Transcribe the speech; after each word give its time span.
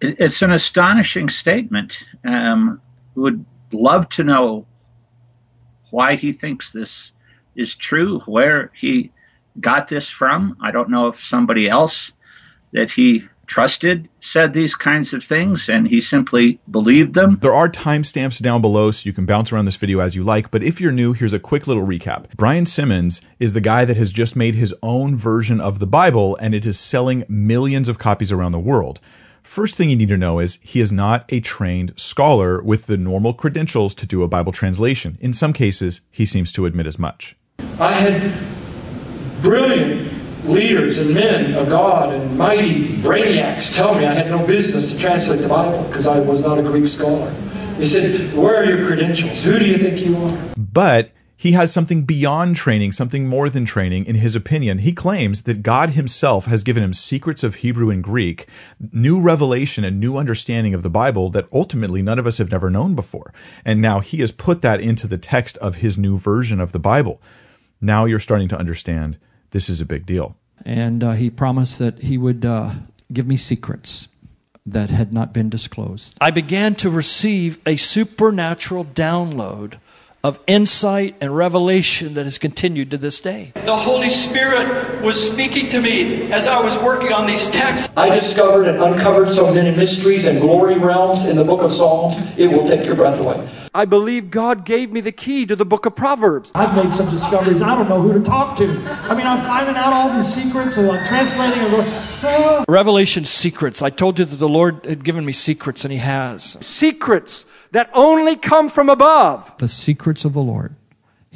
it's 0.00 0.42
an 0.42 0.52
astonishing 0.52 1.28
statement. 1.28 2.04
Um, 2.24 2.80
would 3.14 3.44
love 3.72 4.08
to 4.10 4.24
know 4.24 4.66
why 5.90 6.16
he 6.16 6.32
thinks 6.32 6.72
this 6.72 7.12
is 7.56 7.74
true, 7.74 8.20
where 8.20 8.70
he 8.74 9.10
got 9.60 9.88
this 9.88 10.08
from. 10.08 10.56
I 10.62 10.70
don't 10.70 10.90
know 10.90 11.08
if 11.08 11.24
somebody 11.24 11.68
else 11.68 12.12
that 12.72 12.90
he 12.90 13.24
trusted 13.46 14.08
said 14.20 14.52
these 14.52 14.74
kinds 14.74 15.14
of 15.14 15.24
things 15.24 15.70
and 15.70 15.88
he 15.88 16.02
simply 16.02 16.60
believed 16.70 17.14
them. 17.14 17.38
There 17.40 17.54
are 17.54 17.68
timestamps 17.68 18.40
down 18.42 18.60
below 18.60 18.90
so 18.90 19.06
you 19.06 19.14
can 19.14 19.24
bounce 19.24 19.50
around 19.50 19.64
this 19.64 19.76
video 19.76 20.00
as 20.00 20.14
you 20.14 20.22
like, 20.22 20.50
but 20.50 20.62
if 20.62 20.80
you're 20.80 20.92
new, 20.92 21.14
here's 21.14 21.32
a 21.32 21.40
quick 21.40 21.66
little 21.66 21.84
recap. 21.84 22.26
Brian 22.36 22.66
Simmons 22.66 23.22
is 23.40 23.54
the 23.54 23.62
guy 23.62 23.86
that 23.86 23.96
has 23.96 24.12
just 24.12 24.36
made 24.36 24.54
his 24.54 24.74
own 24.82 25.16
version 25.16 25.60
of 25.60 25.78
the 25.78 25.86
Bible 25.86 26.36
and 26.36 26.54
it 26.54 26.66
is 26.66 26.78
selling 26.78 27.24
millions 27.28 27.88
of 27.88 27.98
copies 27.98 28.30
around 28.30 28.52
the 28.52 28.58
world. 28.58 29.00
First 29.48 29.76
thing 29.76 29.88
you 29.88 29.96
need 29.96 30.10
to 30.10 30.18
know 30.18 30.40
is 30.40 30.58
he 30.60 30.78
is 30.78 30.92
not 30.92 31.24
a 31.30 31.40
trained 31.40 31.94
scholar 31.96 32.62
with 32.62 32.84
the 32.84 32.98
normal 32.98 33.32
credentials 33.32 33.94
to 33.94 34.04
do 34.04 34.22
a 34.22 34.28
Bible 34.28 34.52
translation. 34.52 35.16
In 35.22 35.32
some 35.32 35.54
cases, 35.54 36.02
he 36.10 36.26
seems 36.26 36.52
to 36.52 36.66
admit 36.66 36.86
as 36.86 36.98
much. 36.98 37.34
I 37.80 37.92
had 37.92 38.34
brilliant 39.40 40.12
leaders 40.44 40.98
and 40.98 41.14
men 41.14 41.54
of 41.54 41.70
God 41.70 42.12
and 42.12 42.36
mighty 42.36 42.98
brainiacs 42.98 43.74
tell 43.74 43.94
me 43.94 44.04
I 44.04 44.12
had 44.12 44.28
no 44.28 44.46
business 44.46 44.92
to 44.92 44.98
translate 44.98 45.40
the 45.40 45.48
Bible 45.48 45.82
because 45.84 46.06
I 46.06 46.20
was 46.20 46.42
not 46.42 46.58
a 46.58 46.62
Greek 46.62 46.86
scholar. 46.86 47.30
They 47.78 47.86
said, 47.86 48.36
Where 48.36 48.62
are 48.62 48.64
your 48.66 48.86
credentials? 48.86 49.42
Who 49.42 49.58
do 49.58 49.64
you 49.64 49.78
think 49.78 50.04
you 50.04 50.14
are? 50.24 50.38
But 50.58 51.12
he 51.40 51.52
has 51.52 51.72
something 51.72 52.02
beyond 52.02 52.56
training, 52.56 52.90
something 52.90 53.28
more 53.28 53.48
than 53.48 53.64
training, 53.64 54.06
in 54.06 54.16
his 54.16 54.34
opinion. 54.34 54.78
He 54.78 54.92
claims 54.92 55.42
that 55.42 55.62
God 55.62 55.90
himself 55.90 56.46
has 56.46 56.64
given 56.64 56.82
him 56.82 56.92
secrets 56.92 57.44
of 57.44 57.54
Hebrew 57.56 57.90
and 57.90 58.02
Greek, 58.02 58.48
new 58.92 59.20
revelation 59.20 59.84
and 59.84 60.00
new 60.00 60.16
understanding 60.16 60.74
of 60.74 60.82
the 60.82 60.90
Bible 60.90 61.30
that 61.30 61.46
ultimately 61.52 62.02
none 62.02 62.18
of 62.18 62.26
us 62.26 62.38
have 62.38 62.50
never 62.50 62.70
known 62.70 62.96
before. 62.96 63.32
And 63.64 63.80
now 63.80 64.00
he 64.00 64.18
has 64.18 64.32
put 64.32 64.62
that 64.62 64.80
into 64.80 65.06
the 65.06 65.16
text 65.16 65.56
of 65.58 65.76
his 65.76 65.96
new 65.96 66.18
version 66.18 66.58
of 66.58 66.72
the 66.72 66.80
Bible. 66.80 67.22
Now 67.80 68.04
you're 68.04 68.18
starting 68.18 68.48
to 68.48 68.58
understand 68.58 69.16
this 69.50 69.70
is 69.70 69.80
a 69.80 69.86
big 69.86 70.06
deal. 70.06 70.36
And 70.64 71.04
uh, 71.04 71.12
he 71.12 71.30
promised 71.30 71.78
that 71.78 72.02
he 72.02 72.18
would 72.18 72.44
uh, 72.44 72.72
give 73.12 73.28
me 73.28 73.36
secrets 73.36 74.08
that 74.66 74.90
had 74.90 75.12
not 75.12 75.32
been 75.32 75.48
disclosed. 75.48 76.16
I 76.20 76.32
began 76.32 76.74
to 76.76 76.90
receive 76.90 77.60
a 77.64 77.76
supernatural 77.76 78.86
download 78.86 79.74
of 80.24 80.40
insight 80.48 81.14
and 81.20 81.36
revelation 81.36 82.14
that 82.14 82.24
has 82.24 82.38
continued 82.38 82.90
to 82.90 82.98
this 82.98 83.20
day. 83.20 83.52
The 83.54 83.76
Holy 83.76 84.10
Spirit 84.10 85.00
was 85.00 85.32
speaking 85.32 85.70
to 85.70 85.80
me 85.80 86.32
as 86.32 86.48
I 86.48 86.60
was 86.60 86.76
working 86.78 87.12
on 87.12 87.26
these 87.26 87.48
texts. 87.50 87.88
I 87.96 88.10
discovered 88.10 88.66
and 88.66 88.82
uncovered 88.82 89.28
so 89.28 89.54
many 89.54 89.74
mysteries 89.74 90.26
and 90.26 90.40
glory 90.40 90.76
realms 90.76 91.24
in 91.24 91.36
the 91.36 91.44
book 91.44 91.62
of 91.62 91.72
Psalms, 91.72 92.18
it 92.36 92.48
will 92.48 92.66
take 92.66 92.84
your 92.84 92.96
breath 92.96 93.20
away. 93.20 93.48
I 93.74 93.84
believe 93.84 94.30
God 94.30 94.64
gave 94.64 94.90
me 94.90 95.00
the 95.00 95.12
key 95.12 95.46
to 95.46 95.54
the 95.54 95.64
book 95.64 95.86
of 95.86 95.94
Proverbs. 95.94 96.50
I've 96.54 96.74
made 96.74 96.92
some 96.92 97.08
discoveries. 97.10 97.62
I 97.62 97.76
don't 97.76 97.88
know 97.88 98.00
who 98.00 98.12
to 98.12 98.20
talk 98.20 98.56
to. 98.56 98.66
I 98.66 99.14
mean, 99.14 99.26
I'm 99.26 99.44
finding 99.44 99.76
out 99.76 99.92
all 99.92 100.12
these 100.16 100.34
secrets 100.34 100.78
and 100.78 100.90
I'm 100.90 101.06
translating 101.06 101.60
and 101.60 101.70
going, 101.70 101.88
ah. 101.88 102.64
Revelation 102.68 103.24
secrets. 103.24 103.80
I 103.80 103.90
told 103.90 104.18
you 104.18 104.24
that 104.24 104.36
the 104.36 104.48
Lord 104.48 104.84
had 104.84 105.04
given 105.04 105.24
me 105.24 105.32
secrets, 105.32 105.84
and 105.84 105.92
He 105.92 105.98
has. 105.98 106.58
Secrets 106.66 107.46
that 107.72 107.90
only 107.92 108.36
come 108.36 108.68
from 108.68 108.88
above. 108.88 109.56
The 109.58 109.68
secrets 109.68 110.24
of 110.24 110.32
the 110.32 110.40
Lord. 110.40 110.74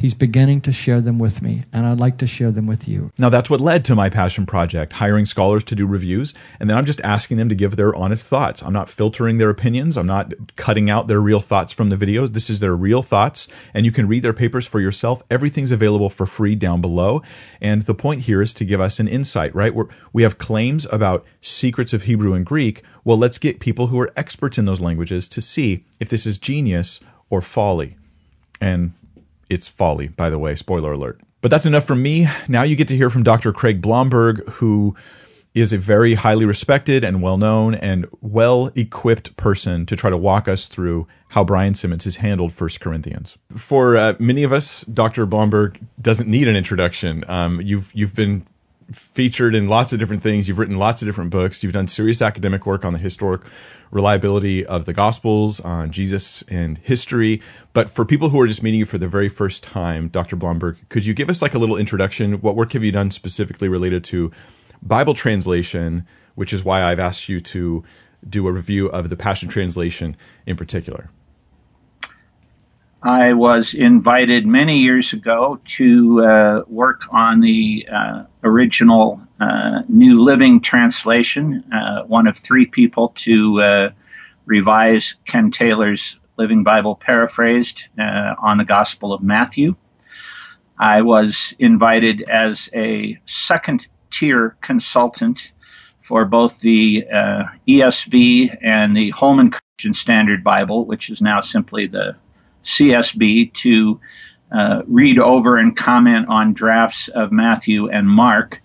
He's 0.03 0.14
beginning 0.14 0.62
to 0.62 0.72
share 0.72 1.00
them 1.00 1.20
with 1.20 1.42
me, 1.42 1.62
and 1.72 1.86
I'd 1.86 2.00
like 2.00 2.19
to 2.19 2.27
share 2.27 2.50
them 2.50 2.67
with 2.67 2.89
you. 2.89 3.12
Now, 3.20 3.28
that's 3.28 3.48
what 3.48 3.61
led 3.61 3.84
to 3.84 3.95
my 3.95 4.11
passion 4.11 4.47
project, 4.47 4.94
hiring 4.94 5.27
scholars 5.27 5.62
to 5.62 5.77
do 5.77 5.86
reviews, 5.86 6.34
and 6.59 6.69
then 6.69 6.77
I'm 6.77 6.86
just 6.86 7.00
asking 7.03 7.36
them 7.36 7.48
to 7.48 7.55
give 7.55 7.77
their 7.77 7.94
honest 7.94 8.27
thoughts. 8.27 8.64
I'm 8.64 8.72
not 8.72 8.91
filtering 8.91 9.39
their 9.39 9.48
opinions, 9.48 9.97
I'm 9.97 10.09
not 10.09 10.56
cutting 10.56 10.91
out 10.91 11.06
their 11.06 11.20
real 11.20 11.39
thoughts 11.39 11.72
from 11.72 11.89
the 11.89 11.97
videos. 11.97 12.33
This 12.33 12.50
is 12.50 12.59
their 12.59 12.75
real 12.75 13.05
thoughts, 13.05 13.47
and 13.72 13.86
you 13.86 13.92
can 13.92 14.09
read 14.09 14.25
their 14.25 14.33
papers 14.33 14.67
for 14.67 14.81
yourself. 14.81 15.22
Everything's 15.31 15.70
available 15.70 16.11
for 16.11 16.27
free 16.27 16.56
down 16.56 16.81
below. 16.81 17.22
And 17.60 17.82
the 17.82 17.94
point 17.94 18.22
here 18.22 18.43
is 18.43 18.53
to 18.55 18.65
give 18.65 18.81
us 18.81 18.99
an 18.99 19.06
insight, 19.06 19.55
right? 19.55 19.72
We're, 19.72 19.87
we 20.12 20.25
have 20.25 20.37
claims 20.37 20.84
about 20.91 21.25
secrets 21.41 21.93
of 21.93 22.03
Hebrew 22.03 22.32
and 22.32 22.44
Greek. 22.44 22.82
Well, 23.05 23.19
let's 23.19 23.38
get 23.38 23.60
people 23.60 23.87
who 23.87 24.00
are 24.00 24.12
experts 24.16 24.59
in 24.59 24.65
those 24.65 24.81
languages 24.81 25.28
to 25.28 25.41
see 25.41 25.84
if 26.00 26.09
this 26.09 26.26
is 26.26 26.38
genius 26.38 26.99
or 27.31 27.41
folly. 27.41 27.97
And 28.60 28.94
it's 29.52 29.68
folly, 29.68 30.08
by 30.08 30.30
the 30.30 30.38
way, 30.38 30.54
spoiler 30.54 30.92
alert. 30.92 31.20
But 31.40 31.50
that's 31.50 31.66
enough 31.66 31.84
from 31.84 32.02
me. 32.02 32.28
Now 32.48 32.62
you 32.62 32.76
get 32.76 32.88
to 32.88 32.96
hear 32.96 33.10
from 33.10 33.22
Dr. 33.22 33.52
Craig 33.52 33.82
Blomberg, 33.82 34.48
who 34.48 34.96
is 35.54 35.72
a 35.72 35.78
very 35.78 36.14
highly 36.14 36.46
respected 36.46 37.04
and 37.04 37.20
well 37.20 37.36
known 37.36 37.74
and 37.74 38.06
well 38.20 38.70
equipped 38.74 39.36
person 39.36 39.84
to 39.84 39.94
try 39.94 40.08
to 40.08 40.16
walk 40.16 40.48
us 40.48 40.66
through 40.66 41.06
how 41.28 41.44
Brian 41.44 41.74
Simmons 41.74 42.04
has 42.04 42.16
handled 42.16 42.52
First 42.52 42.80
Corinthians. 42.80 43.36
For 43.54 43.96
uh, 43.96 44.14
many 44.18 44.44
of 44.44 44.52
us, 44.52 44.82
Dr. 44.84 45.26
Blomberg 45.26 45.78
doesn't 46.00 46.28
need 46.28 46.48
an 46.48 46.56
introduction. 46.56 47.24
Um, 47.28 47.60
you've 47.60 47.90
you've 47.94 48.14
been 48.14 48.46
featured 48.93 49.54
in 49.54 49.69
lots 49.69 49.93
of 49.93 49.98
different 49.98 50.22
things. 50.22 50.48
You've 50.48 50.59
written 50.59 50.78
lots 50.78 51.03
of 51.03 51.06
different 51.06 51.31
books. 51.31 51.62
You've 51.62 51.72
done 51.72 51.87
serious 51.87 52.20
academic 52.20 52.66
work 52.66 52.84
on 52.84 52.93
the 52.93 52.98
historic 52.98 53.43
reliability 53.91 54.65
of 54.65 54.87
the 54.87 54.93
Gospels, 54.93 55.60
on 55.60 55.93
Jesus 55.93 56.43
and 56.48 56.78
history. 56.78 57.41
But 57.72 57.91
for 57.91 58.04
people 58.04 58.31
who 58.31 58.41
are 58.41 58.47
just 58.47 58.62
meeting 58.62 58.81
you 58.81 58.87
for 58.87 58.98
the 58.98 59.09
very 59.09 59.28
first 59.28 59.62
time, 59.62 60.09
Dr. 60.09 60.34
Blomberg, 60.34 60.88
could 60.88 61.04
you 61.04 61.15
give 61.15 61.31
us 61.31 61.43
like 61.43 61.54
a 61.54 61.59
little 61.59 61.76
introduction? 61.76 62.41
What 62.41 62.56
work 62.56 62.72
have 62.72 62.82
you 62.82 62.93
done 62.93 63.10
specifically 63.10 63.69
related 63.69 64.03
to 64.04 64.32
Bible 64.82 65.14
translation, 65.14 66.06
which 66.34 66.53
is 66.53 66.64
why 66.64 66.82
I've 66.82 66.99
asked 66.99 67.28
you 67.28 67.38
to 67.41 67.84
do 68.28 68.47
a 68.49 68.53
review 68.53 68.88
of 68.88 69.10
the 69.10 69.16
Passion 69.16 69.49
Translation 69.49 70.16
in 70.47 70.56
particular? 70.56 71.10
I 73.04 73.32
was 73.32 73.74
invited 73.74 74.46
many 74.46 74.78
years 74.78 75.12
ago 75.12 75.60
to 75.76 76.24
uh, 76.24 76.62
work 76.68 77.02
on 77.10 77.40
the 77.40 77.88
uh, 77.92 78.24
original 78.44 79.20
uh, 79.40 79.82
New 79.88 80.22
Living 80.22 80.60
Translation, 80.60 81.64
uh, 81.72 82.04
one 82.04 82.28
of 82.28 82.38
three 82.38 82.64
people 82.64 83.08
to 83.16 83.60
uh, 83.60 83.90
revise 84.46 85.16
Ken 85.24 85.50
Taylor's 85.50 86.20
Living 86.36 86.62
Bible 86.62 86.94
paraphrased 86.94 87.88
uh, 87.98 88.36
on 88.38 88.58
the 88.58 88.64
Gospel 88.64 89.12
of 89.12 89.20
Matthew. 89.20 89.74
I 90.78 91.02
was 91.02 91.54
invited 91.58 92.22
as 92.22 92.70
a 92.72 93.19
second 93.26 93.88
tier 94.12 94.56
consultant 94.60 95.50
for 96.02 96.24
both 96.24 96.60
the 96.60 97.04
ESV 97.66 98.58
and 98.62 98.96
the 98.96 99.10
Holman 99.10 99.50
Christian 99.50 99.92
Standard 99.92 100.44
Bible, 100.44 100.86
which 100.86 101.10
is 101.10 101.20
now 101.20 101.40
simply 101.40 101.88
the 101.88 102.16
CSB 102.62 103.53
to 103.55 104.00
uh, 104.53 104.83
read 104.87 105.19
over 105.19 105.56
and 105.56 105.77
comment 105.77 106.28
on 106.28 106.53
drafts 106.53 107.09
of 107.09 107.33
Matthew 107.33 107.89
and 107.89 108.06
Mark. 108.06 108.61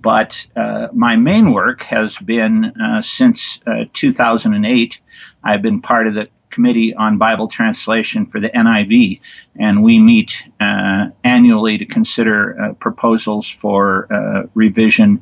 But 0.00 0.46
uh, 0.56 0.88
my 0.92 1.16
main 1.16 1.52
work 1.52 1.82
has 1.82 2.16
been 2.16 2.64
uh, 2.64 3.02
since 3.02 3.60
uh, 3.66 3.84
2008. 3.92 5.00
I've 5.44 5.60
been 5.60 5.82
part 5.82 6.06
of 6.06 6.14
the 6.14 6.28
Committee 6.50 6.94
on 6.94 7.18
Bible 7.18 7.48
Translation 7.48 8.24
for 8.24 8.40
the 8.40 8.48
NIV, 8.48 9.20
and 9.56 9.82
we 9.82 9.98
meet 9.98 10.48
uh, 10.60 11.08
annually 11.22 11.78
to 11.78 11.84
consider 11.84 12.60
uh, 12.60 12.72
proposals 12.74 13.48
for 13.48 14.48
revision 14.54 15.20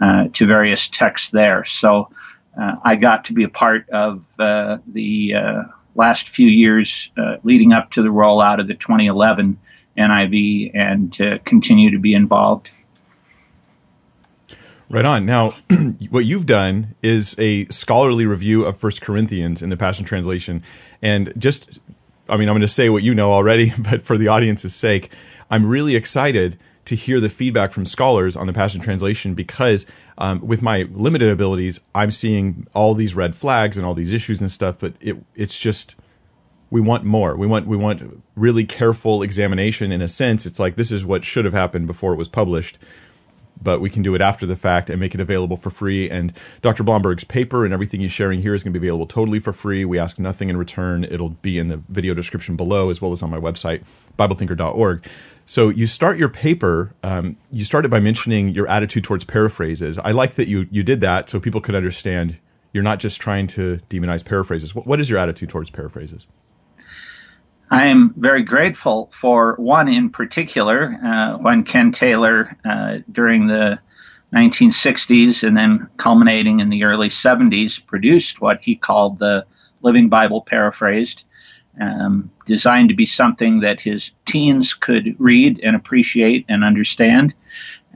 to 0.00 0.46
various 0.46 0.88
texts 0.88 1.30
there. 1.30 1.64
So 1.64 2.10
I 2.58 2.96
got 2.96 3.24
to 3.26 3.32
be 3.32 3.44
a 3.44 3.48
part 3.48 3.88
of 3.88 4.26
the 4.36 5.72
last 5.96 6.28
few 6.28 6.48
years 6.48 7.10
uh, 7.16 7.36
leading 7.42 7.72
up 7.72 7.90
to 7.92 8.02
the 8.02 8.08
rollout 8.08 8.60
of 8.60 8.68
the 8.68 8.74
2011 8.74 9.58
NIV 9.96 10.70
and 10.74 11.44
continue 11.44 11.90
to 11.90 11.98
be 11.98 12.14
involved. 12.14 12.70
Right 14.88 15.04
on. 15.04 15.26
Now, 15.26 15.56
what 16.10 16.26
you've 16.26 16.46
done 16.46 16.94
is 17.02 17.34
a 17.38 17.66
scholarly 17.66 18.24
review 18.24 18.64
of 18.64 18.78
First 18.78 19.00
Corinthians 19.00 19.60
in 19.60 19.70
the 19.70 19.76
Passion 19.76 20.04
Translation, 20.04 20.62
and 21.02 21.32
just, 21.36 21.80
I 22.28 22.36
mean, 22.36 22.48
I'm 22.48 22.54
going 22.54 22.60
to 22.60 22.68
say 22.68 22.88
what 22.88 23.02
you 23.02 23.12
know 23.12 23.32
already, 23.32 23.72
but 23.78 24.02
for 24.02 24.16
the 24.16 24.28
audience's 24.28 24.74
sake, 24.74 25.10
I'm 25.50 25.66
really 25.66 25.96
excited 25.96 26.56
to 26.86 26.96
hear 26.96 27.20
the 27.20 27.28
feedback 27.28 27.72
from 27.72 27.84
scholars 27.84 28.36
on 28.36 28.46
the 28.46 28.52
Passion 28.52 28.80
Translation 28.80 29.34
because 29.34 29.86
um, 30.18 30.40
with 30.40 30.62
my 30.62 30.82
limited 30.92 31.28
abilities, 31.28 31.80
I'm 31.94 32.10
seeing 32.10 32.66
all 32.74 32.94
these 32.94 33.14
red 33.14 33.34
flags 33.34 33.76
and 33.76 33.84
all 33.84 33.94
these 33.94 34.12
issues 34.12 34.40
and 34.40 34.50
stuff. 34.50 34.78
But 34.78 34.94
it 35.00 35.16
it's 35.34 35.58
just 35.58 35.96
we 36.70 36.80
want 36.80 37.04
more. 37.04 37.36
We 37.36 37.46
want 37.46 37.66
we 37.66 37.76
want 37.76 38.22
really 38.34 38.64
careful 38.64 39.22
examination. 39.22 39.92
In 39.92 40.00
a 40.00 40.08
sense, 40.08 40.46
it's 40.46 40.58
like 40.58 40.76
this 40.76 40.90
is 40.90 41.04
what 41.04 41.24
should 41.24 41.44
have 41.44 41.54
happened 41.54 41.86
before 41.86 42.12
it 42.12 42.16
was 42.16 42.28
published. 42.28 42.78
But 43.60 43.80
we 43.80 43.88
can 43.88 44.02
do 44.02 44.14
it 44.14 44.20
after 44.20 44.44
the 44.44 44.54
fact 44.54 44.90
and 44.90 45.00
make 45.00 45.14
it 45.14 45.20
available 45.20 45.56
for 45.56 45.70
free. 45.70 46.10
And 46.10 46.34
Dr. 46.60 46.84
Blomberg's 46.84 47.24
paper 47.24 47.64
and 47.64 47.72
everything 47.72 48.00
he's 48.00 48.12
sharing 48.12 48.42
here 48.42 48.52
is 48.52 48.62
going 48.62 48.74
to 48.74 48.78
be 48.78 48.86
available 48.86 49.06
totally 49.06 49.40
for 49.40 49.54
free. 49.54 49.82
We 49.82 49.98
ask 49.98 50.18
nothing 50.18 50.50
in 50.50 50.58
return. 50.58 51.04
It'll 51.04 51.30
be 51.30 51.58
in 51.58 51.68
the 51.68 51.78
video 51.88 52.12
description 52.12 52.54
below 52.54 52.90
as 52.90 53.00
well 53.00 53.12
as 53.12 53.22
on 53.22 53.30
my 53.30 53.38
website, 53.38 53.82
BibleThinker.org. 54.18 55.06
So 55.46 55.68
you 55.68 55.86
start 55.86 56.18
your 56.18 56.28
paper. 56.28 56.92
Um, 57.04 57.36
you 57.52 57.64
started 57.64 57.88
by 57.88 58.00
mentioning 58.00 58.48
your 58.48 58.68
attitude 58.68 59.04
towards 59.04 59.24
paraphrases. 59.24 59.98
I 59.98 60.10
like 60.10 60.34
that 60.34 60.48
you 60.48 60.66
you 60.70 60.82
did 60.82 61.00
that 61.00 61.28
so 61.28 61.38
people 61.38 61.60
could 61.60 61.76
understand 61.76 62.36
you're 62.72 62.82
not 62.82 62.98
just 62.98 63.20
trying 63.20 63.46
to 63.46 63.80
demonize 63.88 64.22
paraphrases. 64.24 64.74
what, 64.74 64.86
what 64.86 65.00
is 65.00 65.08
your 65.08 65.18
attitude 65.18 65.48
towards 65.48 65.70
paraphrases? 65.70 66.26
I 67.70 67.86
am 67.86 68.12
very 68.16 68.42
grateful 68.42 69.08
for 69.12 69.54
one 69.54 69.88
in 69.88 70.10
particular, 70.10 70.98
uh, 71.02 71.38
when 71.38 71.64
Ken 71.64 71.90
Taylor, 71.90 72.56
uh, 72.64 72.98
during 73.10 73.46
the 73.46 73.78
1960s 74.34 75.42
and 75.42 75.56
then 75.56 75.88
culminating 75.96 76.60
in 76.60 76.68
the 76.68 76.84
early 76.84 77.08
70s, 77.08 77.84
produced 77.84 78.40
what 78.40 78.60
he 78.60 78.76
called 78.76 79.18
the 79.18 79.46
Living 79.82 80.08
Bible 80.08 80.42
Paraphrased, 80.42 81.24
um, 81.80 82.30
designed 82.46 82.88
to 82.88 82.94
be 82.94 83.06
something 83.06 83.60
that 83.60 83.80
his 83.80 84.12
teens 84.26 84.74
could 84.74 85.16
read 85.18 85.60
and 85.62 85.76
appreciate 85.76 86.44
and 86.48 86.64
understand. 86.64 87.34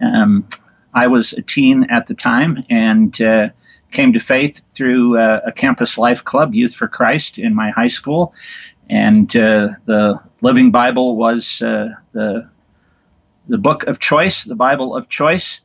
Um, 0.00 0.48
I 0.92 1.06
was 1.06 1.32
a 1.32 1.42
teen 1.42 1.84
at 1.84 2.06
the 2.06 2.14
time 2.14 2.64
and 2.68 3.20
uh, 3.20 3.50
came 3.90 4.12
to 4.12 4.20
faith 4.20 4.62
through 4.70 5.18
uh, 5.18 5.40
a 5.46 5.52
campus 5.52 5.98
life 5.98 6.24
club, 6.24 6.54
Youth 6.54 6.74
for 6.74 6.88
Christ, 6.88 7.38
in 7.38 7.54
my 7.54 7.70
high 7.70 7.88
school. 7.88 8.34
And 8.88 9.34
uh, 9.36 9.70
the 9.86 10.20
Living 10.40 10.70
Bible 10.70 11.16
was 11.16 11.62
uh, 11.62 11.90
the 12.12 12.48
the 13.48 13.58
book 13.58 13.84
of 13.84 13.98
choice, 13.98 14.44
the 14.44 14.54
Bible 14.54 14.94
of 14.94 15.08
choice 15.08 15.60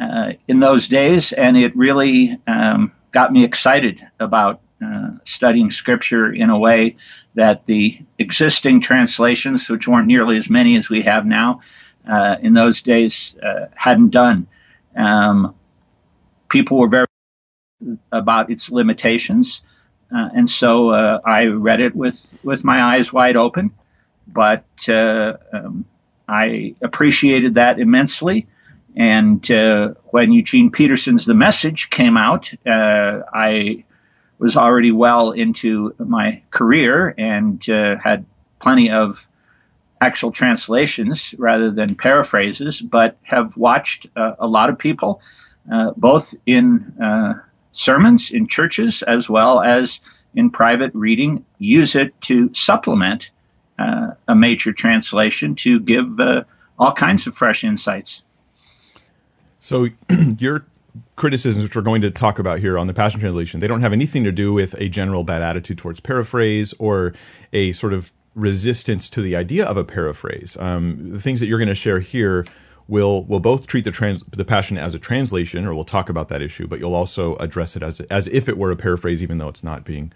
uh, 0.00 0.32
in 0.48 0.60
those 0.60 0.88
days, 0.88 1.32
and 1.32 1.56
it 1.56 1.76
really 1.76 2.38
um, 2.46 2.92
got 3.12 3.32
me 3.32 3.44
excited 3.44 4.04
about 4.18 4.60
uh, 4.84 5.10
studying 5.24 5.70
Scripture 5.70 6.32
in 6.32 6.50
a 6.50 6.58
way 6.58 6.96
that 7.38 7.66
the 7.66 8.00
existing 8.18 8.80
translations, 8.80 9.68
which 9.68 9.86
weren't 9.86 10.08
nearly 10.08 10.36
as 10.38 10.50
many 10.50 10.76
as 10.76 10.90
we 10.90 11.02
have 11.02 11.24
now, 11.24 11.60
in 12.42 12.52
those 12.52 12.82
days 12.82 13.36
hadn't 13.74 14.10
done. 14.10 14.48
Um, 14.96 15.54
people 16.48 16.78
were 16.78 16.88
very 16.88 17.06
about 18.10 18.50
its 18.50 18.70
limitations, 18.70 19.62
uh, 20.12 20.28
and 20.34 20.50
so 20.50 20.88
uh, 20.88 21.20
I 21.24 21.44
read 21.44 21.80
it 21.80 21.94
with 21.94 22.36
with 22.42 22.64
my 22.64 22.82
eyes 22.82 23.12
wide 23.12 23.36
open. 23.36 23.70
But 24.26 24.66
uh, 24.88 25.36
um, 25.52 25.84
I 26.26 26.74
appreciated 26.82 27.54
that 27.54 27.78
immensely. 27.78 28.48
And 28.96 29.48
uh, 29.50 29.94
when 30.06 30.32
Eugene 30.32 30.70
Peterson's 30.70 31.24
The 31.24 31.34
Message 31.34 31.88
came 31.88 32.16
out, 32.16 32.52
uh, 32.66 33.20
I 33.32 33.84
was 34.38 34.56
already 34.56 34.92
well 34.92 35.32
into 35.32 35.94
my 35.98 36.42
career 36.50 37.14
and 37.18 37.68
uh, 37.68 37.96
had 37.96 38.24
plenty 38.60 38.90
of 38.90 39.26
actual 40.00 40.30
translations 40.30 41.34
rather 41.38 41.70
than 41.70 41.94
paraphrases, 41.94 42.80
but 42.80 43.16
have 43.22 43.56
watched 43.56 44.06
uh, 44.16 44.34
a 44.38 44.46
lot 44.46 44.70
of 44.70 44.78
people, 44.78 45.20
uh, 45.72 45.92
both 45.96 46.34
in 46.46 46.94
uh, 47.02 47.34
sermons 47.72 48.30
in 48.30 48.46
churches 48.46 49.02
as 49.02 49.28
well 49.28 49.60
as 49.60 50.00
in 50.34 50.50
private 50.50 50.92
reading, 50.94 51.44
use 51.58 51.96
it 51.96 52.18
to 52.20 52.52
supplement 52.54 53.30
uh, 53.78 54.12
a 54.26 54.34
major 54.34 54.72
translation 54.72 55.54
to 55.56 55.80
give 55.80 56.20
uh, 56.20 56.44
all 56.78 56.92
kinds 56.92 57.26
of 57.26 57.36
fresh 57.36 57.64
insights. 57.64 58.22
So, 59.60 59.88
your 60.38 60.64
criticisms, 61.16 61.64
which 61.64 61.76
we're 61.76 61.82
going 61.82 62.00
to 62.02 62.10
talk 62.10 62.38
about 62.38 62.58
here 62.58 62.78
on 62.78 62.86
the 62.86 62.94
Passion 62.94 63.20
Translation, 63.20 63.60
they 63.60 63.66
don't 63.66 63.80
have 63.80 63.92
anything 63.92 64.24
to 64.24 64.32
do 64.32 64.52
with 64.52 64.74
a 64.74 64.88
general 64.88 65.24
bad 65.24 65.42
attitude 65.42 65.78
towards 65.78 66.00
paraphrase 66.00 66.74
or 66.78 67.14
a 67.52 67.72
sort 67.72 67.92
of 67.92 68.12
resistance 68.34 69.10
to 69.10 69.20
the 69.20 69.34
idea 69.34 69.64
of 69.64 69.76
a 69.76 69.84
paraphrase. 69.84 70.56
Um, 70.60 71.10
the 71.10 71.20
things 71.20 71.40
that 71.40 71.46
you're 71.46 71.58
going 71.58 71.68
to 71.68 71.74
share 71.74 72.00
here 72.00 72.46
will 72.86 73.24
will 73.24 73.40
both 73.40 73.66
treat 73.66 73.84
the 73.84 73.90
trans, 73.90 74.22
the 74.30 74.44
passion 74.44 74.78
as 74.78 74.94
a 74.94 74.98
translation, 74.98 75.66
or 75.66 75.74
we'll 75.74 75.84
talk 75.84 76.08
about 76.08 76.28
that 76.28 76.40
issue, 76.40 76.66
but 76.66 76.78
you'll 76.78 76.94
also 76.94 77.36
address 77.36 77.76
it 77.76 77.82
as 77.82 78.00
as 78.00 78.26
if 78.28 78.48
it 78.48 78.56
were 78.56 78.70
a 78.70 78.76
paraphrase, 78.76 79.22
even 79.22 79.38
though 79.38 79.48
it's 79.48 79.62
not 79.62 79.84
being 79.84 80.12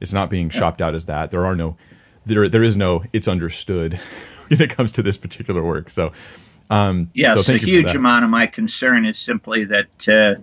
it's 0.00 0.12
not 0.12 0.30
being 0.30 0.48
shopped 0.50 0.80
out 0.80 0.94
as 0.94 1.04
that. 1.04 1.30
There 1.30 1.44
are 1.44 1.54
no 1.54 1.76
there 2.24 2.48
there 2.48 2.62
is 2.62 2.76
no 2.76 3.04
it's 3.12 3.28
understood 3.28 3.94
when 4.48 4.60
it 4.60 4.70
comes 4.70 4.90
to 4.92 5.02
this 5.02 5.18
particular 5.18 5.62
work. 5.62 5.90
So 5.90 6.12
um, 6.70 7.10
yes, 7.14 7.44
so 7.44 7.54
a 7.54 7.58
huge 7.58 7.94
amount 7.94 8.24
of 8.24 8.30
my 8.30 8.46
concern 8.46 9.04
is 9.04 9.18
simply 9.18 9.64
that. 9.64 10.08
Uh, 10.08 10.40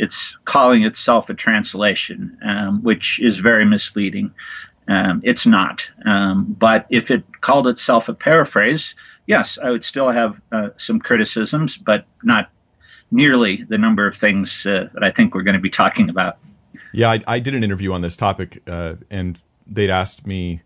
it's 0.00 0.34
calling 0.46 0.84
itself 0.84 1.28
a 1.28 1.34
translation, 1.34 2.38
um, 2.42 2.82
which 2.82 3.20
is 3.20 3.38
very 3.38 3.66
misleading. 3.66 4.32
Um, 4.88 5.20
it's 5.22 5.44
not. 5.44 5.90
Um, 6.06 6.56
but 6.58 6.86
if 6.88 7.10
it 7.10 7.22
called 7.42 7.66
itself 7.66 8.08
a 8.08 8.14
paraphrase, 8.14 8.94
yes, 9.26 9.58
I 9.62 9.68
would 9.68 9.84
still 9.84 10.10
have 10.10 10.40
uh, 10.52 10.70
some 10.78 11.00
criticisms, 11.00 11.76
but 11.76 12.06
not 12.22 12.50
nearly 13.10 13.62
the 13.68 13.76
number 13.76 14.06
of 14.06 14.16
things 14.16 14.64
uh, 14.64 14.88
that 14.94 15.04
I 15.04 15.10
think 15.10 15.34
we're 15.34 15.42
going 15.42 15.54
to 15.54 15.60
be 15.60 15.68
talking 15.68 16.08
about. 16.08 16.38
Yeah, 16.94 17.10
I, 17.10 17.22
I 17.26 17.38
did 17.38 17.54
an 17.54 17.62
interview 17.62 17.92
on 17.92 18.00
this 18.00 18.16
topic, 18.16 18.62
uh, 18.66 18.94
and 19.10 19.38
they'd 19.66 19.90
asked 19.90 20.26
me, 20.26 20.62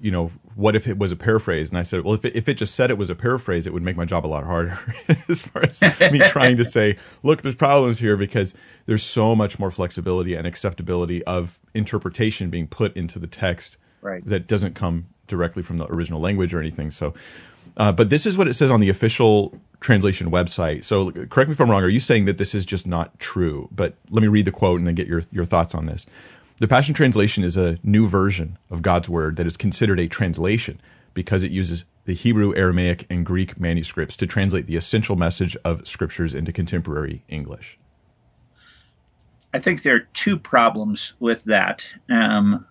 you 0.00 0.10
know, 0.10 0.32
what 0.54 0.76
if 0.76 0.86
it 0.86 0.98
was 0.98 1.12
a 1.12 1.16
paraphrase? 1.16 1.70
And 1.70 1.78
I 1.78 1.82
said, 1.82 2.04
well, 2.04 2.14
if 2.14 2.24
it, 2.24 2.36
if 2.36 2.48
it 2.48 2.54
just 2.54 2.74
said 2.74 2.90
it 2.90 2.98
was 2.98 3.10
a 3.10 3.14
paraphrase, 3.14 3.66
it 3.66 3.72
would 3.72 3.82
make 3.82 3.96
my 3.96 4.04
job 4.04 4.26
a 4.26 4.28
lot 4.28 4.44
harder 4.44 4.78
as 5.28 5.42
far 5.42 5.64
as 5.64 5.82
me 6.12 6.18
trying 6.26 6.56
to 6.56 6.64
say, 6.64 6.96
look, 7.22 7.42
there's 7.42 7.54
problems 7.54 7.98
here 7.98 8.16
because 8.16 8.54
there's 8.86 9.02
so 9.02 9.34
much 9.34 9.58
more 9.58 9.70
flexibility 9.70 10.34
and 10.34 10.46
acceptability 10.46 11.24
of 11.24 11.60
interpretation 11.74 12.50
being 12.50 12.66
put 12.66 12.96
into 12.96 13.18
the 13.18 13.26
text 13.26 13.76
right. 14.00 14.24
that 14.26 14.46
doesn't 14.46 14.74
come 14.74 15.06
directly 15.26 15.62
from 15.62 15.78
the 15.78 15.90
original 15.90 16.20
language 16.20 16.52
or 16.52 16.60
anything. 16.60 16.90
So, 16.90 17.14
uh, 17.76 17.92
but 17.92 18.10
this 18.10 18.26
is 18.26 18.36
what 18.36 18.48
it 18.48 18.54
says 18.54 18.70
on 18.70 18.80
the 18.80 18.90
official 18.90 19.58
translation 19.80 20.30
website. 20.30 20.84
So, 20.84 21.10
correct 21.10 21.48
me 21.48 21.54
if 21.54 21.60
I'm 21.60 21.70
wrong. 21.70 21.82
Are 21.82 21.88
you 21.88 22.00
saying 22.00 22.26
that 22.26 22.36
this 22.36 22.54
is 22.54 22.66
just 22.66 22.86
not 22.86 23.18
true? 23.18 23.68
But 23.72 23.94
let 24.10 24.20
me 24.20 24.28
read 24.28 24.44
the 24.44 24.52
quote 24.52 24.78
and 24.78 24.86
then 24.86 24.94
get 24.94 25.06
your, 25.06 25.22
your 25.32 25.44
thoughts 25.44 25.74
on 25.74 25.86
this. 25.86 26.04
The 26.58 26.68
Passion 26.68 26.94
Translation 26.94 27.44
is 27.44 27.56
a 27.56 27.78
new 27.82 28.06
version 28.06 28.58
of 28.70 28.82
God's 28.82 29.08
Word 29.08 29.36
that 29.36 29.46
is 29.46 29.56
considered 29.56 29.98
a 29.98 30.06
translation 30.06 30.80
because 31.14 31.42
it 31.42 31.50
uses 31.50 31.86
the 32.04 32.14
Hebrew, 32.14 32.54
Aramaic, 32.54 33.06
and 33.10 33.24
Greek 33.24 33.58
manuscripts 33.58 34.16
to 34.18 34.26
translate 34.26 34.66
the 34.66 34.76
essential 34.76 35.16
message 35.16 35.56
of 35.64 35.86
Scriptures 35.86 36.34
into 36.34 36.52
contemporary 36.52 37.24
English. 37.28 37.78
I 39.54 39.58
think 39.58 39.82
there 39.82 39.96
are 39.96 40.08
two 40.14 40.38
problems 40.38 41.12
with 41.20 41.44
that. 41.44 41.84
Um, 42.08 42.66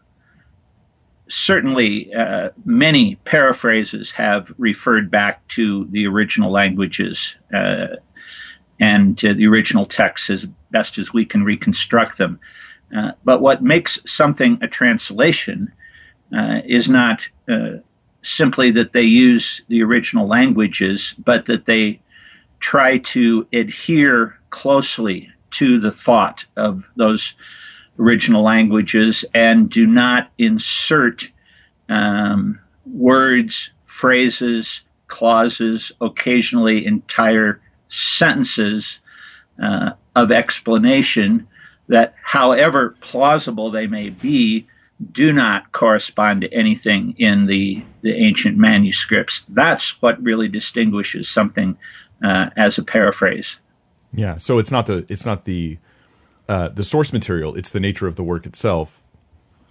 certainly, 1.30 2.14
uh, 2.14 2.50
many 2.66 3.16
paraphrases 3.16 4.12
have 4.12 4.52
referred 4.58 5.12
back 5.12 5.48
to 5.50 5.86
the 5.92 6.08
original 6.08 6.52
languages 6.52 7.38
uh, 7.54 7.88
and 8.80 9.24
uh, 9.24 9.34
the 9.34 9.48
original 9.48 9.86
texts 9.86 10.30
as 10.30 10.46
best 10.72 10.98
as 10.98 11.14
we 11.14 11.26
can 11.26 11.44
reconstruct 11.44 12.18
them. 12.18 12.40
Uh, 12.96 13.12
but 13.24 13.42
what 13.42 13.64
makes 13.64 14.00
something 14.06 14.60
a 14.62 14.68
translation 14.68 15.72
uh, 16.36 16.62
is 16.66 16.90
not 16.90 17.28
uh, 17.50 17.78
simply 18.22 18.72
that 18.72 18.94
they 18.94 19.04
use 19.04 19.62
the 19.68 19.84
original 19.84 20.28
languages, 20.28 21.16
but 21.24 21.46
that 21.46 21.66
they 21.66 22.02
try 22.60 23.00
to 23.00 23.48
adhere 23.54 24.38
closely 24.50 25.30
to 25.52 25.80
the 25.80 25.92
thought 25.92 26.46
of 26.56 26.90
those 26.96 27.34
original 28.00 28.44
languages 28.44 29.26
and 29.34 29.70
do 29.70 29.86
not 29.86 30.30
insert 30.38 31.30
um, 31.90 32.60
words, 32.86 33.72
phrases, 33.84 34.84
clauses, 35.08 35.92
occasionally 36.00 36.86
entire 36.86 37.62
sentences 37.90 39.00
uh, 39.62 39.92
of 40.16 40.32
explanation 40.32 41.48
that, 41.92 42.16
however 42.24 42.96
plausible 43.02 43.70
they 43.70 43.86
may 43.86 44.10
be, 44.10 44.66
do 45.12 45.34
not 45.34 45.74
correspond 45.74 46.42
to 46.42 46.54
anything 46.54 47.16
in 47.18 47.48
the, 47.48 47.84
the 48.02 48.14
ancient 48.14 48.58
manuscripts. 48.58 49.44
That's 49.50 50.02
what 50.02 50.22
really 50.24 50.48
distinguishes 50.48 51.28
something 51.28 51.78
uh, 52.24 52.50
as 52.56 52.78
a 52.78 52.84
paraphrase. 52.84 53.60
Yeah, 54.14 54.38
so 54.38 54.58
it's 54.58 54.72
not 54.72 54.86
the 54.86 55.06
it's 55.10 55.26
not 55.26 55.44
the 55.44 55.80
uh, 56.48 56.70
the 56.70 56.84
source 56.84 57.12
material; 57.12 57.56
it's 57.56 57.72
the 57.72 57.80
nature 57.80 58.08
of 58.08 58.16
the 58.16 58.24
work 58.24 58.46
itself 58.46 59.04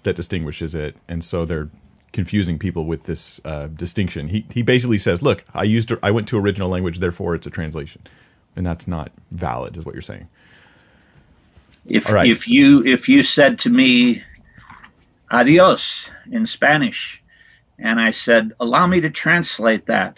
that 0.03 0.17
distinguishes 0.17 0.75
it, 0.75 0.97
and 1.09 1.23
so 1.25 1.45
they're 1.45 1.71
confusing 2.12 2.59
people 2.59 2.85
with 2.85 3.05
this 3.05 3.41
uh, 3.45 3.69
distinction. 3.69 4.29
He 4.29 4.47
he 4.53 4.62
basically 4.62 4.99
says, 4.99 5.23
"Look, 5.23 5.45
I 5.55 5.65
used 5.65 5.93
I 6.03 6.11
went 6.11 6.27
to 6.29 6.39
original 6.39 6.69
language, 6.69 6.99
therefore 6.99 7.35
it's 7.35 7.47
a 7.47 7.50
translation," 7.50 8.03
and 8.57 8.67
that's 8.67 8.87
not 8.87 9.12
valid, 9.31 9.77
is 9.77 9.85
what 9.85 9.95
you're 9.95 10.03
saying. 10.03 10.29
If 11.91 12.09
right. 12.09 12.29
if 12.29 12.47
you 12.47 12.87
if 12.87 13.09
you 13.09 13.25
said 13.25 13.59
to 13.61 13.71
me, 13.71 14.23
"Adios" 15.29 16.09
in 16.31 16.47
Spanish, 16.47 17.21
and 17.81 18.01
I 18.01 18.13
said, 18.13 18.53
"Allow 18.61 18.87
me 18.87 19.01
to 19.01 19.11
translate 19.11 19.87
that," 19.87 20.17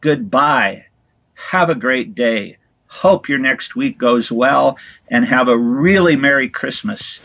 goodbye, 0.00 0.86
have 1.34 1.70
a 1.70 1.74
great 1.74 2.14
day, 2.14 2.58
hope 2.86 3.28
your 3.28 3.40
next 3.40 3.74
week 3.74 3.98
goes 3.98 4.30
well, 4.30 4.78
and 5.08 5.24
have 5.24 5.48
a 5.48 5.58
really 5.58 6.14
merry 6.14 6.48
Christmas. 6.48 7.18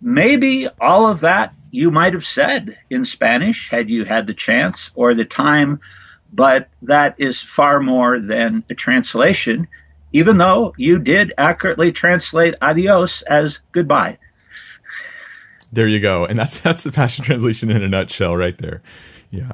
Maybe 0.00 0.68
all 0.80 1.06
of 1.06 1.20
that 1.20 1.54
you 1.70 1.92
might 1.92 2.14
have 2.14 2.26
said 2.26 2.76
in 2.90 3.04
Spanish 3.04 3.70
had 3.70 3.88
you 3.88 4.04
had 4.04 4.26
the 4.26 4.34
chance 4.34 4.90
or 4.96 5.14
the 5.14 5.24
time, 5.24 5.78
but 6.32 6.68
that 6.82 7.14
is 7.18 7.40
far 7.40 7.78
more 7.78 8.18
than 8.18 8.64
a 8.68 8.74
translation 8.74 9.68
even 10.12 10.38
though 10.38 10.74
you 10.76 10.98
did 10.98 11.32
accurately 11.38 11.92
translate 11.92 12.54
adios 12.60 13.22
as 13.22 13.58
goodbye. 13.72 14.18
There 15.72 15.88
you 15.88 16.00
go. 16.00 16.26
And 16.26 16.38
that's 16.38 16.60
that's 16.62 16.82
the 16.82 16.92
Passion 16.92 17.24
Translation 17.24 17.70
in 17.70 17.82
a 17.82 17.88
nutshell 17.88 18.36
right 18.36 18.56
there. 18.58 18.82
Yeah. 19.30 19.52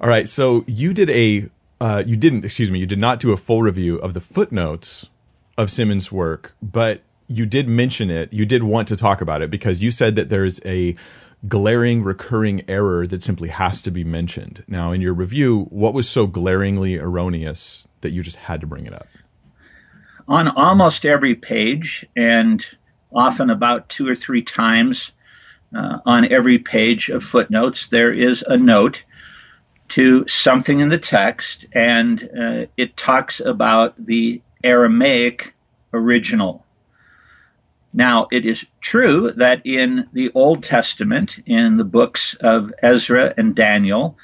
All 0.00 0.08
right. 0.08 0.28
So 0.28 0.64
you 0.66 0.94
did 0.94 1.10
a 1.10 1.48
uh, 1.80 2.02
you 2.06 2.16
didn't 2.16 2.44
excuse 2.44 2.70
me 2.70 2.78
you 2.78 2.86
did 2.86 2.98
not 2.98 3.20
do 3.20 3.32
a 3.32 3.36
full 3.36 3.62
review 3.62 3.96
of 3.96 4.14
the 4.14 4.20
footnotes 4.20 5.10
of 5.56 5.70
Simmons' 5.70 6.12
work, 6.12 6.54
but 6.62 7.02
you 7.26 7.44
did 7.44 7.68
mention 7.68 8.10
it. 8.10 8.32
You 8.32 8.46
did 8.46 8.62
want 8.62 8.88
to 8.88 8.96
talk 8.96 9.20
about 9.20 9.42
it 9.42 9.50
because 9.50 9.80
you 9.80 9.90
said 9.90 10.16
that 10.16 10.28
there's 10.28 10.60
a 10.64 10.96
glaring 11.46 12.02
recurring 12.02 12.62
error 12.68 13.06
that 13.06 13.22
simply 13.22 13.48
has 13.48 13.82
to 13.82 13.90
be 13.90 14.02
mentioned. 14.02 14.64
Now, 14.66 14.92
in 14.92 15.00
your 15.00 15.12
review, 15.12 15.66
what 15.70 15.94
was 15.94 16.08
so 16.08 16.26
glaringly 16.26 16.98
erroneous 16.98 17.86
that 18.00 18.10
you 18.10 18.22
just 18.22 18.36
had 18.36 18.60
to 18.60 18.66
bring 18.66 18.86
it 18.86 18.94
up? 18.94 19.06
On 20.28 20.48
almost 20.48 21.06
every 21.06 21.34
page, 21.34 22.06
and 22.14 22.64
often 23.10 23.48
about 23.48 23.88
two 23.88 24.06
or 24.06 24.14
three 24.14 24.42
times 24.42 25.12
uh, 25.74 25.98
on 26.04 26.30
every 26.30 26.58
page 26.58 27.08
of 27.08 27.24
footnotes, 27.24 27.86
there 27.86 28.12
is 28.12 28.44
a 28.46 28.58
note 28.58 29.04
to 29.88 30.28
something 30.28 30.80
in 30.80 30.90
the 30.90 30.98
text, 30.98 31.64
and 31.72 32.22
uh, 32.22 32.66
it 32.76 32.94
talks 32.94 33.40
about 33.40 33.94
the 34.04 34.42
Aramaic 34.62 35.54
original. 35.94 36.66
Now, 37.94 38.28
it 38.30 38.44
is 38.44 38.66
true 38.82 39.32
that 39.32 39.62
in 39.64 40.08
the 40.12 40.30
Old 40.34 40.62
Testament, 40.62 41.38
in 41.46 41.78
the 41.78 41.84
books 41.84 42.34
of 42.34 42.72
Ezra 42.82 43.32
and 43.38 43.54
Daniel, 43.54 44.18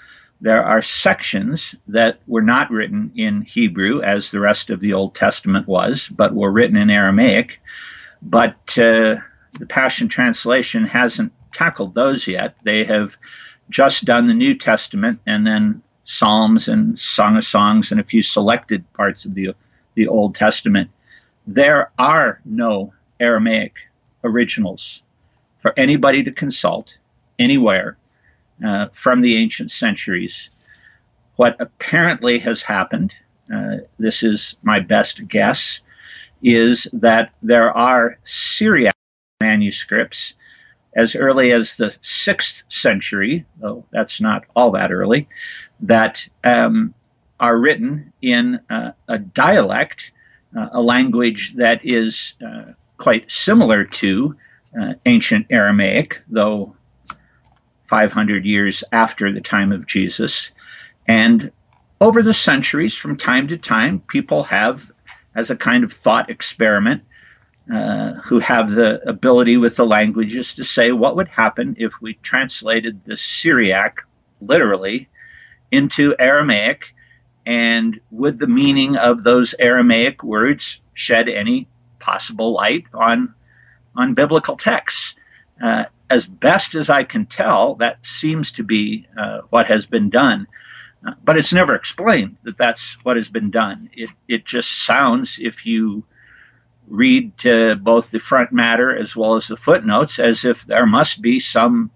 there 0.44 0.62
are 0.62 0.82
sections 0.82 1.74
that 1.88 2.18
were 2.26 2.42
not 2.42 2.70
written 2.70 3.12
in 3.16 3.40
Hebrew, 3.40 4.02
as 4.02 4.30
the 4.30 4.40
rest 4.40 4.68
of 4.68 4.78
the 4.78 4.92
Old 4.92 5.14
Testament 5.14 5.66
was, 5.66 6.06
but 6.06 6.34
were 6.34 6.52
written 6.52 6.76
in 6.76 6.90
Aramaic. 6.90 7.62
But 8.20 8.76
uh, 8.76 9.16
the 9.58 9.66
Passion 9.66 10.08
Translation 10.08 10.84
hasn't 10.84 11.32
tackled 11.54 11.94
those 11.94 12.26
yet. 12.26 12.56
They 12.62 12.84
have 12.84 13.16
just 13.70 14.04
done 14.04 14.26
the 14.26 14.34
New 14.34 14.54
Testament 14.54 15.20
and 15.26 15.46
then 15.46 15.80
Psalms 16.04 16.68
and 16.68 16.98
Song 16.98 17.38
of 17.38 17.46
Songs 17.46 17.90
and 17.90 17.98
a 17.98 18.04
few 18.04 18.22
selected 18.22 18.84
parts 18.92 19.24
of 19.24 19.32
the, 19.32 19.54
the 19.94 20.08
Old 20.08 20.34
Testament. 20.34 20.90
There 21.46 21.90
are 21.98 22.42
no 22.44 22.92
Aramaic 23.18 23.76
originals 24.22 25.02
for 25.56 25.72
anybody 25.78 26.22
to 26.24 26.32
consult 26.32 26.98
anywhere 27.38 27.96
uh, 28.64 28.86
from 28.92 29.20
the 29.20 29.36
ancient 29.36 29.70
centuries. 29.70 30.50
What 31.36 31.56
apparently 31.60 32.38
has 32.38 32.62
happened, 32.62 33.12
uh, 33.54 33.78
this 33.98 34.22
is 34.22 34.56
my 34.62 34.80
best 34.80 35.26
guess, 35.28 35.80
is 36.42 36.88
that 36.92 37.32
there 37.42 37.70
are 37.72 38.18
Syriac 38.24 38.94
manuscripts 39.40 40.34
as 40.96 41.16
early 41.16 41.52
as 41.52 41.76
the 41.76 41.94
sixth 42.02 42.62
century, 42.68 43.44
though 43.60 43.84
that's 43.90 44.20
not 44.20 44.44
all 44.54 44.70
that 44.72 44.92
early, 44.92 45.28
that 45.80 46.26
um, 46.44 46.94
are 47.40 47.58
written 47.58 48.12
in 48.22 48.60
uh, 48.70 48.92
a 49.08 49.18
dialect, 49.18 50.12
uh, 50.56 50.68
a 50.72 50.80
language 50.80 51.54
that 51.56 51.84
is 51.84 52.34
uh, 52.46 52.72
quite 52.96 53.30
similar 53.30 53.84
to 53.84 54.36
uh, 54.80 54.94
ancient 55.04 55.46
Aramaic, 55.50 56.22
though 56.28 56.76
500 57.88 58.44
years 58.44 58.84
after 58.92 59.32
the 59.32 59.40
time 59.40 59.72
of 59.72 59.86
Jesus. 59.86 60.50
And 61.06 61.52
over 62.00 62.22
the 62.22 62.34
centuries, 62.34 62.94
from 62.94 63.16
time 63.16 63.48
to 63.48 63.58
time, 63.58 64.00
people 64.00 64.44
have, 64.44 64.90
as 65.34 65.50
a 65.50 65.56
kind 65.56 65.84
of 65.84 65.92
thought 65.92 66.30
experiment, 66.30 67.02
uh, 67.72 68.12
who 68.24 68.40
have 68.40 68.70
the 68.70 69.00
ability 69.08 69.56
with 69.56 69.76
the 69.76 69.86
languages 69.86 70.54
to 70.54 70.64
say 70.64 70.92
what 70.92 71.16
would 71.16 71.28
happen 71.28 71.76
if 71.78 72.00
we 72.00 72.14
translated 72.14 73.00
the 73.04 73.16
Syriac 73.16 74.04
literally 74.40 75.08
into 75.70 76.14
Aramaic, 76.18 76.94
and 77.46 78.00
would 78.10 78.38
the 78.38 78.46
meaning 78.46 78.96
of 78.96 79.24
those 79.24 79.54
Aramaic 79.58 80.22
words 80.22 80.80
shed 80.92 81.28
any 81.28 81.66
possible 81.98 82.52
light 82.52 82.84
on 82.92 83.34
on 83.96 84.14
biblical 84.14 84.56
texts? 84.56 85.14
Uh, 85.62 85.84
as 86.14 86.26
best 86.26 86.76
as 86.76 86.88
I 86.88 87.02
can 87.02 87.26
tell, 87.26 87.74
that 87.76 87.98
seems 88.06 88.52
to 88.52 88.62
be 88.62 89.08
uh, 89.18 89.40
what 89.50 89.66
has 89.66 89.84
been 89.84 90.10
done. 90.10 90.46
Uh, 91.04 91.14
but 91.24 91.36
it's 91.36 91.52
never 91.52 91.74
explained 91.74 92.36
that 92.44 92.56
that's 92.56 92.94
what 93.04 93.16
has 93.16 93.28
been 93.28 93.50
done. 93.50 93.90
It, 93.92 94.10
it 94.28 94.44
just 94.44 94.86
sounds, 94.86 95.38
if 95.40 95.66
you 95.66 96.04
read 96.86 97.44
uh, 97.44 97.74
both 97.74 98.12
the 98.12 98.20
front 98.20 98.52
matter 98.52 98.96
as 98.96 99.16
well 99.16 99.34
as 99.34 99.48
the 99.48 99.56
footnotes 99.56 100.20
as 100.20 100.44
if 100.44 100.64
there 100.66 100.86
must 100.86 101.20
be 101.20 101.40
some 101.40 101.90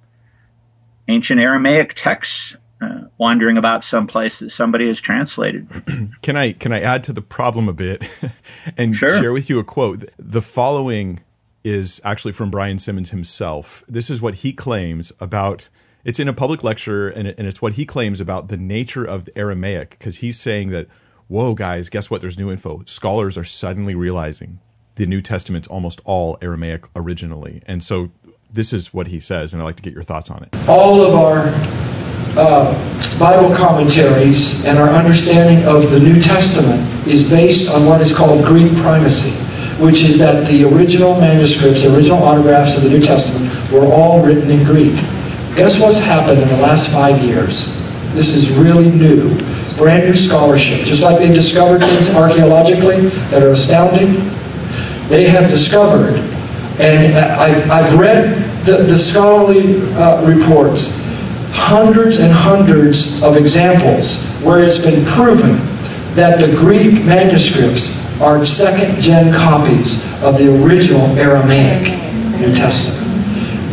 ancient 1.07 1.41
Aramaic 1.41 1.95
text 1.95 2.57
uh, 2.81 3.03
wandering 3.19 3.57
about 3.57 3.85
someplace 3.85 4.41
that 4.41 4.51
somebody 4.51 4.89
has 4.89 5.01
translated. 5.01 5.69
can 6.23 6.37
I 6.37 6.53
can 6.53 6.73
I 6.73 6.81
add 6.81 7.05
to 7.05 7.13
the 7.13 7.23
problem 7.23 7.69
a 7.69 7.73
bit 7.73 8.09
and 8.77 8.97
sure. 8.97 9.19
share 9.21 9.33
with 9.33 9.49
you 9.49 9.59
a 9.61 9.65
quote? 9.65 10.11
The 10.19 10.43
following 10.43 11.21
is 11.65 12.01
actually 12.05 12.33
from 12.33 12.51
Brian 12.51 12.79
Simmons 12.79 13.11
himself. 13.11 13.85
This 13.89 14.11
is 14.11 14.23
what 14.23 14.37
he 14.37 14.53
claims 14.53 15.13
about. 15.21 15.69
It's 16.05 16.21
in 16.21 16.29
a 16.29 16.33
public 16.33 16.63
lecture, 16.63 17.09
and, 17.09 17.29
and 17.29 17.47
it's 17.47 17.61
what 17.61 17.75
he 17.75 17.85
claims 17.85 18.21
about 18.21 18.49
the 18.49 18.57
nature 18.57 19.05
of 19.05 19.25
the 19.25 19.37
Aramaic, 19.37 19.91
because 19.91 20.17
he's 20.17 20.41
saying 20.41 20.71
that, 20.71 20.87
whoa, 21.27 21.55
guys, 21.55 21.89
guess 21.89 22.11
what? 22.11 22.21
There's 22.21 22.39
new 22.39 22.51
info. 22.51 22.83
Scholars 22.87 23.37
are 23.37 23.45
suddenly 23.45 23.95
realizing 23.95 24.61
the 24.95 25.07
New 25.07 25.21
Testament's 25.21 25.69
almost 25.69 26.01
all 26.05 26.39
Aramaic 26.41 26.87
originally. 26.97 27.63
And 27.67 27.83
so 27.83 28.11
this 28.51 28.73
is 28.73 28.95
what 28.95 29.09
he 29.09 29.21
says, 29.21 29.53
and 29.53 29.61
I'd 29.61 29.67
like 29.67 29.77
to 29.77 29.83
get 29.83 29.93
your 29.93 30.03
thoughts 30.03 30.31
on 30.31 30.43
it. 30.43 30.57
All 30.69 31.03
of 31.03 31.15
our 31.15 31.53
uh, 32.37 33.19
Bible 33.19 33.55
commentaries 33.55 34.65
and 34.65 34.79
our 34.79 34.89
understanding 34.89 35.67
of 35.67 35.91
the 35.91 36.01
New 36.01 36.21
Testament 36.21 36.81
is 37.07 37.29
based 37.29 37.71
on 37.71 37.85
what 37.85 38.01
is 38.01 38.17
called 38.17 38.45
Greek 38.45 38.73
primacy, 38.77 39.45
which 39.79 40.03
is 40.03 40.19
that 40.19 40.47
the 40.49 40.65
original 40.65 41.21
manuscripts, 41.21 41.85
the 41.85 41.95
original 41.95 42.23
autographs 42.23 42.77
of 42.77 42.83
the 42.83 42.91
New 42.91 43.01
Testament, 43.01 43.53
were 43.73 43.87
all 43.87 44.25
written 44.25 44.51
in 44.51 44.65
Greek. 44.65 44.95
Guess 45.55 45.81
what's 45.81 45.99
happened 45.99 46.41
in 46.41 46.49
the 46.49 46.57
last 46.57 46.93
five 46.93 47.23
years? 47.23 47.75
This 48.15 48.35
is 48.35 48.51
really 48.57 48.91
new. 48.91 49.37
Brand 49.77 50.07
new 50.07 50.15
scholarship. 50.15 50.85
Just 50.85 51.03
like 51.03 51.19
they 51.19 51.33
discovered 51.33 51.81
things 51.81 52.11
archaeologically 52.15 53.09
that 53.31 53.43
are 53.43 53.51
astounding, 53.51 54.15
they 55.09 55.29
have 55.29 55.49
discovered, 55.49 56.17
and 56.81 57.17
I've, 57.17 57.71
I've 57.71 57.99
read 57.99 58.45
the, 58.65 58.79
the 58.79 58.97
scholarly 58.97 59.81
uh, 59.95 60.25
reports, 60.27 61.05
hundreds 61.53 62.19
and 62.19 62.33
hundreds 62.33 63.23
of 63.23 63.37
examples 63.37 64.29
where 64.43 64.63
it's 64.63 64.79
been 64.79 65.05
proven 65.07 65.57
that 66.19 66.41
the 66.41 66.53
Greek 66.57 67.05
manuscripts 67.05 68.21
are 68.21 68.45
second 68.45 69.01
gen 69.01 69.33
copies 69.33 70.21
of 70.21 70.37
the 70.37 70.53
original 70.65 71.07
Aramaic 71.17 71.93
New 72.41 72.53
Testament. 72.57 73.07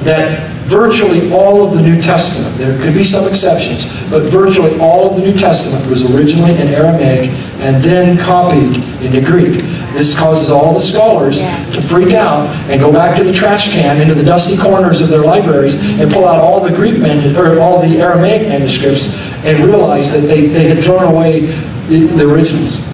That 0.06 0.52
virtually 0.66 1.32
all 1.32 1.66
of 1.66 1.74
the 1.74 1.82
New 1.82 2.00
Testament, 2.00 2.56
there 2.60 2.80
could 2.84 2.94
be 2.94 3.04
some 3.04 3.28
exceptions, 3.28 3.88
but 4.12 4.30
virtually 4.30 4.80
all 4.80 5.10
of 5.10 5.16
the 5.16 5.24
New 5.24 5.34
Testament 5.34 5.90
was 5.90 6.08
originally 6.14 6.52
in 6.52 6.68
Aramaic 6.68 7.32
and 7.62 7.84
then 7.84 8.16
copied 8.16 8.78
into 9.02 9.22
Greek. 9.22 9.62
This 9.94 10.16
causes 10.16 10.52
all 10.52 10.75
the 10.75 10.82
scholars 10.82 11.40
to 11.40 11.82
freak 11.82 12.14
out 12.14 12.48
and 12.70 12.80
go 12.80 12.92
back 12.92 13.18
to 13.18 13.24
the 13.24 13.34
trash 13.34 13.72
can 13.72 14.00
into 14.00 14.14
the 14.14 14.24
dusty 14.24 14.56
corners 14.56 15.02
of 15.02 15.10
their 15.10 15.24
libraries 15.24 15.82
and 16.00 16.12
pull 16.12 16.28
out 16.28 16.40
all 16.40 16.60
the 16.60 16.75
Greek 16.75 17.00
manuscripts 17.00 17.40
or 17.40 17.60
all 17.60 17.82
the 17.82 17.98
Aramaic 18.00 18.48
manuscripts 18.48 19.20
and 19.46 19.66
realize 19.66 20.12
that 20.12 20.28
they, 20.28 20.48
they 20.48 20.68
had 20.68 20.84
thrown 20.84 21.04
away 21.04 21.48
the, 21.88 22.30
originals. 22.30 22.94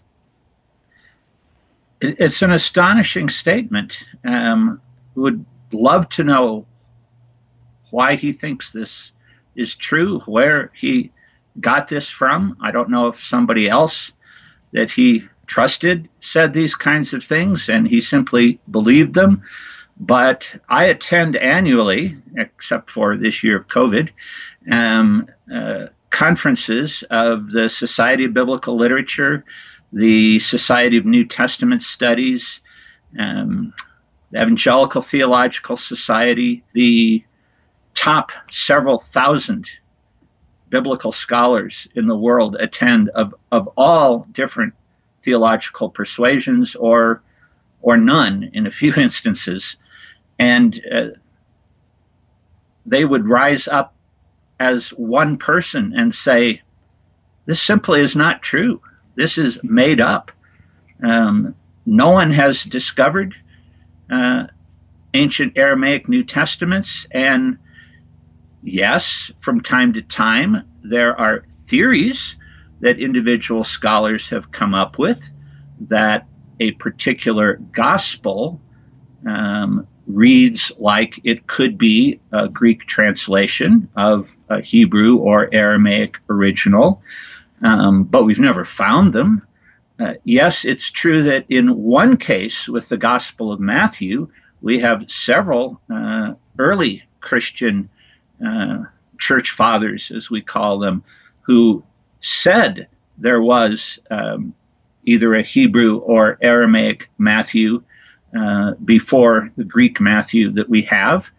It's 2.01 2.41
an 2.41 2.51
astonishing 2.51 3.29
statement. 3.29 4.03
Um, 4.25 4.81
would 5.15 5.45
love 5.71 6.10
to 6.10 6.24
know 6.24 6.65
why 7.89 8.15
he 8.15 8.31
thinks 8.33 8.71
this 8.71 9.12
is 9.55 9.75
true, 9.75 10.19
where 10.21 10.71
he 10.75 11.12
got 11.60 11.88
this 11.88 12.10
from. 12.10 12.57
I 12.62 12.71
don't 12.71 12.89
know 12.89 13.07
if 13.07 13.24
somebody 13.24 13.69
else 13.69 14.12
that 14.71 14.89
he 14.89 15.27
trusted 15.45 16.07
said 16.21 16.53
these 16.53 16.75
kinds 16.75 17.13
of 17.13 17.24
things 17.24 17.67
and 17.67 17.88
he 17.88 18.00
simply 18.01 18.60
believed 18.69 19.13
them. 19.13 19.43
But 20.00 20.55
I 20.67 20.86
attend 20.86 21.36
annually, 21.36 22.17
except 22.36 22.89
for 22.89 23.17
this 23.17 23.43
year 23.43 23.57
of 23.57 23.67
COVID, 23.67 24.10
um, 24.71 25.27
uh, 25.53 25.88
conferences 26.12 27.03
of 27.10 27.50
the 27.50 27.70
Society 27.70 28.25
of 28.25 28.34
Biblical 28.34 28.77
Literature, 28.77 29.44
the 29.91 30.39
Society 30.39 30.98
of 30.98 31.06
New 31.06 31.25
Testament 31.25 31.82
Studies, 31.82 32.62
um, 33.18 33.74
the 34.30 34.41
Evangelical 34.41 35.01
Theological 35.01 35.77
Society, 35.77 36.63
the 36.74 37.24
top 37.96 38.32
several 38.50 39.00
thousand 39.00 39.70
biblical 40.70 41.12
scholars 41.12 41.88
in 41.96 42.08
the 42.08 42.15
world 42.15 42.56
attend 42.60 43.10
of, 43.10 43.36
of 43.51 43.70
all 43.75 44.27
different 44.32 44.74
theological 45.22 45.89
persuasions 45.89 46.75
or 46.75 47.22
or 47.82 47.98
none 47.98 48.50
in 48.53 48.68
a 48.68 48.72
few 48.72 48.94
instances. 48.98 49.77
And 50.39 50.80
uh, 50.91 51.08
they 52.86 53.06
would 53.06 53.27
rise 53.27 53.68
up 53.68 53.94
as 54.62 54.89
one 54.89 55.38
person 55.38 55.94
and 55.98 56.13
say, 56.13 56.62
This 57.48 57.60
simply 57.60 58.01
is 58.01 58.15
not 58.15 58.44
true. 58.44 58.80
This 59.15 59.39
is 59.39 59.60
made 59.63 60.00
up. 60.00 60.32
Um, 61.03 61.56
no 61.84 62.12
one 62.12 62.32
has 62.32 62.63
discovered 62.63 63.34
uh, 64.12 64.46
ancient 65.15 65.58
Aramaic 65.58 66.08
New 66.08 66.24
Testaments. 66.24 67.08
And 67.10 67.58
yes, 68.62 69.32
from 69.39 69.62
time 69.62 69.94
to 69.94 70.03
time, 70.03 70.70
there 70.84 71.20
are 71.20 71.44
theories 71.65 72.36
that 72.82 73.00
individual 73.00 73.63
scholars 73.63 74.30
have 74.30 74.51
come 74.51 74.75
up 74.75 75.00
with 75.00 75.27
that 75.88 76.27
a 76.60 76.72
particular 76.74 77.56
gospel 77.56 78.62
um, 79.27 79.88
reads 80.13 80.72
like 80.77 81.20
it 81.24 81.48
could 81.48 81.77
be 81.77 82.20
a 82.32 82.48
Greek 82.48 82.86
translation 82.86 83.89
of 83.96 84.36
a 84.50 84.62
Hebrew 84.62 85.18
or 85.18 85.53
Aramaic 85.53 86.18
original, 86.30 87.01
um, 87.62 88.03
but 88.03 88.25
we've 88.25 88.39
never 88.39 88.65
found 88.65 89.13
them. 89.13 89.46
Uh, 90.00 90.15
yes, 90.24 90.65
it's 90.65 90.89
true 90.89 91.24
that 91.24 91.46
in 91.50 91.77
one 91.77 92.18
case 92.18 92.68
with 92.68 92.89
the 92.89 92.98
Gospel 92.98 93.51
of 93.51 93.60
Matthew, 93.60 94.30
we 94.62 94.80
have 94.80 95.10
several 95.10 95.82
uh, 95.89 96.34
early 96.58 97.03
Christian 97.20 97.89
uh, 98.46 98.84
church 99.20 99.51
fathers, 99.51 100.12
as 100.12 100.30
we 100.30 100.41
call 100.41 100.80
them, 100.80 101.03
who 101.41 101.84
said 102.22 102.88
there 103.18 103.41
was 103.41 104.00
um, 104.10 104.53
either 105.06 105.36
a 105.36 105.44
Hebrew 105.44 105.98
or 105.98 106.38
Aramaic 106.41 107.10
Matthew 107.18 107.84
uh, 108.38 108.73
before 108.83 109.51
the 109.57 109.63
Greek 109.63 110.00
Matthew 110.00 110.51
that 110.51 110.69
we 110.69 110.83
have. 110.83 111.29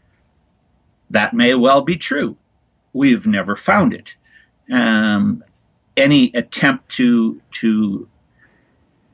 That 1.11 1.34
may 1.34 1.54
well 1.54 1.82
be 1.82 1.96
true. 1.96 2.37
We've 2.92 3.26
never 3.26 3.56
found 3.56 3.94
it. 3.94 4.14
Um, 4.70 5.44
any 5.96 6.30
attempt 6.34 6.90
to 6.90 7.40
to 7.52 8.08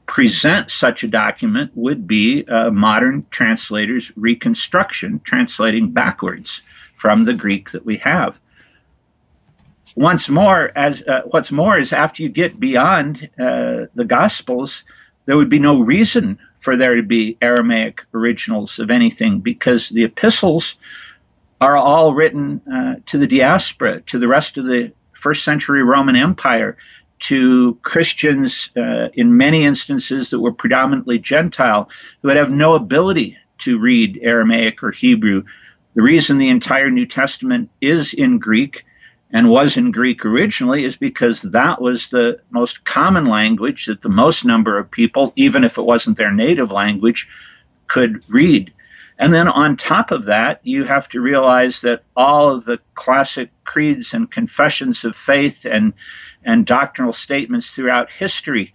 present 0.07 0.71
such 0.71 1.05
a 1.05 1.09
document 1.09 1.71
would 1.75 2.07
be 2.07 2.45
a 2.49 2.71
modern 2.71 3.27
translator's 3.31 4.11
reconstruction, 4.17 5.21
translating 5.23 5.91
backwards 5.93 6.63
from 6.97 7.25
the 7.25 7.35
Greek 7.35 7.71
that 7.73 7.85
we 7.85 7.99
have. 7.99 8.41
Once 9.95 10.29
more, 10.29 10.71
as 10.77 11.03
uh, 11.03 11.23
what's 11.31 11.53
more 11.53 11.79
is 11.79 11.93
after 11.93 12.23
you 12.23 12.29
get 12.29 12.59
beyond 12.59 13.29
uh, 13.39 13.87
the 13.95 14.05
Gospels, 14.07 14.85
there 15.27 15.37
would 15.37 15.51
be 15.51 15.59
no 15.59 15.81
reason 15.81 16.39
for 16.69 16.77
there 16.77 16.97
to 16.97 17.03
be 17.03 17.39
Aramaic 17.41 18.03
originals 18.13 18.79
of 18.79 18.91
anything 18.91 19.41
because 19.41 19.89
the 19.89 20.05
epistles 20.05 20.77
are 21.63 21.79
all 21.79 22.13
written 22.13 22.61
uh, 22.71 22.97
to 23.07 23.17
the 23.17 23.27
diaspora, 23.27 24.03
to 24.03 24.19
the 24.19 24.29
rest 24.29 24.59
of 24.59 24.67
the 24.67 24.93
first 25.15 25.45
century 25.45 25.83
Roman 25.83 26.15
Empire 26.15 26.77
to 27.21 27.77
Christians 27.77 28.69
uh, 28.77 29.09
in 29.15 29.39
many 29.39 29.65
instances 29.65 30.29
that 30.29 30.41
were 30.41 30.53
predominantly 30.53 31.19
Gentile 31.19 31.89
who 32.21 32.29
would 32.29 32.37
have 32.37 32.51
no 32.51 32.75
ability 32.75 33.39
to 33.61 33.79
read 33.79 34.21
Aramaic 34.23 34.83
or 34.83 34.91
Hebrew. 34.91 35.45
The 35.95 36.03
reason 36.03 36.37
the 36.37 36.51
entire 36.51 36.91
New 36.91 37.07
Testament 37.07 37.71
is 37.81 38.13
in 38.13 38.41
Greek 38.41 38.85
and 39.31 39.51
was 39.51 39.77
in 39.77 39.91
Greek 39.91 40.25
originally 40.25 40.85
is 40.85 40.97
because 40.97 41.43
that 41.43 41.81
was 41.81 42.09
the 42.09 42.41
most 42.51 42.85
common 42.85 43.27
language 43.27 43.87
that 43.87 44.03
the 44.03 44.09
most 44.09 44.45
number 44.45 44.79
of 44.79 44.91
people, 44.91 45.33
even 45.37 45.65
if 45.65 45.77
it 45.79 45.83
wasn't 45.83 46.17
their 46.17 46.33
native 46.33 46.71
language, 46.71 47.29
could 47.87 48.25
read. 48.29 48.73
And 49.19 49.35
then 49.35 49.49
on 49.49 49.77
top 49.77 50.11
of 50.13 50.27
that, 50.27 50.61
you 50.63 50.85
have 50.85 51.09
to 51.11 51.21
realize 51.21 51.81
that 51.81 52.05
all 52.17 52.55
of 52.55 52.65
the 52.65 52.81
classic 52.95 53.51
creeds 53.65 54.15
and 54.15 54.31
confessions 54.31 55.05
of 55.05 55.17
faith 55.17 55.67
and 55.67 55.93
and 56.45 56.65
doctrinal 56.65 57.13
statements 57.13 57.71
throughout 57.71 58.11
history 58.11 58.73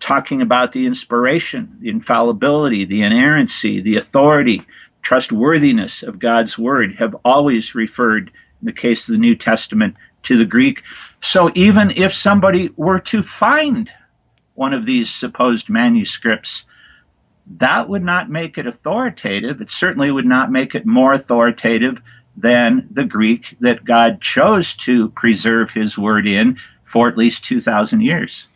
talking 0.00 0.42
about 0.42 0.72
the 0.72 0.86
inspiration, 0.86 1.78
the 1.80 1.88
infallibility, 1.88 2.84
the 2.84 3.02
inerrancy, 3.02 3.80
the 3.80 3.96
authority, 3.96 4.64
trustworthiness 5.02 6.02
of 6.02 6.18
God's 6.18 6.58
word 6.58 6.96
have 6.98 7.16
always 7.24 7.74
referred, 7.74 8.30
in 8.60 8.66
the 8.66 8.72
case 8.72 9.08
of 9.08 9.12
the 9.12 9.18
New 9.18 9.36
Testament, 9.36 9.96
to 10.24 10.36
the 10.36 10.44
Greek. 10.44 10.82
So 11.20 11.50
even 11.54 11.92
if 11.92 12.12
somebody 12.12 12.70
were 12.76 13.00
to 13.00 13.22
find 13.22 13.90
one 14.54 14.72
of 14.72 14.84
these 14.84 15.10
supposed 15.10 15.68
manuscripts, 15.68 16.64
that 17.58 17.88
would 17.88 18.04
not 18.04 18.28
make 18.28 18.58
it 18.58 18.66
authoritative. 18.66 19.60
It 19.60 19.70
certainly 19.70 20.10
would 20.10 20.26
not 20.26 20.50
make 20.50 20.74
it 20.74 20.84
more 20.84 21.14
authoritative 21.14 21.98
than 22.36 22.88
the 22.90 23.04
Greek 23.04 23.56
that 23.60 23.84
God 23.84 24.20
chose 24.20 24.74
to 24.74 25.08
preserve 25.10 25.70
his 25.70 25.96
word 25.96 26.26
in 26.26 26.58
for 26.84 27.08
at 27.08 27.16
least 27.16 27.44
2,000 27.44 28.00
years. 28.00 28.46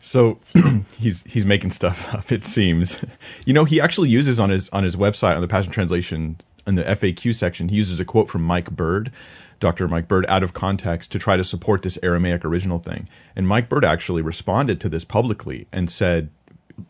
So 0.00 0.38
he's 0.98 1.24
he's 1.24 1.46
making 1.46 1.70
stuff 1.70 2.14
up. 2.14 2.30
It 2.30 2.44
seems, 2.44 3.02
you 3.46 3.54
know, 3.54 3.64
he 3.64 3.80
actually 3.80 4.10
uses 4.10 4.38
on 4.38 4.50
his 4.50 4.68
on 4.68 4.84
his 4.84 4.96
website 4.96 5.34
on 5.34 5.40
the 5.40 5.48
Passion 5.48 5.72
Translation 5.72 6.36
in 6.66 6.74
the 6.74 6.84
FAQ 6.84 7.34
section. 7.34 7.68
He 7.68 7.76
uses 7.76 8.00
a 8.00 8.04
quote 8.04 8.28
from 8.28 8.42
Mike 8.42 8.70
Bird, 8.70 9.12
Dr. 9.60 9.88
Mike 9.88 10.08
Bird, 10.08 10.26
out 10.28 10.42
of 10.42 10.54
context 10.54 11.12
to 11.12 11.18
try 11.18 11.36
to 11.36 11.44
support 11.44 11.82
this 11.82 11.98
Aramaic 12.02 12.44
original 12.44 12.78
thing. 12.78 13.08
And 13.36 13.46
Mike 13.46 13.68
Bird 13.68 13.84
actually 13.84 14.22
responded 14.22 14.80
to 14.80 14.88
this 14.88 15.04
publicly 15.04 15.66
and 15.72 15.90
said 15.90 16.30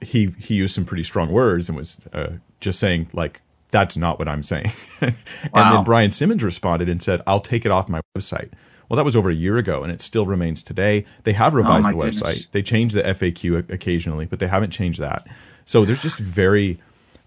he 0.00 0.34
he 0.38 0.54
used 0.54 0.74
some 0.74 0.84
pretty 0.84 1.04
strong 1.04 1.30
words 1.30 1.68
and 1.68 1.76
was 1.76 1.96
uh, 2.12 2.32
just 2.60 2.78
saying 2.78 3.08
like 3.12 3.42
that's 3.70 3.96
not 3.96 4.18
what 4.20 4.28
I'm 4.28 4.44
saying. 4.44 4.70
and 5.00 5.14
wow. 5.52 5.72
then 5.72 5.84
Brian 5.84 6.12
Simmons 6.12 6.44
responded 6.44 6.88
and 6.88 7.02
said, 7.02 7.20
I'll 7.26 7.40
take 7.40 7.66
it 7.66 7.72
off 7.72 7.88
my 7.88 8.00
website. 8.16 8.52
Well, 8.88 8.96
that 8.96 9.04
was 9.04 9.16
over 9.16 9.30
a 9.30 9.34
year 9.34 9.56
ago, 9.56 9.82
and 9.82 9.90
it 9.90 10.00
still 10.00 10.26
remains 10.26 10.62
today. 10.62 11.04
They 11.24 11.32
have 11.32 11.54
revised 11.54 11.88
oh 11.88 11.90
the 11.90 11.96
website. 11.96 12.20
Goodness. 12.20 12.46
They 12.52 12.62
change 12.62 12.92
the 12.92 13.02
FAQ 13.02 13.68
occasionally, 13.72 14.26
but 14.26 14.38
they 14.38 14.46
haven't 14.46 14.70
changed 14.70 15.00
that. 15.00 15.26
So 15.64 15.84
there's 15.84 16.00
just 16.00 16.18
very 16.18 16.78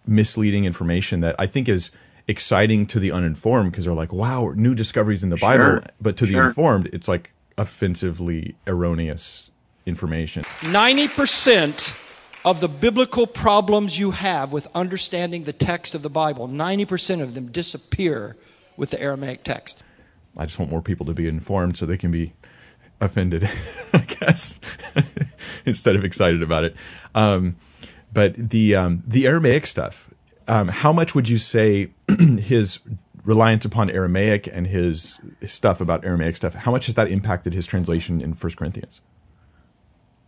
misleading 0.05 0.63
information 0.63 1.19
that 1.19 1.35
I 1.37 1.47
think 1.47 1.67
is 1.67 1.91
exciting 2.27 2.85
to 2.87 2.99
the 2.99 3.11
uninformed 3.11 3.71
because 3.71 3.85
they're 3.85 3.93
like, 3.93 4.11
wow, 4.11 4.51
new 4.55 4.75
discoveries 4.75 5.23
in 5.23 5.29
the 5.29 5.37
sure. 5.37 5.57
Bible. 5.57 5.87
But 6.01 6.17
to 6.17 6.27
sure. 6.27 6.41
the 6.41 6.47
informed, 6.47 6.89
it's 6.93 7.07
like 7.07 7.33
offensively 7.57 8.55
erroneous 8.65 9.49
information. 9.85 10.43
90% 10.61 11.95
of 12.45 12.61
the 12.61 12.69
biblical 12.69 13.27
problems 13.27 13.97
you 13.97 14.11
have 14.11 14.51
with 14.51 14.67
understanding 14.75 15.45
the 15.45 15.53
text 15.53 15.95
of 15.95 16.01
the 16.01 16.09
Bible, 16.09 16.47
90% 16.47 17.21
of 17.21 17.33
them 17.33 17.51
disappear 17.51 18.37
with 18.75 18.91
the 18.91 19.01
Aramaic 19.01 19.43
text. 19.43 19.83
I 20.37 20.45
just 20.45 20.59
want 20.59 20.71
more 20.71 20.81
people 20.81 21.05
to 21.07 21.13
be 21.13 21.27
informed 21.27 21.77
so 21.77 21.85
they 21.85 21.97
can 21.97 22.11
be 22.11 22.33
offended, 23.01 23.49
I 23.93 23.99
guess, 23.99 24.59
instead 25.65 25.95
of 25.95 26.03
excited 26.03 26.43
about 26.43 26.63
it. 26.63 26.75
Um, 27.15 27.55
but 28.13 28.35
the 28.35 28.75
um, 28.75 29.03
the 29.05 29.27
Aramaic 29.27 29.67
stuff, 29.67 30.09
um, 30.47 30.69
how 30.69 30.93
much 30.93 31.13
would 31.13 31.27
you 31.27 31.37
say 31.37 31.89
his 32.39 32.79
reliance 33.23 33.65
upon 33.65 33.89
Aramaic 33.89 34.47
and 34.47 34.65
his 34.67 35.19
stuff 35.45 35.81
about 35.81 36.05
Aramaic 36.05 36.37
stuff, 36.37 36.53
how 36.53 36.71
much 36.71 36.85
has 36.85 36.95
that 36.95 37.09
impacted 37.09 37.53
his 37.53 37.67
translation 37.67 38.21
in 38.21 38.33
First 38.33 38.57
Corinthians? 38.57 39.01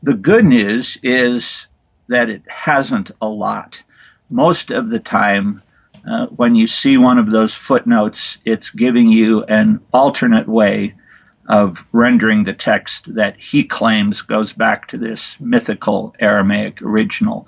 The 0.03 0.13
good 0.13 0.45
news 0.45 0.97
is 1.01 1.67
that 2.07 2.29
it 2.29 2.43
hasn't 2.47 3.11
a 3.21 3.27
lot. 3.27 3.81
Most 4.29 4.71
of 4.71 4.89
the 4.89 4.99
time, 4.99 5.61
uh, 6.09 6.27
when 6.27 6.55
you 6.55 6.67
see 6.67 6.97
one 6.97 7.17
of 7.17 7.31
those 7.31 7.53
footnotes, 7.53 8.37
it's 8.45 8.69
giving 8.69 9.09
you 9.09 9.43
an 9.45 9.79
alternate 9.93 10.47
way 10.47 10.93
of 11.47 11.83
rendering 11.91 12.43
the 12.43 12.53
text 12.53 13.13
that 13.15 13.35
he 13.37 13.63
claims 13.63 14.21
goes 14.21 14.53
back 14.53 14.87
to 14.89 14.97
this 14.97 15.35
mythical 15.39 16.15
Aramaic 16.19 16.81
original. 16.81 17.47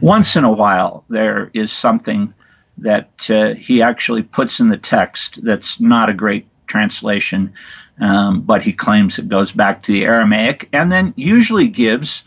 Once 0.00 0.36
in 0.36 0.44
a 0.44 0.52
while, 0.52 1.04
there 1.08 1.50
is 1.54 1.72
something 1.72 2.34
that 2.78 3.30
uh, 3.30 3.54
he 3.54 3.82
actually 3.82 4.22
puts 4.22 4.60
in 4.60 4.68
the 4.68 4.76
text 4.76 5.42
that's 5.42 5.80
not 5.80 6.08
a 6.08 6.14
great 6.14 6.46
translation, 6.66 7.54
um, 8.00 8.42
but 8.42 8.62
he 8.62 8.72
claims 8.72 9.18
it 9.18 9.28
goes 9.28 9.52
back 9.52 9.82
to 9.82 9.92
the 9.92 10.04
Aramaic, 10.04 10.68
and 10.72 10.90
then 10.90 11.12
usually 11.16 11.68
gives 11.68 12.22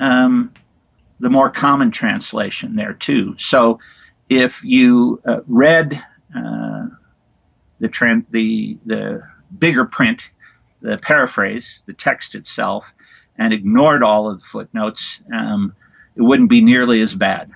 um, 0.00 0.52
the 1.20 1.30
more 1.30 1.50
common 1.50 1.90
translation 1.90 2.76
there 2.76 2.92
too. 2.92 3.34
So 3.38 3.78
if 4.28 4.64
you 4.64 5.20
uh, 5.26 5.40
read 5.46 6.02
uh, 6.34 6.86
the, 7.80 8.24
the 8.30 8.78
the 8.84 9.22
bigger 9.58 9.84
print, 9.84 10.30
the 10.80 10.98
paraphrase, 10.98 11.82
the 11.86 11.92
text 11.94 12.34
itself, 12.34 12.92
and 13.38 13.52
ignored 13.52 14.02
all 14.02 14.30
of 14.30 14.40
the 14.40 14.44
footnotes, 14.44 15.20
um, 15.32 15.74
it 16.16 16.22
wouldn't 16.22 16.50
be 16.50 16.60
nearly 16.60 17.00
as 17.00 17.14
bad. 17.14 17.50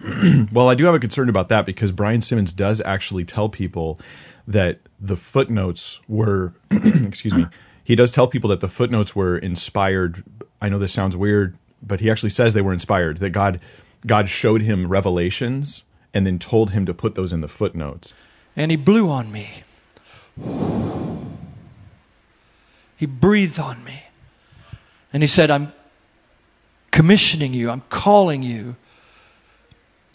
well, 0.52 0.68
I 0.68 0.74
do 0.74 0.84
have 0.84 0.94
a 0.94 1.00
concern 1.00 1.28
about 1.28 1.48
that 1.48 1.66
because 1.66 1.92
Brian 1.92 2.20
Simmons 2.20 2.52
does 2.52 2.80
actually 2.82 3.24
tell 3.24 3.48
people 3.48 3.98
that 4.46 4.80
the 5.00 5.16
footnotes 5.16 6.00
were, 6.08 6.54
excuse 6.70 7.34
me, 7.34 7.46
he 7.84 7.94
does 7.94 8.10
tell 8.10 8.28
people 8.28 8.50
that 8.50 8.60
the 8.60 8.68
footnotes 8.68 9.16
were 9.16 9.36
inspired. 9.36 10.22
I 10.60 10.68
know 10.68 10.78
this 10.78 10.92
sounds 10.92 11.16
weird 11.16 11.56
but 11.82 12.00
he 12.00 12.10
actually 12.10 12.30
says 12.30 12.54
they 12.54 12.62
were 12.62 12.72
inspired. 12.72 13.18
That 13.18 13.30
God 13.30 13.60
God 14.06 14.28
showed 14.28 14.62
him 14.62 14.88
revelations 14.88 15.84
and 16.14 16.26
then 16.26 16.38
told 16.38 16.70
him 16.70 16.86
to 16.86 16.94
put 16.94 17.14
those 17.14 17.32
in 17.32 17.40
the 17.40 17.48
footnotes. 17.48 18.14
And 18.56 18.70
he 18.70 18.76
blew 18.76 19.08
on 19.08 19.30
me. 19.30 19.62
He 22.96 23.06
breathed 23.06 23.58
on 23.58 23.84
me. 23.84 24.04
And 25.12 25.22
he 25.22 25.26
said, 25.26 25.50
I'm 25.50 25.72
commissioning 26.90 27.52
you, 27.54 27.70
I'm 27.70 27.82
calling 27.88 28.42
you 28.42 28.76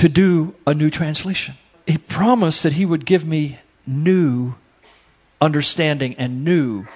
to 0.03 0.09
do 0.09 0.53
a 0.67 0.73
new 0.73 0.89
translation. 0.89 1.55
He 1.87 1.97
promised 1.97 2.63
that 2.63 2.73
he 2.73 2.85
would 2.85 3.05
give 3.05 3.25
me 3.25 3.59
new 3.87 4.55
understanding 5.39 6.13
and 6.17 6.43
new, 6.43 6.87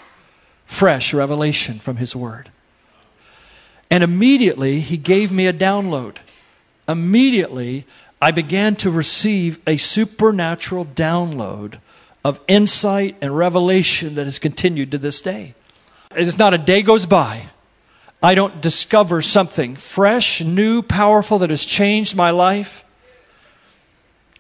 fresh 0.66 1.14
revelation 1.14 1.80
from 1.80 1.96
his 1.96 2.18
word. 2.18 2.52
And 3.90 4.04
immediately 4.04 4.82
he 4.82 4.98
gave 4.98 5.32
me 5.32 5.48
a 5.48 5.54
download. 5.54 6.18
Immediately 6.86 7.86
I 8.22 8.32
began 8.32 8.76
to 8.76 8.92
receive 8.92 9.62
a 9.66 9.78
supernatural 9.78 10.84
download 10.84 11.80
of 12.26 12.42
insight 12.46 13.16
and 13.22 13.38
revelation 13.38 14.16
that 14.16 14.26
has 14.26 14.38
continued 14.38 14.92
to 14.92 14.98
this 14.98 15.22
day. 15.22 15.56
It's 16.12 16.38
not 16.38 16.54
a 16.54 16.58
day 16.58 16.82
goes 16.82 17.06
by. 17.06 17.52
I 18.22 18.36
don't 18.36 18.60
discover 18.60 19.22
something 19.22 19.78
fresh, 19.78 20.42
new, 20.42 20.82
powerful 20.82 21.40
that 21.40 21.52
has 21.52 21.64
changed 21.64 22.14
my 22.14 22.32
life. 22.32 22.84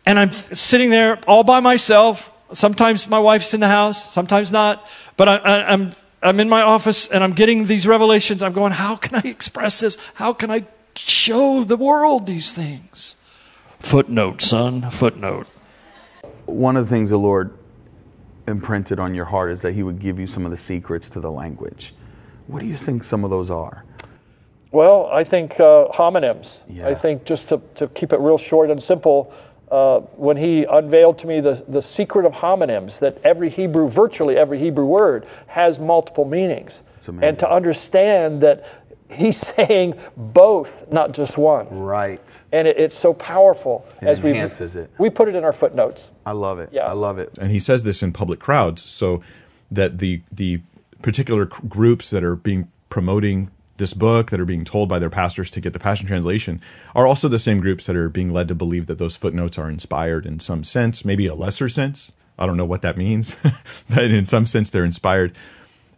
And 0.07 0.17
I'm 0.17 0.31
sitting 0.31 0.89
there 0.89 1.19
all 1.27 1.43
by 1.43 1.59
myself. 1.59 2.33
Sometimes 2.53 3.09
my 3.09 3.19
wife's 3.19 3.53
in 3.53 3.59
the 3.59 3.67
house, 3.67 4.09
sometimes 4.13 4.53
not. 4.53 4.89
But 5.17 5.27
I, 5.27 5.35
I, 5.35 5.73
I'm, 5.73 5.91
I'm 6.23 6.39
in 6.39 6.47
my 6.47 6.61
office 6.61 7.09
and 7.09 7.25
I'm 7.25 7.33
getting 7.33 7.65
these 7.65 7.85
revelations. 7.85 8.41
I'm 8.41 8.53
going, 8.53 8.71
how 8.71 8.95
can 8.95 9.15
I 9.15 9.27
express 9.27 9.81
this? 9.81 9.97
How 10.15 10.31
can 10.31 10.49
I 10.49 10.65
show 10.95 11.65
the 11.65 11.75
world 11.75 12.25
these 12.25 12.53
things? 12.53 13.17
Footnote, 13.79 14.41
son, 14.41 14.89
footnote. 14.89 15.45
One 16.45 16.77
of 16.77 16.85
the 16.85 16.89
things 16.89 17.09
the 17.09 17.17
Lord 17.17 17.57
imprinted 18.47 18.99
on 18.99 19.13
your 19.13 19.25
heart 19.25 19.51
is 19.51 19.59
that 19.59 19.73
He 19.73 19.83
would 19.83 19.99
give 19.99 20.17
you 20.19 20.25
some 20.25 20.45
of 20.45 20.51
the 20.51 20.57
secrets 20.57 21.09
to 21.09 21.19
the 21.19 21.29
language. 21.29 21.93
What 22.47 22.61
do 22.61 22.65
you 22.65 22.77
think 22.77 23.03
some 23.03 23.25
of 23.25 23.29
those 23.29 23.51
are? 23.51 23.83
Well, 24.71 25.09
I 25.11 25.23
think 25.23 25.59
uh, 25.59 25.87
homonyms. 25.89 26.49
Yeah. 26.69 26.87
I 26.87 26.95
think 26.95 27.25
just 27.25 27.49
to, 27.49 27.61
to 27.75 27.87
keep 27.89 28.13
it 28.13 28.19
real 28.19 28.37
short 28.37 28.69
and 28.69 28.81
simple, 28.81 29.33
uh, 29.71 29.99
when 30.15 30.37
he 30.37 30.63
unveiled 30.65 31.17
to 31.19 31.27
me 31.27 31.39
the, 31.41 31.63
the 31.67 31.81
secret 31.81 32.25
of 32.25 32.31
homonyms, 32.33 32.99
that 32.99 33.17
every 33.23 33.49
Hebrew, 33.49 33.89
virtually 33.89 34.37
every 34.37 34.59
Hebrew 34.59 34.85
word, 34.85 35.25
has 35.47 35.79
multiple 35.79 36.25
meanings. 36.25 36.75
And 37.21 37.39
to 37.39 37.49
understand 37.49 38.41
that 38.41 38.65
he's 39.09 39.37
saying 39.55 39.97
both, 40.17 40.69
not 40.91 41.13
just 41.13 41.37
one. 41.37 41.67
Right. 41.69 42.21
And 42.51 42.67
it, 42.67 42.77
it's 42.77 42.97
so 42.97 43.13
powerful 43.13 43.85
It 44.01 44.07
as 44.09 44.21
we 44.21 44.31
enhances 44.31 44.75
it. 44.75 44.91
we 44.99 45.09
put 45.09 45.29
it 45.29 45.35
in 45.35 45.43
our 45.45 45.53
footnotes. 45.53 46.11
I 46.25 46.31
love 46.33 46.59
it. 46.59 46.69
Yeah. 46.73 46.85
I 46.87 46.91
love 46.91 47.17
it. 47.17 47.37
and 47.39 47.49
he 47.51 47.59
says 47.59 47.83
this 47.83 48.03
in 48.03 48.11
public 48.11 48.39
crowds 48.39 48.83
so 48.83 49.21
that 49.71 49.99
the 49.99 50.21
the 50.31 50.59
particular 51.01 51.49
c- 51.49 51.65
groups 51.67 52.09
that 52.09 52.23
are 52.25 52.35
being 52.35 52.69
promoting 52.89 53.51
this 53.77 53.93
book 53.93 54.31
that 54.31 54.39
are 54.39 54.45
being 54.45 54.65
told 54.65 54.89
by 54.89 54.99
their 54.99 55.09
pastors 55.09 55.49
to 55.51 55.61
get 55.61 55.73
the 55.73 55.79
passion 55.79 56.07
translation 56.07 56.61
are 56.95 57.07
also 57.07 57.27
the 57.27 57.39
same 57.39 57.59
groups 57.59 57.85
that 57.85 57.95
are 57.95 58.09
being 58.09 58.31
led 58.31 58.47
to 58.47 58.55
believe 58.55 58.87
that 58.87 58.97
those 58.97 59.15
footnotes 59.15 59.57
are 59.57 59.69
inspired 59.69 60.25
in 60.25 60.39
some 60.39 60.63
sense 60.63 61.05
maybe 61.05 61.27
a 61.27 61.35
lesser 61.35 61.69
sense. 61.69 62.11
I 62.39 62.45
don't 62.45 62.57
know 62.57 62.65
what 62.65 62.81
that 62.81 62.97
means 62.97 63.35
but 63.89 64.05
in 64.05 64.25
some 64.25 64.45
sense 64.45 64.69
they're 64.69 64.85
inspired. 64.85 65.35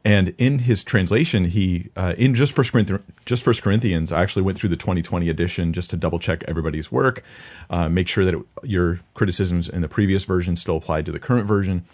And 0.05 0.33
in 0.37 0.59
his 0.59 0.83
translation 0.83 1.45
he 1.45 1.89
uh, 1.95 2.15
in 2.17 2.33
just 2.33 2.53
first 2.53 2.71
corinthians 2.71 3.03
just 3.25 3.43
first 3.43 3.61
corinthians 3.61 4.11
i 4.11 4.21
actually 4.23 4.43
went 4.43 4.57
through 4.57 4.69
the 4.69 4.77
2020 4.77 5.29
edition 5.29 5.73
just 5.73 5.89
to 5.89 5.97
double 5.97 6.19
check 6.19 6.43
everybody's 6.47 6.89
work 6.91 7.21
uh, 7.69 7.89
make 7.89 8.07
sure 8.07 8.23
that 8.23 8.33
it, 8.33 8.41
your 8.63 9.01
criticisms 9.13 9.67
in 9.67 9.81
the 9.81 9.89
previous 9.89 10.23
version 10.23 10.55
still 10.55 10.77
applied 10.77 11.05
to 11.05 11.11
the 11.11 11.19
current 11.19 11.47
version. 11.47 11.85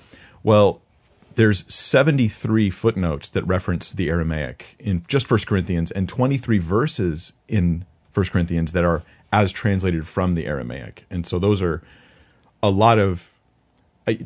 Well 0.43 0.81
there's 1.35 1.71
73 1.73 2.69
footnotes 2.69 3.29
that 3.29 3.43
reference 3.43 3.91
the 3.91 4.09
aramaic 4.09 4.75
in 4.79 5.03
just 5.07 5.27
first 5.27 5.47
corinthians 5.47 5.91
and 5.91 6.07
23 6.09 6.57
verses 6.57 7.33
in 7.47 7.85
first 8.11 8.31
corinthians 8.31 8.71
that 8.71 8.83
are 8.83 9.03
as 9.31 9.51
translated 9.51 10.07
from 10.07 10.35
the 10.35 10.45
aramaic. 10.45 11.05
And 11.09 11.25
so 11.25 11.39
those 11.39 11.61
are 11.61 11.81
a 12.63 12.69
lot 12.69 12.99
of 12.99 13.31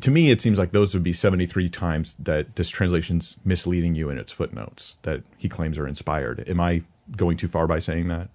to 0.00 0.10
me 0.10 0.30
it 0.30 0.40
seems 0.40 0.58
like 0.58 0.72
those 0.72 0.94
would 0.94 1.02
be 1.02 1.12
73 1.12 1.68
times 1.68 2.14
that 2.18 2.56
this 2.56 2.68
translation's 2.68 3.36
misleading 3.44 3.94
you 3.94 4.10
in 4.10 4.18
its 4.18 4.30
footnotes 4.30 4.98
that 5.02 5.22
he 5.36 5.48
claims 5.48 5.78
are 5.78 5.88
inspired. 5.88 6.48
Am 6.48 6.60
i 6.60 6.82
going 7.16 7.36
too 7.36 7.48
far 7.48 7.66
by 7.66 7.78
saying 7.78 8.08
that? 8.08 8.28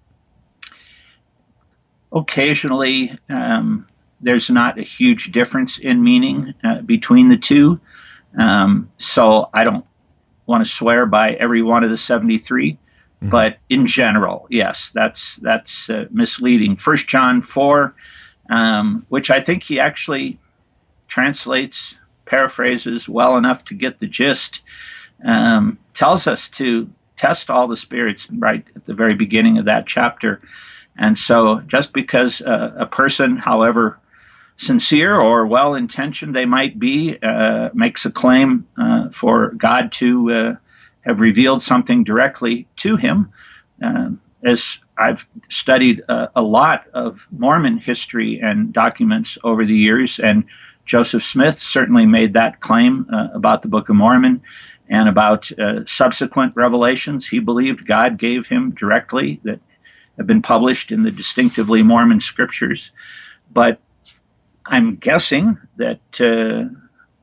Occasionally 2.12 3.16
um, 3.28 3.86
there's 4.20 4.50
not 4.50 4.78
a 4.78 4.82
huge 4.82 5.32
difference 5.32 5.78
in 5.78 6.02
meaning 6.02 6.54
uh, 6.64 6.82
between 6.82 7.28
the 7.28 7.36
two. 7.36 7.80
Um, 8.38 8.90
so 8.98 9.48
I 9.52 9.64
don't 9.64 9.84
want 10.46 10.64
to 10.64 10.70
swear 10.70 11.06
by 11.06 11.32
every 11.32 11.62
one 11.62 11.84
of 11.84 11.90
the 11.90 11.98
73, 11.98 12.78
but 13.22 13.58
in 13.68 13.86
general, 13.86 14.46
yes, 14.50 14.90
that's 14.94 15.36
that's 15.36 15.88
uh, 15.90 16.06
misleading. 16.10 16.76
First 16.76 17.08
John 17.08 17.42
4, 17.42 17.94
um, 18.50 19.06
which 19.08 19.30
I 19.30 19.40
think 19.40 19.62
he 19.62 19.80
actually 19.80 20.38
translates, 21.08 21.96
paraphrases 22.24 23.08
well 23.08 23.36
enough 23.36 23.64
to 23.66 23.74
get 23.74 23.98
the 23.98 24.06
gist, 24.06 24.60
um, 25.24 25.78
tells 25.94 26.26
us 26.26 26.48
to 26.50 26.90
test 27.16 27.50
all 27.50 27.68
the 27.68 27.76
spirits 27.76 28.30
right 28.30 28.64
at 28.76 28.84
the 28.84 28.94
very 28.94 29.14
beginning 29.14 29.58
of 29.58 29.64
that 29.64 29.86
chapter. 29.86 30.38
And 30.98 31.18
so, 31.18 31.60
just 31.60 31.92
because 31.92 32.40
uh, 32.42 32.74
a 32.76 32.86
person, 32.86 33.36
however 33.36 33.98
sincere 34.56 35.14
or 35.14 35.46
well 35.46 35.74
intentioned 35.74 36.34
they 36.34 36.46
might 36.46 36.78
be, 36.78 37.18
uh, 37.22 37.70
makes 37.74 38.06
a 38.06 38.10
claim 38.10 38.66
uh, 38.78 39.10
for 39.10 39.50
God 39.50 39.92
to 39.92 40.30
uh, 40.30 40.56
have 41.02 41.20
revealed 41.20 41.62
something 41.62 42.04
directly 42.04 42.66
to 42.76 42.96
him, 42.96 43.32
um, 43.82 44.20
as 44.44 44.78
I've 44.96 45.26
studied 45.48 46.02
a, 46.08 46.30
a 46.36 46.42
lot 46.42 46.86
of 46.94 47.26
Mormon 47.30 47.78
history 47.78 48.40
and 48.42 48.72
documents 48.72 49.38
over 49.44 49.64
the 49.64 49.74
years, 49.74 50.18
and 50.18 50.44
Joseph 50.84 51.22
Smith 51.22 51.58
certainly 51.58 52.06
made 52.06 52.34
that 52.34 52.60
claim 52.60 53.06
uh, 53.12 53.28
about 53.34 53.62
the 53.62 53.68
Book 53.68 53.88
of 53.88 53.96
Mormon 53.96 54.42
and 54.88 55.08
about 55.08 55.50
uh, 55.58 55.84
subsequent 55.84 56.54
revelations 56.54 57.26
he 57.26 57.40
believed 57.40 57.86
God 57.86 58.18
gave 58.18 58.46
him 58.46 58.70
directly 58.70 59.40
that 59.42 59.60
have 60.16 60.26
been 60.26 60.42
published 60.42 60.92
in 60.92 61.02
the 61.02 61.10
distinctively 61.10 61.82
Mormon 61.82 62.20
scriptures. 62.20 62.92
But 63.52 63.80
I'm 64.66 64.96
guessing 64.96 65.58
that 65.76 66.20
uh, 66.20 66.74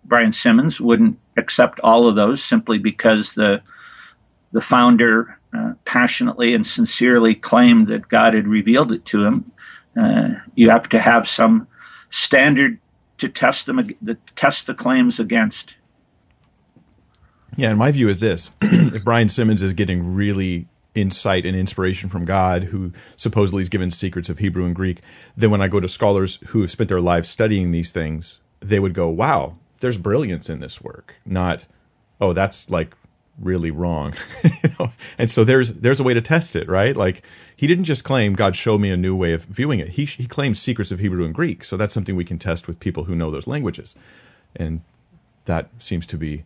Brian 0.06 0.34
Simmons 0.34 0.79
wouldn't 0.79 1.19
accept 1.38 1.79
all 1.82 2.08
of 2.08 2.15
those 2.15 2.43
simply 2.43 2.79
because 2.79 3.34
the 3.34 3.62
the 4.51 4.62
founder 4.62 5.39
uh, 5.53 5.73
passionately 5.84 6.53
and 6.53 6.65
sincerely 6.65 7.34
claimed 7.34 7.88
that 7.88 8.08
God 8.08 8.36
had 8.36 8.47
revealed 8.47 8.91
it 8.91 9.03
to 9.06 9.25
him. 9.25 9.51
Uh, 9.99 10.29
you 10.53 10.69
have 10.69 10.88
to 10.89 10.99
have 10.99 11.27
some 11.27 11.67
standard 12.12 12.79
to 13.17 13.29
test 13.29 13.65
them, 13.65 13.88
to 14.06 14.17
test 14.36 14.67
the 14.67 14.73
claims 14.73 15.19
against. 15.19 15.75
Yeah, 17.56 17.69
and 17.69 17.79
my 17.79 17.91
view 17.91 18.10
is 18.10 18.19
this: 18.19 18.49
if 18.62 19.03
Brian 19.03 19.29
Simmons 19.29 19.62
is 19.62 19.73
getting 19.73 20.15
really 20.15 20.67
insight 20.95 21.45
and 21.45 21.56
inspiration 21.56 22.10
from 22.10 22.25
God, 22.25 22.65
who 22.65 22.91
supposedly 23.15 23.62
is 23.62 23.69
given 23.69 23.91
secrets 23.91 24.29
of 24.29 24.39
Hebrew 24.39 24.65
and 24.65 24.75
Greek, 24.75 25.01
then 25.36 25.51
when 25.51 25.62
I 25.62 25.67
go 25.67 25.79
to 25.79 25.89
scholars 25.89 26.39
who 26.47 26.62
have 26.62 26.71
spent 26.71 26.89
their 26.89 27.01
lives 27.01 27.29
studying 27.29 27.71
these 27.71 27.91
things, 27.91 28.41
they 28.60 28.79
would 28.79 28.93
go, 28.93 29.08
"Wow, 29.10 29.58
there's 29.79 29.97
brilliance 29.97 30.49
in 30.49 30.60
this 30.60 30.82
work." 30.82 31.15
Not, 31.25 31.65
"Oh, 32.21 32.34
that's 32.34 32.69
like 32.69 32.95
really 33.39 33.71
wrong." 33.71 34.13
you 34.43 34.69
know? 34.79 34.91
And 35.17 35.32
so 35.32 35.43
there's 35.43 35.73
there's 35.73 35.99
a 35.99 36.03
way 36.03 36.13
to 36.13 36.21
test 36.21 36.56
it, 36.56 36.69
right? 36.69 36.95
Like 36.95 37.23
he 37.56 37.67
didn't 37.67 37.86
just 37.86 38.03
claim 38.03 38.34
God 38.34 38.56
showed 38.56 38.79
me 38.79 38.91
a 38.91 38.97
new 38.97 39.15
way 39.15 39.34
of 39.34 39.45
viewing 39.45 39.79
it. 39.79 39.89
He 39.89 40.06
he 40.06 40.27
claimed 40.27 40.58
secrets 40.58 40.91
of 40.91 40.99
Hebrew 40.99 41.25
and 41.25 41.34
Greek, 41.34 41.63
so 41.63 41.75
that's 41.77 41.93
something 41.93 42.15
we 42.15 42.25
can 42.25 42.39
test 42.39 42.67
with 42.67 42.79
people 42.79 43.06
who 43.06 43.15
know 43.15 43.32
those 43.32 43.47
languages, 43.47 43.95
and 44.56 44.82
that 45.45 45.69
seems 45.79 46.06
to 46.08 46.17
be 46.17 46.43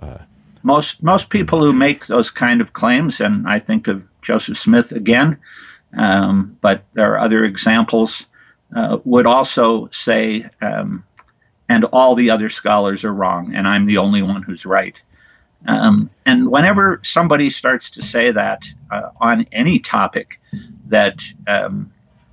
uh, 0.00 0.18
most 0.64 1.02
most 1.02 1.28
people 1.28 1.62
who 1.62 1.72
make 1.72 2.06
those 2.06 2.30
kind 2.30 2.60
of 2.60 2.72
claims, 2.72 3.20
and 3.20 3.46
I 3.46 3.60
think 3.60 3.86
of 3.86 4.02
Joseph 4.22 4.58
Smith 4.58 4.90
again, 4.92 5.38
um, 5.96 6.56
but 6.60 6.84
there 6.94 7.12
are 7.12 7.18
other 7.18 7.44
examples, 7.44 8.26
uh, 8.74 8.98
would 9.04 9.26
also 9.26 9.88
say, 9.92 10.48
um, 10.62 11.04
and 11.68 11.84
all 11.84 12.14
the 12.14 12.30
other 12.30 12.48
scholars 12.48 13.04
are 13.04 13.12
wrong, 13.12 13.54
and 13.54 13.68
I'm 13.68 13.86
the 13.86 13.98
only 13.98 14.22
one 14.22 14.42
who's 14.42 14.64
right. 14.64 15.00
Um, 15.66 16.10
and 16.26 16.50
whenever 16.50 17.00
somebody 17.04 17.50
starts 17.50 17.90
to 17.90 18.02
say 18.02 18.32
that 18.32 18.64
uh, 18.90 19.10
on 19.20 19.46
any 19.52 19.78
topic 19.78 20.40
that 20.86 21.22
um, 21.46 21.92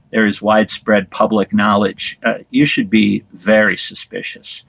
there 0.10 0.26
is 0.26 0.41
widespread 0.41 1.10
public 1.10 1.54
knowledge, 1.54 2.17
uh, 2.24 2.39
you 2.50 2.65
should 2.65 2.89
be 2.89 3.24
very 3.34 3.78
suspicious. 3.78 4.65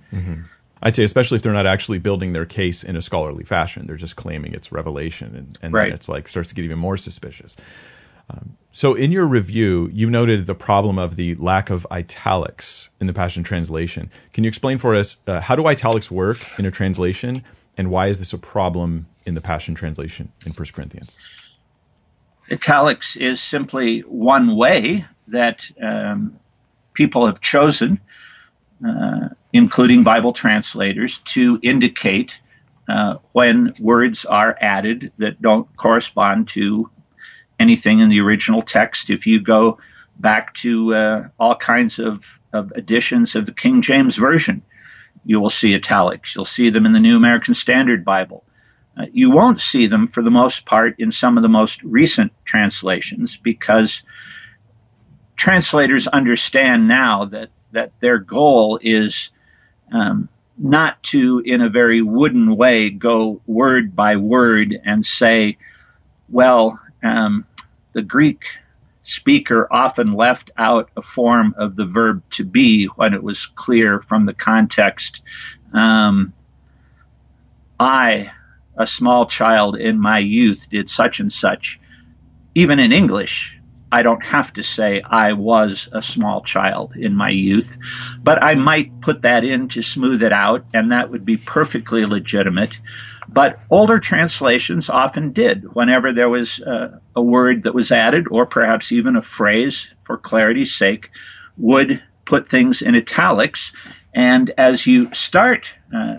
I'd 0.83 0.97
say, 0.97 1.05
especially 1.05 1.37
if 1.37 1.43
they're 1.43 1.53
not 1.53 1.67
actually 1.67 1.99
building 1.99 2.33
their 2.33 2.45
case 2.45 2.83
in 2.83 2.97
a 2.97 3.03
scholarly 3.03 3.45
fashion, 3.45 3.87
they're 3.87 3.97
just 3.97 4.17
claiming 4.17 4.53
it's 4.53 4.73
revelation, 4.73 5.35
and, 5.37 5.59
and 5.63 5.73
Right. 5.73 5.85
then 5.85 5.93
it's 5.95 6.09
like 6.09 6.29
starts 6.29 6.49
to 6.49 6.55
get 6.55 6.65
even 6.65 6.79
more 6.79 6.97
suspicious. 6.97 7.57
Um, 8.31 8.57
so, 8.73 8.95
in 8.95 9.13
your 9.13 9.27
review, 9.27 9.91
you 9.93 10.09
noted 10.11 10.47
the 10.47 10.55
problem 10.55 10.99
of 10.99 11.17
the 11.17 11.35
lack 11.37 11.71
of 11.71 11.87
italics 11.91 12.89
in 13.01 13.07
the 13.07 13.13
Passion 13.13 13.43
Translation. 13.45 14.11
Can 14.33 14.45
you 14.45 14.49
explain 14.49 14.79
for 14.79 14.95
us 14.95 15.19
uh, 15.27 15.41
how 15.41 15.55
do 15.57 15.67
italics 15.67 16.11
work 16.11 16.39
in 16.59 16.65
a 16.67 16.71
translation, 16.71 17.45
and 17.77 17.91
why 17.91 18.09
is 18.09 18.19
this 18.19 18.33
a 18.33 18.39
problem 18.39 19.07
in 19.27 19.35
the 19.35 19.41
Passion 19.41 19.75
Translation 19.75 20.33
in 20.47 20.53
First 20.53 20.73
Corinthians? 20.73 21.17
Italics 22.51 23.17
is 23.17 23.41
simply 23.41 24.01
one 24.01 24.57
way 24.57 25.05
that 25.29 25.65
um, 25.83 26.39
people 26.95 27.27
have 27.27 27.41
chosen, 27.41 28.01
including 29.53 30.03
Bible 30.03 30.33
translators, 30.33 31.19
to 31.19 31.59
indicate 31.63 32.41
uh, 32.89 33.17
when 33.33 33.75
words 33.81 34.25
are 34.25 34.57
added 34.61 35.13
that 35.19 35.41
don't 35.41 35.75
correspond 35.77 36.49
to 36.49 36.91
anything 37.61 38.01
in 38.01 38.09
the 38.09 38.21
original 38.21 38.63
text. 38.63 39.11
If 39.11 39.27
you 39.27 39.41
go 39.41 39.79
back 40.19 40.55
to 40.55 40.95
uh, 40.95 41.29
all 41.39 41.57
kinds 41.57 41.99
of, 41.99 42.41
of 42.53 42.73
editions 42.73 43.37
of 43.37 43.47
the 43.47 43.53
King 43.53 43.83
James 43.83 44.17
Version, 44.17 44.63
you 45.25 45.41
will 45.41 45.51
see 45.51 45.75
italics. 45.75 46.35
You'll 46.35 46.45
see 46.45 46.71
them 46.71 46.87
in 46.87 46.93
the 46.93 47.01
New 47.01 47.17
American 47.17 47.55
Standard 47.55 48.05
Bible. 48.05 48.45
Uh, 48.97 49.07
you 49.13 49.31
won't 49.31 49.61
see 49.61 49.87
them 49.87 50.07
for 50.07 50.23
the 50.23 50.31
most 50.31 50.67
part 50.67 50.99
in 50.99 51.13
some 51.13 51.39
of 51.39 51.43
the 51.43 51.49
most 51.49 51.83
recent 51.83 52.33
translations 52.45 53.37
because 53.37 54.03
translators 55.37 56.07
understand 56.07 56.89
now 56.89 57.25
that, 57.27 57.51
that 57.73 57.93
their 58.01 58.19
goal 58.19 58.79
is 58.83 59.31
um, 59.93 60.29
not 60.57 61.03
to, 61.03 61.41
in 61.45 61.61
a 61.61 61.69
very 61.69 62.03
wooden 62.03 62.57
way, 62.57 62.91
go 62.91 63.41
word 63.47 63.97
by 63.97 64.17
word 64.17 64.79
and 64.85 65.05
say, 65.05 65.57
well, 66.29 66.79
um, 67.03 67.45
the 67.93 68.03
Greek 68.03 68.45
speaker 69.03 69.67
often 69.71 70.13
left 70.15 70.51
out 70.57 70.91
a 70.97 71.03
form 71.03 71.55
of 71.59 71.77
the 71.77 71.85
verb 71.85 72.23
to 72.31 72.45
be 72.45 72.87
when 72.87 73.15
it 73.15 73.23
was 73.23 73.47
clear 73.47 74.01
from 74.01 74.27
the 74.27 74.35
context. 74.35 75.23
Um, 75.73 76.33
I, 77.81 78.31
a 78.77 78.87
small 78.87 79.27
child 79.27 79.77
in 79.77 79.99
my 79.99 80.19
youth, 80.21 80.69
did 80.71 80.89
such 80.89 81.19
and 81.21 81.33
such. 81.33 81.81
Even 82.55 82.79
in 82.79 82.93
English, 82.93 83.59
I 83.93 84.03
don't 84.03 84.25
have 84.25 84.55
to 84.55 84.63
say 84.63 85.03
I 85.03 85.35
was 85.35 85.87
a 85.93 86.03
small 86.03 86.41
child 86.41 86.97
in 86.97 87.15
my 87.15 87.29
youth, 87.29 87.77
but 88.23 88.43
I 88.43 88.55
might 88.55 89.03
put 89.03 89.23
that 89.23 89.45
in 89.45 89.69
to 89.69 89.83
smooth 89.83 90.23
it 90.23 90.33
out, 90.33 90.65
and 90.73 90.93
that 90.93 91.11
would 91.11 91.27
be 91.27 91.37
perfectly 91.37 92.07
legitimate. 92.07 92.81
But 93.29 93.61
older 93.69 94.01
translations 94.01 94.89
often 94.89 95.33
did 95.33 95.75
whenever 95.75 96.13
there 96.13 96.31
was 96.31 96.59
uh, 96.61 96.99
a 97.15 97.23
word 97.23 97.65
that 97.65 97.75
was 97.75 97.93
added, 97.93 98.29
or 98.31 98.47
perhaps 98.47 98.93
even 98.93 99.17
a 99.17 99.23
phrase 99.23 99.87
for 100.01 100.17
clarity's 100.17 100.75
sake, 100.75 101.11
would 101.59 102.03
put 102.25 102.49
things 102.49 102.81
in 102.81 102.97
italics. 102.97 103.73
And 104.15 104.53
as 104.57 104.87
you 104.87 105.13
start 105.13 105.75
uh, 105.95 106.17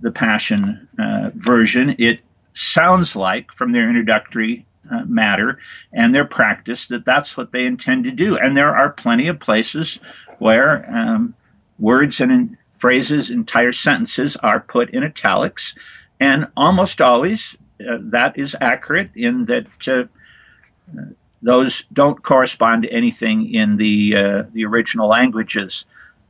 the 0.00 0.12
Passion 0.12 0.88
uh, 0.98 1.30
version, 1.34 1.96
it 1.98 2.20
sounds 2.54 3.16
like 3.16 3.52
from 3.52 3.72
their 3.72 3.88
introductory 3.88 4.66
uh, 4.90 5.04
matter 5.04 5.58
and 5.92 6.14
their 6.14 6.24
practice 6.24 6.88
that 6.88 7.04
that's 7.04 7.36
what 7.36 7.52
they 7.52 7.66
intend 7.66 8.04
to 8.04 8.10
do. 8.10 8.36
And 8.36 8.56
there 8.56 8.74
are 8.74 8.90
plenty 8.90 9.28
of 9.28 9.40
places 9.40 10.00
where 10.38 10.88
um, 10.90 11.34
words 11.78 12.20
and 12.20 12.56
phrases, 12.74 13.30
entire 13.30 13.72
sentences 13.72 14.36
are 14.36 14.60
put 14.60 14.90
in 14.90 15.04
italics. 15.04 15.74
And 16.18 16.48
almost 16.56 17.00
always 17.00 17.56
uh, 17.80 17.98
that 18.00 18.38
is 18.38 18.56
accurate 18.60 19.10
in 19.14 19.46
that 19.46 19.66
uh, 19.88 20.04
those 21.42 21.84
don't 21.92 22.22
correspond 22.22 22.84
to 22.84 22.92
anything 22.92 23.52
in 23.52 23.76
the 23.76 24.16
uh, 24.16 24.42
the 24.52 24.64
original 24.64 25.08
languages. 25.08 25.84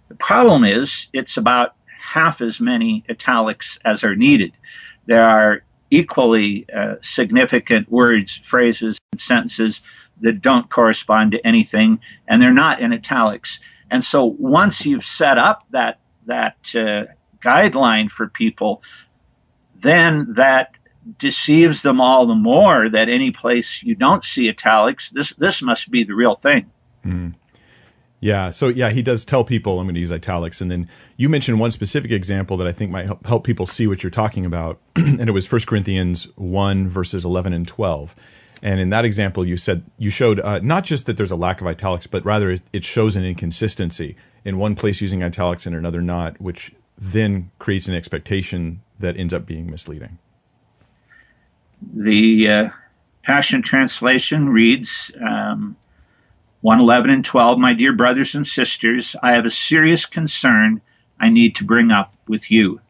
The 0.08 0.14
problem 0.14 0.64
is 0.64 1.08
it's 1.12 1.36
about 1.36 1.74
half 2.00 2.40
as 2.40 2.60
many 2.60 3.04
italics 3.08 3.78
as 3.84 4.04
are 4.04 4.16
needed. 4.16 4.52
There 5.06 5.24
are 5.24 5.62
equally 5.92 6.66
uh, 6.74 6.94
significant 7.02 7.90
words, 7.92 8.40
phrases, 8.42 8.96
and 9.12 9.20
sentences 9.20 9.83
that 10.22 10.40
don't 10.40 10.70
correspond 10.70 11.33
to 11.33 11.46
anything, 11.46 12.00
and 12.26 12.40
they're 12.40 12.55
not 12.55 12.81
in 12.81 12.94
italics. 12.94 13.61
And 13.90 14.02
so 14.02 14.24
once 14.24 14.87
you've 14.87 15.05
set 15.05 15.37
up 15.37 15.64
that 15.70 16.00
that 16.24 16.57
uh, 16.74 17.12
guideline 17.44 18.11
for 18.11 18.28
people, 18.28 18.83
then 19.76 20.35
that 20.37 20.74
deceives 21.18 21.83
them 21.83 22.00
all 22.00 22.26
the 22.26 22.35
more 22.35 22.88
that 22.88 23.11
any 23.11 23.31
place 23.31 23.83
you 23.83 23.94
don't 23.94 24.24
see 24.24 24.48
italics, 24.48 25.11
this 25.11 25.35
this 25.35 25.61
must 25.61 25.90
be 25.90 26.05
the 26.05 26.14
real 26.14 26.37
thing. 26.37 26.70
Mm. 27.05 27.35
Yeah. 28.22 28.50
So 28.50 28.68
yeah, 28.68 28.90
he 28.90 29.02
does 29.02 29.24
tell 29.24 29.42
people 29.42 29.80
I'm 29.80 29.87
going 29.87 29.96
to 29.96 30.00
use 30.00 30.12
italics, 30.12 30.61
and 30.61 30.70
then 30.70 30.88
you 31.16 31.28
mentioned 31.28 31.58
one 31.58 31.72
specific 31.72 32.12
example 32.12 32.56
that 32.56 32.68
I 32.68 32.72
think 32.72 32.92
might 32.92 33.06
help, 33.06 33.26
help 33.26 33.44
people 33.44 33.66
see 33.66 33.88
what 33.88 34.04
you're 34.04 34.11
talking 34.11 34.46
about, 34.46 34.78
and 34.96 35.28
it 35.28 35.32
was 35.32 35.50
1 35.50 35.62
Corinthians 35.66 36.28
one 36.37 36.88
verses 36.88 37.24
11 37.24 37.52
and 37.52 37.66
12. 37.66 38.14
And 38.62 38.78
in 38.78 38.90
that 38.90 39.04
example, 39.04 39.44
you 39.44 39.56
said 39.56 39.82
you 39.98 40.08
showed 40.08 40.38
uh, 40.38 40.61
not 40.61 40.85
just 40.85 41.06
that 41.06 41.16
there's 41.16 41.32
a 41.32 41.37
lack 41.37 41.61
of 41.61 41.66
italics, 41.66 42.06
but 42.06 42.24
rather 42.24 42.52
it, 42.52 42.62
it 42.72 42.85
shows 42.85 43.16
an 43.16 43.24
inconsistency 43.24 44.14
in 44.44 44.56
one 44.56 44.76
place 44.76 45.00
using 45.00 45.24
italics 45.24 45.66
and 45.66 45.74
another 45.74 46.00
not, 46.00 46.40
which 46.40 46.72
then 46.96 47.50
creates 47.58 47.88
an 47.88 47.94
expectation 47.96 48.82
that 49.00 49.16
ends 49.16 49.35
up 49.35 49.46
being 49.46 49.68
misleading. 49.68 50.18
The 51.92 52.48
uh, 52.48 52.70
Passion 53.24 53.62
Translation 53.62 54.48
reads 54.48 55.11
um, 55.20 55.74
111 56.62 57.11
and 57.11 57.25
12 57.25 57.59
My 57.59 57.75
dear 57.75 57.92
brothers 57.92 58.35
and 58.35 58.46
sisters, 58.46 59.14
I 59.22 59.33
have 59.33 59.44
a 59.44 59.51
serious 59.51 60.07
concern 60.07 60.81
I 61.20 61.29
need 61.29 61.57
to 61.57 61.64
bring 61.64 61.90
up 61.90 62.14
with 62.27 62.51
you. 62.51 62.81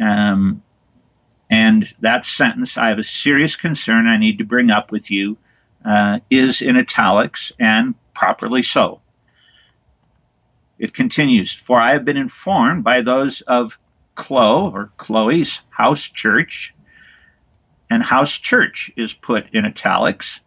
Um, 0.00 0.62
and 1.50 1.92
that 2.00 2.26
sentence, 2.26 2.76
I 2.76 2.88
have 2.88 2.98
a 2.98 3.04
serious 3.04 3.56
concern 3.56 4.06
I 4.06 4.18
need 4.18 4.38
to 4.38 4.44
bring 4.44 4.70
up 4.70 4.92
with 4.92 5.10
you, 5.10 5.38
uh, 5.84 6.20
is 6.28 6.60
in 6.60 6.76
italics 6.76 7.50
and 7.58 7.94
properly 8.14 8.62
so. 8.62 9.00
It 10.78 10.92
continues, 10.92 11.52
for 11.52 11.80
I 11.80 11.92
have 11.92 12.04
been 12.04 12.18
informed 12.18 12.84
by 12.84 13.00
those 13.00 13.40
of 13.40 13.78
Chloe 14.14 14.72
or 14.72 14.92
Chloe's 14.98 15.60
house 15.70 16.02
church, 16.02 16.74
and 17.90 18.02
house 18.02 18.36
church 18.36 18.90
is 18.96 19.14
put 19.14 19.54
in 19.54 19.64
italics. 19.64 20.40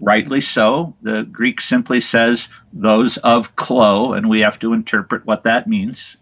Rightly 0.00 0.40
so. 0.40 0.94
The 1.02 1.22
Greek 1.22 1.60
simply 1.60 2.00
says 2.00 2.48
those 2.72 3.16
of 3.16 3.56
Chloe, 3.56 4.16
and 4.16 4.28
we 4.28 4.40
have 4.40 4.58
to 4.60 4.72
interpret 4.72 5.24
what 5.24 5.44
that 5.44 5.66
means. 5.66 6.16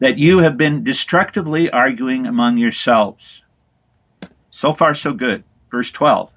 That 0.00 0.18
you 0.18 0.38
have 0.38 0.56
been 0.56 0.84
destructively 0.84 1.70
arguing 1.70 2.26
among 2.26 2.58
yourselves. 2.58 3.42
So 4.50 4.72
far, 4.72 4.94
so 4.94 5.12
good. 5.12 5.44
Verse 5.70 5.90
12. 5.90 6.30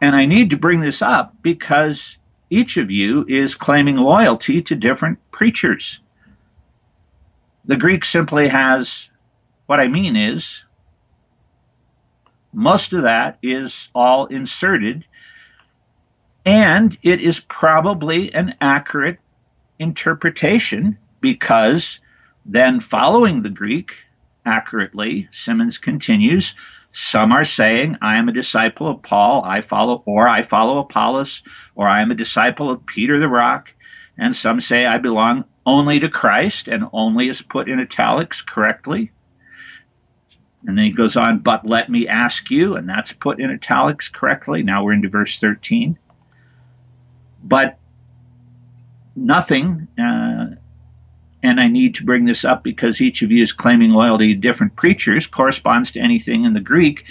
And 0.00 0.16
I 0.16 0.26
need 0.26 0.50
to 0.50 0.56
bring 0.56 0.80
this 0.80 1.02
up 1.02 1.34
because 1.42 2.16
each 2.48 2.78
of 2.78 2.90
you 2.90 3.26
is 3.28 3.54
claiming 3.54 3.96
loyalty 3.96 4.62
to 4.62 4.74
different 4.74 5.18
preachers. 5.30 6.00
The 7.66 7.76
Greek 7.76 8.04
simply 8.04 8.48
has 8.48 9.08
what 9.66 9.78
I 9.78 9.88
mean 9.88 10.16
is 10.16 10.64
most 12.52 12.92
of 12.92 13.02
that 13.02 13.38
is 13.42 13.88
all 13.94 14.26
inserted, 14.26 15.04
and 16.44 16.96
it 17.02 17.20
is 17.20 17.40
probably 17.40 18.32
an 18.34 18.54
accurate 18.60 19.18
interpretation 19.78 20.98
because 21.20 22.00
then 22.46 22.80
following 22.80 23.42
the 23.42 23.50
Greek 23.50 23.96
accurately, 24.44 25.28
Simmons 25.32 25.78
continues, 25.78 26.54
some 26.92 27.32
are 27.32 27.44
saying, 27.44 27.98
I 28.02 28.16
am 28.16 28.28
a 28.28 28.32
disciple 28.32 28.88
of 28.88 29.02
Paul, 29.02 29.44
I 29.44 29.60
follow, 29.60 30.02
or 30.06 30.28
I 30.28 30.42
follow 30.42 30.78
Apollos, 30.78 31.42
or 31.74 31.86
I 31.86 32.02
am 32.02 32.10
a 32.10 32.16
disciple 32.16 32.70
of 32.70 32.84
Peter 32.84 33.20
the 33.20 33.28
Rock. 33.28 33.72
And 34.18 34.34
some 34.34 34.60
say 34.60 34.86
I 34.86 34.98
belong 34.98 35.44
only 35.64 36.00
to 36.00 36.08
Christ, 36.08 36.66
and 36.66 36.88
only 36.92 37.28
is 37.28 37.42
put 37.42 37.68
in 37.68 37.78
italics 37.78 38.42
correctly. 38.42 39.12
And 40.66 40.76
then 40.76 40.86
he 40.86 40.90
goes 40.90 41.16
on, 41.16 41.38
but 41.38 41.66
let 41.66 41.88
me 41.88 42.08
ask 42.08 42.50
you, 42.50 42.74
and 42.76 42.88
that's 42.88 43.12
put 43.12 43.40
in 43.40 43.50
italics 43.50 44.08
correctly. 44.08 44.62
Now 44.62 44.84
we're 44.84 44.92
into 44.92 45.08
verse 45.08 45.38
13. 45.38 45.96
But 47.42 47.78
nothing, 49.16 49.88
uh, 49.98 50.56
and 51.42 51.60
I 51.60 51.68
need 51.68 51.96
to 51.96 52.04
bring 52.04 52.24
this 52.24 52.44
up 52.44 52.62
because 52.62 53.00
each 53.00 53.22
of 53.22 53.30
you 53.30 53.42
is 53.42 53.52
claiming 53.52 53.90
loyalty 53.90 54.34
to 54.34 54.40
different 54.40 54.76
preachers, 54.76 55.26
corresponds 55.26 55.92
to 55.92 56.00
anything 56.00 56.44
in 56.44 56.52
the 56.52 56.60
Greek, 56.60 57.04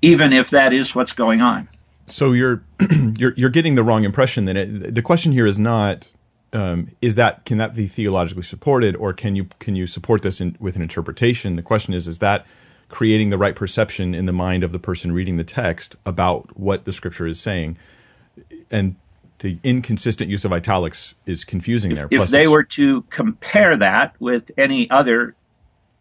even 0.00 0.32
if 0.32 0.50
that 0.50 0.72
is 0.72 0.94
what's 0.94 1.12
going 1.12 1.40
on. 1.40 1.68
So 2.06 2.32
you're 2.32 2.62
you're 3.18 3.34
you're 3.36 3.50
getting 3.50 3.74
the 3.74 3.84
wrong 3.84 4.04
impression. 4.04 4.48
It, 4.48 4.94
the 4.94 5.02
question 5.02 5.32
here 5.32 5.46
is 5.46 5.58
not 5.58 6.10
um, 6.52 6.90
is 7.02 7.16
that 7.16 7.44
can 7.44 7.58
that 7.58 7.74
be 7.74 7.86
theologically 7.86 8.42
supported, 8.42 8.96
or 8.96 9.12
can 9.12 9.36
you 9.36 9.48
can 9.58 9.76
you 9.76 9.86
support 9.86 10.22
this 10.22 10.40
in, 10.40 10.56
with 10.58 10.76
an 10.76 10.82
interpretation? 10.82 11.56
The 11.56 11.62
question 11.62 11.94
is 11.94 12.08
is 12.08 12.18
that 12.18 12.46
creating 12.88 13.30
the 13.30 13.38
right 13.38 13.54
perception 13.54 14.14
in 14.14 14.26
the 14.26 14.32
mind 14.32 14.64
of 14.64 14.72
the 14.72 14.78
person 14.78 15.12
reading 15.12 15.36
the 15.36 15.44
text 15.44 15.96
about 16.06 16.58
what 16.58 16.84
the 16.84 16.92
scripture 16.92 17.26
is 17.26 17.38
saying. 17.38 17.76
and 18.70 18.96
the 19.40 19.58
inconsistent 19.62 20.30
use 20.30 20.44
of 20.44 20.52
italics 20.52 21.14
is 21.26 21.44
confusing 21.44 21.94
there. 21.94 22.08
If, 22.10 22.22
if 22.22 22.28
they 22.30 22.48
were 22.48 22.64
to 22.64 23.02
compare 23.02 23.76
that 23.76 24.14
with 24.20 24.50
any 24.58 24.90
other 24.90 25.34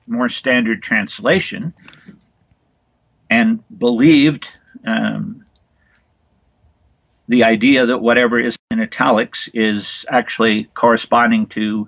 more 0.07 0.29
standard 0.29 0.81
translation 0.81 1.73
and 3.29 3.63
believed 3.77 4.47
um, 4.85 5.45
the 7.27 7.43
idea 7.43 7.85
that 7.85 7.99
whatever 7.99 8.39
is 8.39 8.57
in 8.71 8.79
italics 8.81 9.49
is 9.53 10.05
actually 10.09 10.65
corresponding 10.73 11.47
to 11.47 11.87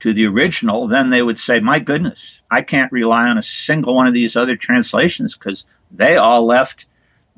to 0.00 0.14
the 0.14 0.24
original, 0.24 0.88
then 0.88 1.10
they 1.10 1.20
would 1.20 1.38
say, 1.38 1.60
"My 1.60 1.78
goodness, 1.78 2.40
I 2.50 2.62
can't 2.62 2.90
rely 2.90 3.24
on 3.24 3.36
a 3.36 3.42
single 3.42 3.94
one 3.94 4.06
of 4.06 4.14
these 4.14 4.34
other 4.34 4.56
translations 4.56 5.36
because 5.36 5.66
they 5.90 6.16
all 6.16 6.46
left 6.46 6.86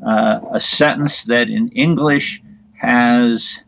uh, 0.06 0.40
a 0.52 0.60
sentence 0.60 1.24
that 1.24 1.50
in 1.50 1.70
English 1.70 2.40
has, 2.82 3.60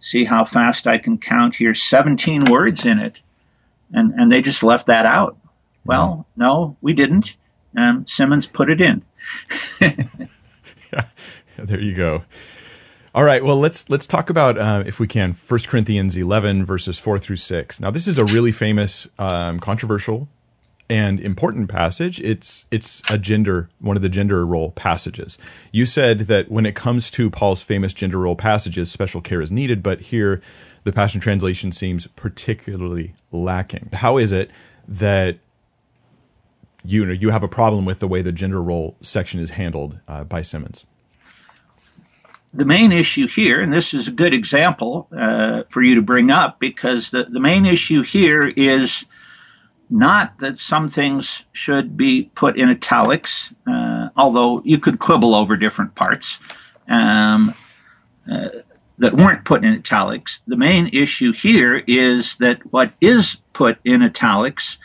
see 0.00 0.24
how 0.24 0.44
fast 0.44 0.86
I 0.86 0.98
can 0.98 1.18
count 1.18 1.54
here, 1.54 1.74
17 1.74 2.46
words 2.46 2.86
in 2.86 2.98
it, 2.98 3.18
and 3.92 4.14
and 4.14 4.32
they 4.32 4.40
just 4.42 4.62
left 4.62 4.86
that 4.86 5.06
out. 5.06 5.36
Well, 5.84 6.26
no, 6.34 6.76
we 6.80 6.94
didn't. 6.94 7.36
Simmons 8.06 8.46
put 8.46 8.70
it 8.70 8.80
in. 8.80 9.02
yeah, 9.80 11.04
there 11.58 11.80
you 11.80 11.94
go. 11.94 12.24
All 13.14 13.24
right, 13.24 13.44
well 13.44 13.58
let's 13.58 13.88
let's 13.90 14.06
talk 14.06 14.30
about 14.30 14.56
uh, 14.58 14.82
if 14.86 14.98
we 14.98 15.06
can 15.06 15.34
1 15.34 15.60
Corinthians 15.68 16.16
11 16.16 16.64
verses 16.64 16.98
4 16.98 17.18
through 17.18 17.36
6. 17.36 17.80
Now 17.80 17.90
this 17.90 18.08
is 18.08 18.18
a 18.18 18.24
really 18.24 18.50
famous 18.50 19.08
um, 19.18 19.60
controversial 19.60 20.28
and 20.88 21.18
important 21.20 21.68
passage. 21.68 22.20
It's 22.20 22.66
it's 22.70 23.02
a 23.10 23.18
gender 23.18 23.68
one 23.80 23.96
of 23.96 24.02
the 24.02 24.08
gender 24.08 24.46
role 24.46 24.70
passages. 24.72 25.38
You 25.72 25.86
said 25.86 26.20
that 26.20 26.50
when 26.50 26.66
it 26.66 26.74
comes 26.74 27.10
to 27.12 27.30
Paul's 27.30 27.62
famous 27.62 27.94
gender 27.94 28.18
role 28.18 28.36
passages, 28.36 28.90
special 28.90 29.20
care 29.20 29.40
is 29.40 29.50
needed, 29.50 29.82
but 29.82 30.00
here 30.00 30.40
the 30.84 30.92
Passion 30.92 31.20
Translation 31.20 31.72
seems 31.72 32.06
particularly 32.08 33.14
lacking. 33.32 33.88
How 33.92 34.18
is 34.18 34.32
it 34.32 34.50
that 34.86 35.38
you 36.84 37.06
know 37.06 37.12
you 37.12 37.30
have 37.30 37.42
a 37.42 37.48
problem 37.48 37.84
with 37.84 38.00
the 38.00 38.08
way 38.08 38.20
the 38.20 38.32
gender 38.32 38.62
role 38.62 38.96
section 39.00 39.40
is 39.40 39.50
handled 39.50 39.98
uh, 40.06 40.24
by 40.24 40.42
Simmons? 40.42 40.84
the 42.54 42.64
main 42.64 42.92
issue 42.92 43.26
here, 43.26 43.60
and 43.60 43.72
this 43.72 43.94
is 43.94 44.06
a 44.06 44.12
good 44.12 44.32
example 44.32 45.08
uh, 45.16 45.64
for 45.68 45.82
you 45.82 45.96
to 45.96 46.02
bring 46.02 46.30
up, 46.30 46.60
because 46.60 47.10
the, 47.10 47.24
the 47.24 47.40
main 47.40 47.66
issue 47.66 48.02
here 48.02 48.46
is 48.46 49.04
not 49.94 50.40
that 50.40 50.58
some 50.58 50.88
things 50.88 51.44
should 51.52 51.96
be 51.96 52.24
put 52.34 52.58
in 52.58 52.68
italics, 52.68 53.54
uh, 53.64 54.08
although 54.16 54.60
you 54.64 54.76
could 54.78 54.98
quibble 54.98 55.36
over 55.36 55.56
different 55.56 55.94
parts 55.94 56.40
um, 56.88 57.54
uh, 58.30 58.48
that 58.98 59.16
weren't 59.16 59.44
put 59.44 59.64
in 59.64 59.72
italics. 59.72 60.40
The 60.48 60.56
main 60.56 60.88
issue 60.88 61.32
here 61.32 61.76
is 61.76 62.34
that 62.40 62.72
what 62.72 62.92
is 63.00 63.36
put 63.52 63.78
in 63.84 64.02
italics 64.02 64.78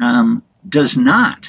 um, 0.00 0.42
does 0.66 0.96
not 0.96 1.46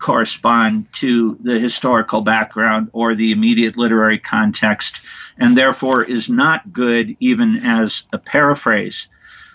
correspond 0.00 0.92
to 0.94 1.38
the 1.40 1.56
historical 1.60 2.20
background 2.20 2.90
or 2.92 3.14
the 3.14 3.30
immediate 3.30 3.76
literary 3.76 4.18
context, 4.18 4.96
and 5.38 5.56
therefore 5.56 6.02
is 6.02 6.28
not 6.28 6.72
good 6.72 7.16
even 7.20 7.58
as 7.64 8.02
a 8.12 8.18
paraphrase. 8.18 9.06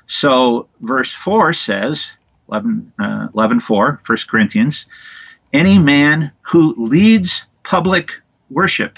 So, 0.08 0.70
verse 0.80 1.12
4 1.12 1.52
says, 1.52 2.06
11, 2.50 2.94
uh, 3.00 3.28
11 3.34 3.60
4, 3.60 4.00
1 4.06 4.18
Corinthians, 4.28 4.86
any 5.54 5.80
man 5.80 6.32
who 6.42 6.74
leads 6.78 7.46
public 7.64 8.12
worship. 8.50 8.98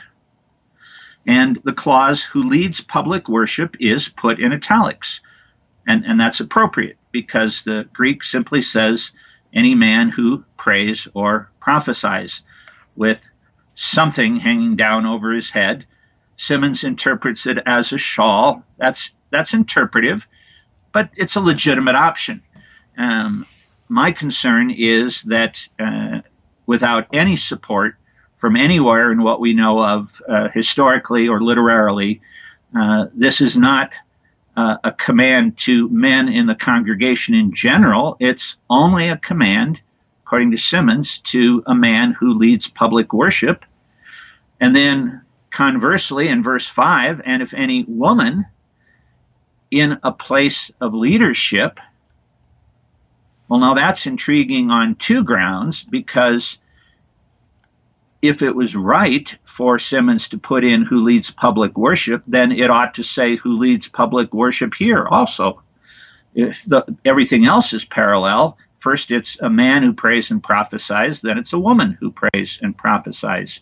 And 1.26 1.60
the 1.64 1.74
clause 1.74 2.24
who 2.24 2.44
leads 2.44 2.82
public 2.82 3.28
worship 3.28 3.76
is 3.80 4.08
put 4.08 4.40
in 4.40 4.54
italics. 4.54 5.22
And, 5.86 6.06
and 6.06 6.20
that's 6.20 6.40
appropriate 6.40 6.98
because 7.12 7.64
the 7.64 7.88
Greek 7.94 8.24
simply 8.24 8.62
says 8.62 9.12
any 9.54 9.76
man 9.76 10.10
who 10.10 10.44
prays 10.58 11.08
or 11.14 11.50
prophesies 11.60 12.42
with 12.96 13.28
something 13.76 14.38
hanging 14.38 14.76
down 14.76 15.06
over 15.06 15.32
his 15.32 15.50
head. 15.50 15.86
Simmons 16.36 16.84
interprets 16.84 17.48
it 17.48 17.58
as 17.66 17.94
a 17.94 17.98
shawl. 17.98 18.64
That's 18.78 19.12
that's 19.30 19.54
interpretive, 19.54 20.28
but 20.94 21.10
it's 21.16 21.36
a 21.36 21.42
legitimate 21.42 21.96
option. 21.96 22.44
Um, 22.98 23.46
my 23.90 24.12
concern 24.12 24.72
is 24.72 25.22
that 25.24 25.68
uh, 25.80 26.22
without 26.66 27.08
any 27.14 27.38
support 27.38 27.96
from 28.38 28.56
anywhere 28.56 29.12
in 29.12 29.24
what 29.24 29.40
we 29.40 29.54
know 29.54 29.84
of 29.84 30.22
uh, 30.28 30.50
historically 30.54 31.28
or 31.28 31.42
literarily, 31.42 32.22
uh, 32.78 33.06
this 33.14 33.42
is 33.42 33.58
not 33.58 33.92
uh, 34.56 34.78
a 34.84 34.92
command 34.92 35.58
to 35.58 35.88
men 35.90 36.28
in 36.28 36.48
the 36.48 36.56
congregation 36.56 37.34
in 37.34 37.54
general. 37.54 38.18
It's 38.20 38.56
only 38.70 39.10
a 39.10 39.18
command, 39.18 39.80
according 40.26 40.52
to 40.52 40.58
Simmons, 40.58 41.20
to 41.20 41.64
a 41.66 41.76
man 41.76 42.12
who 42.12 42.34
leads 42.34 42.68
public 42.68 43.14
worship. 43.14 43.64
And 44.60 44.76
then 44.76 45.22
conversely, 45.52 46.28
in 46.28 46.44
verse 46.44 46.68
5, 46.68 47.22
and 47.26 47.42
if 47.42 47.54
any 47.54 47.86
woman 47.88 48.46
in 49.70 50.00
a 50.04 50.12
place 50.12 50.72
of 50.82 50.94
leadership, 50.94 51.80
well, 53.50 53.60
now 53.60 53.74
that's 53.74 54.06
intriguing 54.06 54.72
on 54.72 54.96
two 54.96 55.24
grounds 55.24 55.84
because 55.84 56.58
if 58.22 58.42
it 58.42 58.56
was 58.56 58.76
right 58.76 59.36
for 59.46 59.80
Simmons 59.80 60.30
to 60.30 60.38
put 60.38 60.64
in 60.64 60.84
who 60.84 61.04
leads 61.04 61.32
public 61.32 61.78
worship, 61.78 62.24
then 62.28 62.52
it 62.52 62.70
ought 62.70 62.96
to 62.96 63.04
say 63.04 63.36
who 63.36 63.58
leads 63.58 63.88
public 63.88 64.34
worship 64.34 64.74
here 64.74 65.06
also. 65.06 65.62
If 66.34 66.64
the, 66.66 66.98
everything 67.06 67.46
else 67.46 67.74
is 67.74 67.86
parallel, 67.86 68.58
first 68.80 69.12
it's 69.12 69.40
a 69.40 69.50
man 69.50 69.84
who 69.84 69.94
prays 69.94 70.32
and 70.32 70.44
prophesies, 70.44 71.22
then 71.22 71.38
it's 71.38 71.54
a 71.54 71.60
woman 71.60 71.98
who 72.00 72.12
prays 72.12 72.60
and 72.62 72.78
prophesies. 72.78 73.62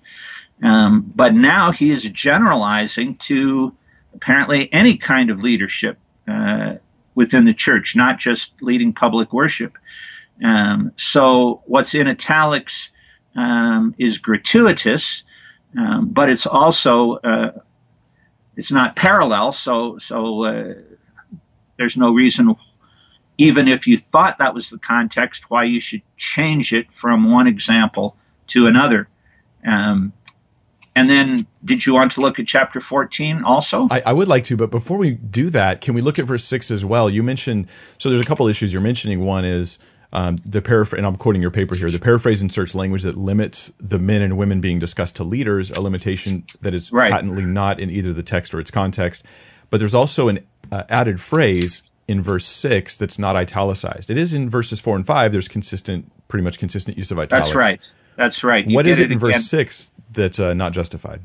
Um, 0.64 1.12
but 1.16 1.34
now 1.36 1.72
he 1.72 1.92
is 1.92 2.04
generalizing 2.04 3.18
to 3.18 3.76
apparently 4.14 4.72
any 4.74 4.98
kind 4.98 5.30
of 5.30 5.42
leadership 5.42 5.98
uh, 6.28 6.76
within 7.16 7.46
the 7.46 7.54
church, 7.54 7.96
not 7.96 8.20
just 8.20 8.52
leading 8.62 8.94
public 8.94 9.34
worship. 9.34 9.78
Um, 10.44 10.92
so 10.98 11.64
what's 11.66 11.96
in 11.96 12.08
italics 12.08 12.92
um, 13.36 13.96
is 13.98 14.18
gratuitous, 14.18 15.24
um, 15.78 16.10
but 16.10 16.30
it's 16.30 16.46
also 16.46 17.14
uh, 17.16 17.52
it's 18.56 18.72
not 18.72 18.96
parallel. 18.96 19.54
So 19.54 19.98
so 20.00 20.44
uh, 20.44 20.74
there's 21.78 21.98
no 21.98 22.12
reason, 22.14 22.56
even 23.38 23.68
if 23.68 23.88
you 23.88 23.98
thought 23.98 24.38
that 24.38 24.54
was 24.54 24.70
the 24.70 24.78
context, 24.78 25.50
why 25.50 25.64
you 25.64 25.80
should 25.80 26.02
change 26.18 26.74
it 26.74 26.94
from 26.94 27.32
one 27.32 27.48
example 27.48 28.16
to 28.48 28.68
another. 28.68 29.08
Um, 29.66 30.14
and 30.96 31.10
then, 31.10 31.46
did 31.66 31.86
you 31.86 31.94
want 31.94 32.14
to 32.14 32.22
look 32.22 32.40
at 32.40 32.48
chapter 32.48 32.80
14 32.80 33.44
also? 33.44 33.88
I, 33.92 34.02
I, 34.06 34.14
would 34.14 34.30
like 34.30 34.46
to, 34.46 34.56
but 34.56 34.72
before 34.72 34.98
we 34.98 35.12
do 35.12 35.50
that, 35.50 35.82
can 35.82 35.94
we 35.94 36.02
look 36.02 36.18
at 36.20 36.26
verse 36.26 36.46
6 36.46 36.72
as 36.72 36.86
well? 36.86 37.10
You 37.10 37.22
mentioned, 37.22 37.68
so 37.98 38.10
there's 38.10 38.22
a 38.22 38.26
couple 38.26 38.48
issues 38.48 38.72
you're 38.72 38.82
mentioning. 38.82 39.26
One 39.26 39.44
is 39.44 39.78
um, 40.14 40.38
the 40.46 40.62
paraphrase, 40.62 41.00
and 41.00 41.06
I'm 41.06 41.18
quoting 41.18 41.42
your 41.42 41.52
paper 41.52 41.76
here. 41.76 41.92
The 41.92 42.00
paraphrase 42.00 42.42
inserts 42.42 42.74
language 42.74 43.04
that 43.04 43.18
limits 43.18 43.74
the 43.78 44.00
men 44.00 44.22
and 44.22 44.38
women 44.38 44.62
being 44.62 44.80
discussed 44.80 45.18
to 45.18 45.26
leaders, 45.26 45.70
a 45.72 45.82
limitation 45.82 46.46
that 46.62 46.74
is 46.74 46.94
right. 46.94 47.12
patently 47.12 47.44
not 47.44 47.82
in 47.82 47.90
either 47.90 48.14
the 48.14 48.24
text 48.24 48.54
or 48.54 48.62
its 48.62 48.72
context. 48.72 49.26
But 49.70 49.80
there's 49.80 49.96
also 49.96 50.30
an 50.30 50.48
uh, 50.72 50.84
added 50.88 51.20
phrase 51.20 51.84
in 52.08 52.22
verse 52.22 52.46
six 52.46 52.96
that's 52.96 53.20
not 53.20 53.36
italicized. 53.36 54.10
It 54.10 54.18
is 54.18 54.34
in 54.34 54.50
verses 54.50 54.80
four 54.80 54.96
and 54.96 55.06
five. 55.06 55.34
There's 55.34 55.50
consistent, 55.50 56.10
pretty 56.30 56.44
much 56.44 56.58
consistent 56.58 56.98
use 56.98 57.12
of 57.12 57.20
italics. 57.20 57.50
That's 57.50 57.56
right. 57.56 57.92
That's 58.16 58.44
right. 58.46 58.66
You 58.66 58.76
what 58.76 58.88
is 58.88 59.00
it, 59.00 59.04
it 59.04 59.06
in 59.12 59.18
again. 59.18 59.32
verse 59.32 59.46
six 59.46 59.92
that's 60.12 60.40
uh, 60.40 60.54
not 60.54 60.74
justified? 60.74 61.22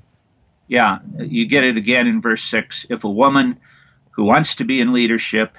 Yeah, 0.69 0.99
you 1.19 1.47
get 1.47 1.65
it 1.65 1.77
again 1.77 2.07
in 2.07 2.21
verse 2.21 2.43
six. 2.43 2.87
If 2.89 3.05
a 3.05 3.11
woman 3.11 3.59
who 4.11 4.25
wants 4.25 4.55
to 4.57 4.65
be 4.65 4.81
in 4.81 4.93
leadership 4.93 5.57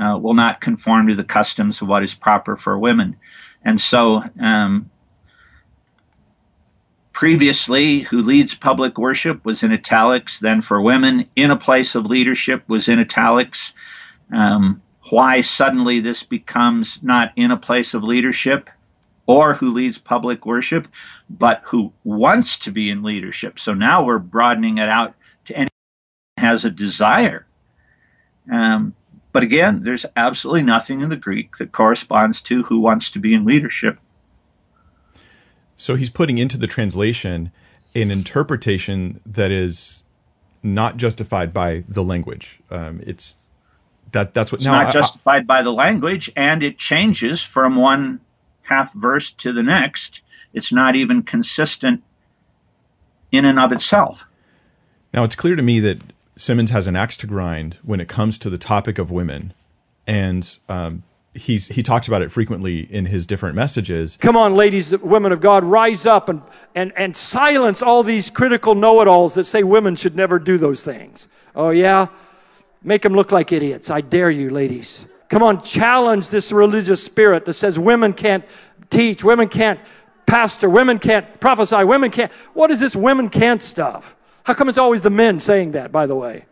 uh, 0.00 0.18
will 0.18 0.34
not 0.34 0.60
conform 0.60 1.08
to 1.08 1.14
the 1.14 1.24
customs 1.24 1.82
of 1.82 1.88
what 1.88 2.02
is 2.02 2.14
proper 2.14 2.56
for 2.56 2.78
women. 2.78 3.16
And 3.64 3.80
so, 3.80 4.22
um, 4.40 4.90
previously, 7.12 8.00
who 8.00 8.22
leads 8.22 8.54
public 8.54 8.96
worship 8.98 9.44
was 9.44 9.62
in 9.62 9.72
italics. 9.72 10.38
Then, 10.38 10.60
for 10.60 10.80
women 10.80 11.28
in 11.36 11.50
a 11.50 11.56
place 11.56 11.94
of 11.94 12.06
leadership 12.06 12.62
was 12.68 12.88
in 12.88 12.98
italics. 12.98 13.72
Um, 14.32 14.80
why 15.10 15.40
suddenly 15.40 16.00
this 16.00 16.22
becomes 16.22 16.98
not 17.02 17.32
in 17.36 17.50
a 17.50 17.56
place 17.56 17.94
of 17.94 18.04
leadership 18.04 18.70
or 19.30 19.54
who 19.54 19.72
leads 19.72 19.96
public 19.96 20.44
worship, 20.44 20.88
but 21.30 21.62
who 21.64 21.92
wants 22.02 22.58
to 22.58 22.72
be 22.72 22.90
in 22.90 23.04
leadership. 23.04 23.60
So 23.60 23.74
now 23.74 24.02
we're 24.02 24.18
broadening 24.18 24.78
it 24.78 24.88
out 24.88 25.14
to 25.44 25.54
anyone 25.54 25.70
who 26.36 26.44
has 26.44 26.64
a 26.64 26.70
desire. 26.70 27.46
Um, 28.52 28.92
but 29.30 29.44
again, 29.44 29.84
there's 29.84 30.04
absolutely 30.16 30.64
nothing 30.64 31.00
in 31.00 31.10
the 31.10 31.16
Greek 31.16 31.58
that 31.58 31.70
corresponds 31.70 32.40
to 32.42 32.64
who 32.64 32.80
wants 32.80 33.12
to 33.12 33.20
be 33.20 33.32
in 33.32 33.44
leadership. 33.44 34.00
So 35.76 35.94
he's 35.94 36.10
putting 36.10 36.38
into 36.38 36.58
the 36.58 36.66
translation 36.66 37.52
an 37.94 38.10
interpretation 38.10 39.20
that 39.24 39.52
is 39.52 40.02
not 40.60 40.96
justified 40.96 41.54
by 41.54 41.84
the 41.88 42.02
language. 42.02 42.58
Um, 42.68 43.00
it's 43.06 43.36
that 44.10 44.34
that's 44.34 44.50
what 44.50 44.56
it's 44.56 44.64
now, 44.64 44.72
not 44.72 44.86
I- 44.88 44.90
justified 44.90 45.46
by 45.46 45.62
the 45.62 45.72
language, 45.72 46.32
and 46.34 46.64
it 46.64 46.78
changes 46.78 47.40
from 47.40 47.76
one 47.76 48.20
half 48.70 48.94
verse 48.94 49.32
to 49.32 49.52
the 49.52 49.62
next. 49.62 50.22
It's 50.54 50.72
not 50.72 50.96
even 50.96 51.22
consistent 51.22 52.02
in 53.30 53.44
and 53.44 53.58
of 53.58 53.72
itself. 53.72 54.24
Now 55.12 55.24
it's 55.24 55.36
clear 55.36 55.56
to 55.56 55.62
me 55.62 55.80
that 55.80 55.98
Simmons 56.36 56.70
has 56.70 56.86
an 56.86 56.96
axe 56.96 57.16
to 57.18 57.26
grind 57.26 57.78
when 57.82 58.00
it 58.00 58.08
comes 58.08 58.38
to 58.38 58.48
the 58.48 58.56
topic 58.56 58.98
of 58.98 59.10
women, 59.10 59.52
and 60.06 60.56
um, 60.68 61.02
he's 61.34 61.66
he 61.66 61.82
talks 61.82 62.08
about 62.08 62.22
it 62.22 62.30
frequently 62.30 62.80
in 62.92 63.06
his 63.06 63.26
different 63.26 63.56
messages. 63.56 64.16
Come 64.20 64.36
on, 64.36 64.54
ladies, 64.54 64.96
women 64.98 65.32
of 65.32 65.40
God, 65.40 65.64
rise 65.64 66.06
up 66.06 66.28
and, 66.28 66.40
and, 66.74 66.92
and 66.96 67.16
silence 67.16 67.82
all 67.82 68.02
these 68.02 68.30
critical 68.30 68.74
know 68.74 69.00
it 69.02 69.08
alls 69.08 69.34
that 69.34 69.44
say 69.44 69.62
women 69.64 69.96
should 69.96 70.16
never 70.16 70.38
do 70.38 70.56
those 70.56 70.82
things. 70.82 71.28
Oh, 71.54 71.70
yeah? 71.70 72.06
Make 72.82 73.02
them 73.02 73.12
look 73.12 73.32
like 73.32 73.52
idiots. 73.52 73.90
I 73.90 74.00
dare 74.00 74.30
you, 74.30 74.50
ladies. 74.50 75.06
Come 75.30 75.44
on, 75.44 75.62
challenge 75.62 76.28
this 76.28 76.50
religious 76.50 77.02
spirit 77.02 77.44
that 77.44 77.54
says 77.54 77.78
women 77.78 78.12
can't 78.12 78.44
teach, 78.90 79.22
women 79.22 79.48
can't 79.48 79.80
pastor, 80.26 80.68
women 80.68 80.98
can't 80.98 81.40
prophesy, 81.40 81.84
women 81.84 82.10
can't. 82.10 82.32
What 82.52 82.70
is 82.70 82.80
this 82.80 82.94
women 82.94 83.30
can't 83.30 83.62
stuff? 83.62 84.16
How 84.44 84.54
come 84.54 84.68
it's 84.68 84.78
always 84.78 85.02
the 85.02 85.10
men 85.10 85.38
saying 85.38 85.72
that, 85.72 85.92
by 85.92 86.06
the 86.06 86.16
way? 86.16 86.46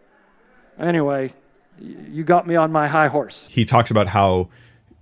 Anyway, 0.79 1.33
you 1.81 2.23
got 2.23 2.47
me 2.47 2.55
on 2.55 2.71
my 2.71 2.87
high 2.87 3.09
horse. 3.09 3.49
He 3.51 3.65
talks 3.65 3.91
about 3.91 4.09
how 4.09 4.49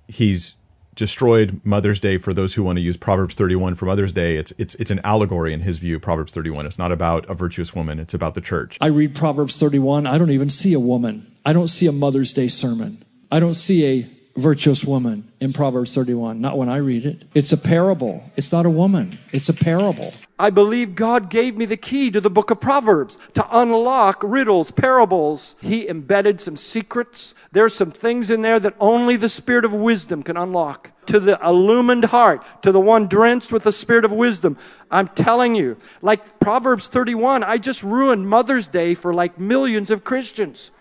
he's 0.09 0.55
destroyed 0.95 1.61
Mother's 1.63 2.01
Day 2.01 2.17
for 2.17 2.33
those 2.33 2.55
who 2.55 2.63
want 2.63 2.77
to 2.77 2.83
use 2.83 2.97
Proverbs 2.97 3.35
31 3.35 3.75
for 3.75 3.85
Mother's 3.85 4.15
Day. 4.15 4.39
It's 4.39 4.55
it's 4.57 4.75
it's 4.77 4.91
an 4.91 5.01
allegory 5.05 5.53
in 5.53 5.61
his 5.61 5.77
view. 5.77 6.01
Proverbs 6.01 6.33
31. 6.33 6.65
It's 6.65 6.79
not 6.79 6.93
about 6.93 7.29
a 7.29 7.35
virtuous 7.35 7.75
woman. 7.75 7.99
It's 7.99 8.15
about 8.15 8.35
the 8.35 8.41
church. 8.41 8.79
I 8.81 8.87
read 8.87 9.15
Proverbs 9.15 9.59
31. 9.59 10.07
I 10.07 10.17
don't 10.17 10.31
even 10.31 10.49
see 10.49 10.73
a 10.73 10.81
woman. 10.81 11.31
I 11.45 11.53
don't 11.53 11.69
see 11.69 11.87
a 11.87 11.93
Mother's 11.93 12.33
Day 12.33 12.49
sermon. 12.49 13.05
I 13.31 13.41
don't 13.41 13.55
see 13.55 13.85
a 13.87 14.07
virtuous 14.37 14.85
woman 14.85 15.31
in 15.41 15.53
Proverbs 15.53 15.95
31. 15.95 16.41
Not 16.41 16.59
when 16.59 16.69
I 16.69 16.77
read 16.77 17.07
it. 17.07 17.23
It's 17.35 17.53
a 17.53 17.57
parable. 17.57 18.23
It's 18.37 18.53
not 18.53 18.67
a 18.67 18.71
woman. 18.71 19.19
It's 19.33 19.49
a 19.49 19.55
parable. 19.55 20.13
I 20.39 20.51
believe 20.51 20.95
God 20.95 21.31
gave 21.31 21.57
me 21.57 21.65
the 21.65 21.79
key 21.79 22.11
to 22.11 22.21
the 22.21 22.29
book 22.29 22.51
of 22.51 22.61
Proverbs 22.61 23.19
to 23.35 23.59
unlock 23.59 24.23
riddles, 24.23 24.71
parables. 24.71 25.57
He 25.63 25.89
embedded 25.89 26.43
some 26.43 26.57
secrets. 26.57 27.35
There's 27.53 27.75
some 27.75 27.91
things 27.91 28.31
in 28.31 28.43
there 28.43 28.61
that 28.61 28.77
only 28.79 29.17
the 29.17 29.31
spirit 29.31 29.65
of 29.65 29.73
wisdom 29.73 30.23
can 30.23 30.37
unlock. 30.37 30.93
To 31.07 31.21
the 31.21 31.39
illumined 31.43 32.05
heart, 32.05 32.45
to 32.63 32.73
the 32.73 32.81
one 32.81 33.07
drenched 33.07 33.53
with 33.53 33.63
the 33.63 33.73
spirit 33.73 34.05
of 34.05 34.13
wisdom. 34.13 34.59
I'm 34.91 35.09
telling 35.09 35.55
you, 35.55 35.77
like 36.03 36.39
Proverbs 36.41 36.89
31, 36.89 37.43
I 37.43 37.59
just 37.59 37.83
ruined 37.83 38.29
Mother's 38.29 38.69
Day 38.69 38.95
for 38.95 39.15
like 39.15 39.39
millions 39.39 39.91
of 39.91 40.05
Christians 40.05 40.73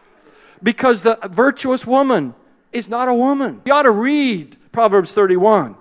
because 0.62 1.02
the 1.02 1.18
virtuous 1.30 1.86
woman 1.86 2.34
is 2.72 2.90
not 2.90 3.08
a 3.08 3.14
woman. 3.14 3.62
You 3.66 3.74
ought 3.74 3.84
to 3.84 3.92
read 3.92 4.58
Proverbs 4.72 5.14
31 5.14 5.76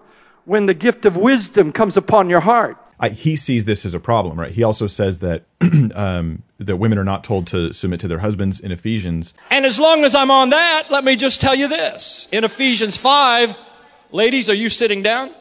when 0.44 0.66
the 0.66 0.74
gift 0.74 1.04
of 1.04 1.16
wisdom 1.16 1.72
comes 1.72 1.96
upon 1.96 2.30
your 2.30 2.40
heart. 2.40 2.78
I, 3.00 3.08
he 3.08 3.34
sees 3.34 3.64
this 3.64 3.84
as 3.84 3.94
a 3.94 4.00
problem, 4.00 4.38
right? 4.38 4.52
He 4.52 4.62
also 4.62 4.86
says 4.86 5.18
that 5.18 5.44
um, 5.94 6.42
that 6.58 6.76
women 6.76 6.98
are 6.98 7.04
not 7.04 7.24
told 7.24 7.46
to 7.48 7.72
submit 7.72 8.00
to 8.00 8.08
their 8.08 8.20
husbands 8.20 8.60
in 8.60 8.70
Ephesians. 8.70 9.34
And 9.50 9.66
as 9.66 9.80
long 9.80 10.04
as 10.04 10.14
I'm 10.14 10.30
on 10.30 10.50
that, 10.50 10.84
let 10.90 11.04
me 11.04 11.16
just 11.16 11.40
tell 11.40 11.54
you 11.54 11.66
this. 11.68 12.28
In 12.30 12.44
Ephesians 12.44 12.96
5, 12.96 13.56
ladies, 14.12 14.48
are 14.48 14.54
you 14.54 14.68
sitting 14.68 15.02
down? 15.02 15.34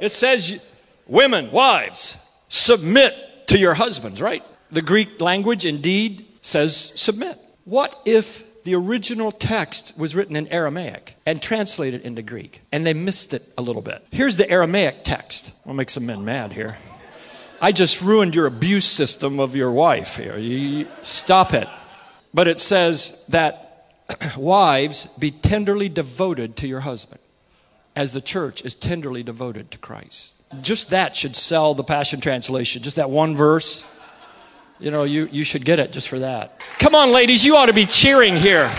It 0.00 0.10
says, 0.10 0.62
women, 1.06 1.50
wives, 1.50 2.18
submit 2.48 3.14
to 3.48 3.58
your 3.58 3.74
husbands, 3.74 4.20
right? 4.20 4.44
The 4.70 4.82
Greek 4.82 5.20
language 5.20 5.64
indeed 5.64 6.26
says 6.42 6.92
submit. 6.94 7.38
What 7.70 8.02
if 8.04 8.64
the 8.64 8.74
original 8.74 9.30
text 9.30 9.96
was 9.96 10.16
written 10.16 10.34
in 10.34 10.48
Aramaic 10.48 11.14
and 11.24 11.40
translated 11.40 12.02
into 12.02 12.20
Greek 12.20 12.62
and 12.72 12.84
they 12.84 12.94
missed 12.94 13.32
it 13.32 13.48
a 13.56 13.62
little 13.62 13.80
bit? 13.80 14.04
Here's 14.10 14.36
the 14.36 14.50
Aramaic 14.50 15.04
text. 15.04 15.52
I'll 15.64 15.72
make 15.72 15.88
some 15.88 16.04
men 16.04 16.24
mad 16.24 16.52
here. 16.52 16.78
I 17.60 17.70
just 17.70 18.02
ruined 18.02 18.34
your 18.34 18.46
abuse 18.46 18.86
system 18.86 19.38
of 19.38 19.54
your 19.54 19.70
wife 19.70 20.16
here. 20.16 20.36
You, 20.36 20.56
you- 20.56 20.88
stop 21.02 21.54
it. 21.54 21.68
But 22.34 22.48
it 22.48 22.58
says 22.58 23.24
that 23.28 23.86
wives 24.36 25.06
be 25.16 25.30
tenderly 25.30 25.88
devoted 25.88 26.56
to 26.56 26.66
your 26.66 26.80
husband 26.80 27.20
as 27.94 28.12
the 28.12 28.20
church 28.20 28.64
is 28.64 28.74
tenderly 28.74 29.22
devoted 29.22 29.70
to 29.70 29.78
Christ. 29.78 30.34
Just 30.60 30.90
that 30.90 31.14
should 31.14 31.36
sell 31.36 31.74
the 31.74 31.84
Passion 31.84 32.20
Translation. 32.20 32.82
Just 32.82 32.96
that 32.96 33.10
one 33.10 33.36
verse. 33.36 33.84
You 34.80 34.90
know, 34.90 35.04
you, 35.04 35.28
you 35.30 35.44
should 35.44 35.64
get 35.64 35.78
it 35.78 35.92
just 35.92 36.08
for 36.08 36.18
that. 36.20 36.58
Come 36.78 36.94
on, 36.94 37.12
ladies, 37.12 37.44
you 37.44 37.56
ought 37.56 37.66
to 37.66 37.72
be 37.72 37.84
cheering 37.86 38.36
here. 38.36 38.70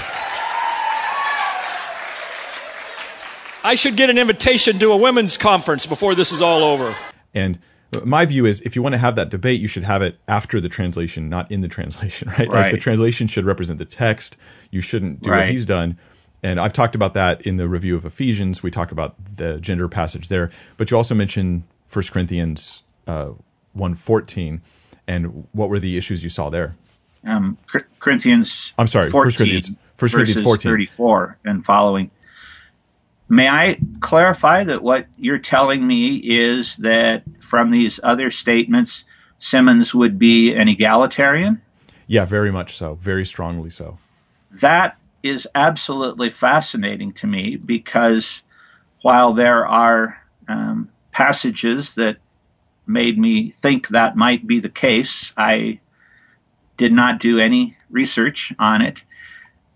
I 3.64 3.76
should 3.76 3.96
get 3.96 4.10
an 4.10 4.18
invitation 4.18 4.80
to 4.80 4.92
a 4.92 4.98
women's 4.98 5.38
conference 5.38 5.86
before 5.86 6.16
this 6.16 6.32
is 6.32 6.42
all 6.42 6.64
over. 6.64 6.96
And 7.34 7.60
my 8.04 8.26
view 8.26 8.46
is, 8.48 8.60
if 8.62 8.76
you 8.76 8.82
want 8.82 8.94
to 8.94 8.98
have 8.98 9.16
that 9.16 9.30
debate, 9.30 9.62
you 9.62 9.68
should 9.68 9.84
have 9.84 10.02
it 10.02 10.18
after 10.28 10.60
the 10.60 10.70
translation, 10.70 11.30
not 11.30 11.52
in 11.52 11.62
the 11.62 11.68
translation, 11.68 12.30
right? 12.40 12.48
Like 12.48 12.50
Right. 12.50 12.72
the 12.72 12.80
translation 12.80 13.28
should 13.28 13.46
represent 13.46 13.78
the 13.78 13.86
text. 13.86 14.36
You 14.72 14.82
shouldn't 14.82 15.22
do 15.22 15.30
what 15.30 15.50
he's 15.50 15.66
done. 15.66 16.00
And 16.42 16.60
I've 16.60 16.74
talked 16.74 16.96
about 16.96 17.14
that 17.14 17.42
in 17.44 17.58
the 17.58 17.68
review 17.68 17.96
of 17.96 18.04
Ephesians. 18.04 18.64
We 18.64 18.72
talk 18.72 18.92
about 18.92 19.14
the 19.38 19.60
gender 19.60 19.88
passage 19.88 20.28
there, 20.30 20.50
but 20.78 20.90
you 20.90 20.98
also 20.98 21.14
mentioned 21.14 21.62
1 21.94 22.04
Corinthians 22.12 22.82
uh, 23.06 23.32
one 23.74 23.94
fourteen, 23.96 24.62
and 25.08 25.48
what 25.52 25.70
were 25.70 25.80
the 25.80 25.98
issues 25.98 26.24
you 26.24 26.30
saw 26.30 26.50
there? 26.50 26.76
Um, 27.26 27.58
Corinthians. 28.00 28.74
I'm 28.78 28.88
sorry, 28.88 29.10
14, 29.10 29.26
1 29.26 29.32
Corinthians- 29.38 29.70
1 29.70 29.78
Corinthians 30.10 30.30
verses 30.30 30.44
14. 30.44 30.72
34 30.72 31.38
and 31.46 31.66
following. 31.66 32.10
May 33.30 33.48
I 33.48 33.80
clarify 34.02 34.64
that 34.66 34.84
what 34.84 35.06
you're 35.18 35.38
telling 35.38 35.86
me 35.86 36.18
is 36.18 36.76
that 36.78 37.24
from 37.40 37.72
these 37.72 38.00
other 38.04 38.30
statements, 38.32 39.06
Simmons 39.40 39.94
would 39.94 40.20
be 40.20 40.54
an 40.54 40.68
egalitarian? 40.68 41.62
Yeah, 42.08 42.26
very 42.26 42.52
much 42.52 42.76
so, 42.76 42.96
very 42.96 43.26
strongly 43.26 43.70
so. 43.70 43.98
That 44.52 44.98
is 45.24 45.48
absolutely 45.56 46.30
fascinating 46.30 47.14
to 47.14 47.28
me 47.28 47.56
because 47.56 48.42
while 49.02 49.34
there 49.34 49.66
are 49.66 50.22
um, 50.48 50.90
passages 51.12 51.96
that 51.96 52.18
made 52.92 53.18
me 53.18 53.52
think 53.52 53.90
that 53.90 54.16
might 54.16 54.46
be 54.46 54.60
the 54.60 54.70
case, 54.70 55.34
I 55.38 55.80
did 56.78 56.92
not 56.92 57.20
do 57.20 57.40
any 57.40 57.78
research 57.90 58.54
on 58.60 58.82
it. 58.82 59.04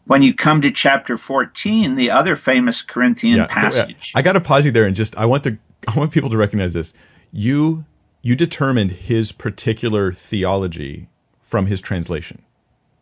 When 0.05 0.21
you 0.21 0.33
come 0.33 0.61
to 0.61 0.71
chapter 0.71 1.17
14, 1.17 1.95
the 1.95 2.11
other 2.11 2.35
famous 2.35 2.81
Corinthian 2.81 3.37
yeah, 3.37 3.47
so, 3.47 3.53
yeah, 3.53 3.61
passage. 3.61 4.11
I 4.15 4.21
got 4.21 4.33
to 4.33 4.41
pause 4.41 4.65
you 4.65 4.71
there 4.71 4.85
and 4.85 4.95
just 4.95 5.15
I 5.17 5.25
want 5.25 5.43
the 5.43 5.57
I 5.87 5.97
want 5.97 6.11
people 6.11 6.29
to 6.29 6.37
recognize 6.37 6.73
this. 6.73 6.93
You 7.31 7.85
you 8.21 8.35
determined 8.35 8.91
his 8.91 9.31
particular 9.31 10.11
theology 10.11 11.09
from 11.41 11.67
his 11.67 11.79
translation. 11.81 12.41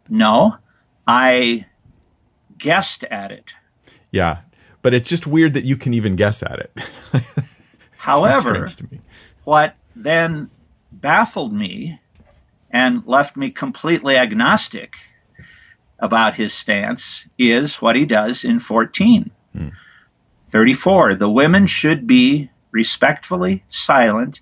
no, 0.10 0.58
I 1.08 1.66
guessed 2.58 3.04
at 3.06 3.32
it. 3.32 3.54
Yeah, 4.12 4.40
but 4.82 4.94
it's 4.94 5.10
just 5.10 5.26
weird 5.26 5.54
that 5.54 5.64
you 5.64 5.76
can 5.76 5.94
even 5.94 6.16
guess 6.16 6.44
at 6.44 6.60
it. 6.60 6.72
However, 7.98 8.68
strange 8.68 8.76
to 8.76 8.88
me. 8.92 9.00
what 9.46 9.76
then 9.96 10.50
baffled 10.92 11.54
me 11.54 12.00
and 12.70 13.06
left 13.06 13.38
me 13.38 13.52
completely 13.52 14.18
agnostic 14.18 14.96
about 16.00 16.36
his 16.36 16.54
stance 16.54 17.26
is 17.38 17.82
what 17.82 17.96
he 17.96 18.06
does 18.06 18.44
in 18.44 18.60
14. 18.60 19.32
Hmm. 19.54 19.70
34. 20.50 21.16
The 21.16 21.30
women 21.30 21.68
should 21.68 22.06
be 22.06 22.50
respectfully 22.72 23.64
silent 23.70 24.42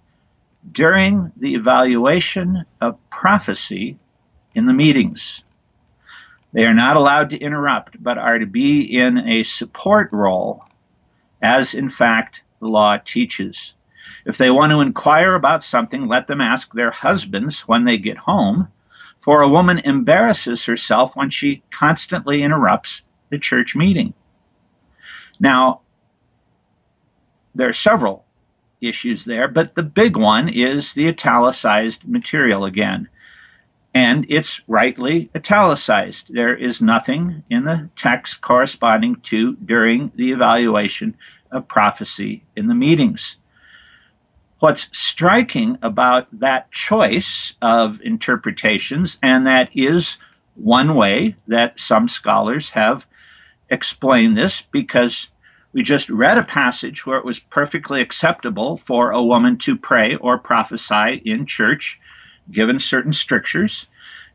during 0.69 1.31
the 1.37 1.55
evaluation 1.55 2.65
of 2.79 2.97
prophecy 3.09 3.97
in 4.53 4.65
the 4.65 4.73
meetings. 4.73 5.43
They 6.53 6.65
are 6.65 6.73
not 6.73 6.97
allowed 6.97 7.29
to 7.29 7.37
interrupt, 7.37 8.01
but 8.01 8.17
are 8.17 8.39
to 8.39 8.45
be 8.45 8.81
in 8.81 9.17
a 9.17 9.43
support 9.43 10.09
role, 10.11 10.65
as 11.41 11.73
in 11.73 11.89
fact 11.89 12.43
the 12.59 12.67
law 12.67 12.97
teaches. 12.97 13.73
If 14.25 14.37
they 14.37 14.51
want 14.51 14.71
to 14.71 14.81
inquire 14.81 15.35
about 15.35 15.63
something, 15.63 16.07
let 16.07 16.27
them 16.27 16.41
ask 16.41 16.73
their 16.73 16.91
husbands 16.91 17.61
when 17.61 17.85
they 17.85 17.97
get 17.97 18.17
home, 18.17 18.67
for 19.19 19.41
a 19.41 19.49
woman 19.49 19.79
embarrasses 19.79 20.65
herself 20.65 21.15
when 21.15 21.29
she 21.29 21.63
constantly 21.71 22.43
interrupts 22.43 23.01
the 23.29 23.39
church 23.39 23.75
meeting. 23.75 24.13
Now, 25.39 25.81
there 27.55 27.69
are 27.69 27.73
several 27.73 28.25
issues 28.79 29.25
there, 29.25 29.47
but 29.47 29.75
the 29.75 29.83
big 29.83 30.17
one 30.17 30.49
is 30.49 30.93
the 30.93 31.07
italicized 31.07 32.07
material 32.07 32.65
again. 32.65 33.09
And 33.93 34.25
it's 34.29 34.61
rightly 34.67 35.29
italicized. 35.35 36.33
There 36.33 36.55
is 36.55 36.81
nothing 36.81 37.43
in 37.49 37.65
the 37.65 37.89
text 37.95 38.41
corresponding 38.41 39.17
to 39.23 39.55
during 39.55 40.11
the 40.15 40.31
evaluation 40.31 41.17
of 41.51 41.67
prophecy 41.67 42.43
in 42.55 42.67
the 42.67 42.75
meetings. 42.75 43.35
What's 44.61 44.87
striking 44.91 45.79
about 45.81 46.27
that 46.39 46.71
choice 46.71 47.55
of 47.63 47.99
interpretations, 48.01 49.17
and 49.23 49.47
that 49.47 49.69
is 49.73 50.17
one 50.53 50.93
way 50.93 51.35
that 51.47 51.79
some 51.79 52.07
scholars 52.07 52.69
have 52.69 53.07
explained 53.71 54.37
this, 54.37 54.61
because 54.71 55.29
we 55.73 55.81
just 55.81 56.11
read 56.11 56.37
a 56.37 56.43
passage 56.43 57.07
where 57.07 57.17
it 57.17 57.25
was 57.25 57.39
perfectly 57.39 58.01
acceptable 58.01 58.77
for 58.77 59.09
a 59.09 59.23
woman 59.23 59.57
to 59.57 59.75
pray 59.75 60.15
or 60.15 60.37
prophesy 60.37 61.19
in 61.25 61.47
church, 61.47 61.99
given 62.51 62.77
certain 62.77 63.13
strictures. 63.13 63.87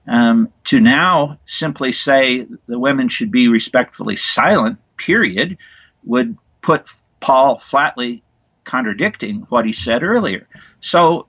Um, 0.08 0.52
to 0.64 0.80
now 0.80 1.38
simply 1.46 1.92
say 1.92 2.48
the 2.66 2.78
women 2.80 3.08
should 3.08 3.30
be 3.30 3.46
respectfully 3.46 4.16
silent, 4.16 4.78
period, 4.96 5.58
would 6.02 6.36
put 6.62 6.90
Paul 7.20 7.60
flatly 7.60 8.24
contradicting 8.66 9.46
what 9.48 9.64
he 9.64 9.72
said 9.72 10.02
earlier. 10.02 10.46
So 10.80 11.26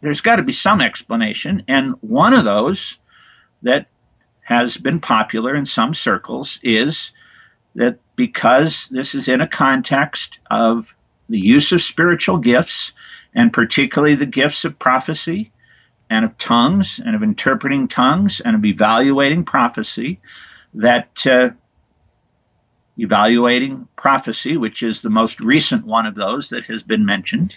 there's 0.00 0.22
got 0.22 0.36
to 0.36 0.42
be 0.42 0.52
some 0.52 0.80
explanation. 0.80 1.62
And 1.68 1.94
one 2.00 2.34
of 2.34 2.44
those 2.44 2.98
that 3.62 3.86
has 4.42 4.76
been 4.76 4.98
popular 4.98 5.54
in 5.54 5.66
some 5.66 5.94
circles 5.94 6.58
is 6.62 7.12
that 7.74 7.98
because 8.16 8.88
this 8.90 9.14
is 9.14 9.28
in 9.28 9.40
a 9.40 9.46
context 9.46 10.38
of 10.50 10.94
the 11.28 11.38
use 11.38 11.70
of 11.72 11.82
spiritual 11.82 12.38
gifts, 12.38 12.92
and 13.34 13.52
particularly 13.52 14.14
the 14.14 14.26
gifts 14.26 14.64
of 14.64 14.78
prophecy 14.78 15.52
and 16.10 16.24
of 16.24 16.38
tongues 16.38 16.98
and 17.04 17.14
of 17.14 17.22
interpreting 17.22 17.86
tongues 17.86 18.40
and 18.40 18.56
of 18.56 18.64
evaluating 18.64 19.44
prophecy, 19.44 20.20
that 20.74 21.26
uh, 21.26 21.50
evaluating 22.98 23.88
prophecy, 23.96 24.56
which 24.56 24.82
is 24.82 25.02
the 25.02 25.10
most 25.10 25.40
recent 25.40 25.86
one 25.86 26.06
of 26.06 26.14
those 26.14 26.50
that 26.50 26.64
has 26.66 26.82
been 26.82 27.04
mentioned, 27.04 27.56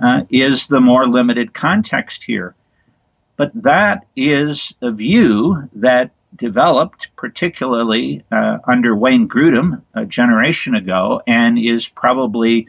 uh, 0.00 0.22
is 0.30 0.66
the 0.66 0.80
more 0.80 1.06
limited 1.06 1.52
context 1.52 2.24
here. 2.24 2.54
But 3.36 3.52
that 3.62 4.06
is 4.16 4.72
a 4.82 4.90
view 4.90 5.68
that 5.74 6.10
developed 6.36 7.08
particularly 7.16 8.24
uh, 8.30 8.58
under 8.64 8.94
Wayne 8.94 9.28
Grudem 9.28 9.82
a 9.94 10.04
generation 10.04 10.74
ago 10.74 11.22
and 11.26 11.58
is 11.58 11.88
probably 11.88 12.68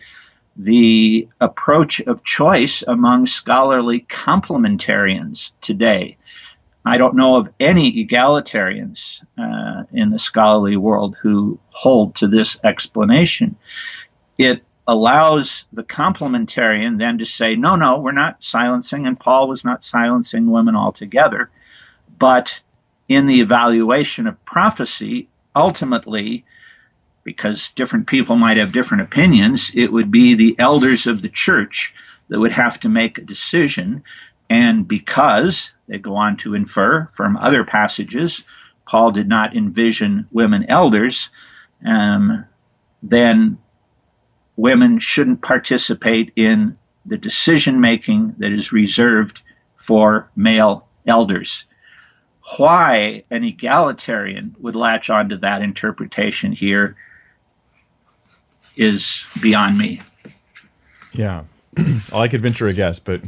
the 0.55 1.27
approach 1.39 2.01
of 2.01 2.23
choice 2.23 2.83
among 2.87 3.25
scholarly 3.25 4.01
complementarians 4.01 5.51
today. 5.61 6.17
I 6.85 6.97
don't 6.97 7.15
know 7.15 7.35
of 7.35 7.49
any 7.59 8.05
egalitarians 8.05 9.21
uh, 9.37 9.83
in 9.91 10.11
the 10.11 10.19
scholarly 10.19 10.77
world 10.77 11.17
who 11.21 11.59
hold 11.69 12.15
to 12.15 12.27
this 12.27 12.57
explanation. 12.63 13.57
It 14.37 14.63
allows 14.87 15.65
the 15.71 15.83
complementarian 15.83 16.97
then 16.97 17.19
to 17.19 17.25
say, 17.25 17.55
no, 17.55 17.75
no, 17.75 17.99
we're 17.99 18.11
not 18.11 18.43
silencing, 18.43 19.05
and 19.05 19.19
Paul 19.19 19.47
was 19.47 19.63
not 19.63 19.83
silencing 19.83 20.49
women 20.49 20.75
altogether. 20.75 21.49
But 22.17 22.59
in 23.07 23.27
the 23.27 23.41
evaluation 23.41 24.25
of 24.25 24.43
prophecy, 24.45 25.27
ultimately, 25.55 26.45
because 27.23 27.71
different 27.71 28.07
people 28.07 28.35
might 28.35 28.57
have 28.57 28.71
different 28.71 29.03
opinions, 29.03 29.71
it 29.75 29.91
would 29.91 30.09
be 30.09 30.33
the 30.33 30.55
elders 30.57 31.05
of 31.07 31.21
the 31.21 31.29
church 31.29 31.93
that 32.29 32.39
would 32.39 32.53
have 32.53 32.79
to 32.79 32.89
make 32.89 33.17
a 33.17 33.21
decision. 33.21 34.03
And 34.49 34.87
because 34.87 35.71
they 35.89 35.97
go 35.97 36.15
on 36.15 36.37
to 36.37 36.55
infer 36.55 37.09
from 37.11 37.35
other 37.35 37.65
passages, 37.65 38.43
Paul 38.85 39.11
did 39.11 39.27
not 39.27 39.55
envision 39.55 40.27
women 40.31 40.65
elders, 40.69 41.29
um, 41.85 42.45
then 43.03 43.57
women 44.55 44.99
shouldn't 44.99 45.41
participate 45.41 46.33
in 46.35 46.77
the 47.05 47.17
decision 47.17 47.81
making 47.81 48.35
that 48.37 48.51
is 48.51 48.71
reserved 48.71 49.41
for 49.75 50.29
male 50.35 50.87
elders. 51.07 51.65
Why 52.57 53.23
an 53.29 53.43
egalitarian 53.43 54.55
would 54.59 54.75
latch 54.75 55.09
onto 55.09 55.37
that 55.37 55.61
interpretation 55.61 56.51
here 56.51 56.95
is 58.75 59.23
beyond 59.41 59.77
me. 59.77 60.01
Yeah. 61.13 61.43
I 62.13 62.27
could 62.27 62.41
venture 62.41 62.67
a 62.67 62.73
guess, 62.73 62.99
but 62.99 63.21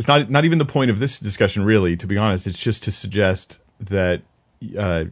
it's 0.00 0.08
not 0.08 0.30
not 0.30 0.46
even 0.46 0.56
the 0.56 0.64
point 0.64 0.90
of 0.90 0.98
this 0.98 1.20
discussion 1.20 1.62
really 1.62 1.94
to 1.94 2.06
be 2.06 2.16
honest. 2.16 2.46
It's 2.46 2.58
just 2.58 2.82
to 2.84 2.90
suggest 2.90 3.58
that 3.78 4.22
uh, 4.78 5.04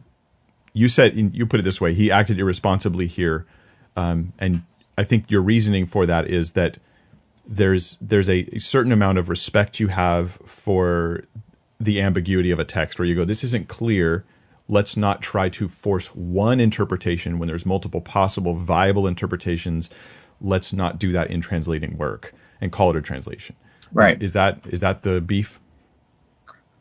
you 0.73 0.89
said 0.89 1.15
you 1.15 1.45
put 1.45 1.59
it 1.59 1.63
this 1.63 1.79
way 1.79 1.93
he 1.93 2.09
acted 2.09 2.39
irresponsibly 2.39 3.05
here. 3.05 3.45
Um, 3.95 4.33
and 4.39 4.63
i 4.97 5.03
think 5.03 5.29
your 5.29 5.41
reasoning 5.41 5.85
for 5.85 6.05
that 6.05 6.27
is 6.27 6.53
that 6.53 6.77
there's 7.45 7.97
there's 8.01 8.29
a, 8.29 8.47
a 8.55 8.59
certain 8.59 8.91
amount 8.91 9.17
of 9.17 9.29
respect 9.29 9.79
you 9.79 9.89
have 9.89 10.33
for 10.45 11.23
the 11.79 12.01
ambiguity 12.01 12.51
of 12.51 12.59
a 12.59 12.65
text 12.65 12.97
where 12.97 13.07
you 13.07 13.13
go 13.13 13.25
this 13.25 13.43
isn't 13.43 13.67
clear. 13.67 14.25
Let's 14.67 14.97
not 14.97 15.21
try 15.21 15.49
to 15.49 15.67
force 15.67 16.07
one 16.15 16.59
interpretation 16.59 17.37
when 17.37 17.47
there's 17.47 17.65
multiple 17.65 18.01
possible 18.01 18.55
viable 18.55 19.05
interpretations. 19.05 19.91
Let's 20.41 20.73
not 20.73 20.97
do 20.97 21.11
that 21.11 21.29
in 21.29 21.41
translating 21.41 21.95
work 21.95 22.33
and 22.59 22.71
call 22.71 22.89
it 22.89 22.95
a 22.95 23.01
translation 23.01 23.55
Right. 23.93 24.17
Is, 24.17 24.29
is 24.29 24.33
that 24.33 24.59
is 24.67 24.79
that 24.81 25.03
the 25.03 25.21
beef? 25.21 25.59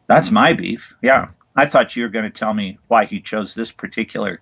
That's 0.07 0.31
my 0.31 0.53
beef. 0.53 0.95
Yeah. 1.03 1.29
I 1.57 1.67
thought 1.67 1.97
you 1.97 2.05
were 2.05 2.09
going 2.09 2.25
to 2.25 2.31
tell 2.31 2.55
me 2.55 2.79
why 2.87 3.05
he 3.05 3.21
chose 3.21 3.55
this 3.55 3.73
particular 3.73 4.41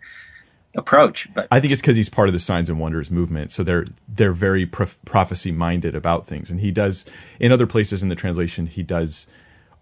approach, 0.76 1.28
but 1.34 1.48
I 1.50 1.60
think 1.60 1.72
it's 1.72 1.80
because 1.80 1.96
he's 1.96 2.10
part 2.10 2.28
of 2.28 2.34
the 2.34 2.38
signs 2.38 2.68
and 2.68 2.78
wonders 2.78 3.10
movement. 3.10 3.50
So 3.50 3.62
they're 3.62 3.86
they're 4.06 4.32
very 4.32 4.66
prof- 4.66 4.98
prophecy 5.04 5.50
minded 5.50 5.94
about 5.96 6.26
things, 6.26 6.50
and 6.50 6.60
he 6.60 6.70
does 6.70 7.04
in 7.40 7.52
other 7.52 7.66
places 7.66 8.02
in 8.02 8.10
the 8.10 8.14
translation 8.14 8.66
he 8.66 8.82
does 8.82 9.26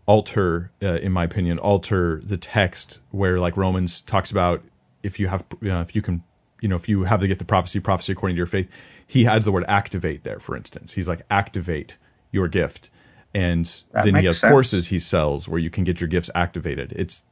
alter, 0.07 0.71
uh, 0.83 0.95
in 0.97 1.13
my 1.13 1.25
opinion, 1.25 1.59
alter 1.59 2.21
the 2.25 2.37
text 2.37 3.01
where 3.11 3.39
like 3.39 3.57
Romans 3.57 4.01
talks 4.03 4.31
about 4.31 4.63
if 5.03 5.19
you 5.19 5.27
have 5.29 5.43
uh, 5.65 5.81
if 5.81 5.97
you 5.97 6.03
can 6.03 6.23
you 6.61 6.69
know 6.69 6.77
if 6.77 6.89
you 6.89 7.05
have 7.05 7.21
the 7.21 7.29
gift 7.29 7.41
of 7.41 7.47
prophecy, 7.47 7.81
prophecy 7.81 8.13
according 8.13 8.37
to 8.37 8.39
your 8.39 8.47
faith. 8.47 8.71
He 9.07 9.27
adds 9.27 9.45
the 9.45 9.53
word 9.53 9.65
activate 9.69 10.25
there, 10.25 10.39
for 10.39 10.57
instance. 10.57 10.95
He's 10.95 11.09
like 11.09 11.23
activate 11.29 11.99
your 12.35 12.49
gift. 12.49 12.91
And 13.33 13.65
that 13.93 14.05
then 14.05 14.17
he 14.17 14.27
has 14.27 14.39
sense. 14.39 14.51
courses 14.51 14.89
he 14.89 14.99
sells 14.99 15.49
where 15.49 15.59
you 15.59 15.71
can 15.71 15.85
get 15.85 16.01
your 16.01 16.09
gifts 16.09 16.31
activated. 16.35 16.93
It's 16.95 17.25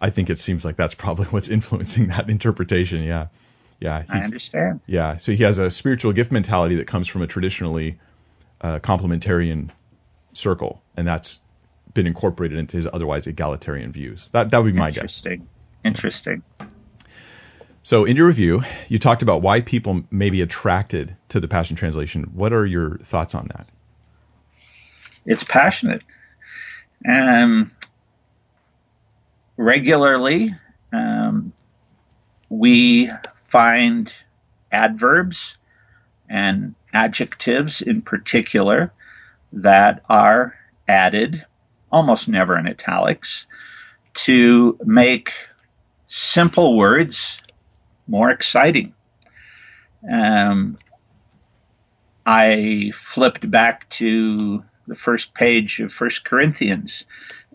I 0.00 0.10
think 0.10 0.28
it 0.28 0.38
seems 0.38 0.64
like 0.64 0.76
that's 0.76 0.94
probably 0.94 1.26
what's 1.30 1.48
influencing 1.48 2.08
that 2.08 2.28
interpretation. 2.28 3.02
Yeah. 3.02 3.28
Yeah. 3.80 4.04
I 4.08 4.20
understand. 4.20 4.80
Yeah. 4.86 5.16
So 5.16 5.32
he 5.32 5.42
has 5.44 5.58
a 5.58 5.70
spiritual 5.70 6.12
gift 6.12 6.32
mentality 6.32 6.74
that 6.74 6.86
comes 6.86 7.08
from 7.08 7.22
a 7.22 7.26
traditionally 7.26 7.98
uh, 8.60 8.78
complementarian 8.80 9.70
circle, 10.34 10.82
and 10.96 11.06
that's 11.06 11.40
been 11.94 12.06
incorporated 12.06 12.58
into 12.58 12.76
his 12.76 12.86
otherwise 12.92 13.26
egalitarian 13.26 13.92
views. 13.92 14.28
That 14.32 14.50
that 14.50 14.62
would 14.62 14.72
be 14.72 14.78
my 14.78 14.90
guess. 14.90 15.02
Interesting. 15.02 15.48
Interesting. 15.84 16.42
So, 17.84 18.04
in 18.04 18.16
your 18.16 18.28
review, 18.28 18.62
you 18.88 19.00
talked 19.00 19.22
about 19.22 19.42
why 19.42 19.60
people 19.60 20.04
may 20.12 20.30
be 20.30 20.40
attracted 20.40 21.16
to 21.30 21.40
the 21.40 21.48
Passion 21.48 21.76
Translation. 21.76 22.24
What 22.32 22.52
are 22.52 22.64
your 22.64 22.98
thoughts 22.98 23.34
on 23.34 23.48
that? 23.48 23.68
It's 25.26 25.42
passionate. 25.42 26.02
Um, 27.10 27.72
regularly, 29.56 30.54
um, 30.92 31.52
we 32.50 33.10
find 33.44 34.14
adverbs 34.70 35.56
and 36.28 36.76
adjectives 36.92 37.82
in 37.82 38.00
particular 38.00 38.92
that 39.52 40.04
are 40.08 40.54
added, 40.86 41.44
almost 41.90 42.28
never 42.28 42.56
in 42.56 42.68
italics, 42.68 43.44
to 44.14 44.78
make 44.84 45.32
simple 46.06 46.76
words 46.76 47.41
more 48.06 48.30
exciting. 48.30 48.94
Um, 50.10 50.78
I 52.26 52.92
flipped 52.94 53.50
back 53.50 53.88
to 53.90 54.64
the 54.86 54.94
first 54.94 55.34
page 55.34 55.80
of 55.80 55.92
First 55.92 56.24
Corinthians, 56.24 57.04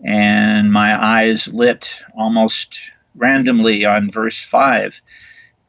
and 0.04 0.72
my 0.72 1.02
eyes 1.02 1.48
lit 1.48 2.02
almost 2.16 2.78
randomly 3.14 3.84
on 3.84 4.10
verse 4.10 4.42
5. 4.42 5.00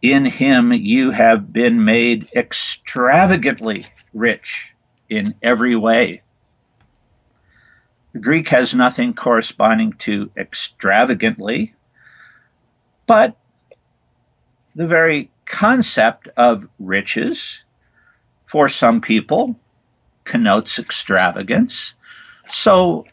In 0.01 0.25
him 0.25 0.71
you 0.71 1.11
have 1.11 1.51
been 1.51 1.83
made 1.83 2.29
extravagantly 2.35 3.85
rich 4.13 4.73
in 5.09 5.35
every 5.41 5.75
way. 5.75 6.21
The 8.13 8.19
Greek 8.19 8.47
has 8.49 8.73
nothing 8.73 9.13
corresponding 9.13 9.93
to 9.99 10.31
extravagantly, 10.37 11.75
but 13.05 13.35
the 14.79 14.87
very 14.87 15.29
concept 15.45 16.29
of 16.37 16.65
riches 16.79 17.65
for 18.45 18.69
some 18.69 19.01
people 19.01 19.59
connotes 20.23 20.79
extravagance. 20.79 21.95
So 22.49 23.05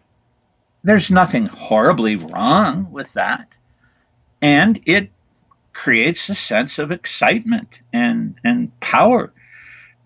there's 0.85 1.11
nothing 1.11 1.47
horribly 1.47 2.15
wrong 2.15 2.93
with 2.93 3.15
that. 3.15 3.49
And 4.41 4.81
it 4.87 5.11
creates 5.73 6.29
a 6.29 6.37
sense 6.37 6.79
of 6.79 6.93
excitement 6.93 7.81
and, 7.93 8.37
and 8.45 8.79
power. 8.79 9.33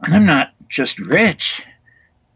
I'm 0.01 0.25
not 0.25 0.55
just 0.67 0.99
rich, 0.99 1.63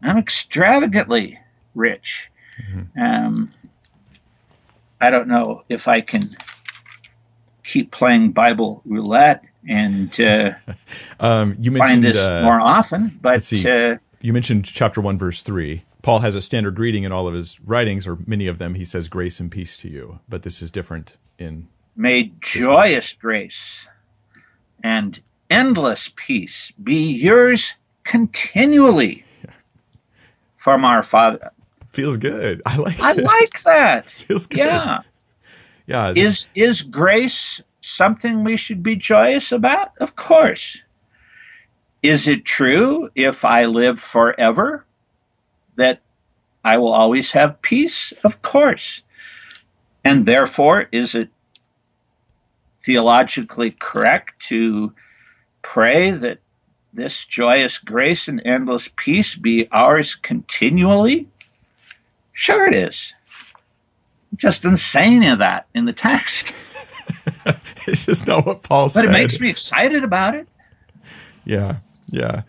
I'm 0.03 0.19
extravagantly 0.19 1.39
rich. 1.73 2.29
Mm-hmm. 2.61 3.01
Um, 3.01 3.49
I 5.01 5.09
don't 5.09 5.27
know 5.27 5.63
if 5.67 5.87
I 5.87 6.01
can 6.01 6.29
keep 7.65 7.91
playing 7.91 8.31
Bible 8.31 8.81
roulette 8.85 9.43
and 9.67 10.19
uh, 10.19 10.51
um, 11.19 11.55
you 11.59 11.71
find 11.71 12.03
this 12.03 12.17
uh, 12.17 12.43
more 12.43 12.61
often. 12.61 13.17
But 13.21 13.51
uh, 13.65 13.97
you 14.21 14.33
mentioned 14.33 14.65
chapter 14.65 15.01
one, 15.01 15.17
verse 15.17 15.41
three. 15.41 15.83
Paul 16.01 16.19
has 16.19 16.35
a 16.35 16.41
standard 16.41 16.75
greeting 16.75 17.03
in 17.03 17.11
all 17.11 17.27
of 17.27 17.33
his 17.33 17.59
writings, 17.61 18.05
or 18.05 18.19
many 18.27 18.47
of 18.47 18.59
them. 18.59 18.75
He 18.75 18.85
says, 18.85 19.09
"Grace 19.09 19.39
and 19.39 19.51
peace 19.51 19.77
to 19.77 19.89
you," 19.89 20.19
but 20.29 20.43
this 20.43 20.61
is 20.61 20.71
different 20.71 21.17
in. 21.37 21.67
May 21.95 22.31
joyous 22.41 23.13
grace 23.13 23.87
and 24.83 25.19
endless 25.49 26.11
peace 26.15 26.71
be 26.83 27.13
yours 27.13 27.73
continually 28.03 29.23
from 30.57 30.83
our 30.83 31.03
Father. 31.03 31.51
Feels 31.89 32.17
good. 32.17 32.61
I 32.65 32.75
like. 32.75 32.99
I 32.99 33.11
it. 33.13 33.23
like 33.23 33.63
that. 33.63 34.05
Feels 34.09 34.45
good. 34.45 34.59
Yeah. 34.59 34.99
Yeah. 35.87 36.13
Is 36.15 36.47
is 36.55 36.81
grace 36.81 37.61
something 37.81 38.43
we 38.43 38.57
should 38.57 38.81
be 38.81 38.95
joyous 38.95 39.51
about? 39.51 39.91
Of 39.99 40.15
course. 40.15 40.81
Is 42.01 42.27
it 42.27 42.45
true 42.45 43.09
if 43.15 43.45
I 43.45 43.65
live 43.65 43.99
forever 43.99 44.85
that 45.75 46.01
I 46.63 46.77
will 46.77 46.93
always 46.93 47.31
have 47.31 47.61
peace? 47.61 48.13
Of 48.23 48.41
course. 48.41 49.01
And 50.03 50.25
therefore, 50.25 50.87
is 50.91 51.15
it 51.15 51.29
theologically 52.81 53.71
correct 53.71 54.39
to 54.47 54.93
pray 55.63 56.11
that 56.11 56.39
this 56.93 57.25
joyous 57.25 57.79
grace 57.79 58.27
and 58.27 58.41
endless 58.45 58.87
peace 58.95 59.35
be 59.35 59.67
ours 59.71 60.15
continually? 60.15 61.27
Sure, 62.33 62.67
it 62.67 62.75
is. 62.75 63.13
Just 64.35 64.63
doesn't 64.63 64.77
say 64.77 65.05
any 65.05 65.27
of 65.27 65.39
that 65.39 65.67
in 65.73 65.85
the 65.85 65.93
text. 65.93 66.53
it's 67.87 68.05
just 68.05 68.27
not 68.27 68.45
what 68.45 68.63
Paul 68.63 68.89
said. 68.89 69.03
But 69.03 69.09
it 69.09 69.13
makes 69.13 69.39
me 69.39 69.49
excited 69.49 70.03
about 70.03 70.35
it. 70.35 70.47
Yeah, 71.45 71.77
yeah. 72.09 72.43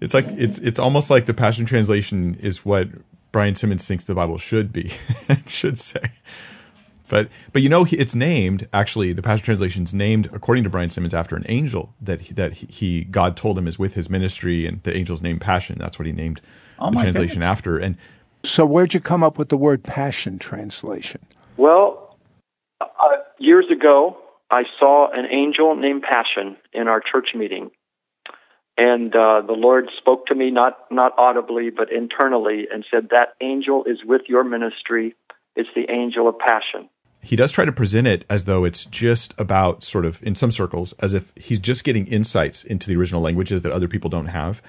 It's 0.00 0.14
like 0.14 0.26
it's 0.28 0.58
it's 0.58 0.78
almost 0.78 1.10
like 1.10 1.26
the 1.26 1.34
Passion 1.34 1.66
Translation 1.66 2.36
is 2.40 2.64
what 2.64 2.88
Brian 3.32 3.54
Simmons 3.54 3.86
thinks 3.86 4.04
the 4.04 4.14
Bible 4.14 4.38
should 4.38 4.72
be. 4.72 4.92
should 5.46 5.80
say. 5.80 6.12
But 7.08 7.28
but 7.52 7.62
you 7.62 7.68
know 7.68 7.86
it's 7.90 8.14
named 8.14 8.68
actually 8.72 9.12
the 9.12 9.22
Passion 9.22 9.44
Translation 9.44 9.84
is 9.84 9.94
named 9.94 10.28
according 10.32 10.64
to 10.64 10.70
Brian 10.70 10.90
Simmons 10.90 11.14
after 11.14 11.36
an 11.36 11.44
angel 11.48 11.94
that 12.00 12.22
he, 12.22 12.34
that 12.34 12.52
he 12.54 13.04
God 13.04 13.36
told 13.36 13.58
him 13.58 13.66
is 13.66 13.78
with 13.78 13.94
his 13.94 14.10
ministry 14.10 14.66
and 14.66 14.82
the 14.82 14.94
angel's 14.94 15.22
name 15.22 15.38
Passion. 15.38 15.78
That's 15.78 15.98
what 15.98 16.06
he 16.06 16.12
named 16.12 16.40
oh 16.78 16.90
the 16.90 16.96
translation 17.00 17.40
goodness. 17.40 17.58
after. 17.58 17.78
And 17.78 17.96
so 18.46 18.64
where'd 18.64 18.94
you 18.94 19.00
come 19.00 19.22
up 19.22 19.38
with 19.38 19.48
the 19.48 19.56
word 19.56 19.82
Passion 19.82 20.38
Translation? 20.38 21.20
Well, 21.56 22.16
uh, 22.80 22.86
years 23.38 23.66
ago 23.70 24.16
I 24.50 24.64
saw 24.78 25.10
an 25.10 25.26
angel 25.26 25.74
named 25.76 26.02
Passion 26.02 26.56
in 26.72 26.88
our 26.88 27.00
church 27.00 27.30
meeting. 27.34 27.70
And 28.78 29.14
uh, 29.16 29.40
the 29.40 29.54
Lord 29.54 29.88
spoke 29.96 30.26
to 30.26 30.34
me, 30.34 30.50
not, 30.50 30.76
not 30.90 31.12
audibly, 31.16 31.70
but 31.70 31.90
internally, 31.90 32.66
and 32.70 32.84
said, 32.90 33.08
That 33.10 33.28
angel 33.40 33.84
is 33.84 33.98
with 34.04 34.22
your 34.28 34.44
ministry. 34.44 35.14
It's 35.56 35.70
the 35.74 35.90
angel 35.90 36.28
of 36.28 36.38
passion 36.38 36.90
he 37.26 37.34
does 37.34 37.50
try 37.50 37.64
to 37.64 37.72
present 37.72 38.06
it 38.06 38.24
as 38.30 38.44
though 38.44 38.64
it's 38.64 38.84
just 38.84 39.34
about 39.36 39.82
sort 39.82 40.04
of 40.04 40.22
in 40.22 40.36
some 40.36 40.52
circles 40.52 40.94
as 41.00 41.12
if 41.12 41.32
he's 41.34 41.58
just 41.58 41.82
getting 41.82 42.06
insights 42.06 42.62
into 42.62 42.86
the 42.88 42.94
original 42.94 43.20
languages 43.20 43.62
that 43.62 43.72
other 43.72 43.88
people 43.88 44.08
don't 44.08 44.26
have 44.26 44.62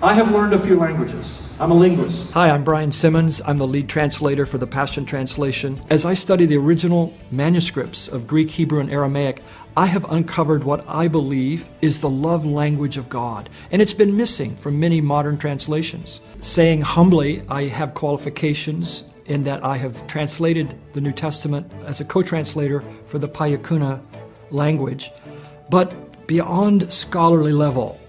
I 0.00 0.14
have 0.14 0.30
learned 0.30 0.54
a 0.54 0.58
few 0.58 0.76
languages. 0.76 1.54
I'm 1.58 1.70
a 1.70 1.74
linguist. 1.74 2.32
Hi, 2.32 2.50
I'm 2.50 2.64
Brian 2.64 2.92
Simmons. 2.92 3.42
I'm 3.44 3.58
the 3.58 3.66
lead 3.66 3.88
translator 3.88 4.46
for 4.46 4.56
the 4.56 4.66
Passion 4.66 5.04
Translation. 5.04 5.80
As 5.90 6.04
I 6.06 6.14
study 6.14 6.46
the 6.46 6.56
original 6.56 7.12
manuscripts 7.30 8.08
of 8.08 8.26
Greek, 8.26 8.50
Hebrew, 8.50 8.80
and 8.80 8.90
Aramaic, 8.90 9.42
I 9.76 9.86
have 9.86 10.10
uncovered 10.10 10.64
what 10.64 10.84
I 10.88 11.08
believe 11.08 11.66
is 11.82 12.00
the 12.00 12.10
love 12.10 12.46
language 12.46 12.96
of 12.96 13.10
God, 13.10 13.50
and 13.70 13.82
it's 13.82 13.94
been 13.94 14.16
missing 14.16 14.56
from 14.56 14.80
many 14.80 15.00
modern 15.02 15.36
translations. 15.36 16.22
Saying 16.40 16.80
humbly, 16.82 17.42
I 17.48 17.64
have 17.64 17.94
qualifications 17.94 19.04
in 19.26 19.44
that 19.44 19.64
I 19.64 19.76
have 19.76 20.06
translated 20.06 20.78
the 20.92 21.00
New 21.00 21.12
Testament 21.12 21.70
as 21.84 22.00
a 22.00 22.04
co 22.04 22.22
translator 22.22 22.82
for 23.06 23.18
the 23.18 23.28
Payakuna 23.28 24.00
language, 24.50 25.12
but 25.70 26.26
beyond 26.26 26.92
scholarly 26.92 27.52
level. 27.52 28.00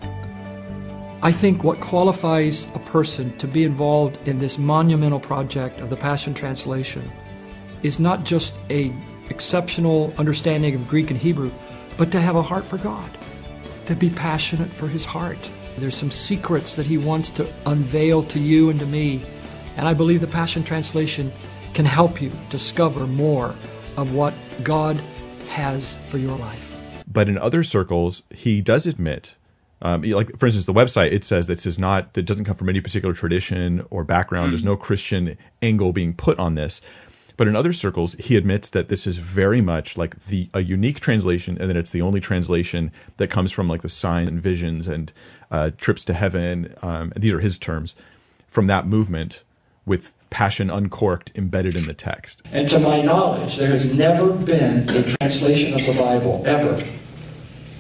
I 1.22 1.32
think 1.32 1.63
what 1.63 1.82
qualifies 1.82 2.68
a 2.76 2.80
person 2.80 3.36
to 3.38 3.47
be 3.47 3.63
involved 3.63 4.20
in 4.28 4.38
this 4.38 4.57
monumental 4.57 5.20
project 5.20 5.80
of 5.80 5.89
the 5.89 5.97
Passion 5.97 6.34
Translation 6.34 7.11
is 7.82 7.99
not 7.99 8.24
just 8.24 8.59
a 8.70 8.93
exceptional 9.30 10.13
understanding 10.18 10.76
of 10.76 10.88
Greek 10.88 11.09
and 11.09 11.20
Hebrew, 11.20 11.51
but 11.97 12.11
to 12.11 12.22
have 12.22 12.36
a 12.36 12.43
heart 12.43 12.65
for 12.65 12.78
God, 12.78 13.09
to 13.86 13.95
be 13.95 14.09
passionate 14.09 14.72
for 14.72 14.88
his 14.88 15.05
heart. 15.05 15.49
There's 15.78 15.97
some 15.97 16.11
secrets 16.11 16.76
that 16.76 16.86
he 16.86 16.97
wants 16.97 17.32
to 17.32 17.51
unveil 17.65 18.24
to 18.24 18.39
you 18.39 18.70
and 18.70 18.80
to 18.80 18.86
me 18.86 19.26
and 19.78 19.88
I 19.88 19.93
believe 19.93 20.21
the 20.21 20.28
Passion 20.28 20.63
Translation 20.63 21.32
can 21.73 21.86
help 21.86 22.21
you 22.21 22.32
discover 22.49 23.07
more 23.07 23.55
of 23.95 24.13
what 24.13 24.34
God 24.63 24.99
has 25.49 25.95
for 26.09 26.17
your 26.17 26.38
life. 26.38 26.75
But 27.07 27.30
in 27.30 27.38
other 27.38 27.63
circles, 27.63 28.23
he 28.32 28.61
does 28.61 28.86
admit, 28.86 29.36
um, 29.82 30.01
like 30.01 30.38
for 30.38 30.47
instance, 30.47 30.65
the 30.65 30.73
website 30.73 31.11
it 31.11 31.23
says 31.23 31.47
this 31.47 31.65
is 31.65 31.80
not 31.80 32.13
that 32.15 32.23
doesn't 32.23 32.45
come 32.45 32.55
from 32.55 32.69
any 32.69 32.82
particular 32.82 33.13
tradition 33.13 33.86
or 33.89 34.03
background. 34.03 34.47
Mm. 34.47 34.51
There's 34.51 34.63
no 34.63 34.75
Christian 34.75 35.38
angle 35.61 35.93
being 35.93 36.13
put 36.13 36.38
on 36.39 36.55
this. 36.55 36.82
But 37.38 37.47
in 37.47 37.55
other 37.55 37.71
circles, 37.71 38.13
he 38.15 38.36
admits 38.36 38.71
that 38.71 38.89
this 38.89 39.05
is 39.05 39.19
very 39.19 39.61
much 39.61 39.95
like 39.95 40.25
the 40.25 40.49
a 40.55 40.61
unique 40.61 40.99
translation, 40.99 41.55
and 41.59 41.69
that 41.69 41.78
it's 41.78 41.91
the 41.91 42.01
only 42.01 42.19
translation 42.19 42.91
that 43.17 43.30
comes 43.30 43.51
from 43.51 43.67
like 43.67 43.84
the 43.84 43.89
signs 43.89 44.28
and 44.28 44.41
visions 44.41 44.88
and 44.88 45.13
uh, 45.51 45.69
trips 45.78 46.03
to 46.05 46.13
heaven. 46.13 46.73
Um, 46.82 47.11
and 47.13 47.23
these 47.23 47.34
are 47.34 47.39
his 47.39 47.59
terms 47.59 47.93
from 48.47 48.65
that 48.67 48.88
movement 48.88 49.43
with 49.88 50.13
passion 50.29 50.69
uncorked 50.69 51.31
embedded 51.35 51.75
in 51.75 51.88
the 51.88 51.93
text. 51.93 52.43
And 52.51 52.69
to 52.69 52.77
my 52.77 53.01
knowledge, 53.01 53.55
there 53.55 53.69
has 53.69 53.91
never 53.91 54.33
been 54.33 54.88
a 54.89 55.01
translation 55.01 55.73
of 55.73 55.85
the 55.88 55.99
Bible 55.99 56.43
ever 56.45 56.85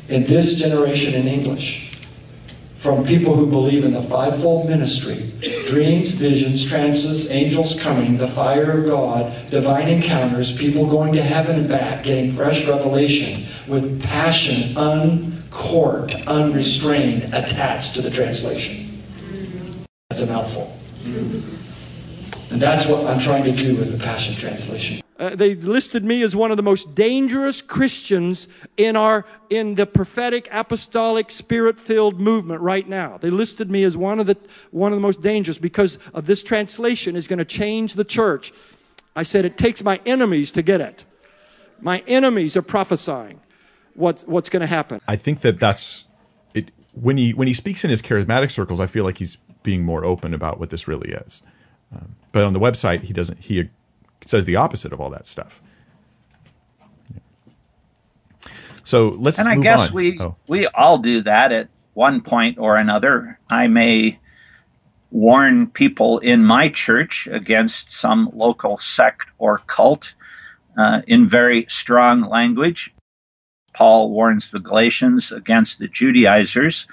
in 0.07 0.23
this 0.23 0.55
generation 0.55 1.13
in 1.13 1.27
English 1.27 1.91
from 2.77 3.03
people 3.03 3.35
who 3.35 3.45
believe 3.45 3.83
in 3.83 3.91
the 3.91 4.03
fivefold 4.03 4.69
ministry 4.69 5.33
dreams, 5.67 6.11
visions, 6.11 6.63
trances, 6.63 7.29
angels 7.31 7.79
coming, 7.79 8.17
the 8.17 8.27
fire 8.27 8.79
of 8.79 8.85
God, 8.85 9.49
divine 9.49 9.89
encounters, 9.89 10.57
people 10.57 10.85
going 10.85 11.11
to 11.13 11.21
heaven 11.21 11.59
and 11.59 11.67
back, 11.67 12.03
getting 12.03 12.31
fresh 12.31 12.65
revelation 12.65 13.45
with 13.67 14.01
passion 14.01 14.77
uncorked, 14.77 16.15
unrestrained, 16.27 17.23
attached 17.33 17.95
to 17.95 18.01
the 18.01 18.09
translation. 18.09 19.03
That's 20.09 20.21
a 20.21 20.27
mouthful. 20.27 20.76
And 22.49 22.61
that's 22.61 22.87
what 22.87 23.05
I'm 23.05 23.19
trying 23.19 23.43
to 23.43 23.51
do 23.51 23.75
with 23.75 23.91
the 23.91 23.97
Passion 23.97 24.35
Translation. 24.35 25.01
Uh, 25.19 25.35
they 25.35 25.55
listed 25.55 26.03
me 26.03 26.21
as 26.21 26.35
one 26.35 26.51
of 26.51 26.57
the 26.57 26.63
most 26.63 26.93
dangerous 26.93 27.61
Christians 27.61 28.47
in 28.77 28.95
our 28.95 29.25
in 29.49 29.75
the 29.75 29.85
prophetic 29.87 30.47
apostolic 30.51 31.31
spirit 31.31 31.79
filled 31.79 32.19
movement 32.19 32.61
right 32.61 32.87
now. 32.87 33.17
They 33.17 33.31
listed 33.31 33.71
me 33.71 33.83
as 33.83 33.97
one 33.97 34.19
of 34.19 34.27
the 34.27 34.37
one 34.69 34.91
of 34.91 34.97
the 34.97 35.01
most 35.01 35.21
dangerous 35.21 35.57
because 35.57 35.97
of 36.13 36.27
this 36.27 36.43
translation 36.43 37.15
is 37.15 37.25
going 37.25 37.39
to 37.39 37.45
change 37.45 37.95
the 37.95 38.03
church. 38.03 38.53
I 39.15 39.23
said 39.23 39.43
it 39.45 39.57
takes 39.57 39.83
my 39.83 39.99
enemies 40.05 40.51
to 40.51 40.61
get 40.61 40.81
it. 40.81 41.05
My 41.81 42.03
enemies 42.07 42.55
are 42.55 42.61
prophesying 42.61 43.41
what's 43.95 44.23
what's 44.25 44.49
going 44.49 44.61
to 44.61 44.67
happen. 44.67 45.01
I 45.07 45.15
think 45.15 45.41
that 45.41 45.59
that's 45.59 46.07
it 46.53 46.71
when 46.93 47.17
he 47.17 47.33
when 47.33 47.47
he 47.47 47.55
speaks 47.55 47.83
in 47.83 47.89
his 47.89 48.03
charismatic 48.03 48.51
circles. 48.51 48.79
I 48.79 48.85
feel 48.85 49.03
like 49.03 49.17
he's 49.17 49.37
being 49.63 49.83
more 49.83 50.05
open 50.05 50.35
about 50.35 50.59
what 50.59 50.69
this 50.69 50.87
really 50.87 51.11
is. 51.11 51.41
Um, 51.91 52.16
but 52.31 52.45
on 52.45 52.53
the 52.53 52.59
website, 52.59 53.03
he 53.03 53.13
doesn't. 53.13 53.39
He 53.39 53.69
says 54.25 54.45
the 54.45 54.55
opposite 54.55 54.93
of 54.93 55.01
all 55.01 55.09
that 55.09 55.25
stuff. 55.25 55.61
So 58.83 59.09
let's. 59.09 59.39
And 59.39 59.49
I 59.49 59.57
guess 59.57 59.89
on. 59.89 59.93
we 59.93 60.19
oh. 60.19 60.35
we 60.47 60.67
all 60.67 60.97
do 60.97 61.21
that 61.21 61.51
at 61.51 61.69
one 61.93 62.21
point 62.21 62.57
or 62.57 62.77
another. 62.77 63.39
I 63.49 63.67
may 63.67 64.19
warn 65.11 65.67
people 65.67 66.19
in 66.19 66.43
my 66.43 66.69
church 66.69 67.27
against 67.31 67.91
some 67.91 68.29
local 68.33 68.77
sect 68.77 69.27
or 69.37 69.59
cult 69.67 70.13
uh, 70.77 71.01
in 71.07 71.27
very 71.27 71.65
strong 71.69 72.21
language. 72.21 72.93
Paul 73.73 74.11
warns 74.11 74.51
the 74.51 74.59
Galatians 74.59 75.31
against 75.31 75.79
the 75.79 75.87
Judaizers. 75.87 76.87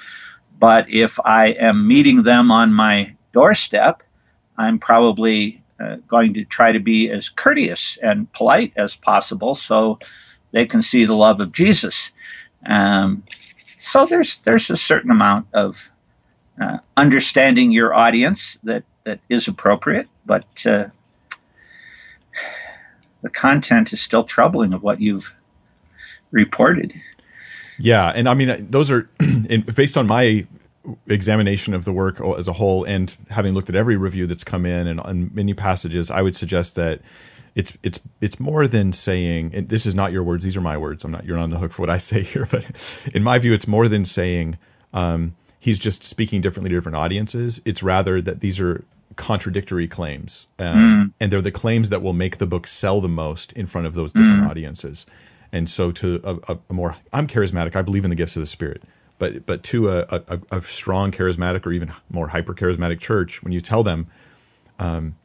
But 0.59 0.89
if 0.89 1.18
I 1.24 1.49
am 1.49 1.89
meeting 1.89 2.22
them 2.22 2.51
on 2.51 2.72
my 2.72 3.14
doorstep 3.32 4.03
I'm 4.57 4.78
probably 4.78 5.62
uh, 5.80 5.96
going 6.09 6.34
to 6.34 6.44
try 6.44 6.72
to 6.72 6.80
be 6.80 7.11
as 7.11 7.28
courteous 7.28 7.98
and 8.02 8.30
polite 8.32 8.72
as 8.76 8.94
possible 8.94 9.55
so 9.55 9.98
they 10.52 10.66
can 10.66 10.82
see 10.82 11.05
the 11.05 11.14
love 11.14 11.40
of 11.40 11.52
Jesus. 11.52 12.12
Um, 12.66 13.24
so 13.80 14.07
there's 14.07 14.38
there's 14.38 14.70
a 14.70 14.76
certain 14.76 15.11
amount 15.11 15.48
of 15.52 15.90
uh, 16.61 16.78
understanding 16.96 17.72
your 17.72 17.92
audience 17.92 18.59
that 18.64 18.84
that 19.05 19.20
is 19.28 19.48
appropriate, 19.48 20.09
but 20.24 20.46
uh, 20.64 20.86
the 23.22 23.30
content 23.30 23.92
is 23.92 24.00
still 24.00 24.24
troubling 24.24 24.72
of 24.72 24.82
what 24.82 25.00
you've 25.00 25.34
reported. 26.30 26.94
Yeah, 27.78 28.09
and 28.14 28.28
I 28.28 28.34
mean 28.34 28.68
those 28.70 28.90
are 28.90 29.11
based 29.74 29.96
on 29.96 30.07
my 30.07 30.46
examination 31.07 31.74
of 31.74 31.85
the 31.85 31.93
work 31.93 32.20
as 32.20 32.49
a 32.49 32.53
whole, 32.53 32.85
and 32.85 33.16
having 33.30 33.55
looked 33.55 33.68
at 33.68 33.74
every 33.74 33.97
review 33.97 34.26
that's 34.26 34.45
come 34.45 34.66
in 34.66 34.87
and 34.87 35.01
on 35.01 35.30
many 35.35 35.55
passages, 35.55 36.11
I 36.11 36.22
would 36.22 36.37
suggest 36.37 36.74
that 36.74 37.01
it's 37.55 37.76
it's 37.82 38.01
it's 38.20 38.41
more 38.41 38.66
than 38.66 38.93
saying 38.93 39.66
this 39.68 39.87
is 39.87 39.95
not 39.95 40.12
your 40.12 40.22
words; 40.22 40.45
these 40.45 40.57
are 40.57 40.61
my 40.61 40.76
words. 40.76 41.05
I'm 41.05 41.11
not 41.11 41.24
you're 41.24 41.37
not 41.37 41.45
on 41.45 41.51
the 41.51 41.59
hook 41.59 41.72
for 41.72 41.82
what 41.82 41.91
I 41.91 41.99
say 42.11 42.22
here, 42.22 42.47
but 42.51 42.64
in 43.14 43.22
my 43.22 43.39
view, 43.39 43.53
it's 43.53 43.68
more 43.68 43.89
than 43.89 44.05
saying 44.05 44.59
um, 44.93 45.37
he's 45.59 45.78
just 45.78 46.03
speaking 46.03 46.41
differently 46.41 46.70
to 46.70 46.76
different 46.76 46.97
audiences. 46.97 47.61
It's 47.64 47.82
rather 47.82 48.20
that 48.20 48.41
these 48.41 48.61
are 48.61 48.85
contradictory 49.16 49.87
claims, 49.87 50.47
um, 50.59 50.76
mm. 50.76 51.12
and 51.20 51.30
they're 51.30 51.41
the 51.41 51.53
claims 51.53 51.91
that 51.91 52.03
will 52.03 52.12
make 52.12 52.39
the 52.39 52.47
book 52.47 52.66
sell 52.66 53.01
the 53.01 53.09
most 53.09 53.53
in 53.53 53.66
front 53.66 53.87
of 53.87 53.95
those 53.95 54.12
different 54.12 54.43
mm. 54.43 54.51
audiences. 54.51 55.07
And 55.53 55.70
so, 55.70 55.93
to 55.93 56.20
a, 56.24 56.59
a, 56.68 56.72
more, 56.72 56.97
I'm 57.12 57.28
charismatic. 57.28 57.76
I 57.76 57.82
believe 57.82 58.03
in 58.03 58.11
the 58.11 58.16
gifts 58.16 58.35
of 58.35 58.41
the 58.41 58.47
Spirit, 58.47 58.82
but 59.25 59.47
but 59.47 59.62
to 59.64 59.89
a, 59.89 60.07
a, 60.11 60.41
a 60.51 60.62
strong 60.62 61.11
charismatic 61.11 61.66
or 61.66 61.72
even 61.72 61.93
more 62.11 62.29
hyper 62.29 62.55
charismatic 62.55 63.01
church, 63.01 63.43
when 63.43 63.53
you 63.53 63.61
tell 63.61 63.83
them, 63.83 64.07
um, 64.79 65.16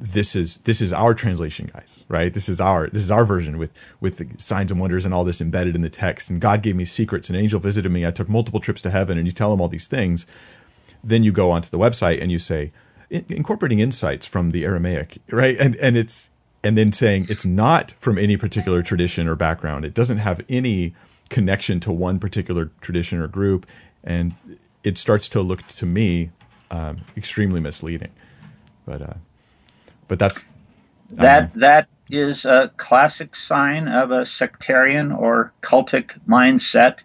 this 0.00 0.34
is 0.34 0.58
this 0.58 0.80
is 0.80 0.92
our 0.94 1.12
translation, 1.12 1.70
guys, 1.72 2.06
right? 2.08 2.32
This 2.32 2.48
is 2.48 2.58
our 2.58 2.88
this 2.88 3.02
is 3.02 3.10
our 3.10 3.26
version 3.26 3.58
with 3.58 3.70
with 4.00 4.16
the 4.16 4.26
signs 4.38 4.70
and 4.70 4.80
wonders 4.80 5.04
and 5.04 5.12
all 5.12 5.24
this 5.24 5.42
embedded 5.42 5.74
in 5.74 5.82
the 5.82 5.90
text. 5.90 6.30
And 6.30 6.40
God 6.40 6.62
gave 6.62 6.74
me 6.74 6.86
secrets. 6.86 7.28
And 7.28 7.36
an 7.36 7.42
angel 7.42 7.60
visited 7.60 7.92
me. 7.92 8.06
I 8.06 8.10
took 8.10 8.30
multiple 8.30 8.60
trips 8.60 8.80
to 8.82 8.90
heaven, 8.90 9.18
and 9.18 9.26
you 9.26 9.32
tell 9.32 9.50
them 9.50 9.60
all 9.60 9.68
these 9.68 9.88
things. 9.88 10.26
Then 11.02 11.22
you 11.22 11.30
go 11.30 11.50
onto 11.50 11.68
the 11.68 11.78
website 11.78 12.22
and 12.22 12.32
you 12.32 12.38
say, 12.38 12.72
incorporating 13.10 13.80
insights 13.80 14.26
from 14.26 14.52
the 14.52 14.64
Aramaic, 14.64 15.18
right? 15.30 15.56
And 15.58 15.76
and 15.76 15.98
it's 15.98 16.30
and 16.62 16.78
then 16.78 16.92
saying 16.92 17.26
it's 17.28 17.44
not 17.44 17.90
from 17.98 18.16
any 18.16 18.38
particular 18.38 18.82
tradition 18.82 19.28
or 19.28 19.34
background. 19.34 19.84
It 19.84 19.92
doesn't 19.92 20.18
have 20.18 20.40
any 20.48 20.94
connection 21.30 21.80
to 21.80 21.92
one 21.92 22.18
particular 22.18 22.70
tradition 22.80 23.20
or 23.20 23.28
group, 23.28 23.66
and 24.02 24.34
it 24.82 24.98
starts 24.98 25.28
to 25.30 25.40
look 25.40 25.66
to 25.66 25.86
me 25.86 26.30
um, 26.70 27.02
extremely 27.16 27.60
misleading. 27.60 28.12
But 28.86 29.02
uh, 29.02 29.14
but 30.08 30.18
that's 30.18 30.44
that 31.10 31.44
um, 31.44 31.50
that 31.56 31.88
is 32.10 32.44
a 32.44 32.70
classic 32.76 33.34
sign 33.34 33.88
of 33.88 34.10
a 34.10 34.26
sectarian 34.26 35.12
or 35.12 35.52
cultic 35.62 36.10
mindset. 36.28 36.98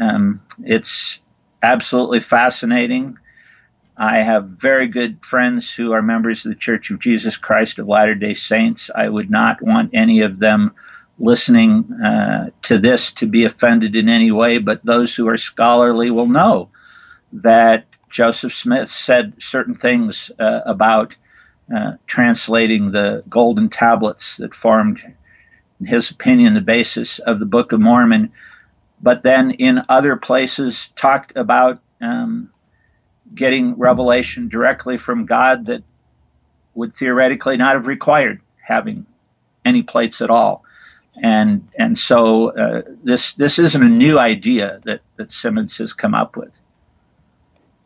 Um, 0.00 0.40
it's 0.64 1.20
absolutely 1.62 2.20
fascinating. 2.20 3.18
I 3.96 4.18
have 4.18 4.44
very 4.46 4.86
good 4.86 5.18
friends 5.24 5.70
who 5.70 5.92
are 5.92 6.00
members 6.00 6.44
of 6.46 6.50
the 6.50 6.56
Church 6.56 6.90
of 6.90 7.00
Jesus 7.00 7.36
Christ 7.36 7.78
of 7.78 7.86
Latter 7.86 8.14
day 8.14 8.34
Saints. 8.34 8.90
I 8.94 9.08
would 9.08 9.30
not 9.30 9.60
want 9.60 9.90
any 9.92 10.22
of 10.22 10.38
them 10.38 10.72
listening 11.20 11.92
uh, 11.92 12.50
to 12.62 12.78
this 12.78 13.12
to 13.12 13.26
be 13.26 13.44
offended 13.44 13.94
in 13.94 14.08
any 14.08 14.32
way, 14.32 14.58
but 14.58 14.84
those 14.84 15.14
who 15.14 15.28
are 15.28 15.36
scholarly 15.36 16.10
will 16.10 16.26
know 16.26 16.70
that 17.32 17.84
Joseph 18.08 18.54
Smith 18.54 18.90
said 18.90 19.34
certain 19.38 19.74
things 19.74 20.30
uh, 20.38 20.60
about 20.64 21.14
uh, 21.74 21.92
translating 22.06 22.90
the 22.90 23.22
golden 23.28 23.68
tablets 23.68 24.38
that 24.38 24.54
formed, 24.54 25.00
in 25.78 25.86
his 25.86 26.10
opinion, 26.10 26.54
the 26.54 26.60
basis 26.60 27.18
of 27.20 27.38
the 27.38 27.46
Book 27.46 27.72
of 27.72 27.80
Mormon, 27.80 28.32
but 29.00 29.22
then 29.22 29.52
in 29.52 29.82
other 29.88 30.16
places 30.16 30.88
talked 30.96 31.32
about 31.36 31.80
um, 32.00 32.50
getting 33.34 33.78
revelation 33.78 34.48
directly 34.48 34.98
from 34.98 35.26
God 35.26 35.66
that 35.66 35.84
would 36.74 36.94
theoretically 36.94 37.56
not 37.56 37.74
have 37.74 37.86
required 37.86 38.40
having 38.66 39.06
any 39.64 39.82
plates 39.82 40.20
at 40.22 40.30
all. 40.30 40.64
And 41.22 41.68
and 41.78 41.98
so 41.98 42.50
uh, 42.50 42.82
this 43.02 43.34
this 43.34 43.58
isn't 43.58 43.82
a 43.82 43.88
new 43.88 44.18
idea 44.18 44.80
that 44.84 45.00
that 45.16 45.32
Simmons 45.32 45.76
has 45.78 45.92
come 45.92 46.14
up 46.14 46.36
with. 46.36 46.52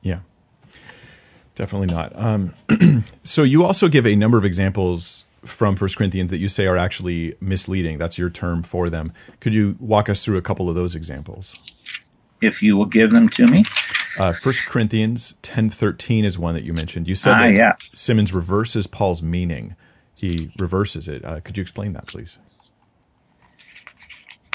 Yeah, 0.02 0.20
definitely 1.54 1.94
not. 1.94 2.12
Um, 2.14 2.54
so 3.22 3.42
you 3.42 3.64
also 3.64 3.88
give 3.88 4.06
a 4.06 4.14
number 4.14 4.38
of 4.38 4.44
examples 4.44 5.24
from 5.44 5.76
First 5.76 5.96
Corinthians 5.96 6.30
that 6.30 6.38
you 6.38 6.48
say 6.48 6.66
are 6.66 6.76
actually 6.76 7.34
misleading. 7.40 7.98
That's 7.98 8.18
your 8.18 8.30
term 8.30 8.62
for 8.62 8.90
them. 8.90 9.12
Could 9.40 9.54
you 9.54 9.76
walk 9.80 10.08
us 10.08 10.24
through 10.24 10.36
a 10.36 10.42
couple 10.42 10.68
of 10.68 10.74
those 10.74 10.94
examples? 10.94 11.54
If 12.40 12.62
you 12.62 12.76
will 12.76 12.86
give 12.86 13.10
them 13.10 13.28
to 13.30 13.46
me. 13.46 13.64
Uh, 14.18 14.32
First 14.32 14.66
Corinthians 14.66 15.34
ten 15.42 15.70
thirteen 15.70 16.24
is 16.24 16.38
one 16.38 16.54
that 16.54 16.62
you 16.62 16.72
mentioned. 16.72 17.08
You 17.08 17.14
said 17.14 17.32
ah, 17.32 17.38
that 17.40 17.56
yeah. 17.56 17.72
Simmons 17.94 18.32
reverses 18.32 18.86
Paul's 18.86 19.22
meaning. 19.22 19.76
He 20.16 20.50
reverses 20.58 21.08
it. 21.08 21.24
Uh, 21.24 21.40
could 21.40 21.56
you 21.56 21.62
explain 21.62 21.92
that, 21.94 22.06
please? 22.06 22.38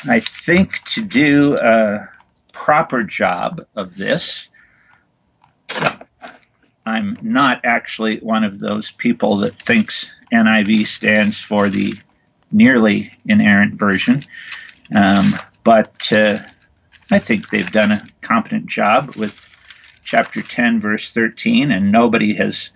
I 0.08 0.20
think 0.20 0.84
to 0.94 1.02
do 1.02 1.56
a 1.58 2.10
proper 2.54 3.04
job 3.04 3.66
of 3.76 3.96
this, 3.96 4.48
I'm 6.86 7.18
not 7.22 7.62
actually 7.64 8.20
one 8.20 8.44
of 8.44 8.60
those 8.60 8.92
people 8.92 9.38
that 9.38 9.54
thinks 9.54 10.10
NIV 10.32 10.88
stands 10.88 11.38
for 11.38 11.70
the 11.70 11.94
nearly 12.52 13.12
inerrant 13.26 13.76
version, 13.76 14.22
um, 14.96 15.34
but 15.64 16.12
uh, 16.12 16.40
I 17.12 17.20
think 17.20 17.50
they've 17.50 17.72
done 17.72 17.92
a 17.92 18.02
competent 18.22 18.68
job 18.68 19.16
with 19.16 19.46
chapter 20.04 20.42
10, 20.42 20.80
verse 20.80 21.14
13, 21.14 21.72
and 21.72 21.92
nobody 21.92 22.34
has 22.36 22.72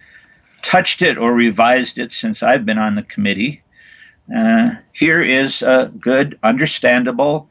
touched 0.62 1.02
it 1.02 1.18
or 1.18 1.34
revised 1.34 1.98
it 1.98 2.12
since 2.12 2.44
I've 2.44 2.66
been 2.66 2.78
on 2.78 2.96
the 2.96 3.04
committee. 3.04 3.64
Uh, 4.34 4.76
here 4.92 5.22
is 5.22 5.62
a 5.62 5.92
good, 6.00 6.38
understandable, 6.44 7.50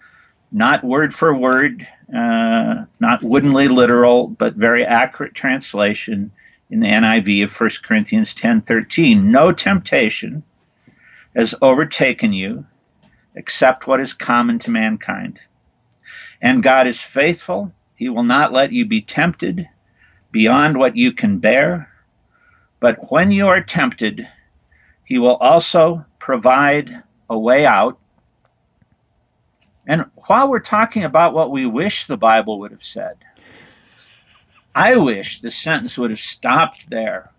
not 0.50 0.84
word 0.84 1.14
for 1.14 1.34
word, 1.34 1.86
uh, 2.14 2.84
not 3.00 3.22
woodenly 3.22 3.68
literal, 3.68 4.28
but 4.28 4.54
very 4.54 4.84
accurate 4.84 5.34
translation 5.34 6.30
in 6.70 6.80
the 6.80 6.88
NIV 6.88 7.44
of 7.44 7.60
1 7.60 7.70
Corinthians 7.82 8.34
10:13. 8.34 9.30
No 9.30 9.52
temptation 9.52 10.42
has 11.34 11.54
overtaken 11.60 12.32
you 12.32 12.66
except 13.34 13.86
what 13.86 14.00
is 14.00 14.12
common 14.12 14.58
to 14.60 14.70
mankind. 14.70 15.40
And 16.40 16.62
God 16.62 16.86
is 16.86 17.00
faithful 17.00 17.72
he 18.02 18.08
will 18.08 18.24
not 18.24 18.52
let 18.52 18.72
you 18.72 18.84
be 18.84 19.00
tempted 19.00 19.68
beyond 20.32 20.76
what 20.76 20.96
you 20.96 21.12
can 21.12 21.38
bear. 21.38 21.88
But 22.80 23.12
when 23.12 23.30
you 23.30 23.46
are 23.46 23.60
tempted, 23.60 24.26
He 25.04 25.20
will 25.20 25.36
also 25.36 26.04
provide 26.22 27.02
a 27.28 27.36
way 27.36 27.66
out. 27.66 27.98
And 29.88 30.06
while 30.14 30.48
we're 30.48 30.60
talking 30.60 31.02
about 31.02 31.34
what 31.34 31.50
we 31.50 31.66
wish 31.66 32.06
the 32.06 32.16
Bible 32.16 32.60
would 32.60 32.70
have 32.70 32.84
said, 32.84 33.16
I 34.72 34.96
wish 34.96 35.40
the 35.40 35.50
sentence 35.50 35.98
would 35.98 36.10
have 36.10 36.20
stopped 36.20 36.88
there. 36.88 37.32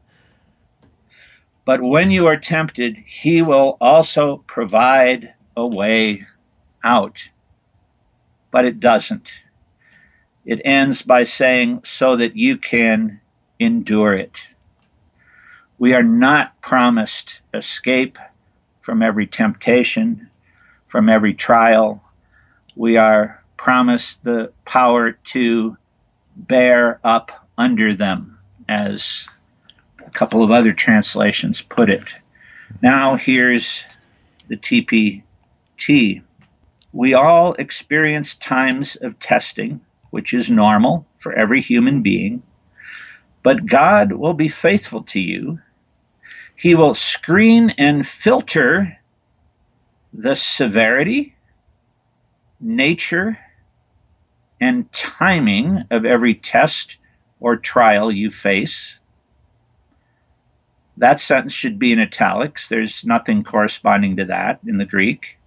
But 1.63 1.81
when 1.81 2.11
you 2.11 2.27
are 2.27 2.35
tempted, 2.35 2.97
He 3.07 3.41
will 3.41 3.77
also 3.79 4.43
provide 4.47 5.33
a 5.55 5.65
way 5.65 6.27
out. 6.83 7.29
But 8.51 8.65
it 8.65 8.81
doesn't. 8.81 9.31
It 10.43 10.61
ends 10.65 11.01
by 11.01 11.23
saying, 11.23 11.83
so 11.85 12.17
that 12.17 12.35
you 12.35 12.57
can 12.57 13.21
endure 13.59 14.13
it. 14.13 14.45
We 15.79 15.93
are 15.93 16.03
not 16.03 16.59
promised 16.59 17.39
escape 17.53 18.17
from 18.83 19.01
every 19.01 19.25
temptation, 19.25 20.29
from 20.87 21.09
every 21.09 21.33
trial. 21.33 22.03
We 22.75 22.97
are 22.97 23.43
promised 23.57 24.23
the 24.23 24.53
power 24.65 25.13
to 25.31 25.75
bear 26.35 26.99
up 27.03 27.31
under 27.57 27.95
them, 27.95 28.37
as 28.69 29.27
a 30.05 30.11
couple 30.11 30.43
of 30.43 30.51
other 30.51 30.73
translations 30.73 31.61
put 31.61 31.89
it. 31.89 32.07
Now, 32.83 33.17
here's 33.17 33.83
the 34.47 34.57
TPT. 34.57 36.21
We 36.91 37.15
all 37.15 37.53
experience 37.53 38.35
times 38.35 38.95
of 38.97 39.17
testing 39.17 39.81
which 40.13 40.31
is 40.31 40.47
normal 40.47 41.07
for 41.17 41.33
every 41.33 41.59
human 41.59 42.03
being. 42.03 42.43
But 43.41 43.65
God 43.65 44.11
will 44.11 44.35
be 44.35 44.47
faithful 44.47 45.01
to 45.05 45.19
you. 45.19 45.57
He 46.55 46.75
will 46.75 46.95
screen 46.95 47.71
and 47.71 48.07
filter 48.07 48.97
the 50.13 50.35
severity, 50.35 51.35
nature, 52.59 53.37
and 54.61 54.91
timing 54.93 55.83
of 55.91 56.05
every 56.05 56.35
test 56.35 56.97
or 57.39 57.57
trial 57.57 58.11
you 58.11 58.31
face. 58.31 58.97
That 60.97 61.19
sentence 61.19 61.53
should 61.53 61.79
be 61.79 61.91
in 61.91 61.99
italics. 61.99 62.69
There's 62.69 63.03
nothing 63.03 63.43
corresponding 63.43 64.17
to 64.17 64.25
that 64.25 64.59
in 64.65 64.77
the 64.77 64.85
Greek. 64.85 65.37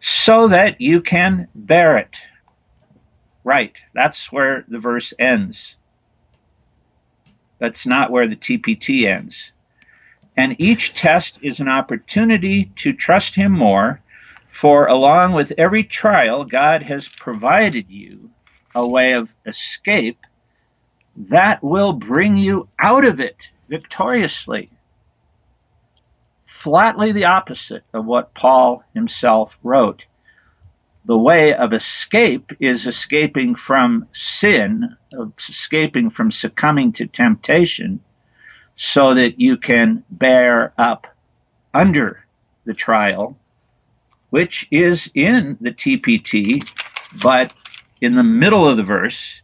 So 0.00 0.48
that 0.48 0.80
you 0.80 1.00
can 1.00 1.48
bear 1.54 1.96
it. 1.96 2.18
Right. 3.42 3.74
That's 3.94 4.30
where 4.30 4.64
the 4.68 4.78
verse 4.78 5.14
ends. 5.18 5.76
That's 7.58 7.86
not 7.86 8.10
where 8.10 8.28
the 8.28 8.36
TPT 8.36 9.06
ends. 9.06 9.52
And 10.36 10.56
each 10.58 10.94
test 10.94 11.38
is 11.42 11.60
an 11.60 11.68
opportunity 11.68 12.72
to 12.76 12.92
trust 12.92 13.34
Him 13.34 13.52
more, 13.52 14.00
for 14.48 14.86
along 14.86 15.32
with 15.32 15.52
every 15.58 15.82
trial, 15.82 16.44
God 16.44 16.82
has 16.82 17.08
provided 17.08 17.88
you 17.88 18.30
a 18.74 18.86
way 18.86 19.12
of 19.12 19.28
escape 19.46 20.18
that 21.16 21.62
will 21.62 21.92
bring 21.92 22.36
you 22.36 22.68
out 22.78 23.04
of 23.04 23.20
it 23.20 23.50
victoriously. 23.68 24.70
Flatly 26.44 27.12
the 27.12 27.26
opposite 27.26 27.84
of 27.92 28.04
what 28.04 28.34
Paul 28.34 28.82
himself 28.94 29.58
wrote. 29.62 30.04
The 31.04 31.18
way 31.18 31.54
of 31.54 31.72
escape 31.72 32.52
is 32.60 32.86
escaping 32.86 33.54
from 33.54 34.08
sin, 34.12 34.96
of 35.12 35.32
escaping 35.36 36.10
from 36.10 36.30
succumbing 36.30 36.92
to 36.94 37.06
temptation, 37.06 38.00
so 38.76 39.14
that 39.14 39.40
you 39.40 39.56
can 39.56 40.04
bear 40.10 40.72
up 40.78 41.06
under 41.72 42.24
the 42.64 42.74
trial, 42.74 43.36
which 44.30 44.66
is 44.70 45.10
in 45.14 45.56
the 45.60 45.72
TPT, 45.72 46.68
but 47.22 47.52
in 48.00 48.16
the 48.16 48.22
middle 48.22 48.68
of 48.68 48.76
the 48.76 48.82
verse, 48.82 49.42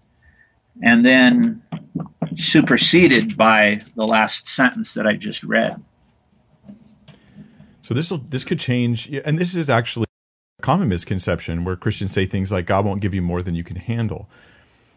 and 0.83 1.05
then 1.05 1.63
superseded 2.37 3.37
by 3.37 3.81
the 3.97 4.07
last 4.07 4.49
sentence 4.49 4.95
that 4.95 5.07
I 5.07 5.15
just 5.15 5.43
read. 5.43 5.83
So 7.83 7.95
this 7.95 8.11
will 8.11 8.19
this 8.19 8.45
could 8.45 8.59
change, 8.59 9.09
and 9.25 9.39
this 9.39 9.55
is 9.55 9.71
actually 9.71 10.07
a 10.59 10.63
common 10.63 10.89
misconception 10.89 11.65
where 11.65 11.77
Christians 11.77 12.13
say 12.13 12.27
things 12.27 12.53
like 12.53 12.67
God 12.67 12.85
won't 12.85 13.01
give 13.01 13.15
you 13.15 13.23
more 13.23 13.43
than 13.43 13.55
you 13.55 13.65
can 13.65 13.77
handle. 13.77 14.29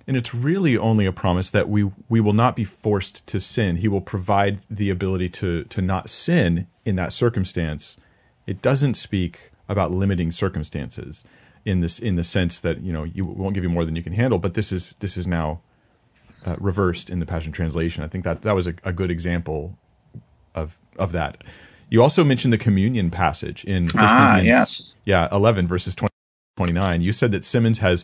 And 0.06 0.18
it's 0.18 0.34
really 0.34 0.78
only 0.78 1.06
a 1.06 1.14
promise 1.14 1.50
that 1.52 1.70
we 1.70 1.90
we 2.10 2.20
will 2.20 2.34
not 2.34 2.56
be 2.56 2.66
forced 2.66 3.26
to 3.28 3.40
sin. 3.40 3.78
He 3.78 3.88
will 3.88 4.02
provide 4.02 4.60
the 4.70 4.90
ability 4.90 5.30
to 5.30 5.64
to 5.66 5.82
not 5.82 6.10
sin 6.10 6.68
in 6.86 6.96
that 6.98 7.14
circumstance. 7.14 7.98
It 8.46 8.62
doesn't 8.62 8.96
speak 8.96 9.52
about 9.70 9.92
limiting 9.92 10.32
circumstances 10.32 11.24
in 11.66 11.80
this 11.80 12.00
in 12.00 12.16
the 12.16 12.24
sense 12.24 12.60
that 12.60 12.82
you 12.82 12.92
know 12.92 13.04
you 13.04 13.24
won't 13.24 13.56
give 13.56 13.64
you 13.64 13.70
more 13.70 13.86
than 13.86 13.96
you 13.96 14.04
can 14.04 14.14
handle. 14.14 14.40
But 14.40 14.54
this 14.56 14.72
is 14.72 14.94
this 15.00 15.16
is 15.16 15.26
now 15.26 15.62
uh, 16.46 16.56
reversed 16.60 17.10
in 17.10 17.20
the 17.20 17.26
Passion 17.26 17.52
Translation. 17.52 18.04
I 18.04 18.08
think 18.08 18.24
that 18.26 18.42
that 18.42 18.56
was 18.56 18.68
a, 18.68 18.76
a 18.84 18.92
good 18.92 19.12
example 19.12 19.78
of 20.54 20.80
of 20.98 21.12
that. 21.14 21.44
You 21.90 22.02
also 22.02 22.24
mentioned 22.24 22.52
the 22.52 22.58
communion 22.58 23.12
passage 23.12 23.64
in 23.66 23.90
1 23.90 23.92
ah, 23.98 24.32
Corinthians, 24.32 24.48
yes. 24.48 24.94
yeah, 25.06 25.28
11 25.32 25.68
verses 25.68 25.94
20, 25.94 26.10
29. 26.58 27.02
You 27.02 27.14
said 27.14 27.32
that 27.34 27.46
Simmons 27.46 27.80
has 27.80 28.04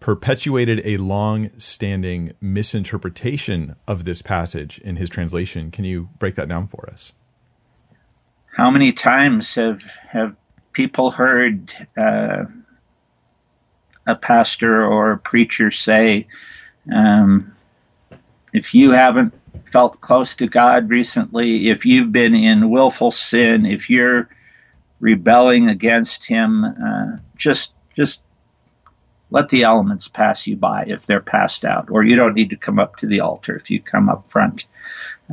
perpetuated 0.00 0.80
a 0.84 0.96
long-standing 0.96 2.32
misinterpretation 2.40 3.74
of 3.86 4.04
this 4.04 4.22
passage 4.22 4.78
in 4.78 4.96
his 4.96 5.10
translation. 5.10 5.70
Can 5.70 5.84
you 5.84 6.08
break 6.18 6.34
that 6.36 6.48
down 6.48 6.66
for 6.66 6.88
us? 6.90 7.12
How 8.56 8.70
many 8.70 8.92
times 8.92 9.54
have 9.54 9.82
have 10.08 10.34
people 10.72 11.10
heard 11.10 11.72
uh, 11.96 12.44
a 14.06 14.14
pastor 14.16 14.84
or 14.84 15.12
a 15.12 15.18
preacher 15.18 15.70
say, 15.70 16.26
um, 16.92 17.54
"If 18.52 18.74
you 18.74 18.90
haven't 18.90 19.32
felt 19.70 20.00
close 20.00 20.34
to 20.36 20.46
God 20.48 20.88
recently, 20.90 21.68
if 21.68 21.86
you've 21.86 22.10
been 22.10 22.34
in 22.34 22.70
willful 22.70 23.12
sin, 23.12 23.66
if 23.66 23.90
you're 23.90 24.28
rebelling 25.00 25.68
against 25.68 26.26
Him, 26.26 26.64
uh, 26.64 27.18
just 27.36 27.74
just 27.94 28.22
let 29.30 29.48
the 29.50 29.62
elements 29.62 30.08
pass 30.08 30.46
you 30.46 30.56
by 30.56 30.84
if 30.86 31.06
they're 31.06 31.20
passed 31.20 31.64
out, 31.64 31.90
or 31.90 32.02
you 32.02 32.16
don't 32.16 32.34
need 32.34 32.50
to 32.50 32.56
come 32.56 32.78
up 32.78 32.96
to 32.96 33.06
the 33.06 33.20
altar 33.20 33.56
if 33.56 33.70
you 33.70 33.80
come 33.80 34.08
up 34.08 34.30
front. 34.30 34.66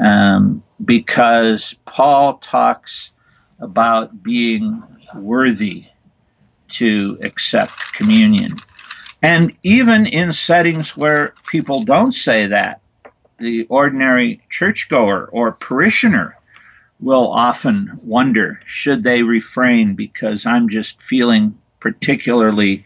Um, 0.04 0.64
because 0.84 1.76
Paul 1.86 2.38
talks 2.38 3.12
about 3.60 4.22
being 4.22 4.84
worthy 5.16 5.86
to 6.70 7.18
accept 7.24 7.94
communion. 7.94 8.58
And 9.22 9.56
even 9.64 10.06
in 10.06 10.34
settings 10.34 10.98
where 10.98 11.34
people 11.48 11.84
don't 11.84 12.14
say 12.14 12.48
that, 12.48 12.82
the 13.38 13.66
ordinary 13.68 14.42
churchgoer 14.50 15.30
or 15.32 15.54
parishioner 15.54 16.38
will 17.00 17.32
often 17.32 18.00
wonder 18.04 18.60
should 18.66 19.04
they 19.04 19.24
refrain 19.24 19.96
because 19.96 20.46
I'm 20.46 20.70
just 20.70 21.02
feeling 21.02 21.58
particularly 21.80 22.86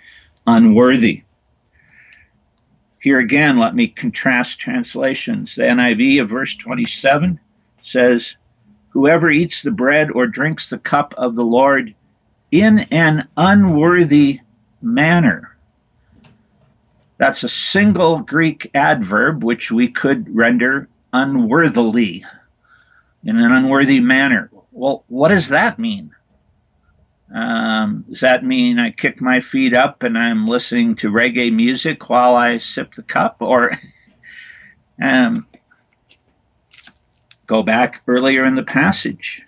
unworthy. 0.56 1.24
Here 3.02 3.20
again, 3.20 3.58
let 3.58 3.76
me 3.76 3.88
contrast 3.88 4.60
translations. 4.60 5.56
The 5.56 5.64
NIV 5.64 6.22
of 6.22 6.30
verse 6.30 6.56
27 6.56 7.40
says, 7.82 8.36
Whoever 8.90 9.30
eats 9.30 9.62
the 9.62 9.72
bread 9.72 10.12
or 10.12 10.28
drinks 10.28 10.70
the 10.70 10.80
cup 10.80 11.14
of 11.18 11.36
the 11.36 11.44
Lord 11.44 11.94
in 12.52 12.80
an 12.92 13.28
unworthy 13.38 14.42
manner. 14.82 15.56
That's 17.18 17.44
a 17.44 17.50
single 17.50 18.20
Greek 18.20 18.72
adverb 18.74 19.44
which 19.44 19.72
we 19.72 19.90
could 19.90 20.34
render 20.34 20.90
unworthily, 21.14 22.26
in 23.24 23.38
an 23.38 23.52
unworthy 23.52 24.00
manner. 24.00 24.50
Well, 24.72 25.04
what 25.08 25.30
does 25.30 25.50
that 25.50 25.80
mean? 25.80 26.12
Um, 27.34 28.06
does 28.10 28.22
that 28.22 28.44
mean 28.44 28.80
I 28.80 28.92
kick 28.92 29.22
my 29.22 29.40
feet 29.40 29.74
up 29.74 30.04
and 30.04 30.18
I'm 30.18 30.48
listening 30.48 30.96
to 30.98 31.12
reggae 31.12 31.54
music 31.54 32.10
while 32.10 32.36
I 32.36 32.58
sip 32.58 32.96
the 32.96 33.04
cup? 33.04 33.38
Or 33.40 33.72
um, 35.02 35.48
go 37.46 37.62
back 37.62 38.02
earlier 38.08 38.46
in 38.46 38.56
the 38.56 38.64
passage. 38.64 39.44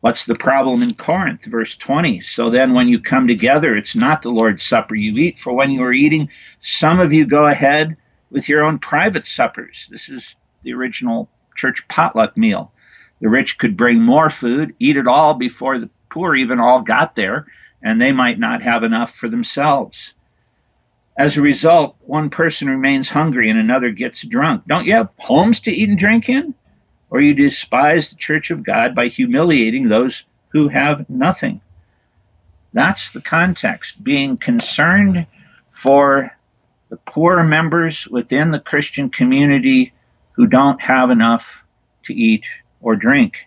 What's 0.00 0.24
the 0.24 0.34
problem 0.34 0.82
in 0.82 0.94
Corinth? 0.94 1.44
Verse 1.44 1.76
20. 1.76 2.22
So 2.22 2.50
then, 2.50 2.74
when 2.74 2.88
you 2.88 2.98
come 2.98 3.28
together, 3.28 3.76
it's 3.76 3.94
not 3.94 4.22
the 4.22 4.30
Lord's 4.30 4.64
Supper 4.64 4.96
you 4.96 5.16
eat, 5.16 5.38
for 5.38 5.52
when 5.52 5.70
you 5.70 5.82
are 5.84 5.92
eating, 5.92 6.28
some 6.60 6.98
of 6.98 7.12
you 7.12 7.24
go 7.24 7.46
ahead 7.46 7.96
with 8.30 8.48
your 8.48 8.64
own 8.64 8.80
private 8.80 9.26
suppers. 9.26 9.86
This 9.92 10.08
is 10.08 10.34
the 10.64 10.72
original 10.72 11.28
church 11.54 11.86
potluck 11.86 12.36
meal. 12.36 12.72
The 13.20 13.28
rich 13.28 13.58
could 13.58 13.76
bring 13.76 14.02
more 14.02 14.28
food, 14.28 14.74
eat 14.80 14.96
it 14.96 15.06
all 15.06 15.34
before 15.34 15.78
the 15.78 15.88
poor 16.12 16.36
even 16.36 16.60
all 16.60 16.82
got 16.82 17.14
there, 17.14 17.46
and 17.82 18.00
they 18.00 18.12
might 18.12 18.38
not 18.38 18.62
have 18.62 18.84
enough 18.84 19.14
for 19.14 19.28
themselves. 19.28 20.12
As 21.16 21.36
a 21.36 21.42
result, 21.42 21.96
one 22.00 22.30
person 22.30 22.68
remains 22.68 23.08
hungry 23.08 23.50
and 23.50 23.58
another 23.58 23.90
gets 23.90 24.22
drunk. 24.22 24.64
Don't 24.66 24.86
you 24.86 24.94
have 24.94 25.08
homes 25.18 25.60
to 25.60 25.72
eat 25.72 25.88
and 25.88 25.98
drink 25.98 26.28
in? 26.28 26.54
Or 27.10 27.20
you 27.20 27.34
despise 27.34 28.10
the 28.10 28.16
church 28.16 28.50
of 28.50 28.62
God 28.62 28.94
by 28.94 29.08
humiliating 29.08 29.88
those 29.88 30.24
who 30.48 30.68
have 30.68 31.08
nothing. 31.10 31.60
That's 32.72 33.12
the 33.12 33.20
context. 33.20 34.02
Being 34.02 34.36
concerned 34.36 35.26
for 35.70 36.30
the 36.88 36.96
poor 36.96 37.42
members 37.42 38.06
within 38.06 38.50
the 38.50 38.60
Christian 38.60 39.10
community 39.10 39.92
who 40.32 40.46
don't 40.46 40.80
have 40.80 41.10
enough 41.10 41.62
to 42.04 42.14
eat 42.14 42.44
or 42.80 42.96
drink 42.96 43.46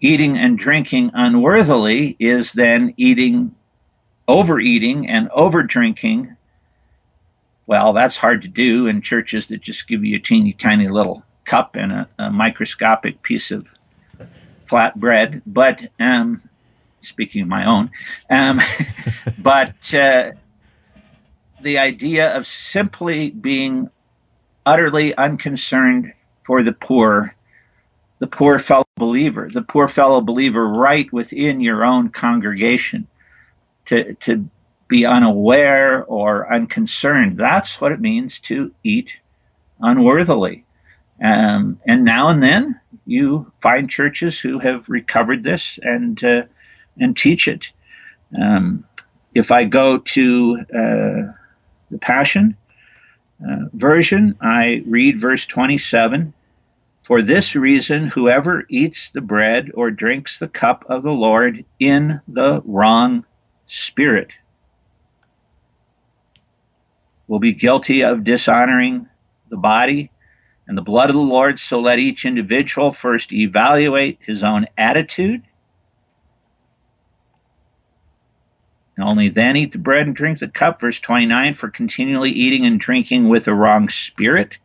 eating 0.00 0.38
and 0.38 0.58
drinking 0.58 1.10
unworthily 1.14 2.16
is 2.18 2.52
then 2.52 2.94
eating, 2.96 3.54
overeating, 4.26 5.08
and 5.08 5.28
over 5.30 5.62
drinking. 5.62 6.36
Well, 7.66 7.92
that's 7.92 8.16
hard 8.16 8.42
to 8.42 8.48
do 8.48 8.86
in 8.86 9.02
churches 9.02 9.48
that 9.48 9.60
just 9.60 9.88
give 9.88 10.04
you 10.04 10.16
a 10.16 10.20
teeny 10.20 10.52
tiny 10.52 10.88
little 10.88 11.22
cup 11.44 11.74
and 11.74 11.92
a, 11.92 12.08
a 12.18 12.30
microscopic 12.30 13.22
piece 13.22 13.50
of 13.50 13.66
flat 14.66 14.98
bread. 14.98 15.42
But 15.46 15.88
um, 15.98 16.42
speaking 17.00 17.42
of 17.42 17.48
my 17.48 17.66
own, 17.66 17.90
um, 18.30 18.60
but 19.38 19.94
uh, 19.94 20.32
the 21.60 21.78
idea 21.78 22.36
of 22.36 22.46
simply 22.46 23.30
being 23.30 23.90
utterly 24.64 25.14
unconcerned 25.16 26.12
for 26.44 26.62
the 26.62 26.72
poor 26.72 27.34
the 28.20 28.26
poor 28.26 28.58
fellow 28.58 28.87
believer, 28.98 29.48
the 29.52 29.62
poor 29.62 29.88
fellow 29.88 30.20
believer 30.20 30.66
right 30.66 31.10
within 31.12 31.60
your 31.60 31.84
own 31.84 32.10
congregation, 32.10 33.06
to, 33.86 34.14
to 34.14 34.48
be 34.88 35.06
unaware 35.06 36.04
or 36.04 36.52
unconcerned. 36.52 37.36
That's 37.38 37.80
what 37.80 37.92
it 37.92 38.00
means 38.00 38.40
to 38.40 38.72
eat 38.82 39.12
unworthily. 39.80 40.64
Um, 41.22 41.80
and 41.86 42.04
now 42.04 42.28
and 42.28 42.42
then 42.42 42.80
you 43.06 43.50
find 43.60 43.90
churches 43.90 44.38
who 44.38 44.58
have 44.58 44.88
recovered 44.88 45.42
this 45.42 45.78
and 45.82 46.22
uh, 46.22 46.42
and 47.00 47.16
teach 47.16 47.48
it. 47.48 47.72
Um, 48.40 48.84
if 49.34 49.50
I 49.50 49.64
go 49.64 49.98
to 49.98 50.58
uh, 50.72 51.32
the 51.90 51.98
Passion 52.00 52.56
uh, 53.46 53.66
version, 53.72 54.36
I 54.40 54.82
read 54.86 55.20
verse 55.20 55.46
27 55.46 56.34
for 57.08 57.22
this 57.22 57.56
reason, 57.56 58.08
whoever 58.08 58.64
eats 58.68 59.12
the 59.12 59.22
bread 59.22 59.70
or 59.72 59.90
drinks 59.90 60.38
the 60.38 60.46
cup 60.46 60.84
of 60.90 61.02
the 61.02 61.10
Lord 61.10 61.64
in 61.80 62.20
the 62.28 62.60
wrong 62.66 63.24
spirit 63.66 64.28
will 67.26 67.38
be 67.38 67.54
guilty 67.54 68.04
of 68.04 68.24
dishonoring 68.24 69.08
the 69.48 69.56
body 69.56 70.10
and 70.66 70.76
the 70.76 70.82
blood 70.82 71.08
of 71.08 71.16
the 71.16 71.22
Lord, 71.22 71.58
so 71.58 71.80
let 71.80 71.98
each 71.98 72.26
individual 72.26 72.92
first 72.92 73.32
evaluate 73.32 74.18
his 74.20 74.44
own 74.44 74.66
attitude. 74.76 75.42
And 78.98 79.08
only 79.08 79.30
then 79.30 79.56
eat 79.56 79.72
the 79.72 79.78
bread 79.78 80.06
and 80.06 80.14
drink 80.14 80.40
the 80.40 80.48
cup. 80.48 80.82
Verse 80.82 81.00
29 81.00 81.54
for 81.54 81.70
continually 81.70 82.32
eating 82.32 82.66
and 82.66 82.78
drinking 82.78 83.30
with 83.30 83.48
a 83.48 83.54
wrong 83.54 83.88
spirit. 83.88 84.58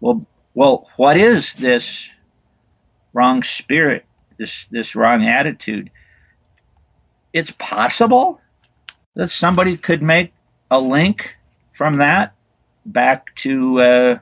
Well, 0.00 0.26
well, 0.54 0.88
what 0.96 1.16
is 1.16 1.54
this 1.54 2.08
wrong 3.12 3.42
spirit, 3.42 4.04
this, 4.36 4.66
this 4.70 4.94
wrong 4.94 5.24
attitude? 5.26 5.90
It's 7.32 7.52
possible 7.52 8.40
that 9.14 9.30
somebody 9.30 9.76
could 9.76 10.02
make 10.02 10.32
a 10.70 10.80
link 10.80 11.36
from 11.72 11.98
that 11.98 12.34
back 12.84 13.34
to 13.36 13.80
uh, 13.80 14.18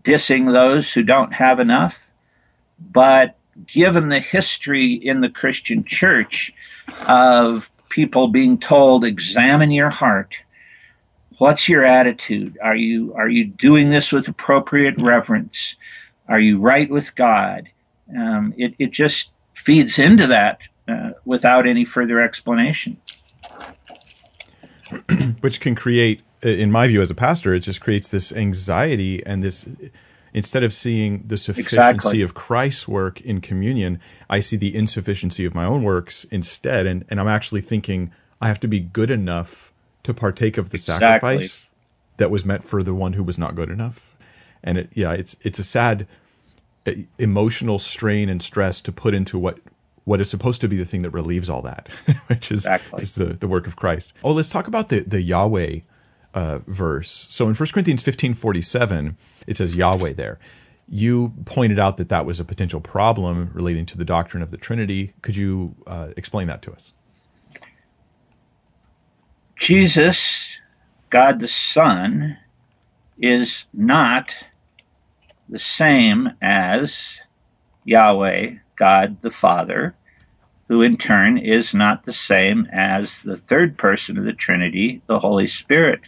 dissing 0.00 0.52
those 0.52 0.92
who 0.92 1.02
don't 1.02 1.32
have 1.32 1.60
enough. 1.60 2.06
But 2.78 3.36
given 3.66 4.08
the 4.08 4.20
history 4.20 4.92
in 4.92 5.20
the 5.20 5.30
Christian 5.30 5.84
church 5.84 6.52
of 7.06 7.70
people 7.88 8.28
being 8.28 8.58
told, 8.58 9.04
examine 9.04 9.70
your 9.70 9.90
heart. 9.90 10.42
What's 11.38 11.68
your 11.68 11.84
attitude? 11.84 12.58
Are 12.62 12.76
you 12.76 13.14
are 13.14 13.28
you 13.28 13.44
doing 13.44 13.90
this 13.90 14.10
with 14.12 14.28
appropriate 14.28 15.00
reverence? 15.00 15.76
Are 16.28 16.40
you 16.40 16.58
right 16.58 16.88
with 16.88 17.14
God? 17.14 17.68
Um, 18.16 18.54
it 18.56 18.74
it 18.78 18.90
just 18.90 19.30
feeds 19.54 19.98
into 19.98 20.28
that 20.28 20.60
uh, 20.88 21.10
without 21.24 21.66
any 21.66 21.84
further 21.84 22.20
explanation. 22.20 22.96
Which 25.40 25.60
can 25.60 25.74
create, 25.74 26.22
in 26.42 26.70
my 26.70 26.86
view 26.86 27.02
as 27.02 27.10
a 27.10 27.14
pastor, 27.14 27.54
it 27.54 27.60
just 27.60 27.80
creates 27.80 28.08
this 28.08 28.32
anxiety 28.32 29.24
and 29.26 29.42
this. 29.42 29.68
Instead 30.32 30.62
of 30.62 30.72
seeing 30.74 31.24
the 31.26 31.38
sufficiency 31.38 31.76
Exactly. 31.76 32.20
of 32.20 32.34
Christ's 32.34 32.86
work 32.86 33.22
in 33.22 33.40
communion, 33.40 33.98
I 34.28 34.40
see 34.40 34.58
the 34.58 34.74
insufficiency 34.74 35.46
of 35.46 35.54
my 35.54 35.64
own 35.64 35.82
works 35.82 36.24
instead, 36.30 36.86
and 36.86 37.04
and 37.08 37.18
I'm 37.18 37.28
actually 37.28 37.62
thinking 37.62 38.10
I 38.40 38.48
have 38.48 38.60
to 38.60 38.68
be 38.68 38.80
good 38.80 39.10
enough 39.10 39.72
to 40.06 40.14
partake 40.14 40.56
of 40.58 40.70
the 40.70 40.76
Exactly. 40.76 41.06
sacrifice 41.06 41.70
that 42.16 42.30
was 42.30 42.44
meant 42.44 42.64
for 42.64 42.82
the 42.82 42.94
one 42.94 43.12
who 43.12 43.22
was 43.22 43.36
not 43.38 43.54
good 43.54 43.70
enough. 43.70 44.16
And 44.64 44.78
it, 44.78 44.88
yeah, 44.94 45.12
it's 45.12 45.36
it's 45.42 45.58
a 45.58 45.64
sad 45.64 46.06
emotional 47.18 47.78
strain 47.78 48.28
and 48.28 48.40
stress 48.40 48.80
to 48.82 48.92
put 48.92 49.14
into 49.14 49.38
what 49.38 49.58
what 50.04 50.20
is 50.20 50.30
supposed 50.30 50.60
to 50.60 50.68
be 50.68 50.76
the 50.76 50.84
thing 50.84 51.02
that 51.02 51.10
relieves 51.10 51.50
all 51.50 51.62
that, 51.62 51.88
which 52.28 52.50
is 52.52 52.60
Exactly. 52.60 53.02
is 53.02 53.14
the 53.14 53.26
the 53.26 53.48
work 53.48 53.66
of 53.66 53.76
Christ. 53.76 54.12
Oh, 54.24 54.32
let's 54.32 54.48
talk 54.48 54.66
about 54.68 54.88
the 54.88 55.00
the 55.00 55.20
Yahweh 55.20 55.80
uh, 56.34 56.58
verse. 56.66 57.26
So 57.30 57.48
in 57.48 57.54
1 57.54 57.68
Corinthians 57.72 58.02
15:47, 58.02 59.16
it 59.46 59.56
says 59.56 59.74
Yahweh 59.74 60.12
there. 60.12 60.38
You 60.88 61.32
pointed 61.44 61.80
out 61.80 61.96
that 61.96 62.08
that 62.10 62.24
was 62.24 62.38
a 62.38 62.44
potential 62.44 62.80
problem 62.80 63.50
relating 63.52 63.86
to 63.86 63.98
the 63.98 64.04
doctrine 64.04 64.42
of 64.42 64.52
the 64.52 64.56
Trinity. 64.56 65.12
Could 65.22 65.34
you 65.36 65.74
uh, 65.86 66.08
explain 66.16 66.46
that 66.46 66.62
to 66.62 66.72
us? 66.72 66.92
Jesus, 69.56 70.48
God 71.08 71.40
the 71.40 71.48
Son, 71.48 72.36
is 73.18 73.64
not 73.72 74.34
the 75.48 75.58
same 75.58 76.30
as 76.42 77.18
Yahweh, 77.84 78.56
God 78.76 79.22
the 79.22 79.30
Father, 79.30 79.94
who 80.68 80.82
in 80.82 80.98
turn 80.98 81.38
is 81.38 81.72
not 81.72 82.04
the 82.04 82.12
same 82.12 82.68
as 82.70 83.22
the 83.22 83.36
third 83.36 83.78
person 83.78 84.18
of 84.18 84.24
the 84.24 84.34
Trinity, 84.34 85.00
the 85.06 85.18
Holy 85.18 85.48
Spirit. 85.48 86.00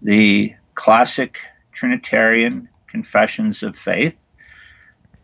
The 0.00 0.54
classic 0.74 1.38
Trinitarian 1.72 2.68
confessions 2.86 3.62
of 3.62 3.76
faith, 3.76 4.18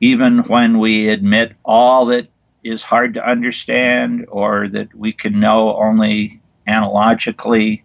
even 0.00 0.40
when 0.40 0.78
we 0.78 1.08
admit 1.08 1.54
all 1.64 2.06
that 2.06 2.28
is 2.62 2.82
hard 2.82 3.14
to 3.14 3.26
understand 3.26 4.26
or 4.28 4.68
that 4.68 4.94
we 4.94 5.12
can 5.12 5.40
know 5.40 5.74
only 5.76 6.41
analogically, 6.66 7.84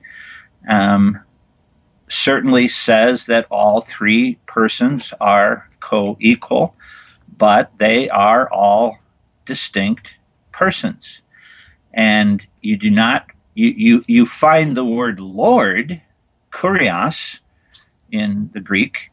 um, 0.67 1.19
certainly 2.07 2.67
says 2.67 3.25
that 3.25 3.47
all 3.51 3.81
three 3.81 4.37
persons 4.45 5.13
are 5.19 5.69
co 5.79 6.17
equal, 6.19 6.75
but 7.37 7.71
they 7.77 8.09
are 8.09 8.49
all 8.49 8.97
distinct 9.45 10.09
persons. 10.51 11.21
And 11.93 12.45
you 12.61 12.77
do 12.77 12.89
not, 12.89 13.27
you, 13.55 13.69
you, 13.69 14.03
you 14.07 14.25
find 14.25 14.75
the 14.75 14.85
word 14.85 15.19
Lord, 15.19 16.01
kurios, 16.51 17.39
in 18.11 18.49
the 18.53 18.59
Greek, 18.59 19.11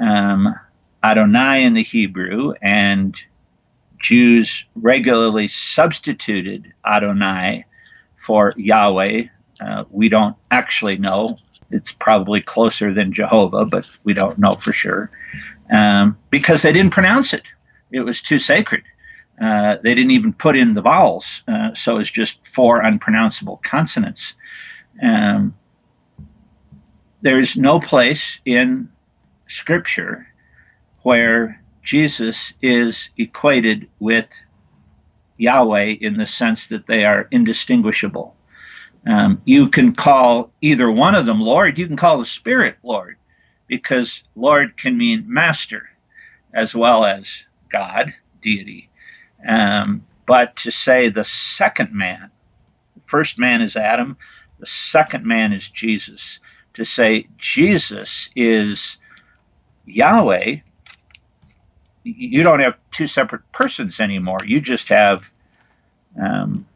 um, 0.00 0.54
Adonai 1.02 1.64
in 1.64 1.74
the 1.74 1.82
Hebrew, 1.82 2.54
and 2.60 3.18
Jews 3.98 4.66
regularly 4.74 5.48
substituted 5.48 6.72
Adonai 6.84 7.64
for 8.24 8.52
Yahweh. 8.56 9.24
Uh, 9.60 9.84
we 9.90 10.08
don't 10.08 10.36
actually 10.50 10.96
know. 10.96 11.36
It's 11.70 11.92
probably 11.92 12.40
closer 12.40 12.92
than 12.94 13.12
Jehovah, 13.12 13.64
but 13.64 13.88
we 14.04 14.14
don't 14.14 14.38
know 14.38 14.54
for 14.54 14.72
sure 14.72 15.10
um, 15.70 16.18
because 16.30 16.62
they 16.62 16.72
didn't 16.72 16.92
pronounce 16.92 17.32
it. 17.32 17.42
It 17.90 18.00
was 18.00 18.20
too 18.20 18.38
sacred. 18.38 18.82
Uh, 19.40 19.76
they 19.82 19.94
didn't 19.94 20.12
even 20.12 20.32
put 20.32 20.56
in 20.56 20.74
the 20.74 20.80
vowels, 20.80 21.42
uh, 21.48 21.74
so 21.74 21.98
it's 21.98 22.10
just 22.10 22.46
four 22.46 22.80
unpronounceable 22.80 23.60
consonants. 23.64 24.34
Um, 25.02 25.54
there's 27.20 27.56
no 27.56 27.80
place 27.80 28.40
in 28.44 28.90
Scripture 29.48 30.28
where 31.02 31.60
Jesus 31.82 32.52
is 32.62 33.10
equated 33.16 33.88
with 33.98 34.30
Yahweh 35.36 35.96
in 36.00 36.16
the 36.16 36.26
sense 36.26 36.68
that 36.68 36.86
they 36.86 37.04
are 37.04 37.28
indistinguishable. 37.30 38.34
Um, 39.06 39.42
you 39.44 39.68
can 39.68 39.94
call 39.94 40.50
either 40.60 40.90
one 40.90 41.14
of 41.14 41.26
them 41.26 41.40
Lord, 41.40 41.78
you 41.78 41.86
can 41.86 41.96
call 41.96 42.18
the 42.18 42.26
Spirit 42.26 42.76
Lord, 42.82 43.16
because 43.66 44.24
Lord 44.34 44.76
can 44.76 44.96
mean 44.96 45.24
master 45.26 45.88
as 46.54 46.74
well 46.74 47.04
as 47.04 47.44
God, 47.70 48.14
deity. 48.40 48.88
Um, 49.46 50.06
but 50.26 50.56
to 50.56 50.70
say 50.70 51.08
the 51.08 51.24
second 51.24 51.92
man, 51.92 52.30
the 52.94 53.02
first 53.02 53.38
man 53.38 53.60
is 53.60 53.76
Adam, 53.76 54.16
the 54.60 54.66
second 54.66 55.26
man 55.26 55.52
is 55.52 55.68
Jesus. 55.68 56.38
To 56.74 56.84
say 56.84 57.28
Jesus 57.36 58.30
is 58.34 58.96
Yahweh, 59.84 60.56
you 62.04 62.42
don't 62.42 62.60
have 62.60 62.76
two 62.90 63.06
separate 63.06 63.50
persons 63.50 63.98
anymore. 63.98 64.40
You 64.44 64.60
just 64.60 64.90
have, 64.90 65.30
um, 66.22 66.66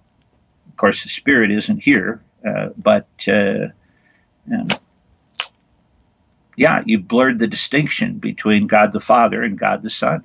of 0.69 0.77
course, 0.77 1.03
the 1.03 1.11
Spirit 1.11 1.51
isn't 1.51 1.83
here, 1.83 2.23
uh, 2.47 2.71
but 2.77 3.07
uh, 3.29 3.69
um, 4.53 4.69
yeah, 6.57 6.83
you've 6.85 7.07
blurred 7.07 7.39
the 7.39 7.47
distinction 7.47 8.15
between 8.15 8.67
God 8.67 8.93
the 8.93 9.01
Father 9.01 9.43
and 9.43 9.59
God 9.59 9.83
the 9.83 9.91
Son. 9.91 10.25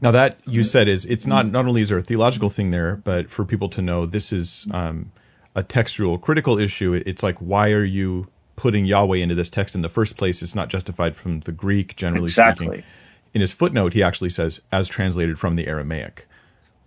Now 0.00 0.10
that 0.10 0.38
you 0.46 0.62
said 0.62 0.86
is 0.86 1.04
it's 1.06 1.26
not 1.26 1.46
not 1.46 1.66
only 1.66 1.80
is 1.80 1.88
there 1.88 1.98
a 1.98 2.02
theological 2.02 2.48
thing 2.48 2.70
there, 2.70 2.96
but 2.96 3.30
for 3.30 3.44
people 3.44 3.68
to 3.70 3.82
know 3.82 4.06
this 4.06 4.32
is 4.32 4.66
um, 4.70 5.12
a 5.54 5.62
textual 5.62 6.18
critical 6.18 6.58
issue. 6.58 6.94
It's 7.06 7.22
like 7.22 7.38
why 7.38 7.70
are 7.70 7.84
you 7.84 8.28
putting 8.56 8.84
Yahweh 8.84 9.18
into 9.18 9.34
this 9.34 9.50
text 9.50 9.74
in 9.74 9.82
the 9.82 9.88
first 9.88 10.16
place? 10.16 10.42
It's 10.42 10.54
not 10.54 10.68
justified 10.68 11.16
from 11.16 11.40
the 11.40 11.52
Greek, 11.52 11.96
generally 11.96 12.26
Exactly. 12.26 12.66
speaking. 12.66 12.84
In 13.34 13.40
his 13.40 13.50
footnote, 13.52 13.92
he 13.94 14.02
actually 14.02 14.30
says 14.30 14.60
as 14.72 14.88
translated 14.88 15.38
from 15.38 15.56
the 15.56 15.66
Aramaic, 15.66 16.26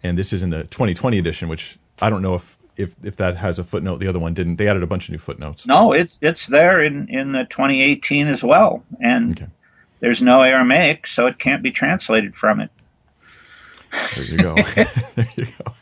and 0.01 0.17
this 0.17 0.31
is 0.31 0.41
in 0.41 0.49
the 0.49 0.63
2020 0.63 1.17
edition, 1.17 1.49
which 1.49 1.77
I 2.01 2.09
don't 2.09 2.21
know 2.21 2.35
if 2.35 2.57
if 2.77 2.95
if 3.03 3.17
that 3.17 3.35
has 3.35 3.59
a 3.59 3.63
footnote. 3.65 3.99
The 3.99 4.07
other 4.07 4.19
one 4.19 4.33
didn't. 4.33 4.55
They 4.55 4.67
added 4.67 4.81
a 4.83 4.87
bunch 4.87 5.05
of 5.09 5.11
new 5.11 5.17
footnotes. 5.17 5.67
No, 5.67 5.91
it's 5.91 6.17
it's 6.21 6.47
there 6.47 6.81
in 6.83 7.09
in 7.09 7.33
the 7.33 7.43
2018 7.49 8.27
as 8.27 8.43
well, 8.43 8.81
and 9.01 9.33
Okay. 9.33 9.51
there's 9.99 10.21
no 10.21 10.41
Aramaic, 10.41 11.05
so 11.07 11.25
it 11.27 11.37
can't 11.37 11.61
be 11.61 11.71
translated 11.71 12.33
from 12.35 12.61
it. 12.61 12.69
There 14.15 14.23
you 14.23 14.37
go. 14.37 14.55
there 15.15 15.27
you 15.35 15.45
go. 15.45 15.73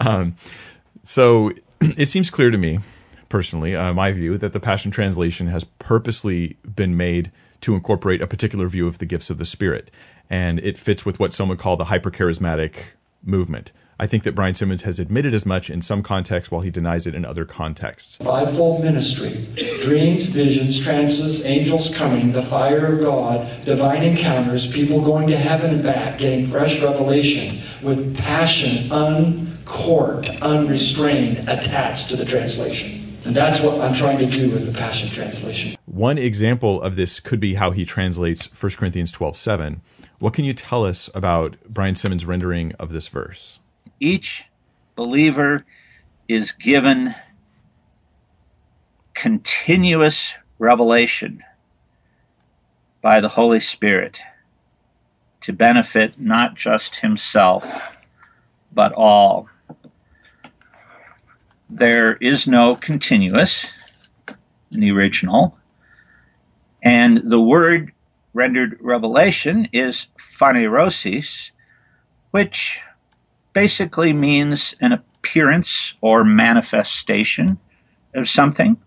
Um, 0.00 0.36
so 1.04 1.52
it 1.80 2.06
seems 2.06 2.30
clear 2.30 2.50
to 2.50 2.58
me, 2.58 2.80
personally, 3.28 3.76
uh, 3.76 3.92
my 3.92 4.10
view, 4.12 4.36
that 4.38 4.52
the 4.52 4.60
Passion 4.60 4.90
Translation 4.90 5.46
has 5.48 5.64
purposely 5.64 6.56
been 6.74 6.96
made 6.96 7.30
to 7.60 7.74
incorporate 7.74 8.22
a 8.22 8.26
particular 8.26 8.68
view 8.68 8.86
of 8.86 8.98
the 8.98 9.06
gifts 9.06 9.30
of 9.30 9.38
the 9.38 9.44
Spirit, 9.44 9.90
and 10.30 10.58
it 10.60 10.78
fits 10.78 11.04
with 11.04 11.18
what 11.18 11.32
some 11.32 11.48
would 11.48 11.58
call 11.58 11.76
the 11.76 11.86
hypercharismatic 11.86 12.74
movement. 13.24 13.72
I 14.00 14.06
think 14.06 14.22
that 14.22 14.36
Brian 14.36 14.54
Simmons 14.54 14.82
has 14.82 15.00
admitted 15.00 15.34
as 15.34 15.44
much 15.44 15.70
in 15.70 15.82
some 15.82 16.04
contexts 16.04 16.52
while 16.52 16.62
he 16.62 16.70
denies 16.70 17.04
it 17.04 17.16
in 17.16 17.24
other 17.24 17.44
contexts. 17.44 18.16
Fivefold 18.18 18.84
ministry 18.84 19.48
dreams, 19.82 20.26
visions, 20.26 20.78
trances, 20.78 21.44
angels 21.44 21.92
coming, 21.94 22.30
the 22.30 22.42
fire 22.42 22.94
of 22.94 23.00
God, 23.00 23.64
divine 23.64 24.04
encounters, 24.04 24.70
people 24.72 25.00
going 25.00 25.26
to 25.28 25.36
heaven 25.36 25.74
and 25.74 25.82
back, 25.82 26.18
getting 26.18 26.46
fresh 26.46 26.80
revelation 26.80 27.60
with 27.82 28.16
passion 28.16 28.92
uncorked, 28.92 30.28
unrestrained, 30.42 31.48
attached 31.48 32.08
to 32.10 32.16
the 32.16 32.24
translation. 32.24 32.97
And 33.28 33.36
that's 33.36 33.60
what 33.60 33.78
I'm 33.82 33.92
trying 33.92 34.16
to 34.20 34.26
do 34.26 34.48
with 34.48 34.64
the 34.64 34.72
Passion 34.72 35.10
Translation. 35.10 35.76
One 35.84 36.16
example 36.16 36.80
of 36.80 36.96
this 36.96 37.20
could 37.20 37.38
be 37.38 37.56
how 37.56 37.72
he 37.72 37.84
translates 37.84 38.46
1 38.58 38.72
Corinthians 38.72 39.12
12 39.12 39.36
7. 39.36 39.82
What 40.18 40.32
can 40.32 40.46
you 40.46 40.54
tell 40.54 40.82
us 40.86 41.10
about 41.14 41.58
Brian 41.68 41.94
Simmons' 41.94 42.24
rendering 42.24 42.72
of 42.78 42.90
this 42.90 43.08
verse? 43.08 43.60
Each 44.00 44.44
believer 44.96 45.66
is 46.26 46.52
given 46.52 47.14
continuous 49.12 50.32
revelation 50.58 51.44
by 53.02 53.20
the 53.20 53.28
Holy 53.28 53.60
Spirit 53.60 54.22
to 55.42 55.52
benefit 55.52 56.18
not 56.18 56.54
just 56.54 56.96
himself, 56.96 57.62
but 58.72 58.94
all. 58.94 59.50
There 61.70 62.16
is 62.16 62.46
no 62.46 62.76
continuous 62.76 63.66
in 64.70 64.80
the 64.80 64.90
original, 64.90 65.58
and 66.82 67.18
the 67.24 67.40
word 67.40 67.92
rendered 68.32 68.78
revelation 68.80 69.68
is 69.72 70.06
phanerosis, 70.38 71.50
which 72.30 72.80
basically 73.52 74.12
means 74.12 74.74
an 74.80 74.92
appearance 74.92 75.94
or 76.00 76.24
manifestation 76.24 77.58
of 78.14 78.28
something. 78.28 78.78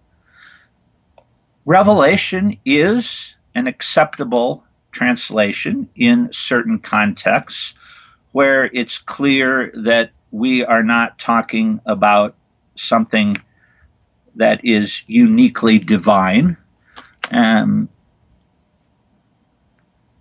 Revelation 1.66 2.58
is 2.66 3.36
an 3.54 3.68
acceptable 3.68 4.64
translation 4.92 5.88
in 5.96 6.30
certain 6.32 6.80
contexts 6.80 7.76
where 8.32 8.66
it's 8.74 8.98
clear 8.98 9.72
that 9.76 10.12
we 10.32 10.66
are 10.66 10.84
not 10.84 11.20
talking 11.20 11.80
about 11.86 12.36
something 12.82 13.36
that 14.36 14.66
is 14.66 15.04
uniquely 15.08 15.80
divine. 15.80 16.58
Um, 17.30 17.90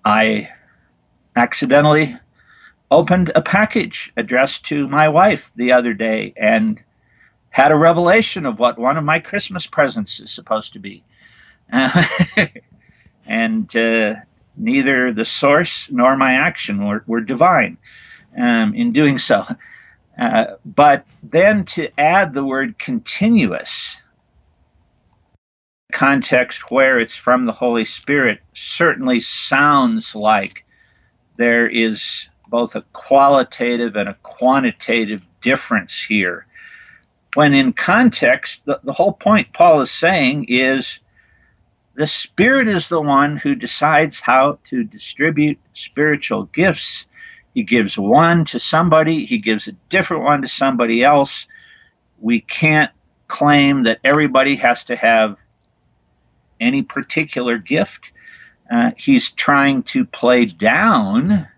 I 0.05 0.51
accidentally 1.37 2.17
opened 2.91 3.31
a 3.35 3.43
package 3.43 4.13
addressed 4.17 4.67
to 4.67 4.89
my 4.89 5.09
wife 5.09 5.51
the 5.55 5.73
other 5.73 5.95
day 5.95 6.33
and 6.37 6.81
had 7.51 7.73
a 7.73 7.77
revelation 7.77 8.47
of 8.47 8.59
what 8.59 8.79
one 8.79 8.97
of 8.97 9.05
my 9.05 9.21
Christmas 9.21 9.67
presents 9.67 10.21
is 10.21 10.31
supposed 10.31 10.73
to 10.73 10.79
be. 10.79 11.05
and 13.27 13.77
uh, 13.77 14.15
neither 14.57 15.13
the 15.13 15.25
source 15.25 15.89
nor 15.91 16.17
my 16.17 16.35
action 16.35 16.87
were, 16.87 17.05
were 17.07 17.21
divine 17.21 17.79
um, 18.37 18.75
in 18.75 18.93
doing 18.93 19.19
so. 19.19 19.45
Uh, 20.19 20.57
but 20.65 21.07
then 21.23 21.65
to 21.65 21.89
add 21.99 22.35
the 22.35 22.45
word 22.45 22.79
continuous, 22.79 23.97
context 25.93 26.71
where 26.71 26.99
it's 26.99 27.17
from 27.17 27.47
the 27.47 27.53
Holy 27.53 27.85
Spirit 27.85 28.41
certainly 28.55 29.21
sounds 29.21 30.15
like 30.15 30.65
there 31.37 31.67
is 31.67 32.29
both 32.49 32.77
a 32.77 32.83
qualitative 32.93 33.97
and 33.97 34.09
a 34.09 34.19
quantitative 34.23 35.23
difference 35.41 36.01
here. 36.01 36.47
When 37.35 37.55
in 37.55 37.73
context, 37.73 38.63
the, 38.65 38.81
the 38.83 38.93
whole 38.93 39.13
point 39.13 39.53
Paul 39.53 39.81
is 39.83 39.91
saying 39.91 40.47
is 40.49 40.99
the 41.95 42.07
Spirit 42.07 42.69
is 42.69 42.89
the 42.89 43.01
one 43.01 43.37
who 43.37 43.55
decides 43.55 44.21
how 44.21 44.59
to 44.65 44.85
distribute 44.85 45.59
spiritual 45.75 46.45
gifts. 46.45 47.05
He 47.55 47.65
gives 47.65 47.99
one 47.99 48.45
to 48.47 48.61
somebody, 48.61 49.25
he 49.25 49.39
gives 49.39 49.69
a 49.69 49.73
different 49.89 50.25
one 50.25 50.43
to 50.43 50.49
somebody 50.49 51.03
else. 51.03 51.47
We 52.19 52.41
can't 52.41 52.91
claim 53.29 53.85
that 53.85 53.99
everybody 54.05 54.57
has 54.57 54.85
to 54.85 54.97
have 54.97 55.37
any 56.61 56.83
particular 56.83 57.59
gift. 57.59 58.13
Uh, 58.71 58.91
he's 58.97 59.31
trying 59.31 59.83
to 59.83 60.05
play 60.05 60.45
down 60.45 61.49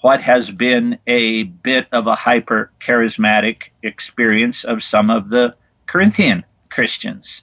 what 0.00 0.22
has 0.22 0.50
been 0.50 0.98
a 1.06 1.42
bit 1.42 1.86
of 1.92 2.06
a 2.06 2.14
hyper 2.14 2.70
charismatic 2.80 3.64
experience 3.82 4.64
of 4.64 4.82
some 4.82 5.10
of 5.10 5.28
the 5.28 5.54
Corinthian 5.86 6.44
Christians. 6.70 7.42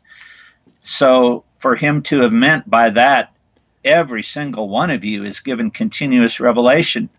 So, 0.82 1.44
for 1.60 1.76
him 1.76 2.02
to 2.04 2.22
have 2.22 2.32
meant 2.32 2.70
by 2.70 2.92
that, 2.92 3.36
every 3.84 4.24
single 4.24 4.70
one 4.70 4.90
of 4.90 5.04
you 5.04 5.24
is 5.24 5.40
given 5.42 5.70
continuous 5.70 6.40
revelation, 6.40 7.10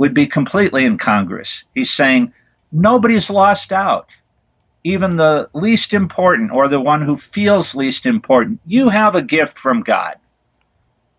would 0.00 0.14
be 0.14 0.26
completely 0.26 0.86
incongruous. 0.86 1.62
He's 1.74 1.90
saying 1.90 2.32
nobody's 2.72 3.28
lost 3.28 3.70
out 3.70 4.08
even 4.82 5.16
the 5.16 5.50
least 5.52 5.92
important 5.92 6.52
or 6.52 6.66
the 6.66 6.80
one 6.80 7.02
who 7.02 7.18
feels 7.18 7.74
least 7.74 8.06
important, 8.06 8.60
you 8.64 8.88
have 8.88 9.14
a 9.14 9.20
gift 9.20 9.58
from 9.58 9.82
God. 9.82 10.16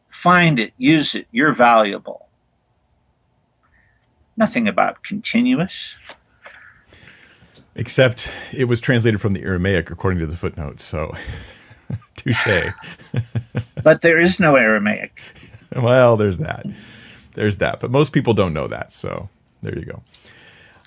Find 0.10 0.58
it, 0.58 0.74
use 0.80 1.14
it, 1.14 1.28
you're 1.32 1.54
valuable. 1.54 2.28
Nothing 4.36 4.68
about 4.68 5.04
continuous. 5.04 5.94
Except 7.76 8.32
it 8.52 8.66
was 8.66 8.82
translated 8.82 9.22
from 9.22 9.34
the 9.34 9.44
Aramaic 9.44 9.92
according 9.92 10.20
to 10.22 10.26
the 10.26 10.36
footnotes, 10.36 10.84
so 10.84 11.16
touche. 12.16 12.74
but 13.84 14.02
there 14.02 14.20
is 14.20 14.40
no 14.40 14.56
Aramaic. 14.56 15.22
well, 15.76 16.18
there's 16.18 16.40
that. 16.40 16.66
There's 17.34 17.58
that. 17.58 17.80
But 17.80 17.92
most 17.92 18.12
people 18.12 18.34
don't 18.34 18.54
know 18.54 18.68
that, 18.68 18.92
so 18.92 19.30
there 19.62 19.78
you 19.78 19.86
go. 19.86 20.04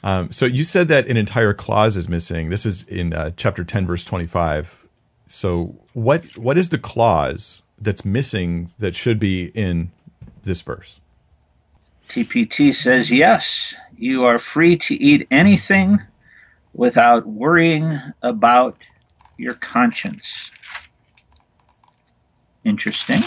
Um, 0.02 0.32
so 0.32 0.44
you 0.44 0.64
said 0.64 0.88
that 0.88 1.08
an 1.08 1.16
entire 1.16 1.54
clause 1.54 1.96
is 1.96 2.08
missing. 2.08 2.50
This 2.50 2.66
is 2.66 2.82
in 2.84 3.14
uh, 3.14 3.30
chapter 3.36 3.64
10, 3.64 3.86
verse 3.86 4.04
25. 4.04 4.86
So 5.26 5.76
what 5.94 6.36
what 6.36 6.58
is 6.58 6.68
the 6.68 6.78
clause 6.78 7.62
that's 7.78 8.04
missing 8.04 8.70
that 8.78 8.94
should 8.94 9.18
be 9.18 9.46
in 9.54 9.90
this 10.42 10.60
verse? 10.60 11.00
TPT 12.08 12.74
says, 12.74 13.10
yes, 13.10 13.74
you 13.96 14.24
are 14.24 14.38
free 14.38 14.76
to 14.76 14.94
eat 14.94 15.26
anything 15.30 16.00
without 16.74 17.26
worrying 17.26 17.98
about 18.22 18.76
your 19.38 19.54
conscience. 19.54 20.50
Interesting. 22.64 23.20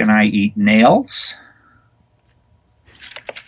Can 0.00 0.08
I 0.08 0.24
eat 0.24 0.56
nails? 0.56 1.34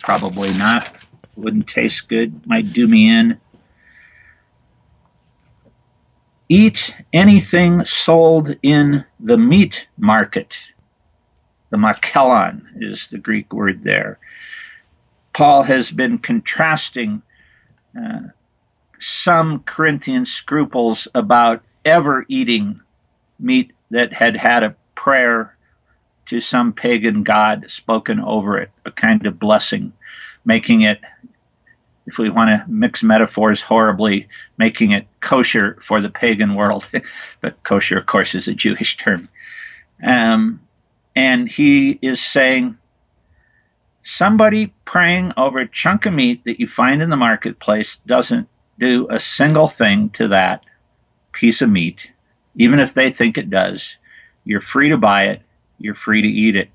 Probably 0.01 0.55
not. 0.55 1.03
Wouldn't 1.35 1.67
taste 1.67 2.07
good. 2.07 2.45
Might 2.45 2.71
do 2.71 2.87
me 2.87 3.09
in. 3.09 3.39
Eat 6.47 6.95
anything 7.11 7.85
sold 7.85 8.55
in 8.61 9.03
the 9.19 9.35
meat 9.35 9.87
market. 9.97 10.59
The 11.71 11.77
makellon 11.77 12.67
is 12.83 13.07
the 13.07 13.17
Greek 13.17 13.51
word 13.51 13.83
there. 13.83 14.19
Paul 15.33 15.63
has 15.63 15.89
been 15.89 16.19
contrasting 16.19 17.23
uh, 17.99 18.27
some 18.99 19.61
Corinthian 19.63 20.27
scruples 20.27 21.07
about 21.15 21.63
ever 21.83 22.25
eating 22.27 22.79
meat 23.39 23.73
that 23.89 24.13
had 24.13 24.35
had 24.35 24.61
a 24.61 24.75
prayer 24.93 25.57
to 26.27 26.41
some 26.41 26.73
pagan 26.73 27.23
god 27.23 27.65
spoken 27.69 28.19
over 28.19 28.57
it, 28.57 28.71
a 28.85 28.91
kind 28.91 29.25
of 29.25 29.39
blessing, 29.39 29.93
making 30.45 30.81
it, 30.81 30.99
if 32.05 32.17
we 32.17 32.29
want 32.29 32.49
to 32.49 32.71
mix 32.71 33.03
metaphors 33.03 33.61
horribly, 33.61 34.27
making 34.57 34.91
it 34.91 35.07
kosher 35.19 35.77
for 35.81 36.01
the 36.01 36.09
pagan 36.09 36.55
world. 36.55 36.89
but 37.41 37.61
kosher, 37.63 37.97
of 37.97 38.05
course, 38.05 38.35
is 38.35 38.47
a 38.47 38.53
Jewish 38.53 38.97
term. 38.97 39.29
Um, 40.01 40.61
and 41.15 41.47
he 41.47 41.97
is 42.01 42.21
saying, 42.21 42.77
somebody 44.03 44.73
praying 44.85 45.33
over 45.37 45.59
a 45.59 45.67
chunk 45.67 46.05
of 46.05 46.13
meat 46.13 46.43
that 46.45 46.59
you 46.59 46.67
find 46.67 47.01
in 47.01 47.09
the 47.09 47.15
marketplace 47.15 47.99
doesn't 48.05 48.47
do 48.79 49.07
a 49.09 49.19
single 49.19 49.67
thing 49.67 50.09
to 50.09 50.29
that 50.29 50.63
piece 51.31 51.61
of 51.61 51.69
meat, 51.69 52.11
even 52.55 52.79
if 52.79 52.93
they 52.93 53.11
think 53.11 53.37
it 53.37 53.49
does. 53.49 53.97
You're 54.43 54.61
free 54.61 54.89
to 54.89 54.97
buy 54.97 55.27
it 55.27 55.41
you're 55.77 55.95
free 55.95 56.21
to 56.21 56.27
eat 56.27 56.55
it. 56.55 56.69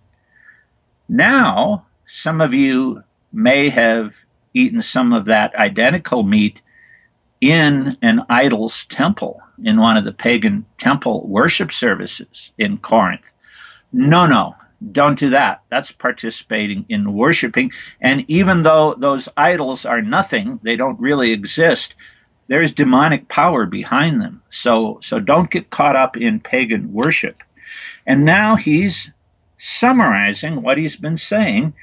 Now, 1.09 1.87
some 2.07 2.41
of 2.41 2.55
you 2.55 3.03
may 3.33 3.69
have 3.69 4.15
eaten 4.55 4.83
some 4.83 5.12
of 5.12 5.27
that 5.27 5.55
identical 5.55 6.23
meat 6.23 6.61
in 7.41 7.97
an 8.03 8.23
idol's 8.29 8.85
temple, 8.87 9.41
in 9.62 9.79
one 9.79 9.97
of 9.97 10.05
the 10.05 10.12
pagan 10.12 10.65
temple 10.77 11.27
worship 11.27 11.73
services 11.73 12.53
in 12.59 12.79
Corinth. 12.79 13.31
No, 13.93 14.27
no, 14.27 14.55
don't 14.93 15.19
do 15.19 15.31
that. 15.31 15.62
That's 15.70 15.93
participating 15.93 16.85
in 16.89 17.12
worshiping. 17.12 17.73
And 18.01 18.25
even 18.29 18.62
though 18.62 18.95
those 18.95 19.29
idols 19.37 19.85
are 19.85 20.03
nothing, 20.03 20.61
they 20.62 20.77
don't 20.77 21.01
really 21.01 21.33
exist, 21.33 21.95
there's 22.49 22.73
demonic 22.73 23.29
power 23.29 23.66
behind 23.66 24.20
them. 24.20 24.43
So, 24.51 25.01
so 25.03 25.20
don't 25.20 25.51
get 25.51 25.70
caught 25.70 25.97
up 25.97 26.16
in 26.16 26.41
pagan 26.41 26.93
worship. 26.93 27.43
And 28.07 28.24
now 28.24 28.57
he's 28.57 29.11
summarizing 29.59 30.62
what 30.62 30.78
he's 30.78 30.97
been 30.97 31.16
saying, 31.16 31.74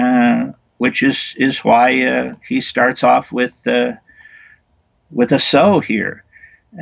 uh, 0.00 0.52
which 0.78 1.02
is, 1.02 1.34
is 1.38 1.64
why 1.64 2.04
uh, 2.04 2.34
he 2.46 2.60
starts 2.60 3.02
off 3.02 3.32
with 3.32 3.66
uh, 3.66 3.92
with 5.10 5.32
a 5.32 5.38
so 5.38 5.80
here. 5.80 6.24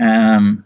Um, 0.01 0.65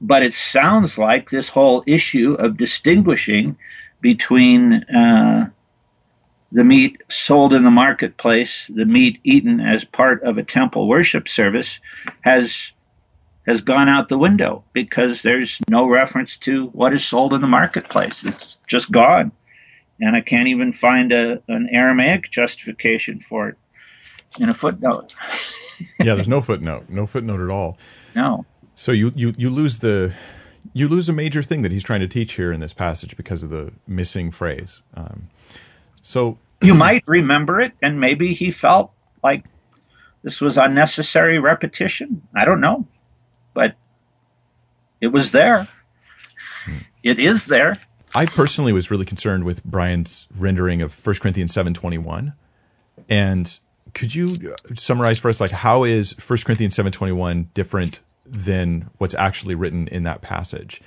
but 0.00 0.22
it 0.22 0.34
sounds 0.34 0.98
like 0.98 1.30
this 1.30 1.48
whole 1.48 1.84
issue 1.86 2.34
of 2.34 2.56
distinguishing 2.56 3.56
between 4.00 4.84
uh, 4.84 5.50
the 6.50 6.64
meat 6.64 7.02
sold 7.08 7.52
in 7.52 7.62
the 7.62 7.70
marketplace, 7.70 8.68
the 8.72 8.84
meat 8.84 9.20
eaten 9.22 9.60
as 9.60 9.84
part 9.84 10.22
of 10.22 10.38
a 10.38 10.42
temple 10.42 10.88
worship 10.88 11.28
service, 11.28 11.80
has 12.20 12.72
has 13.46 13.60
gone 13.60 13.88
out 13.88 14.08
the 14.08 14.18
window 14.18 14.64
because 14.72 15.22
there's 15.22 15.58
no 15.68 15.86
reference 15.88 16.36
to 16.38 16.66
what 16.68 16.92
is 16.92 17.04
sold 17.04 17.34
in 17.34 17.40
the 17.40 17.46
marketplace. 17.46 18.24
It's 18.24 18.56
just 18.66 18.90
gone, 18.90 19.32
and 20.00 20.14
I 20.14 20.20
can't 20.20 20.48
even 20.48 20.72
find 20.72 21.12
a, 21.12 21.42
an 21.48 21.68
Aramaic 21.72 22.30
justification 22.30 23.20
for 23.20 23.48
it 23.48 23.58
in 24.38 24.48
a 24.48 24.54
footnote. 24.54 25.14
yeah, 25.98 26.14
there's 26.14 26.28
no 26.28 26.40
footnote, 26.42 26.88
no 26.88 27.06
footnote 27.06 27.40
at 27.40 27.50
all. 27.50 27.78
No. 28.14 28.46
So 28.74 28.92
you, 28.92 29.12
you, 29.14 29.34
you 29.36 29.50
lose 29.50 29.78
the 29.78 30.14
you 30.72 30.88
lose 30.88 31.08
a 31.08 31.12
major 31.12 31.42
thing 31.42 31.62
that 31.62 31.72
he's 31.72 31.84
trying 31.84 32.00
to 32.00 32.08
teach 32.08 32.34
here 32.34 32.52
in 32.52 32.60
this 32.60 32.72
passage 32.72 33.16
because 33.16 33.42
of 33.42 33.50
the 33.50 33.72
missing 33.86 34.30
phrase. 34.30 34.82
Um, 34.94 35.28
so 36.02 36.38
you 36.62 36.74
might 36.74 37.04
remember 37.06 37.60
it, 37.60 37.72
and 37.82 38.00
maybe 38.00 38.34
he 38.34 38.50
felt 38.50 38.92
like 39.22 39.44
this 40.22 40.40
was 40.40 40.56
unnecessary 40.56 41.38
repetition. 41.38 42.22
I 42.34 42.44
don't 42.44 42.60
know, 42.60 42.86
but 43.54 43.76
it 45.00 45.08
was 45.08 45.32
there. 45.32 45.68
It 47.02 47.18
is 47.18 47.46
there. 47.46 47.76
I 48.14 48.26
personally 48.26 48.72
was 48.72 48.90
really 48.90 49.04
concerned 49.04 49.44
with 49.44 49.64
Brian's 49.64 50.28
rendering 50.36 50.82
of 50.82 50.94
1 50.94 51.16
Corinthians 51.20 51.52
7:21. 51.52 52.34
And 53.08 53.58
could 53.94 54.14
you 54.14 54.36
summarize 54.74 55.18
for 55.18 55.28
us 55.28 55.40
like 55.40 55.50
how 55.50 55.84
is 55.84 56.12
1 56.12 56.44
Corinthians 56.44 56.76
7:21 56.76 57.48
different 57.54 58.00
than 58.32 58.90
what's 58.98 59.14
actually 59.14 59.54
written 59.54 59.88
in 59.88 60.02
that 60.04 60.22
passage. 60.22 60.80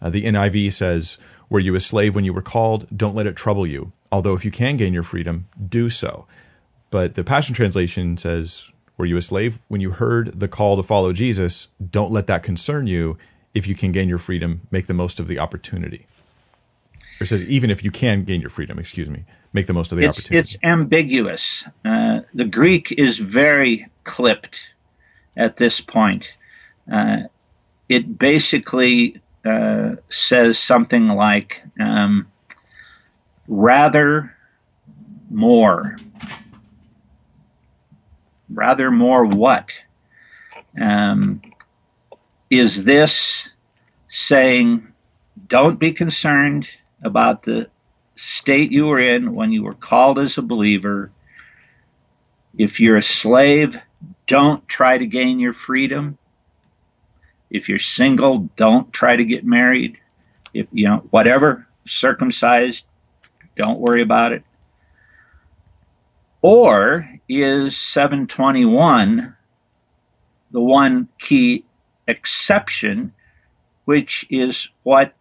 Uh, 0.00 0.10
the 0.10 0.24
NIV 0.24 0.72
says, 0.72 1.18
Were 1.48 1.60
you 1.60 1.74
a 1.74 1.80
slave 1.80 2.14
when 2.14 2.24
you 2.24 2.32
were 2.32 2.42
called? 2.42 2.86
Don't 2.96 3.14
let 3.14 3.26
it 3.26 3.36
trouble 3.36 3.66
you. 3.66 3.92
Although 4.10 4.34
if 4.34 4.44
you 4.44 4.50
can 4.50 4.76
gain 4.76 4.92
your 4.92 5.02
freedom, 5.02 5.48
do 5.68 5.90
so. 5.90 6.26
But 6.90 7.14
the 7.14 7.24
Passion 7.24 7.54
Translation 7.54 8.16
says, 8.16 8.70
Were 8.96 9.06
you 9.06 9.16
a 9.16 9.22
slave 9.22 9.60
when 9.68 9.80
you 9.80 9.92
heard 9.92 10.38
the 10.38 10.48
call 10.48 10.76
to 10.76 10.82
follow 10.82 11.12
Jesus? 11.12 11.68
Don't 11.90 12.12
let 12.12 12.26
that 12.26 12.42
concern 12.42 12.86
you. 12.86 13.18
If 13.54 13.66
you 13.66 13.74
can 13.74 13.92
gain 13.92 14.08
your 14.08 14.18
freedom, 14.18 14.62
make 14.70 14.86
the 14.86 14.94
most 14.94 15.20
of 15.20 15.26
the 15.26 15.38
opportunity. 15.38 16.06
Or 17.20 17.26
says, 17.26 17.42
Even 17.42 17.70
if 17.70 17.84
you 17.84 17.90
can 17.90 18.24
gain 18.24 18.40
your 18.40 18.50
freedom, 18.50 18.78
excuse 18.78 19.10
me, 19.10 19.24
make 19.52 19.66
the 19.66 19.72
most 19.72 19.92
of 19.92 19.98
the 19.98 20.04
it's, 20.04 20.18
opportunity. 20.18 20.38
It's 20.38 20.56
ambiguous. 20.62 21.64
Uh, 21.84 22.20
the 22.34 22.44
Greek 22.44 22.92
is 22.92 23.18
very 23.18 23.88
clipped 24.04 24.68
at 25.36 25.56
this 25.56 25.80
point. 25.80 26.36
Uh, 26.90 27.22
it 27.88 28.18
basically 28.18 29.20
uh, 29.44 29.96
says 30.08 30.58
something 30.58 31.08
like 31.08 31.62
um, 31.80 32.26
rather 33.48 34.36
more. 35.30 35.96
Rather 38.52 38.90
more 38.90 39.24
what? 39.24 39.72
Um, 40.80 41.42
is 42.50 42.84
this 42.84 43.48
saying, 44.08 44.92
don't 45.48 45.78
be 45.78 45.92
concerned 45.92 46.68
about 47.02 47.42
the 47.42 47.70
state 48.16 48.70
you 48.70 48.86
were 48.86 49.00
in 49.00 49.34
when 49.34 49.52
you 49.52 49.62
were 49.62 49.74
called 49.74 50.18
as 50.18 50.38
a 50.38 50.42
believer? 50.42 51.10
If 52.56 52.80
you're 52.80 52.96
a 52.96 53.02
slave, 53.02 53.78
don't 54.26 54.66
try 54.68 54.98
to 54.98 55.06
gain 55.06 55.40
your 55.40 55.54
freedom. 55.54 56.18
If 57.50 57.68
you're 57.68 57.78
single, 57.78 58.50
don't 58.56 58.92
try 58.92 59.16
to 59.16 59.24
get 59.24 59.44
married. 59.44 59.98
If 60.54 60.66
you 60.72 60.88
know 60.88 60.98
whatever 61.10 61.66
circumcised, 61.86 62.84
don't 63.56 63.80
worry 63.80 64.02
about 64.02 64.32
it. 64.32 64.44
Or 66.42 67.08
is 67.28 67.76
721 67.76 69.36
the 70.50 70.60
one 70.60 71.08
key 71.18 71.64
exception, 72.06 73.12
which 73.84 74.26
is 74.30 74.68
what 74.82 75.14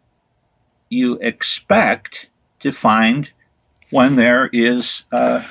you 0.90 1.18
expect 1.20 2.30
to 2.60 2.72
find 2.72 3.30
when 3.90 4.16
there 4.16 4.50
is 4.52 5.04
a, 5.12 5.44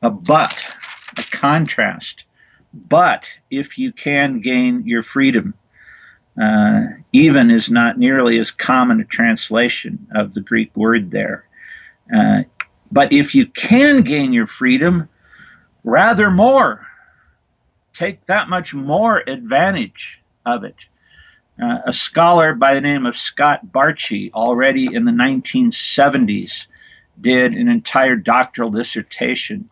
a 0.00 0.10
but, 0.10 0.76
a 1.18 1.22
contrast. 1.30 2.24
But 2.72 3.28
if 3.50 3.78
you 3.78 3.92
can 3.92 4.40
gain 4.40 4.86
your 4.86 5.02
freedom, 5.02 5.54
uh, 6.40 6.84
even 7.12 7.50
is 7.50 7.70
not 7.70 7.98
nearly 7.98 8.38
as 8.38 8.50
common 8.50 9.00
a 9.00 9.04
translation 9.04 10.06
of 10.14 10.32
the 10.32 10.40
Greek 10.40 10.74
word 10.74 11.10
there. 11.10 11.44
Uh, 12.14 12.42
but 12.92 13.12
if 13.12 13.34
you 13.34 13.46
can 13.46 14.02
gain 14.02 14.34
your 14.34 14.46
freedom, 14.46 15.08
rather 15.82 16.30
more. 16.30 16.86
Take 17.94 18.26
that 18.26 18.48
much 18.48 18.74
more 18.74 19.18
advantage 19.26 20.20
of 20.44 20.64
it. 20.64 20.86
Uh, 21.60 21.78
a 21.86 21.92
scholar 21.92 22.54
by 22.54 22.74
the 22.74 22.80
name 22.80 23.06
of 23.06 23.16
Scott 23.16 23.60
Bartchy, 23.66 24.32
already 24.32 24.94
in 24.94 25.04
the 25.04 25.10
1970s, 25.10 26.66
did 27.20 27.54
an 27.54 27.68
entire 27.68 28.16
doctoral 28.16 28.70
dissertation 28.70 29.70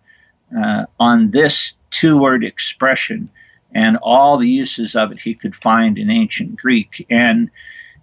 uh, 0.56 0.86
on 0.98 1.30
this 1.30 1.74
two 1.90 2.18
word 2.18 2.44
expression 2.44 3.30
and 3.74 3.98
all 3.98 4.38
the 4.38 4.48
uses 4.48 4.96
of 4.96 5.12
it 5.12 5.20
he 5.20 5.34
could 5.34 5.54
find 5.54 5.98
in 5.98 6.10
ancient 6.10 6.56
Greek. 6.56 7.06
And 7.10 7.50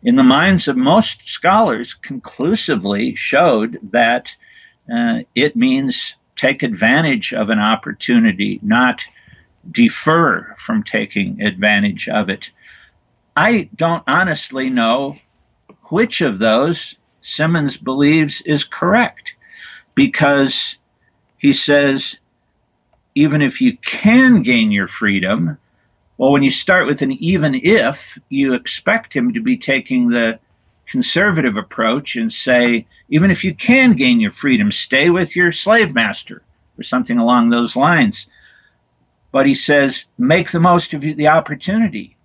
in 0.04 0.16
the 0.16 0.24
minds 0.24 0.68
of 0.68 0.78
most 0.78 1.28
scholars, 1.28 1.94
conclusively 1.94 3.16
showed 3.16 3.80
that 3.92 4.36
uh, 4.94 5.20
it 5.36 5.56
means 5.56 6.16
take 6.36 6.64
advantage 6.64 7.34
of 7.34 7.50
an 7.50 7.60
opportunity, 7.60 8.60
not 8.62 9.04
defer 9.70 10.56
from 10.58 10.84
taking 10.84 11.42
advantage 11.42 12.08
of 12.08 12.30
it. 12.30 12.52
I 13.36 13.70
don't 13.76 14.04
honestly 14.08 14.70
know 14.70 15.18
which 15.90 16.22
of 16.22 16.40
those 16.40 16.96
Simmons 17.22 17.78
believes 17.78 18.42
is 18.42 18.64
correct 18.64 19.36
because 19.96 20.78
he 21.38 21.54
says 21.54 22.18
even 23.16 23.42
if 23.42 23.62
you 23.62 23.76
can 23.78 24.44
gain 24.44 24.72
your 24.72 24.88
freedom, 24.88 25.58
well, 26.18 26.32
when 26.32 26.44
you 26.44 26.52
start 26.52 26.88
with 26.88 27.02
an 27.02 27.12
even 27.12 27.56
if, 27.56 28.18
you 28.30 28.54
expect 28.54 29.14
him 29.14 29.34
to 29.34 29.42
be 29.42 29.58
taking 29.58 30.10
the 30.10 30.40
conservative 30.88 31.58
approach 31.58 32.16
and 32.16 32.32
say, 32.32 32.88
even 33.10 33.30
if 33.30 33.44
you 33.44 33.54
can 33.54 33.94
gain 33.94 34.20
your 34.20 34.32
freedom, 34.32 34.72
stay 34.72 35.10
with 35.10 35.36
your 35.36 35.52
slave 35.52 35.94
master 35.94 36.42
or 36.78 36.84
something 36.84 37.18
along 37.18 37.50
those 37.50 37.76
lines. 37.76 38.28
But 39.32 39.46
he 39.46 39.56
says, 39.56 40.06
make 40.18 40.52
the 40.52 40.60
most 40.60 40.94
of 40.94 41.02
the 41.02 41.28
opportunity. 41.28 42.18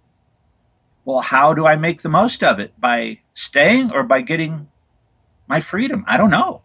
Well, 1.04 1.20
how 1.20 1.52
do 1.52 1.66
I 1.66 1.76
make 1.76 2.02
the 2.02 2.08
most 2.08 2.44
of 2.44 2.60
it? 2.60 2.72
By 2.80 3.18
staying 3.34 3.90
or 3.90 4.04
by 4.04 4.20
getting 4.20 4.68
my 5.48 5.60
freedom? 5.60 6.04
I 6.06 6.16
don't 6.16 6.30
know. 6.30 6.62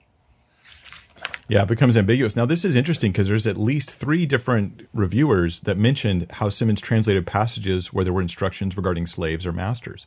Yeah, 1.50 1.64
it 1.64 1.70
becomes 1.70 1.96
ambiguous. 1.96 2.36
Now, 2.36 2.46
this 2.46 2.66
is 2.66 2.76
interesting 2.76 3.12
because 3.14 3.30
there's 3.30 3.48
at 3.48 3.58
least 3.58 3.90
three 3.90 4.26
different 4.26 4.88
reviewers 4.94 5.62
that 5.62 5.78
mentioned 5.78 6.28
how 6.34 6.50
Simmons 6.50 6.82
translated 6.82 7.26
passages 7.26 7.94
where 7.94 8.04
there 8.04 8.14
were 8.14 8.22
instructions 8.22 8.76
regarding 8.76 9.08
slaves 9.08 9.46
or 9.46 9.54
masters. 9.54 10.06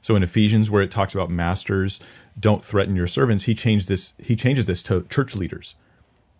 So 0.00 0.16
in 0.16 0.22
Ephesians, 0.22 0.70
where 0.70 0.82
it 0.82 0.90
talks 0.90 1.14
about 1.14 1.30
masters, 1.30 2.00
don't 2.38 2.64
threaten 2.64 2.96
your 2.96 3.06
servants, 3.06 3.44
he 3.44 3.54
changed 3.54 3.88
this. 3.88 4.14
He 4.18 4.36
changes 4.36 4.66
this 4.66 4.82
to 4.84 5.02
church 5.04 5.34
leaders, 5.34 5.74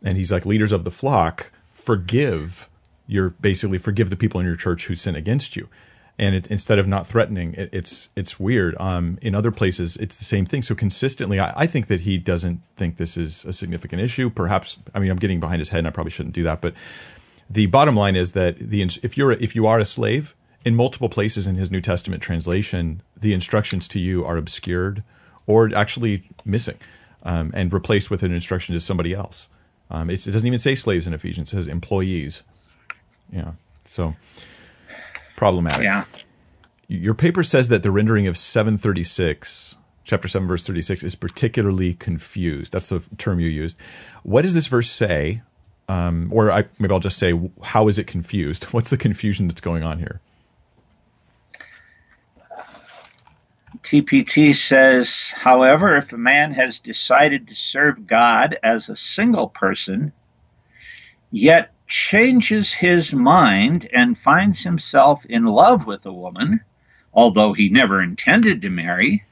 and 0.03 0.17
he's 0.17 0.33
like 0.33 0.47
leaders 0.47 0.73
of 0.73 0.85
the 0.85 0.91
flock, 0.91 1.53
forgive 1.71 2.69
your 3.07 3.31
basically 3.31 3.79
forgive 3.79 4.11
the 4.11 4.17
people 4.17 4.39
in 4.39 4.47
your 4.47 4.57
church 4.57 4.87
who 4.87 4.95
sin 4.95 5.17
against 5.17 5.57
you 5.57 5.69
and 6.19 6.35
it, 6.35 6.47
instead 6.49 6.79
of 6.79 6.89
not 6.89 7.07
threatening, 7.07 7.55
it, 7.55 7.71
it's 7.73 8.09
it's 8.17 8.41
weird. 8.41 8.77
Um, 8.81 9.19
in 9.23 9.35
other 9.35 9.53
places, 9.53 9.97
it's 9.99 10.17
the 10.17 10.25
same 10.25 10.45
thing. 10.45 10.63
So 10.63 10.75
consistently, 10.75 11.39
I, 11.39 11.53
I, 11.57 11.67
think 11.67 11.87
that 11.87 12.01
he 12.01 12.19
doesn't 12.19 12.61
think 12.77 12.97
this 12.97 13.17
is 13.17 13.45
a 13.45 13.53
significant 13.53 14.03
issue. 14.03 14.29
Perhaps, 14.29 14.79
I 14.95 14.99
mean, 14.99 15.11
I'm 15.11 15.19
getting 15.19 15.39
behind 15.39 15.61
his 15.61 15.69
head, 15.69 15.79
and 15.79 15.87
I 15.87 15.91
probably 15.91 16.11
shouldn't 16.11 16.35
do 16.35 16.43
that. 16.43 16.61
But 16.61 16.75
the 17.49 17.67
bottom 17.67 17.95
line 17.95 18.17
is 18.17 18.33
that 18.33 18.59
the 18.59 18.83
if 19.03 19.17
you're 19.17 19.33
if 19.33 19.55
you 19.55 19.67
are 19.67 19.79
a 19.79 19.85
slave 19.85 20.35
in 20.65 20.75
multiple 20.75 21.09
places 21.09 21.47
in 21.47 21.57
his 21.57 21.71
New 21.71 21.81
Testament 21.81 22.23
translation, 22.23 23.03
the 23.17 23.33
instructions 23.33 23.89
to 23.89 23.99
you 23.99 24.25
are 24.25 24.37
obscured 24.37 25.03
or 25.47 25.75
actually 25.75 26.29
missing, 26.45 26.77
um, 27.23 27.51
and 27.55 27.73
replaced 27.73 28.11
with 28.11 28.23
an 28.23 28.33
instruction 28.33 28.75
to 28.75 28.81
somebody 28.81 29.15
else. 29.15 29.49
Um, 29.91 30.11
it 30.11 30.23
doesn't 30.25 30.47
even 30.47 30.59
say 30.59 30.75
slaves 30.75 31.07
in 31.07 31.15
Ephesians; 31.15 31.49
it 31.53 31.57
says 31.57 31.69
employees. 31.69 32.43
Yeah, 33.33 33.53
so 33.85 34.15
problematic. 35.37 35.85
Yeah. 35.85 36.05
Your 36.89 37.15
paper 37.15 37.43
says 37.43 37.69
that 37.69 37.83
the 37.83 37.91
rendering 37.91 38.27
of 38.27 38.39
736, 38.39 39.77
chapter 40.05 40.27
7, 40.27 40.49
verse 40.49 40.67
36, 40.67 41.03
is 41.03 41.15
particularly 41.15 41.95
confused. 41.95 42.73
That's 42.73 42.89
the 42.89 43.03
term 43.19 43.41
you 43.41 43.49
used. 43.49 43.77
What 44.23 44.43
does 44.43 44.55
this 44.55 44.67
verse 44.67 44.91
say? 44.91 45.43
Um, 45.89 46.31
or 46.33 46.51
I, 46.51 46.65
maybe 46.79 46.93
I'll 46.93 47.01
just 47.01 47.19
say, 47.19 47.39
how 47.63 47.89
is 47.89 47.99
it 47.99 48.07
confused? 48.07 48.65
What's 48.73 48.91
the 48.91 48.97
confusion 48.97 49.49
that's 49.49 49.61
going 49.61 49.83
on 49.83 49.99
here? 49.99 50.21
TPT 53.82 54.55
says, 54.55 55.31
however, 55.35 55.97
if 55.97 56.12
a 56.12 56.19
man 56.19 56.53
has 56.53 56.81
decided 56.81 57.49
to 57.49 57.55
serve 57.55 58.07
God 58.07 58.59
as 58.62 58.89
a 58.89 58.97
single 58.97 59.49
person, 59.49 60.12
yet 61.31 61.73
changes 61.86 62.73
his 62.73 63.12
mind 63.12 63.89
and 63.93 64.19
finds 64.19 64.62
himself 64.62 65.24
in 65.27 65.45
love 65.45 65.86
with 65.86 66.07
a 66.07 66.12
woman, 66.12 66.61
although 67.12 67.53
he 67.53 67.69
never 67.69 68.03
intended 68.03 68.62
to 68.62 68.70
marry, 68.70 69.24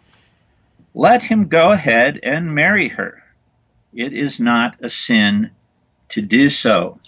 let 0.95 1.23
him 1.23 1.49
go 1.49 1.73
ahead 1.73 2.21
and 2.23 2.55
marry 2.55 2.89
her. 2.89 3.23
It 3.95 4.13
is 4.13 4.41
not 4.41 4.77
a 4.83 4.91
sin 4.91 5.51
to 6.11 6.23
do 6.23 6.51
so. 6.51 6.99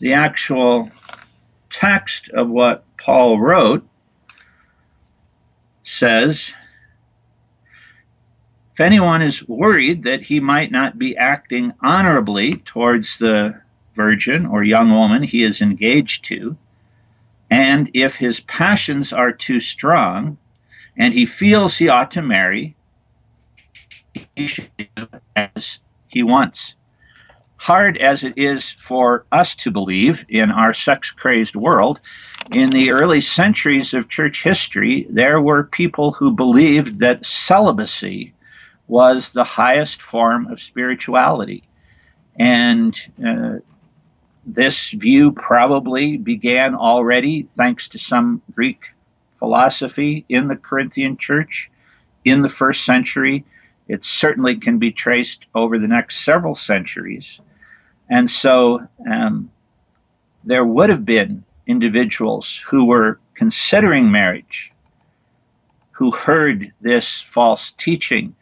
The 0.00 0.14
actual 0.14 0.90
text 1.70 2.28
of 2.30 2.48
what 2.48 2.84
Paul 2.96 3.40
wrote 3.40 3.86
says 5.84 6.52
if 8.74 8.80
anyone 8.80 9.22
is 9.22 9.46
worried 9.46 10.02
that 10.02 10.22
he 10.22 10.40
might 10.40 10.72
not 10.72 10.98
be 10.98 11.16
acting 11.16 11.72
honorably 11.80 12.56
towards 12.56 13.18
the 13.18 13.60
virgin 13.94 14.46
or 14.46 14.64
young 14.64 14.90
woman 14.90 15.22
he 15.22 15.44
is 15.44 15.62
engaged 15.62 16.24
to, 16.24 16.56
and 17.50 17.90
if 17.94 18.16
his 18.16 18.40
passions 18.40 19.12
are 19.12 19.30
too 19.30 19.60
strong 19.60 20.38
and 20.96 21.14
he 21.14 21.26
feels 21.26 21.76
he 21.76 21.88
ought 21.88 22.10
to 22.12 22.22
marry, 22.22 22.74
he 24.34 24.46
should 24.48 24.70
do 24.76 25.06
as 25.36 25.78
he 26.08 26.24
wants. 26.24 26.74
Hard 27.64 27.96
as 27.96 28.24
it 28.24 28.34
is 28.36 28.72
for 28.72 29.24
us 29.32 29.54
to 29.54 29.70
believe 29.70 30.26
in 30.28 30.50
our 30.50 30.74
sex 30.74 31.10
crazed 31.10 31.56
world, 31.56 31.98
in 32.52 32.68
the 32.68 32.90
early 32.90 33.22
centuries 33.22 33.94
of 33.94 34.10
church 34.10 34.42
history, 34.42 35.06
there 35.08 35.40
were 35.40 35.64
people 35.64 36.12
who 36.12 36.30
believed 36.32 36.98
that 36.98 37.24
celibacy 37.24 38.34
was 38.86 39.32
the 39.32 39.44
highest 39.44 40.02
form 40.02 40.48
of 40.48 40.60
spirituality. 40.60 41.62
And 42.38 42.94
uh, 43.26 43.60
this 44.44 44.90
view 44.90 45.32
probably 45.32 46.18
began 46.18 46.74
already 46.74 47.44
thanks 47.44 47.88
to 47.88 47.98
some 47.98 48.42
Greek 48.54 48.82
philosophy 49.38 50.26
in 50.28 50.48
the 50.48 50.56
Corinthian 50.56 51.16
church 51.16 51.70
in 52.26 52.42
the 52.42 52.50
first 52.50 52.84
century. 52.84 53.46
It 53.88 54.04
certainly 54.04 54.56
can 54.56 54.78
be 54.78 54.92
traced 54.92 55.46
over 55.54 55.78
the 55.78 55.88
next 55.88 56.26
several 56.26 56.54
centuries. 56.54 57.40
And 58.08 58.30
so 58.30 58.86
um, 59.10 59.50
there 60.44 60.64
would 60.64 60.90
have 60.90 61.04
been 61.04 61.44
individuals 61.66 62.62
who 62.66 62.84
were 62.84 63.18
considering 63.34 64.10
marriage 64.10 64.72
who 65.92 66.10
heard 66.10 66.72
this 66.80 67.20
false 67.20 67.70
teaching 67.72 68.34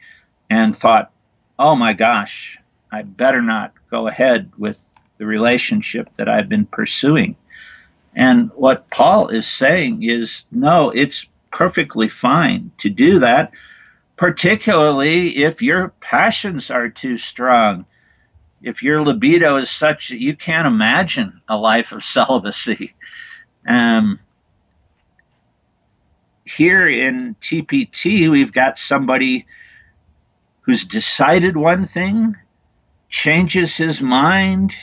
and 0.48 0.76
thought, 0.76 1.12
oh 1.58 1.76
my 1.76 1.92
gosh, 1.92 2.58
I 2.90 3.02
better 3.02 3.42
not 3.42 3.72
go 3.90 4.08
ahead 4.08 4.50
with 4.56 4.82
the 5.18 5.26
relationship 5.26 6.08
that 6.16 6.28
I've 6.28 6.48
been 6.48 6.66
pursuing. 6.66 7.36
And 8.14 8.50
what 8.54 8.90
Paul 8.90 9.28
is 9.28 9.46
saying 9.46 10.02
is, 10.02 10.44
no, 10.50 10.90
it's 10.90 11.26
perfectly 11.50 12.08
fine 12.08 12.72
to 12.78 12.90
do 12.90 13.20
that, 13.20 13.52
particularly 14.16 15.44
if 15.44 15.62
your 15.62 15.88
passions 16.00 16.70
are 16.70 16.88
too 16.88 17.18
strong. 17.18 17.84
If 18.62 18.82
your 18.82 19.02
libido 19.02 19.56
is 19.56 19.70
such 19.70 20.08
that 20.08 20.20
you 20.20 20.36
can't 20.36 20.66
imagine 20.66 21.40
a 21.48 21.56
life 21.56 21.92
of 21.92 22.04
celibacy. 22.04 22.94
Um, 23.66 24.18
here 26.44 26.88
in 26.88 27.36
TPT, 27.40 28.30
we've 28.30 28.52
got 28.52 28.78
somebody 28.78 29.46
who's 30.62 30.84
decided 30.84 31.56
one 31.56 31.86
thing, 31.86 32.36
changes 33.08 33.76
his 33.76 34.00
mind. 34.00 34.74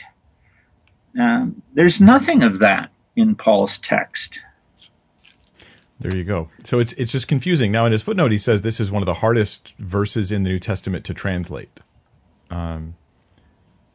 Um, 1.18 1.62
there's 1.74 2.00
nothing 2.00 2.42
of 2.42 2.60
that 2.60 2.90
in 3.16 3.34
Paul's 3.34 3.78
text. 3.78 4.40
There 5.98 6.16
you 6.16 6.24
go. 6.24 6.48
So 6.64 6.78
it's 6.78 6.94
it's 6.94 7.12
just 7.12 7.28
confusing. 7.28 7.70
Now 7.70 7.84
in 7.84 7.92
his 7.92 8.02
footnote, 8.02 8.32
he 8.32 8.38
says 8.38 8.62
this 8.62 8.80
is 8.80 8.90
one 8.90 9.02
of 9.02 9.06
the 9.06 9.14
hardest 9.14 9.74
verses 9.78 10.32
in 10.32 10.44
the 10.44 10.50
New 10.50 10.58
Testament 10.58 11.04
to 11.04 11.14
translate. 11.14 11.80
Um, 12.50 12.94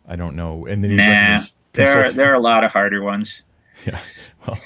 I 0.07 0.15
don't 0.15 0.35
know. 0.35 0.65
And 0.65 0.83
then 0.83 0.91
he 0.91 0.97
nah, 0.97 1.39
there 1.73 2.05
are, 2.05 2.11
there 2.11 2.31
are 2.31 2.35
a 2.35 2.39
lot 2.39 2.63
of 2.63 2.71
harder 2.71 3.01
ones. 3.01 3.41
Yeah. 3.85 3.99
Well, 4.47 4.57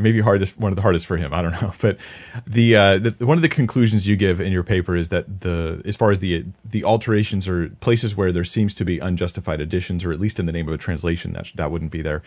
maybe 0.00 0.20
hardest 0.20 0.58
one 0.58 0.72
of 0.72 0.76
the 0.76 0.82
hardest 0.82 1.06
for 1.06 1.18
him. 1.18 1.34
I 1.34 1.42
don't 1.42 1.52
know, 1.60 1.72
but 1.80 1.98
the, 2.46 2.74
uh, 2.74 2.98
the 2.98 3.14
one 3.26 3.36
of 3.36 3.42
the 3.42 3.50
conclusions 3.50 4.08
you 4.08 4.16
give 4.16 4.40
in 4.40 4.50
your 4.50 4.62
paper 4.62 4.96
is 4.96 5.10
that 5.10 5.40
the 5.40 5.82
as 5.84 5.94
far 5.94 6.10
as 6.10 6.20
the 6.20 6.46
the 6.64 6.84
alterations 6.84 7.48
or 7.48 7.68
places 7.80 8.16
where 8.16 8.32
there 8.32 8.44
seems 8.44 8.72
to 8.74 8.84
be 8.84 8.98
unjustified 8.98 9.60
additions, 9.60 10.06
or 10.06 10.12
at 10.12 10.20
least 10.20 10.40
in 10.40 10.46
the 10.46 10.52
name 10.52 10.68
of 10.68 10.74
a 10.74 10.78
translation, 10.78 11.34
that 11.34 11.52
that 11.56 11.70
wouldn't 11.70 11.90
be 11.90 12.00
there. 12.00 12.22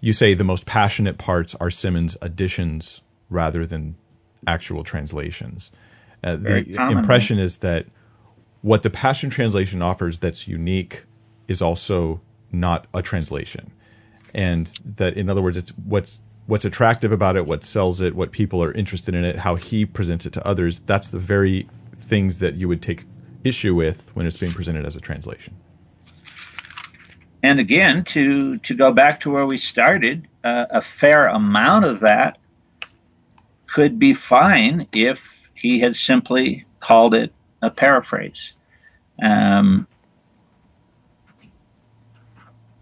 You 0.00 0.12
say 0.12 0.34
the 0.34 0.44
most 0.44 0.66
passionate 0.66 1.16
parts 1.16 1.54
are 1.56 1.70
Simmons' 1.70 2.16
additions 2.20 3.00
rather 3.30 3.66
than 3.66 3.96
actual 4.46 4.84
translations. 4.84 5.70
Uh, 6.22 6.36
the 6.36 6.88
impression 6.90 7.38
is 7.38 7.58
that 7.58 7.86
what 8.62 8.82
the 8.82 8.90
Passion 8.90 9.30
Translation 9.30 9.82
offers 9.82 10.18
that's 10.18 10.48
unique 10.48 11.04
is 11.48 11.60
also 11.60 12.20
not 12.52 12.86
a 12.94 13.02
translation, 13.02 13.72
and 14.34 14.66
that 14.84 15.16
in 15.16 15.28
other 15.28 15.42
words, 15.42 15.56
it's 15.56 15.70
what's 15.84 16.20
what's 16.46 16.64
attractive 16.64 17.12
about 17.12 17.36
it, 17.36 17.46
what 17.46 17.62
sells 17.62 18.00
it, 18.00 18.14
what 18.14 18.32
people 18.32 18.62
are 18.62 18.72
interested 18.72 19.14
in 19.14 19.24
it, 19.24 19.36
how 19.36 19.54
he 19.56 19.84
presents 19.84 20.24
it 20.24 20.32
to 20.32 20.46
others. 20.46 20.80
That's 20.80 21.08
the 21.10 21.18
very 21.18 21.68
things 21.94 22.38
that 22.38 22.54
you 22.54 22.68
would 22.68 22.80
take 22.80 23.04
issue 23.44 23.74
with 23.74 24.14
when 24.14 24.26
it's 24.26 24.38
being 24.38 24.52
presented 24.52 24.86
as 24.86 24.96
a 24.96 25.00
translation. 25.00 25.54
And 27.42 27.60
again, 27.60 28.04
to 28.04 28.58
to 28.58 28.74
go 28.74 28.92
back 28.92 29.20
to 29.20 29.30
where 29.30 29.46
we 29.46 29.58
started, 29.58 30.26
uh, 30.42 30.66
a 30.70 30.82
fair 30.82 31.26
amount 31.26 31.84
of 31.84 32.00
that 32.00 32.38
could 33.66 33.98
be 33.98 34.14
fine 34.14 34.88
if 34.92 35.50
he 35.54 35.78
had 35.78 35.96
simply 35.96 36.64
called 36.80 37.14
it 37.14 37.32
a 37.62 37.70
paraphrase. 37.70 38.52
Um, 39.22 39.86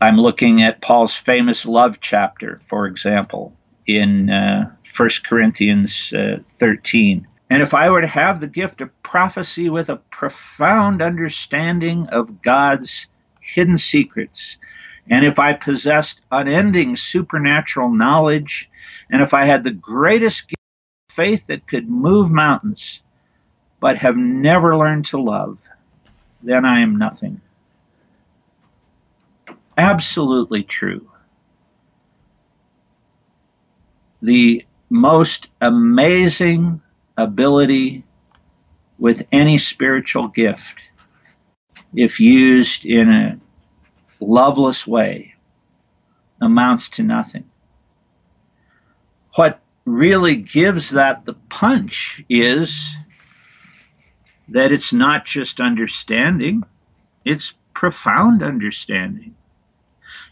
I'm 0.00 0.18
looking 0.18 0.62
at 0.62 0.82
Paul's 0.82 1.14
famous 1.14 1.64
love 1.64 2.00
chapter, 2.00 2.60
for 2.66 2.86
example, 2.86 3.56
in 3.86 4.28
uh, 4.28 4.70
1 4.94 5.08
Corinthians 5.24 6.12
uh, 6.12 6.38
13. 6.48 7.26
And 7.48 7.62
if 7.62 7.72
I 7.72 7.88
were 7.88 8.02
to 8.02 8.06
have 8.06 8.40
the 8.40 8.46
gift 8.46 8.82
of 8.82 9.02
prophecy 9.02 9.70
with 9.70 9.88
a 9.88 9.96
profound 9.96 11.00
understanding 11.00 12.08
of 12.08 12.42
God's 12.42 13.06
hidden 13.40 13.78
secrets, 13.78 14.58
and 15.08 15.24
if 15.24 15.38
I 15.38 15.54
possessed 15.54 16.20
unending 16.30 16.96
supernatural 16.96 17.90
knowledge, 17.90 18.68
and 19.08 19.22
if 19.22 19.32
I 19.32 19.46
had 19.46 19.64
the 19.64 19.70
greatest 19.70 20.48
gift 20.48 20.60
of 21.08 21.14
faith 21.14 21.46
that 21.46 21.66
could 21.66 21.88
move 21.88 22.30
mountains, 22.30 23.02
but 23.80 23.98
have 23.98 24.16
never 24.16 24.76
learned 24.76 25.06
to 25.06 25.22
love, 25.22 25.58
then 26.42 26.66
I 26.66 26.80
am 26.80 26.96
nothing 26.96 27.40
absolutely 29.76 30.62
true. 30.62 31.10
The 34.22 34.64
most 34.88 35.48
amazing 35.60 36.80
ability 37.16 38.04
with 38.98 39.26
any 39.30 39.58
spiritual 39.58 40.28
gift, 40.28 40.76
if 41.94 42.20
used 42.20 42.84
in 42.84 43.10
a 43.10 43.38
loveless 44.20 44.86
way, 44.86 45.34
amounts 46.40 46.90
to 46.90 47.02
nothing. 47.02 47.44
What 49.34 49.60
really 49.84 50.36
gives 50.36 50.90
that 50.90 51.24
the 51.24 51.34
punch 51.34 52.24
is 52.28 52.96
that 54.48 54.72
it's 54.72 54.92
not 54.92 55.26
just 55.26 55.60
understanding, 55.60 56.62
it's 57.24 57.52
profound 57.74 58.42
understanding. 58.42 59.34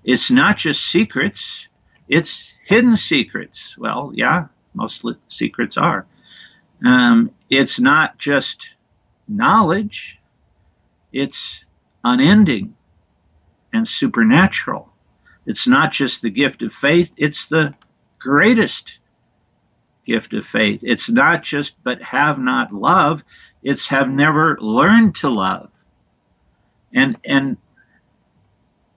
It's 0.05 0.31
not 0.31 0.59
just 0.59 0.83
secrets, 0.87 1.69
it's 2.09 2.53
hidden 2.67 2.97
secrets. 2.97 3.77
Well, 3.79 4.13
yeah, 4.15 4.47
most 4.75 5.05
secrets 5.29 5.77
are. 5.77 6.07
Um, 6.85 7.31
it's 7.49 7.81
not 7.81 8.19
just 8.19 8.71
knowledge, 9.27 10.21
it's 11.13 11.65
unending 12.05 12.75
and 13.73 13.89
supernatural. 13.89 14.93
It's 15.47 15.67
not 15.67 15.93
just 15.93 16.23
the 16.23 16.31
gift 16.31 16.63
of 16.63 16.73
faith, 16.73 17.13
it's 17.17 17.49
the 17.49 17.75
greatest 18.19 18.99
gift 20.07 20.35
of 20.35 20.47
faith. 20.47 20.81
It's 20.83 21.09
not 21.09 21.43
just 21.43 21.83
but 21.83 22.03
have 22.03 22.39
not 22.39 22.73
love, 22.73 23.23
it's 23.63 23.89
have 23.89 24.09
never 24.09 24.59
learned 24.61 25.17
to 25.17 25.31
love. 25.31 25.71
And 26.93 27.17
and 27.25 27.57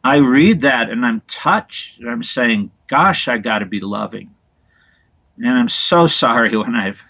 I 0.04 0.18
read 0.18 0.62
that 0.62 0.90
and 0.90 1.06
I'm 1.06 1.22
touched. 1.28 2.00
I'm 2.02 2.24
saying, 2.24 2.72
gosh, 2.88 3.28
I 3.28 3.38
got 3.38 3.60
to 3.60 3.66
be 3.66 3.82
loving. 3.82 4.34
And 5.38 5.48
I'm 5.50 5.70
so 5.70 6.08
sorry 6.08 6.56
when 6.56 6.76
I've 6.76 7.02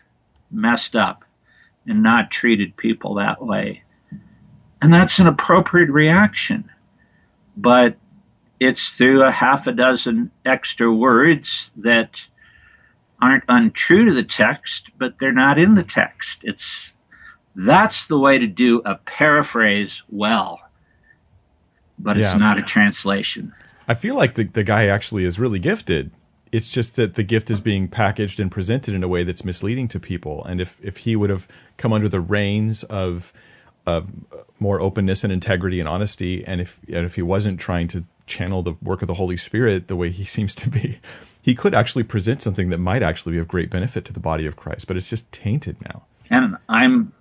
messed 0.51 0.95
up 0.95 1.23
and 1.85 2.03
not 2.03 2.31
treated 2.31 2.77
people 2.77 3.15
that 3.15 3.43
way. 3.43 3.83
And 4.81 4.93
that's 4.93 5.19
an 5.19 5.27
appropriate 5.27 5.89
reaction. 5.89 6.69
But 7.55 7.97
it's 8.59 8.89
through 8.89 9.23
a 9.23 9.31
half 9.31 9.67
a 9.67 9.71
dozen 9.71 10.31
extra 10.45 10.91
words 10.91 11.71
that 11.77 12.21
aren't 13.21 13.43
untrue 13.47 14.05
to 14.05 14.13
the 14.13 14.23
text, 14.23 14.89
but 14.97 15.17
they're 15.19 15.31
not 15.31 15.59
in 15.59 15.75
the 15.75 15.83
text. 15.83 16.41
It's 16.43 16.91
that's 17.55 18.07
the 18.07 18.19
way 18.19 18.37
to 18.37 18.47
do 18.47 18.81
a 18.85 18.95
paraphrase 18.95 20.03
well, 20.09 20.59
but 21.99 22.17
yeah. 22.17 22.31
it's 22.31 22.39
not 22.39 22.57
a 22.57 22.61
translation. 22.61 23.53
I 23.87 23.93
feel 23.93 24.15
like 24.15 24.35
the, 24.35 24.43
the 24.43 24.63
guy 24.63 24.87
actually 24.87 25.25
is 25.25 25.39
really 25.39 25.59
gifted. 25.59 26.11
It's 26.51 26.69
just 26.69 26.95
that 26.95 27.15
the 27.15 27.23
gift 27.23 27.49
is 27.49 27.61
being 27.61 27.87
packaged 27.87 28.39
and 28.39 28.51
presented 28.51 28.93
in 28.93 29.03
a 29.03 29.07
way 29.07 29.23
that's 29.23 29.43
misleading 29.43 29.87
to 29.89 29.99
people. 29.99 30.43
And 30.45 30.61
if, 30.61 30.79
if 30.81 30.97
he 30.97 31.15
would 31.15 31.29
have 31.29 31.47
come 31.77 31.93
under 31.93 32.07
the 32.07 32.19
reins 32.19 32.83
of, 32.83 33.33
of 33.85 34.09
more 34.59 34.81
openness 34.81 35.23
and 35.23 35.31
integrity 35.31 35.79
and 35.79 35.87
honesty, 35.87 36.45
and 36.45 36.61
if, 36.61 36.79
and 36.87 37.05
if 37.05 37.15
he 37.15 37.21
wasn't 37.21 37.59
trying 37.59 37.87
to 37.89 38.03
channel 38.25 38.61
the 38.61 38.73
work 38.81 39.01
of 39.01 39.07
the 39.07 39.13
Holy 39.13 39.37
Spirit 39.37 39.87
the 39.87 39.95
way 39.95 40.09
he 40.09 40.23
seems 40.35 40.53
to 40.55 40.69
be, 40.69 40.99
he 41.41 41.55
could 41.55 41.73
actually 41.73 42.03
present 42.03 42.41
something 42.41 42.69
that 42.69 42.77
might 42.77 43.01
actually 43.01 43.33
be 43.33 43.39
of 43.39 43.47
great 43.47 43.69
benefit 43.69 44.03
to 44.05 44.13
the 44.13 44.19
body 44.19 44.45
of 44.45 44.57
Christ, 44.57 44.87
but 44.87 44.97
it's 44.97 45.09
just 45.09 45.31
tainted 45.31 45.77
now. 45.81 46.03
And 46.29 46.57
I'm 46.67 47.13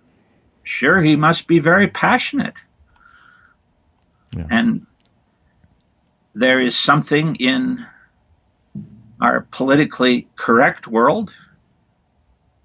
sure 0.65 1.01
he 1.01 1.15
must 1.15 1.47
be 1.47 1.61
very 1.61 1.86
passionate. 1.86 2.55
Yeah. 4.37 4.47
And 4.51 4.87
there 6.35 6.61
is 6.61 6.77
something 6.77 7.37
in 7.37 7.85
our 9.21 9.47
politically 9.51 10.29
correct 10.37 10.87
world. 10.87 11.33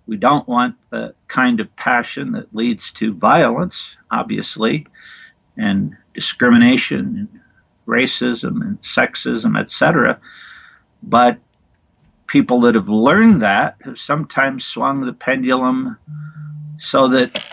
We 0.07 0.17
don't 0.17 0.47
want 0.47 0.75
the 0.89 1.15
kind 1.27 1.59
of 1.59 1.73
passion 1.75 2.33
that 2.33 2.53
leads 2.53 2.91
to 2.93 3.13
violence, 3.13 3.95
obviously, 4.09 4.87
and 5.55 5.95
discrimination, 6.13 6.99
and 6.99 7.39
racism, 7.87 8.61
and 8.61 8.81
sexism, 8.81 9.57
etc. 9.59 10.19
But 11.01 11.39
people 12.27 12.61
that 12.61 12.75
have 12.75 12.89
learned 12.89 13.41
that 13.41 13.77
have 13.83 13.99
sometimes 13.99 14.65
swung 14.65 15.05
the 15.05 15.13
pendulum 15.13 15.97
so 16.79 17.07
that 17.09 17.45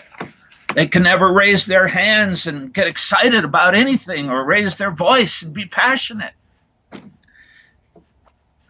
they 0.78 0.86
can 0.86 1.02
never 1.02 1.32
raise 1.32 1.66
their 1.66 1.88
hands 1.88 2.46
and 2.46 2.72
get 2.72 2.86
excited 2.86 3.42
about 3.42 3.74
anything 3.74 4.30
or 4.30 4.44
raise 4.44 4.76
their 4.76 4.92
voice 4.92 5.42
and 5.42 5.52
be 5.52 5.64
passionate. 5.64 6.34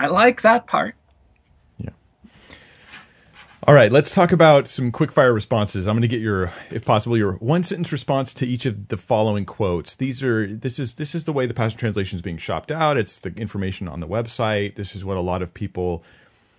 I 0.01 0.06
like 0.06 0.40
that 0.40 0.66
part. 0.66 0.94
Yeah. 1.76 1.90
All 3.66 3.74
right, 3.74 3.93
let's 3.93 4.14
talk 4.14 4.32
about 4.32 4.68
some 4.68 4.90
quick 4.90 5.12
fire 5.12 5.35
responses. 5.35 5.86
I'm 5.86 5.97
going 5.97 6.01
to 6.01 6.09
get 6.09 6.22
your 6.22 6.51
if 6.70 6.82
possible 6.82 7.14
your 7.14 7.32
one 7.35 7.62
sentence 7.62 7.93
response 7.93 8.32
to 8.32 8.47
each 8.47 8.64
of 8.64 8.89
the 8.89 8.97
following 8.97 9.44
quotes. 9.44 9.94
These 9.94 10.22
are 10.22 10.47
this 10.47 10.78
is 10.78 10.94
this 10.94 11.14
is 11.14 11.26
the 11.26 11.35
way 11.35 11.44
the 11.44 11.52
Passion 11.52 11.78
Translation 11.78 12.16
is 12.16 12.22
being 12.22 12.39
shopped 12.39 12.70
out. 12.70 12.97
It's 12.97 13.20
the 13.20 13.35
information 13.35 13.86
on 13.86 14.01
the 14.01 14.09
website. 14.09 14.76
This 14.76 14.97
is 14.97 15.05
what 15.05 15.18
a 15.18 15.20
lot 15.20 15.43
of 15.43 15.52
people 15.52 16.02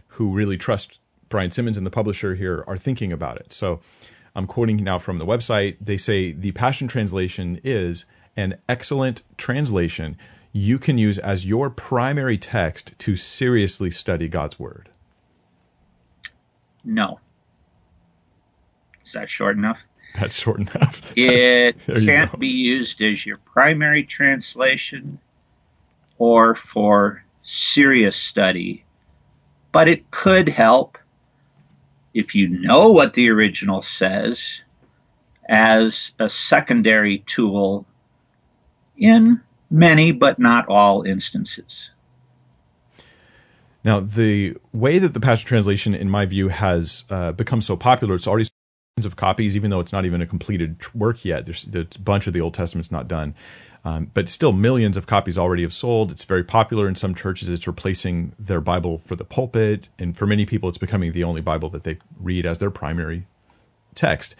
who 0.09 0.31
really 0.31 0.57
trust 0.57 0.99
Brian 1.27 1.49
Simmons 1.49 1.75
and 1.75 1.87
the 1.87 1.91
publisher 1.91 2.35
here 2.35 2.63
are 2.67 2.77
thinking 2.77 3.11
about 3.11 3.37
it. 3.37 3.51
So, 3.51 3.79
I'm 4.39 4.47
quoting 4.47 4.77
now 4.77 4.99
from 4.99 5.17
the 5.17 5.25
website. 5.25 5.75
They 5.81 5.97
say 5.97 6.31
the 6.31 6.53
Passion 6.53 6.87
Translation 6.87 7.59
is 7.61 8.05
an 8.37 8.57
excellent 8.69 9.21
translation 9.37 10.17
you 10.53 10.79
can 10.79 10.97
use 10.97 11.17
as 11.17 11.45
your 11.45 11.69
primary 11.69 12.37
text 12.37 12.97
to 12.99 13.17
seriously 13.17 13.91
study 13.91 14.29
God's 14.29 14.57
Word. 14.57 14.87
No. 16.85 17.19
Is 19.05 19.11
that 19.11 19.29
short 19.29 19.57
enough? 19.57 19.83
That's 20.17 20.35
short 20.35 20.61
enough. 20.61 21.13
it 21.17 21.75
can't 21.85 22.39
be 22.39 22.47
used 22.47 23.01
as 23.01 23.25
your 23.25 23.39
primary 23.39 24.05
translation 24.05 25.19
or 26.17 26.55
for 26.55 27.25
serious 27.43 28.15
study, 28.15 28.85
but 29.73 29.89
it 29.89 30.09
could 30.11 30.47
help 30.47 30.97
if 32.13 32.35
you 32.35 32.47
know 32.47 32.91
what 32.91 33.13
the 33.13 33.29
original 33.29 33.81
says, 33.81 34.61
as 35.47 36.11
a 36.19 36.29
secondary 36.29 37.19
tool 37.25 37.85
in 38.97 39.41
many 39.71 40.11
but 40.11 40.39
not 40.39 40.67
all 40.67 41.03
instances. 41.03 41.89
Now, 43.83 43.99
the 44.01 44.57
way 44.73 44.99
that 44.99 45.13
the 45.13 45.19
Passion 45.19 45.47
Translation, 45.47 45.95
in 45.95 46.09
my 46.09 46.25
view, 46.25 46.49
has 46.49 47.05
uh, 47.09 47.31
become 47.31 47.61
so 47.61 47.77
popular, 47.77 48.15
it's 48.15 48.27
already 48.27 48.45
of 49.05 49.15
copies, 49.15 49.55
even 49.55 49.71
though 49.71 49.79
it's 49.79 49.93
not 49.93 50.05
even 50.05 50.21
a 50.21 50.25
completed 50.25 50.77
work 50.93 51.23
yet. 51.23 51.45
There's, 51.45 51.63
there's 51.63 51.95
a 51.95 51.99
bunch 51.99 52.27
of 52.27 52.33
the 52.33 52.41
Old 52.41 52.53
Testament's 52.53 52.91
not 52.91 53.07
done. 53.07 53.33
Um, 53.85 54.11
but 54.13 54.29
still, 54.29 54.51
millions 54.51 54.97
of 54.97 55.07
copies 55.07 55.37
already 55.37 55.63
have 55.63 55.73
sold. 55.73 56.11
It's 56.11 56.25
very 56.25 56.43
popular 56.43 56.87
in 56.87 56.95
some 56.95 57.15
churches. 57.15 57.49
It's 57.49 57.67
replacing 57.67 58.33
their 58.37 58.61
Bible 58.61 58.97
for 58.97 59.15
the 59.15 59.23
pulpit. 59.23 59.89
And 59.97 60.17
for 60.17 60.25
many 60.25 60.45
people, 60.45 60.67
it's 60.67 60.77
becoming 60.77 61.13
the 61.13 61.23
only 61.23 61.41
Bible 61.41 61.69
that 61.69 61.83
they 61.83 61.97
read 62.19 62.45
as 62.45 62.57
their 62.57 62.71
primary 62.71 63.25
text. 63.95 64.35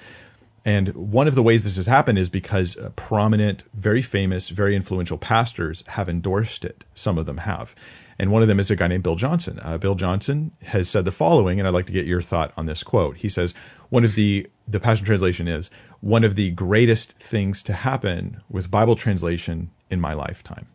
And 0.65 0.89
one 0.93 1.27
of 1.27 1.35
the 1.35 1.41
ways 1.41 1.63
this 1.63 1.77
has 1.77 1.87
happened 1.87 2.19
is 2.19 2.29
because 2.29 2.77
uh, 2.77 2.89
prominent, 2.95 3.63
very 3.73 4.01
famous, 4.01 4.49
very 4.49 4.75
influential 4.75 5.17
pastors 5.17 5.83
have 5.87 6.09
endorsed 6.09 6.65
it. 6.65 6.83
Some 6.93 7.17
of 7.17 7.25
them 7.25 7.37
have. 7.37 7.73
And 8.19 8.31
one 8.31 8.41
of 8.41 8.49
them 8.49 8.59
is 8.59 8.69
a 8.69 8.75
guy 8.75 8.87
named 8.87 9.03
Bill 9.03 9.15
Johnson. 9.15 9.61
Uh, 9.63 9.77
Bill 9.77 9.95
Johnson 9.95 10.51
has 10.63 10.89
said 10.89 11.05
the 11.05 11.11
following, 11.11 11.57
and 11.57 11.67
I'd 11.67 11.73
like 11.73 11.85
to 11.85 11.93
get 11.93 12.05
your 12.05 12.21
thought 12.21 12.51
on 12.57 12.65
this 12.65 12.83
quote. 12.83 13.17
He 13.17 13.29
says, 13.29 13.53
one 13.87 14.03
of 14.03 14.15
the, 14.15 14.45
the 14.67 14.81
Passion 14.81 15.05
Translation 15.05 15.47
is, 15.47 15.71
one 16.01 16.23
of 16.23 16.35
the 16.35 16.51
greatest 16.51 17.13
things 17.13 17.61
to 17.63 17.73
happen 17.73 18.41
with 18.49 18.71
Bible 18.71 18.95
translation 18.95 19.71
in 19.89 19.99
my 19.99 20.13
lifetime. 20.13 20.67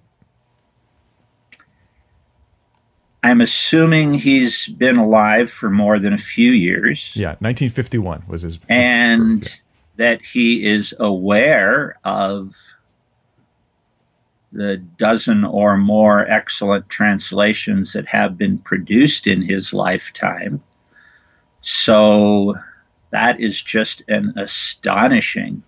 I'm 3.23 3.41
assuming 3.41 4.13
he's 4.15 4.67
been 4.67 4.99
alive 4.99 5.51
for 5.51 5.71
more 5.71 5.99
than 5.99 6.13
a 6.13 6.19
few 6.19 6.53
years. 6.53 7.11
Yeah, 7.15 7.37
1951 7.41 8.25
was 8.29 8.43
his. 8.43 8.59
And 8.69 9.41
birth, 9.41 9.49
yeah. 9.49 9.55
that 9.97 10.23
he 10.23 10.67
is 10.67 10.93
aware 10.99 11.99
of 12.05 12.55
the 14.53 14.77
dozen 14.77 15.45
or 15.45 15.79
more 15.79 16.31
excellent 16.31 16.89
translations 16.91 17.95
that 17.95 18.07
have 18.07 18.37
been 18.37 18.59
produced 18.59 19.27
in 19.27 19.41
his 19.41 19.73
lifetime. 19.73 20.63
So 21.63 22.55
that 23.15 23.41
is 23.41 23.63
just 23.63 24.03
an 24.09 24.33
astonishing, 24.37 25.63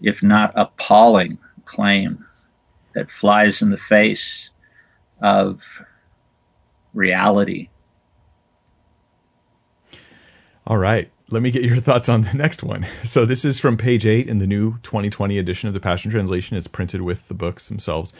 if 0.00 0.22
not 0.22 0.52
appalling, 0.54 1.36
claim 1.64 2.24
that 2.94 3.10
flies 3.10 3.60
in 3.60 3.70
the 3.70 3.76
face 3.76 4.50
of 5.20 5.60
reality. 6.94 7.68
All 10.64 10.78
right 10.78 11.10
let 11.30 11.42
me 11.42 11.50
get 11.50 11.62
your 11.62 11.76
thoughts 11.76 12.08
on 12.08 12.22
the 12.22 12.34
next 12.34 12.62
one. 12.62 12.86
So 13.04 13.24
this 13.24 13.44
is 13.44 13.58
from 13.58 13.76
page 13.76 14.06
eight 14.06 14.28
in 14.28 14.38
the 14.38 14.46
new 14.46 14.78
2020 14.82 15.38
edition 15.38 15.66
of 15.68 15.74
the 15.74 15.80
Passion 15.80 16.10
Translation. 16.10 16.56
It's 16.56 16.68
printed 16.68 17.02
with 17.02 17.28
the 17.28 17.34
books 17.34 17.68
themselves. 17.68 18.12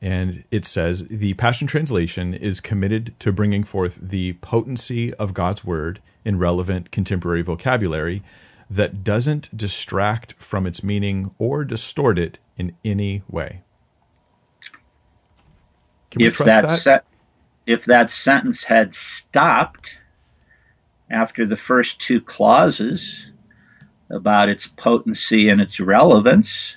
And 0.00 0.44
it 0.50 0.64
says 0.64 1.06
the 1.08 1.34
Passion 1.34 1.66
Translation 1.66 2.34
is 2.34 2.60
committed 2.60 3.14
to 3.20 3.32
bringing 3.32 3.64
forth 3.64 3.98
the 4.00 4.34
potency 4.34 5.14
of 5.14 5.34
God's 5.34 5.64
word 5.64 6.00
in 6.24 6.38
relevant 6.38 6.90
contemporary 6.90 7.42
vocabulary 7.42 8.22
that 8.70 9.04
doesn't 9.04 9.56
distract 9.56 10.34
from 10.34 10.66
its 10.66 10.82
meaning 10.82 11.34
or 11.38 11.64
distort 11.64 12.18
it 12.18 12.38
in 12.56 12.74
any 12.84 13.22
way. 13.30 13.62
Can 16.10 16.22
if 16.22 16.38
that, 16.38 16.66
that? 16.66 16.78
Se- 16.78 17.00
if 17.66 17.84
that 17.86 18.10
sentence 18.10 18.64
had 18.64 18.94
stopped 18.94 19.98
after 21.10 21.46
the 21.46 21.56
first 21.56 22.00
two 22.00 22.20
clauses 22.20 23.30
about 24.10 24.48
its 24.48 24.66
potency 24.66 25.48
and 25.48 25.60
its 25.60 25.80
relevance, 25.80 26.76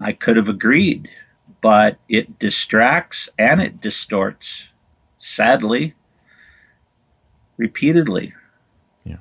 I 0.00 0.12
could 0.12 0.36
have 0.36 0.48
agreed. 0.48 1.08
But 1.62 1.96
it 2.08 2.38
distracts 2.38 3.28
and 3.38 3.62
it 3.62 3.80
distorts, 3.80 4.68
sadly, 5.18 5.94
repeatedly. 7.56 8.34
Yeah. 9.04 9.18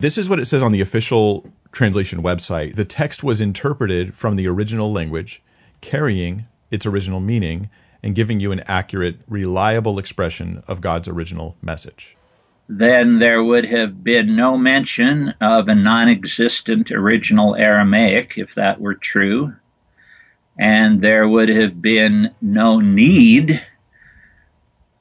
This 0.00 0.18
is 0.18 0.28
what 0.28 0.40
it 0.40 0.46
says 0.46 0.62
on 0.62 0.72
the 0.72 0.80
official 0.80 1.46
translation 1.70 2.22
website. 2.22 2.74
The 2.74 2.84
text 2.84 3.22
was 3.22 3.40
interpreted 3.40 4.14
from 4.14 4.36
the 4.36 4.48
original 4.48 4.90
language, 4.90 5.42
carrying 5.80 6.46
its 6.70 6.86
original 6.86 7.20
meaning 7.20 7.70
and 8.02 8.14
giving 8.14 8.40
you 8.40 8.50
an 8.50 8.60
accurate, 8.66 9.20
reliable 9.28 9.98
expression 9.98 10.64
of 10.66 10.80
God's 10.80 11.06
original 11.06 11.56
message 11.62 12.16
then 12.78 13.18
there 13.18 13.42
would 13.42 13.66
have 13.66 14.02
been 14.02 14.34
no 14.34 14.56
mention 14.56 15.34
of 15.40 15.68
a 15.68 15.74
non 15.74 16.08
existent 16.08 16.90
original 16.90 17.54
Aramaic, 17.54 18.34
if 18.36 18.54
that 18.54 18.80
were 18.80 18.94
true. 18.94 19.54
And 20.58 21.00
there 21.00 21.28
would 21.28 21.48
have 21.48 21.80
been 21.80 22.34
no 22.40 22.80
need 22.80 23.64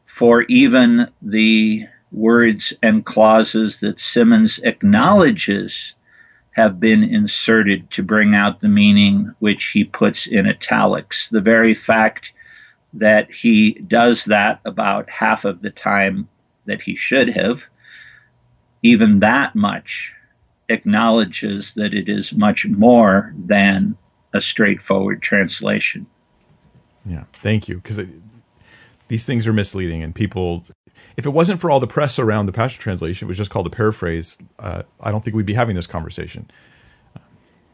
for 0.06 0.44
even 0.44 1.10
the 1.22 1.86
words 2.12 2.74
and 2.84 3.06
clauses 3.06 3.80
that 3.80 4.00
Simmons 4.00 4.60
acknowledges 4.64 5.96
have 6.52 6.80
been 6.80 7.04
inserted 7.04 7.90
to 7.92 8.04
bring 8.04 8.36
out 8.36 8.60
the 8.60 8.68
meaning 8.68 9.34
which 9.40 9.68
he 9.68 9.86
puts 9.86 10.28
in 10.28 10.48
italics. 10.48 11.30
The 11.30 11.42
very 11.42 11.74
fact 11.74 12.34
that 12.94 13.32
he 13.32 13.74
does 13.74 14.26
that 14.26 14.60
about 14.66 15.10
half 15.10 15.46
of 15.46 15.62
the 15.62 15.70
time 15.70 16.28
that 16.66 16.82
he 16.82 16.96
should 16.96 17.30
have, 17.30 17.66
even 18.84 19.20
that 19.20 19.56
much 19.56 20.14
acknowledges 20.68 21.74
that 21.76 21.94
it 21.94 22.10
is 22.10 22.34
much 22.34 22.66
more 22.66 23.34
than 23.38 23.98
a 24.34 24.42
straightforward 24.42 25.22
translation. 25.22 26.06
Yeah, 27.06 27.24
thank 27.42 27.68
you. 27.68 27.76
Because 27.76 28.00
these 29.08 29.26
things 29.26 29.48
are 29.48 29.54
misleading, 29.54 30.04
and 30.04 30.14
people, 30.14 30.64
if 31.18 31.26
it 31.26 31.32
wasn't 31.32 31.60
for 31.60 31.70
all 31.70 31.80
the 31.80 31.88
press 31.88 32.20
around 32.20 32.46
the 32.46 32.52
Passion 32.52 32.82
Translation, 32.82 33.28
it 33.28 33.30
was 33.30 33.38
just 33.38 33.52
called 33.52 33.68
a 33.68 33.72
paraphrase, 33.72 34.38
uh, 34.60 34.84
I 35.00 35.12
don't 35.12 35.24
think 35.24 35.36
we'd 35.36 35.46
be 35.46 35.56
having 35.56 35.76
this 35.76 35.88
conversation. 35.88 36.50
Uh, 37.16 37.20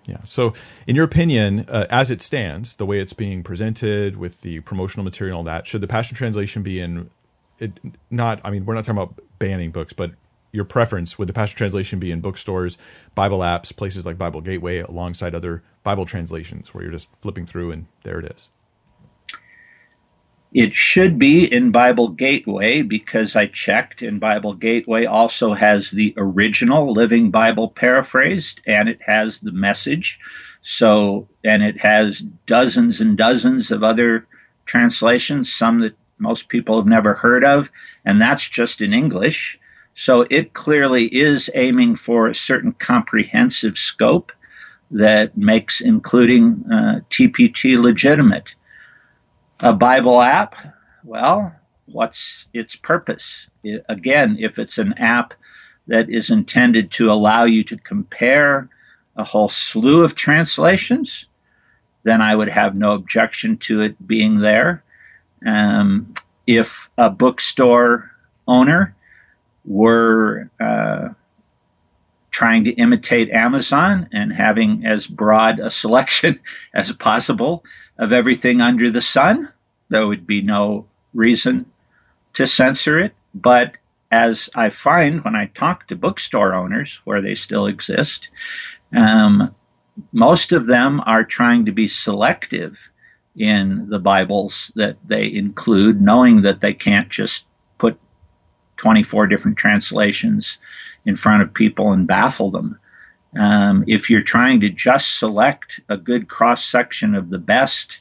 yeah. 0.06 0.24
So, 0.24 0.54
in 0.88 0.96
your 0.96 1.06
opinion, 1.06 1.66
uh, 1.68 1.86
as 1.90 2.10
it 2.10 2.22
stands, 2.22 2.78
the 2.78 2.86
way 2.86 3.00
it's 3.00 3.14
being 3.14 3.44
presented 3.44 4.18
with 4.18 4.42
the 4.42 4.62
promotional 4.62 5.04
material 5.04 5.40
and 5.40 5.48
that, 5.48 5.68
should 5.68 5.82
the 5.82 5.88
Passion 5.88 6.16
Translation 6.16 6.64
be 6.64 6.80
in? 6.80 7.10
It, 7.60 7.74
not, 8.12 8.40
I 8.44 8.52
mean, 8.52 8.66
we're 8.66 8.76
not 8.76 8.84
talking 8.84 9.02
about 9.02 9.20
banning 9.40 9.72
books, 9.72 9.92
but 9.92 10.12
your 10.58 10.66
preference 10.66 11.20
would 11.20 11.30
the 11.30 11.34
Passion 11.34 11.56
Translation 11.56 12.00
be 12.00 12.12
in 12.12 12.20
bookstores, 12.20 12.80
Bible 13.14 13.40
apps, 13.40 13.74
places 13.74 14.08
like 14.08 14.18
Bible 14.18 14.42
Gateway, 14.42 14.80
alongside 14.80 15.36
other 15.36 15.62
Bible 15.84 16.06
translations 16.06 16.74
where 16.74 16.84
you're 16.84 16.92
just 16.92 17.10
flipping 17.22 17.46
through 17.46 17.72
and 17.72 17.86
there 18.02 18.20
it 18.20 18.26
is? 18.36 18.50
It 20.52 20.76
should 20.76 21.20
be 21.20 21.46
in 21.46 21.70
Bible 21.70 22.08
Gateway 22.08 22.82
because 22.82 23.36
I 23.36 23.46
checked, 23.46 24.02
and 24.02 24.20
Bible 24.20 24.56
Gateway 24.56 25.06
also 25.06 25.54
has 25.54 25.92
the 25.92 26.16
original 26.18 26.92
Living 26.92 27.30
Bible 27.30 27.70
paraphrased, 27.70 28.62
and 28.66 28.90
it 28.90 29.00
has 29.06 29.40
the 29.40 29.52
message. 29.52 30.20
So, 30.64 31.28
and 31.44 31.62
it 31.62 31.78
has 31.80 32.22
dozens 32.48 33.00
and 33.00 33.16
dozens 33.16 33.70
of 33.70 33.84
other 33.84 34.26
translations, 34.66 35.54
some 35.54 35.82
that 35.82 35.96
most 36.18 36.48
people 36.48 36.78
have 36.78 36.88
never 36.88 37.14
heard 37.14 37.46
of, 37.46 37.70
and 38.04 38.20
that's 38.20 38.50
just 38.50 38.82
in 38.82 38.92
English. 38.94 39.60
So 40.00 40.28
it 40.30 40.54
clearly 40.54 41.06
is 41.06 41.50
aiming 41.56 41.96
for 41.96 42.28
a 42.28 42.36
certain 42.36 42.72
comprehensive 42.72 43.80
scope 43.80 44.32
that 44.92 45.36
makes 45.36 45.82
including 45.82 46.64
uh, 46.72 47.00
TPT 47.10 47.82
legitimate. 47.82 48.54
A 49.60 49.74
Bible 49.74 50.22
app, 50.22 50.56
well, 51.04 51.52
what's 51.88 52.46
its 52.54 52.76
purpose? 52.76 53.48
It, 53.64 53.84
again, 53.90 54.38
if 54.40 54.60
it's 54.60 54.78
an 54.78 54.94
app 55.00 55.34
that 55.88 56.12
is 56.12 56.30
intended 56.30 56.92
to 56.92 57.12
allow 57.12 57.46
you 57.46 57.64
to 57.64 57.78
compare 57.78 58.70
a 59.16 59.24
whole 59.24 59.50
slew 59.50 60.04
of 60.04 60.14
translations, 60.14 61.26
then 62.04 62.22
I 62.22 62.36
would 62.36 62.50
have 62.50 62.76
no 62.76 62.92
objection 62.92 63.58
to 63.58 63.82
it 63.82 64.08
being 64.08 64.42
there. 64.42 64.84
Um, 65.44 66.14
if 66.46 66.92
a 67.00 67.10
bookstore 67.10 68.12
owner 68.48 68.94
were 69.68 70.50
uh, 70.60 71.10
trying 72.32 72.64
to 72.64 72.72
imitate 72.72 73.30
Amazon 73.30 74.10
and 74.14 74.32
having 74.34 74.86
as 74.86 75.06
broad 75.06 75.60
a 75.60 75.70
selection 75.70 76.40
as 76.74 76.92
possible 76.94 77.64
of 77.98 78.14
everything 78.14 78.62
under 78.62 78.90
the 78.90 79.02
sun. 79.02 79.50
There 79.90 80.08
would 80.08 80.26
be 80.26 80.42
no 80.42 80.88
reason 81.14 81.66
to 82.36 82.48
censor 82.48 83.00
it. 83.00 83.14
But 83.34 83.74
as 84.12 84.50
I 84.56 84.70
find 84.70 85.24
when 85.24 85.36
I 85.36 85.48
talk 85.48 85.88
to 85.88 85.96
bookstore 85.96 86.54
owners, 86.54 87.02
where 87.04 87.22
they 87.22 87.36
still 87.36 87.68
exist, 87.68 88.30
um, 88.96 89.54
most 90.12 90.54
of 90.54 90.66
them 90.66 91.02
are 91.06 91.24
trying 91.24 91.66
to 91.66 91.72
be 91.72 91.88
selective 91.88 92.78
in 93.36 93.90
the 93.90 94.00
Bibles 94.00 94.72
that 94.76 94.98
they 95.06 95.32
include, 95.32 96.02
knowing 96.02 96.44
that 96.44 96.62
they 96.62 96.74
can't 96.74 97.10
just 97.10 97.46
24 98.78 99.28
different 99.28 99.58
translations 99.58 100.58
in 101.06 101.16
front 101.16 101.44
of 101.44 101.54
people 101.54 101.92
and 101.92 102.08
baffle 102.08 102.52
them. 102.52 102.80
Um, 103.38 103.84
if 103.88 104.10
you're 104.10 104.22
trying 104.22 104.62
to 104.62 104.70
just 104.70 105.20
select 105.20 105.80
a 105.90 105.98
good 105.98 106.28
cross 106.28 106.66
section 106.66 107.14
of 107.16 107.30
the 107.30 107.38
best 107.38 108.00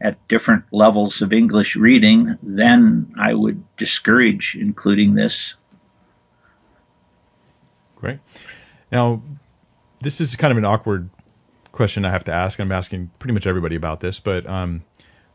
at 0.00 0.16
different 0.28 0.64
levels 0.72 1.22
of 1.22 1.32
English 1.32 1.76
reading, 1.76 2.36
then 2.42 3.12
I 3.18 3.34
would 3.34 3.62
discourage 3.76 4.56
including 4.58 5.14
this. 5.14 5.54
Great. 7.96 8.18
Now, 8.92 9.22
this 10.00 10.20
is 10.20 10.36
kind 10.36 10.52
of 10.52 10.58
an 10.58 10.64
awkward 10.64 11.10
question 11.72 12.04
I 12.04 12.10
have 12.10 12.24
to 12.24 12.32
ask. 12.32 12.58
I'm 12.58 12.72
asking 12.72 13.10
pretty 13.18 13.34
much 13.34 13.46
everybody 13.46 13.74
about 13.74 14.00
this, 14.00 14.20
but 14.20 14.46
um, 14.46 14.84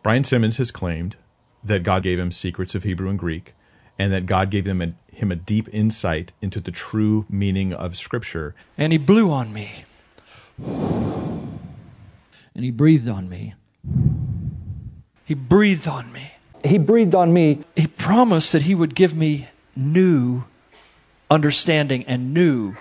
Brian 0.04 0.24
Simmons 0.24 0.58
has 0.58 0.72
claimed 0.72 1.16
that 1.64 1.84
God 1.84 2.04
gave 2.04 2.20
him 2.20 2.32
secrets 2.32 2.76
of 2.76 2.84
Hebrew 2.84 3.10
and 3.10 3.20
Greek 3.20 3.54
and 4.02 4.12
that 4.12 4.26
God 4.26 4.50
gave 4.50 4.66
them 4.66 4.82
a, 4.82 4.94
him 5.16 5.32
a 5.32 5.36
deep 5.36 5.70
insight 5.72 6.32
into 6.42 6.60
the 6.60 6.72
true 6.72 7.28
meaning 7.30 7.72
of 7.72 7.96
Scripture. 7.96 8.56
And 8.76 8.92
he 8.92 8.98
blew 8.98 9.30
on 9.30 9.54
me. 9.54 9.84
And 12.56 12.66
he 12.66 12.72
breathed 12.72 13.08
on 13.08 13.30
me. 13.30 13.54
He 15.24 15.36
breathed 15.36 15.88
on 15.88 16.12
me. 16.12 16.32
He 16.66 16.80
breathed 16.80 17.14
on 17.14 17.32
me. 17.32 17.64
He 17.76 17.86
promised 17.86 18.54
that 18.54 18.64
he 18.64 18.74
would 18.74 18.96
give 18.96 19.16
me 19.16 19.50
new 19.76 20.46
understanding 21.30 22.04
and 22.06 22.34
new, 22.34 22.76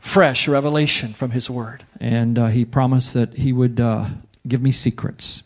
fresh 0.00 0.48
revelation 0.48 1.12
from 1.12 1.30
his 1.30 1.48
word. 1.48 1.84
And 2.00 2.36
uh, 2.36 2.48
he 2.48 2.64
promised 2.64 3.14
that 3.14 3.34
he 3.34 3.52
would 3.52 3.78
uh, 3.78 4.06
give 4.48 4.60
me 4.60 4.72
secrets 4.72 5.44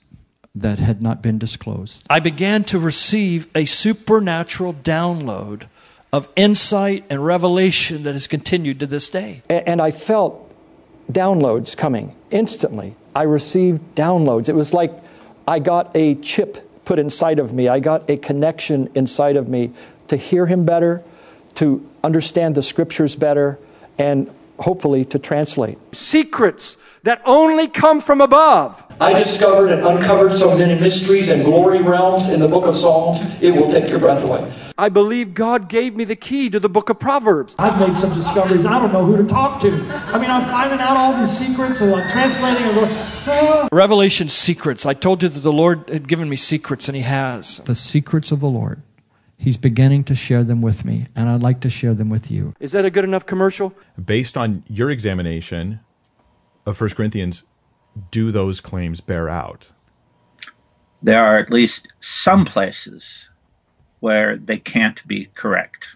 that 0.55 0.78
had 0.78 1.02
not 1.02 1.22
been 1.22 1.39
disclosed. 1.39 2.05
I 2.09 2.20
began 2.20 2.64
to 2.64 2.78
receive 2.78 3.48
a 3.55 3.64
supernatural 3.64 4.74
download 4.74 5.64
of 6.12 6.28
insight 6.36 7.05
and 7.10 7.24
revelation 7.24 8.05
that 8.05 8.12
has 8.12 8.26
continued 8.28 8.78
to 8.81 8.86
this 8.86 9.10
day. 9.10 9.43
And 9.48 9.82
I 9.82 9.90
felt 9.90 10.48
downloads 11.10 11.76
coming 11.76 12.14
instantly. 12.31 12.94
I 13.16 13.24
received 13.24 13.81
downloads. 13.97 14.48
It 14.48 14.55
was 14.55 14.72
like 14.72 14.93
I 15.47 15.59
got 15.59 15.90
a 15.94 16.14
chip 16.16 16.70
put 16.85 16.98
inside 16.98 17.39
of 17.39 17.52
me, 17.52 17.66
I 17.68 17.81
got 17.81 18.09
a 18.10 18.16
connection 18.16 18.90
inside 18.94 19.36
of 19.36 19.48
me 19.48 19.72
to 20.09 20.16
hear 20.16 20.47
Him 20.47 20.64
better, 20.64 21.02
to 21.55 21.89
understand 22.02 22.55
the 22.55 22.62
scriptures 22.62 23.16
better, 23.16 23.59
and 23.98 24.31
hopefully 24.59 25.05
to 25.06 25.18
translate. 25.18 25.78
Secrets 25.94 26.76
that 27.02 27.20
only 27.26 27.68
come 27.68 28.01
from 28.01 28.20
above. 28.20 28.82
I 29.01 29.12
discovered 29.12 29.70
and 29.70 29.86
uncovered 29.86 30.32
so 30.32 30.56
many 30.56 30.78
mysteries 30.78 31.28
and 31.28 31.44
glory 31.44 31.82
realms 31.82 32.28
in 32.28 32.40
the 32.40 32.48
book 32.48 32.64
of 32.64 32.74
Psalms, 32.74 33.22
it 33.43 33.51
will 33.51 33.70
take 33.70 33.90
your 33.90 33.98
breath 33.98 34.24
away. 34.24 34.51
I 34.78 34.89
believe 34.89 35.35
God 35.35 35.68
gave 35.68 35.94
me 35.94 36.05
the 36.05 36.16
key 36.16 36.51
to 36.51 36.59
the 36.59 36.68
book 36.68 36.90
of 36.90 36.98
Proverbs. 36.98 37.55
I've 37.59 37.78
made 37.78 37.97
some 37.97 38.12
discoveries. 38.14 38.66
I 38.66 38.78
don't 38.78 38.93
know 38.93 39.05
who 39.05 39.16
to 39.16 39.24
talk 39.24 39.60
to. 39.60 39.68
I 39.68 40.18
mean, 40.18 40.31
I'm 40.31 40.47
finding 40.47 40.81
out 40.81 40.97
all 40.97 41.16
these 41.16 41.36
secrets 41.36 41.81
and 41.81 41.94
I'm 41.94 42.10
translating 42.10 42.64
and 42.64 42.74
going, 42.74 42.90
ah. 43.26 43.68
Revelation 43.70 44.28
secrets. 44.28 44.86
I 44.86 44.94
told 44.94 45.22
you 45.22 45.28
that 45.28 45.40
the 45.40 45.52
Lord 45.52 45.89
had 45.89 46.09
given 46.09 46.28
me 46.28 46.36
secrets, 46.36 46.89
and 46.89 46.97
He 46.97 47.02
has. 47.02 47.59
The 47.59 47.74
secrets 47.74 48.32
of 48.32 48.40
the 48.40 48.48
Lord. 48.48 48.82
He's 49.44 49.58
beginning 49.58 50.04
to 50.04 50.14
share 50.14 50.42
them 50.42 50.62
with 50.62 50.86
me, 50.86 51.04
and 51.14 51.28
I'd 51.28 51.42
like 51.42 51.60
to 51.60 51.68
share 51.68 51.92
them 51.92 52.08
with 52.08 52.30
you. 52.30 52.54
Is 52.60 52.72
that 52.72 52.86
a 52.86 52.90
good 52.90 53.04
enough 53.04 53.26
commercial? 53.26 53.74
Based 54.02 54.38
on 54.38 54.64
your 54.68 54.90
examination 54.90 55.80
of 56.64 56.78
First 56.78 56.96
Corinthians, 56.96 57.44
do 58.10 58.32
those 58.32 58.62
claims 58.62 59.02
bear 59.02 59.28
out? 59.28 59.70
There 61.02 61.22
are 61.22 61.36
at 61.36 61.50
least 61.50 61.88
some 62.00 62.46
places 62.46 63.28
where 64.00 64.38
they 64.38 64.56
can't 64.56 65.06
be 65.06 65.26
correct. 65.34 65.88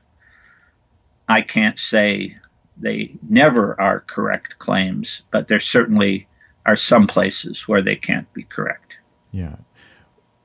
I 1.27 1.41
can't 1.41 1.79
say 1.79 2.37
they 2.77 3.17
never 3.31 3.81
are 3.81 4.01
correct 4.01 4.59
claims, 4.59 5.23
but 5.31 5.49
there 5.49 5.59
certainly 5.59 6.29
are 6.67 6.77
some 6.77 7.07
places 7.07 7.67
where 7.67 7.81
they 7.81 7.97
can't 7.97 8.31
be 8.35 8.43
correct. 8.43 8.93
Yeah. 9.33 9.57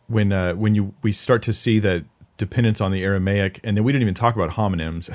When 0.07 0.31
uh, 0.31 0.53
when 0.53 0.73
you 0.73 0.93
we 1.01 1.11
start 1.11 1.41
to 1.43 1.53
see 1.53 1.79
that 1.79 2.05
dependence 2.43 2.81
on 2.81 2.91
the 2.91 3.03
Aramaic, 3.03 3.61
and 3.63 3.77
then 3.77 3.85
we 3.85 3.93
didn't 3.93 4.01
even 4.01 4.13
talk 4.13 4.35
about 4.35 4.51
homonyms. 4.51 5.09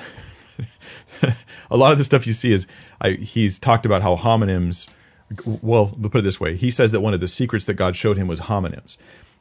a 1.70 1.76
lot 1.76 1.92
of 1.92 1.98
the 1.98 2.04
stuff 2.04 2.26
you 2.26 2.32
see 2.32 2.52
is 2.52 2.66
I, 3.02 3.10
he's 3.10 3.58
talked 3.58 3.84
about 3.84 4.00
how 4.00 4.16
homonyms. 4.16 4.88
Well, 5.44 5.94
we'll 5.98 6.10
put 6.10 6.20
it 6.20 6.22
this 6.22 6.40
way: 6.40 6.56
he 6.56 6.70
says 6.70 6.90
that 6.92 7.00
one 7.00 7.12
of 7.12 7.20
the 7.20 7.28
secrets 7.28 7.66
that 7.66 7.74
God 7.74 7.96
showed 7.96 8.16
him 8.16 8.28
was 8.28 8.40
homonyms, 8.40 8.96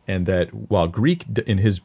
and 0.06 0.26
that 0.26 0.54
while 0.54 0.90
Greek 0.90 1.24
in 1.46 1.60
his 1.60 1.80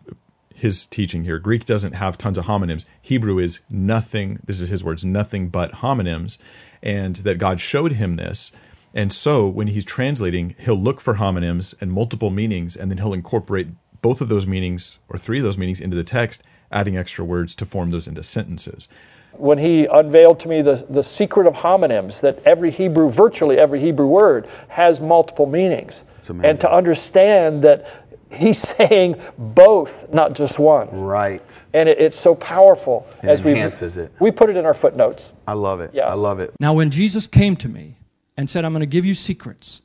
his 0.53 0.87
teaching 0.87 1.23
here, 1.23 1.39
Greek 1.39 1.65
doesn't 1.65 1.93
have 1.93 2.19
tons 2.19 2.37
of 2.37 2.47
homonyms. 2.47 2.85
Hebrew 3.01 3.39
is 3.39 3.61
nothing. 3.70 4.41
This 4.45 4.61
is 4.61 4.70
his 4.70 4.83
words: 4.83 5.05
nothing 5.05 5.51
but 5.51 5.73
homonyms, 5.74 6.39
and 6.83 7.16
that 7.16 7.39
God 7.39 7.61
showed 7.61 7.93
him 7.93 8.16
this, 8.16 8.51
And 8.95 9.12
so 9.12 9.47
when 9.47 9.69
he's 9.69 9.85
translating, 9.85 10.57
he'll 10.59 10.74
look 10.74 11.01
for 11.01 11.15
homonyms 11.15 11.74
and 11.81 11.93
multiple 11.93 12.31
meanings, 12.31 12.77
and 12.77 12.91
then 12.91 12.99
he'll 12.99 13.15
incorporate 13.15 13.69
both 14.03 14.20
of 14.20 14.29
those 14.29 14.47
meanings 14.47 14.99
or 15.09 15.19
three 15.19 15.39
of 15.39 15.45
those 15.45 15.57
meanings 15.57 15.81
into 15.81 15.97
the 15.97 16.05
text, 16.05 16.43
adding 16.70 16.97
extra 16.97 17.24
words 17.24 17.55
to 17.55 17.65
form 17.65 17.91
those 17.91 18.07
into 18.07 18.23
sentences. 18.23 18.89
When 19.33 19.57
he 19.57 19.87
unveiled 19.87 20.41
to 20.41 20.49
me 20.49 20.61
the, 20.61 20.85
the 20.91 21.03
secret 21.03 21.47
of 21.47 21.55
homonyms, 21.55 22.20
that 22.20 22.41
every 22.45 22.70
Hebrew, 22.70 23.11
virtually 23.11 23.59
every 23.59 23.81
Hebrew 23.81 24.07
word, 24.07 24.49
has 24.69 25.01
multiple 25.01 25.47
meanings. 25.47 25.97
And 26.43 26.61
to 26.61 26.73
understand 26.73 27.62
that 27.65 27.87
he's 28.31 28.59
saying 28.79 29.20
both, 29.39 29.93
not 30.12 30.35
just 30.35 30.59
one. 30.59 30.89
Right. 30.91 31.43
And 31.74 31.89
it, 31.89 31.99
it's 31.99 32.19
so 32.19 32.35
powerful 32.35 33.07
It 33.23 33.29
as 33.29 33.43
we 33.43 33.53
enhances 33.53 33.97
it. 33.97 34.12
we 34.20 34.31
put 34.31 34.51
it 34.51 34.57
in 34.57 34.65
our 34.65 34.74
footnotes. 34.74 35.33
I 35.47 35.53
love 35.55 35.81
it. 35.81 35.91
Yeah. 35.93 36.09
I 36.09 36.15
love 36.15 36.41
it. 36.41 36.55
Now, 36.61 36.74
when 36.74 36.91
Jesus 36.91 37.27
came 37.27 37.57
to 37.57 37.69
me 37.69 37.97
and 38.37 38.49
said, 38.49 38.65
I'm 38.65 38.73
going 38.73 38.81
to 38.81 38.87
give 38.87 39.05
you 39.05 39.15
secrets, 39.15 39.83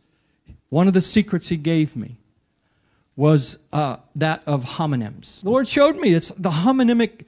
one 0.69 0.87
of 0.87 0.93
the 0.93 1.01
secrets 1.01 1.49
he 1.49 1.57
gave 1.57 1.95
me 1.95 2.17
was 3.17 3.57
uh, 3.73 3.97
that 4.15 4.43
of 4.45 4.63
homonyms. 4.63 5.41
The 5.41 5.49
Lord 5.49 5.67
showed 5.67 5.97
me 5.97 6.13
it's 6.13 6.29
the 6.29 6.51
homonymic 6.51 7.25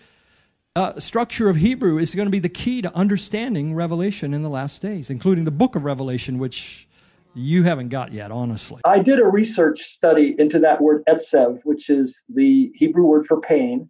uh, 0.76 0.98
structure 1.00 1.50
of 1.50 1.58
Hebrew 1.58 1.98
is 1.98 2.16
going 2.16 2.28
to 2.28 2.32
be 2.32 2.40
the 2.40 2.48
key 2.48 2.82
to 2.84 2.96
understanding 2.96 3.74
Revelation 3.74 4.34
in 4.34 4.44
the 4.44 4.50
last 4.50 4.82
days, 4.82 5.10
including 5.10 5.44
the 5.44 5.52
book 5.52 5.76
of 5.76 5.84
Revelation, 5.84 6.38
which 6.38 6.88
you 7.34 7.64
haven't 7.64 7.90
got 7.90 8.14
yet, 8.14 8.32
honestly. 8.32 8.82
I 8.86 9.00
did 9.00 9.20
a 9.20 9.26
research 9.26 9.82
study 9.82 10.36
into 10.38 10.60
that 10.60 10.80
word 10.80 11.04
etsev, 11.10 11.60
which 11.64 11.90
is 11.90 12.22
the 12.30 12.72
Hebrew 12.76 13.06
word 13.06 13.26
for 13.26 13.42
pain, 13.42 13.90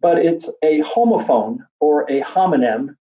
but 0.00 0.18
it's 0.18 0.48
a 0.62 0.80
homophone 0.80 1.58
or 1.80 2.10
a 2.10 2.22
homonym 2.22 2.96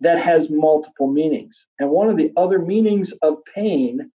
that 0.00 0.18
has 0.18 0.50
multiple 0.50 1.10
meanings. 1.10 1.66
And 1.78 1.90
one 1.90 2.08
of 2.08 2.16
the 2.16 2.32
other 2.36 2.58
meanings 2.58 3.12
of 3.22 3.38
pain 3.54 4.10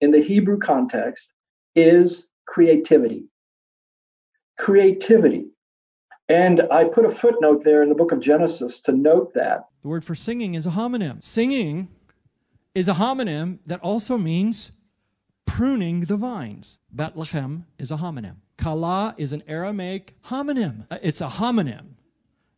in 0.00 0.10
the 0.10 0.20
Hebrew 0.20 0.58
context 0.58 1.32
is 1.74 2.28
creativity. 2.46 3.24
Creativity. 4.58 5.46
And 6.28 6.62
I 6.70 6.84
put 6.84 7.04
a 7.04 7.10
footnote 7.10 7.64
there 7.64 7.82
in 7.82 7.88
the 7.88 7.94
book 7.94 8.12
of 8.12 8.20
Genesis 8.20 8.80
to 8.80 8.92
note 8.92 9.34
that. 9.34 9.66
The 9.82 9.88
word 9.88 10.04
for 10.04 10.14
singing 10.14 10.54
is 10.54 10.66
a 10.66 10.70
homonym. 10.70 11.22
Singing 11.22 11.88
is 12.74 12.88
a 12.88 12.94
homonym 12.94 13.58
that 13.66 13.80
also 13.80 14.16
means 14.16 14.70
pruning 15.46 16.02
the 16.02 16.16
vines. 16.16 16.78
Bethlehem 16.90 17.66
is 17.78 17.90
a 17.90 17.96
homonym. 17.96 18.36
Kala 18.56 19.14
is 19.18 19.32
an 19.32 19.42
Aramaic 19.48 20.14
homonym. 20.26 20.86
Uh, 20.90 20.98
It's 21.02 21.20
a 21.20 21.26
homonym. 21.26 21.94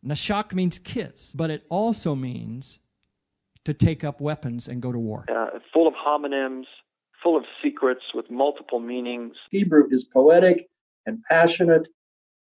Nashak 0.05 0.53
means 0.53 0.79
kiss, 0.79 1.33
but 1.33 1.51
it 1.51 1.65
also 1.71 2.15
means 2.15 2.79
to 3.65 3.73
take 3.73 4.05
up 4.05 4.21
weapons 4.21 4.69
and 4.69 4.83
go 4.83 4.93
to 4.93 4.99
war. 4.99 5.25
uh, 5.35 5.59
full 5.73 5.89
of 5.89 5.95
homonyms, 5.95 6.67
full 7.25 7.37
of 7.37 7.45
secrets 7.63 8.03
with 8.15 8.31
multiple 8.31 8.79
meanings. 8.79 9.35
Hebrew 9.51 9.89
is 9.91 10.05
poetic 10.05 10.69
and 11.07 11.23
passionate, 11.29 11.89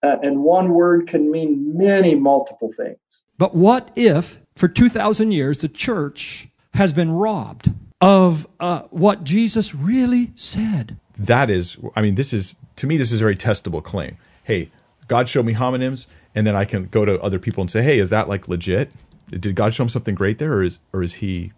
uh, 0.04 0.18
and 0.22 0.44
one 0.44 0.74
word 0.74 1.08
can 1.08 1.32
mean 1.32 1.76
many 1.76 2.14
multiple 2.14 2.72
things. 2.72 2.98
But 3.38 3.56
what 3.56 3.90
if, 3.96 4.40
for 4.56 4.68
2,000 4.68 5.32
years, 5.32 5.58
the 5.60 5.70
church 5.70 6.50
has 6.76 6.94
been 6.94 7.12
robbed 7.12 7.72
of 8.02 8.48
uh, 8.60 8.82
what 8.92 9.24
Jesus 9.24 9.74
really 9.74 10.32
said? 10.36 10.98
That 11.18 11.50
is, 11.50 11.78
I 11.96 12.02
mean, 12.02 12.16
this 12.16 12.34
is, 12.34 12.56
to 12.76 12.86
me, 12.86 12.98
this 12.98 13.12
is 13.12 13.22
a 13.22 13.24
very 13.24 13.36
testable 13.36 13.84
claim. 13.84 14.18
Hey, 14.44 14.70
God 15.08 15.30
showed 15.30 15.46
me 15.46 15.54
homonyms, 15.54 16.08
and 16.36 16.46
then 16.46 16.56
I 16.56 16.66
can 16.66 16.86
go 16.86 17.06
to 17.06 17.20
other 17.22 17.40
people 17.40 17.62
and 17.62 17.72
say, 17.72 17.82
hey, 17.82 18.00
is 18.00 18.10
that 18.10 18.28
like 18.28 18.48
legit? 18.48 18.92
Did 19.30 19.56
God 19.56 19.74
show 19.74 19.84
him 19.84 19.90
something 19.90 20.16
great 20.16 20.38
there, 20.38 20.54
or 20.54 20.64
is, 20.64 20.80
or 20.94 21.02
is 21.02 21.16
he 21.16 21.54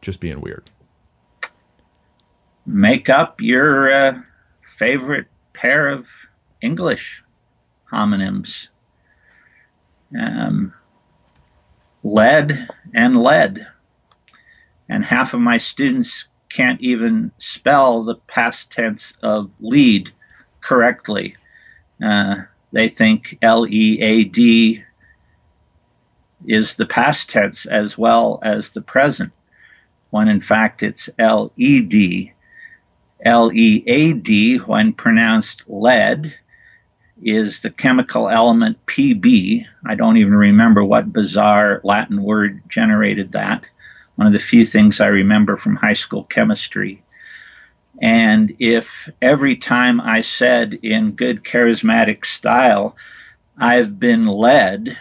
just 0.00 0.18
being 0.18 0.40
weird? 0.40 0.70
Make 2.66 3.08
up 3.08 3.40
your 3.40 3.92
uh, 3.92 4.22
favorite 4.78 5.26
pair 5.52 5.88
of 5.88 6.06
English 6.60 7.22
homonyms. 7.90 8.68
Um, 10.18 10.72
lead 12.02 12.68
and 12.94 13.22
lead. 13.22 13.66
And 14.88 15.04
half 15.04 15.34
of 15.34 15.40
my 15.40 15.58
students 15.58 16.26
can't 16.48 16.80
even 16.80 17.32
spell 17.38 18.04
the 18.04 18.16
past 18.26 18.70
tense 18.70 19.14
of 19.22 19.50
lead 19.60 20.12
correctly. 20.60 21.36
Uh, 22.04 22.42
they 22.72 22.88
think 22.88 23.38
L 23.42 23.66
E 23.66 24.00
A 24.00 24.24
D 24.24 24.84
is 26.46 26.76
the 26.76 26.86
past 26.86 27.30
tense 27.30 27.66
as 27.66 27.96
well 27.96 28.38
as 28.42 28.70
the 28.70 28.82
present, 28.82 29.32
when 30.10 30.28
in 30.28 30.40
fact 30.40 30.82
it's 30.82 31.08
L 31.18 31.52
E 31.56 31.80
D. 31.80 32.32
L 33.24 33.50
E 33.52 33.84
A 33.86 34.12
D, 34.12 34.56
when 34.56 34.92
pronounced 34.92 35.64
lead, 35.68 36.34
is 37.22 37.60
the 37.60 37.70
chemical 37.70 38.28
element 38.28 38.84
Pb. 38.86 39.64
I 39.86 39.94
don't 39.94 40.16
even 40.16 40.34
remember 40.34 40.84
what 40.84 41.12
bizarre 41.12 41.80
Latin 41.84 42.22
word 42.22 42.62
generated 42.68 43.32
that. 43.32 43.64
One 44.16 44.26
of 44.26 44.32
the 44.32 44.40
few 44.40 44.66
things 44.66 45.00
I 45.00 45.06
remember 45.06 45.56
from 45.56 45.76
high 45.76 45.94
school 45.94 46.24
chemistry. 46.24 47.02
And 48.00 48.56
if 48.58 49.08
every 49.20 49.56
time 49.56 50.00
I 50.00 50.22
said 50.22 50.74
in 50.74 51.12
good 51.12 51.44
charismatic 51.44 52.26
style, 52.26 52.96
I've 53.56 54.00
been 54.00 54.26
led, 54.26 54.96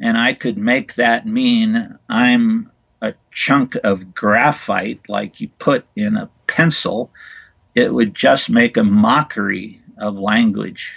and 0.00 0.18
I 0.18 0.32
could 0.32 0.58
make 0.58 0.94
that 0.94 1.26
mean 1.26 1.98
I'm 2.08 2.71
a 3.02 3.14
chunk 3.32 3.76
of 3.84 4.14
graphite 4.14 5.00
like 5.08 5.40
you 5.40 5.48
put 5.58 5.84
in 5.96 6.16
a 6.16 6.30
pencil, 6.46 7.10
it 7.74 7.92
would 7.92 8.14
just 8.14 8.48
make 8.48 8.76
a 8.76 8.84
mockery 8.84 9.80
of 9.98 10.16
language. 10.16 10.92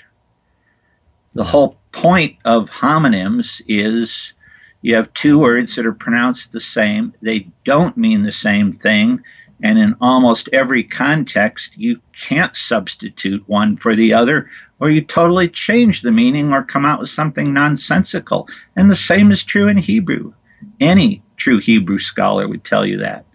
The 1.34 1.44
whole 1.44 1.78
point 1.92 2.38
of 2.46 2.70
homonyms 2.70 3.62
is 3.68 4.34
you 4.82 4.96
have 4.96 5.14
two 5.14 5.40
words 5.40 5.76
that 5.76 5.86
are 5.86 5.94
pronounced 5.94 6.52
the 6.52 6.62
same, 6.62 7.14
they 7.22 7.48
don't 7.64 7.98
mean 7.98 8.24
the 8.24 8.32
same 8.32 8.72
thing, 8.72 9.24
and 9.64 9.80
in 9.80 9.96
almost 10.00 10.50
every 10.54 10.84
context, 10.84 11.72
you 11.76 12.02
can't 12.14 12.56
substitute 12.56 13.44
one 13.48 13.78
for 13.78 13.96
the 13.96 14.14
other, 14.14 14.50
or 14.80 14.92
you 14.92 15.02
totally 15.02 15.48
change 15.48 16.02
the 16.02 16.12
meaning 16.12 16.52
or 16.52 16.64
come 16.64 16.86
out 16.86 17.00
with 17.00 17.10
something 17.10 17.54
nonsensical. 17.54 18.48
And 18.76 18.92
the 18.92 18.96
same 18.96 19.32
is 19.32 19.44
true 19.44 19.68
in 19.68 19.78
Hebrew. 19.78 20.34
Any 20.80 21.24
true 21.38 21.60
Hebrew 21.60 22.00
scholar 22.00 22.48
would 22.48 22.64
tell 22.64 22.86
you 22.86 23.00
that. 23.00 23.26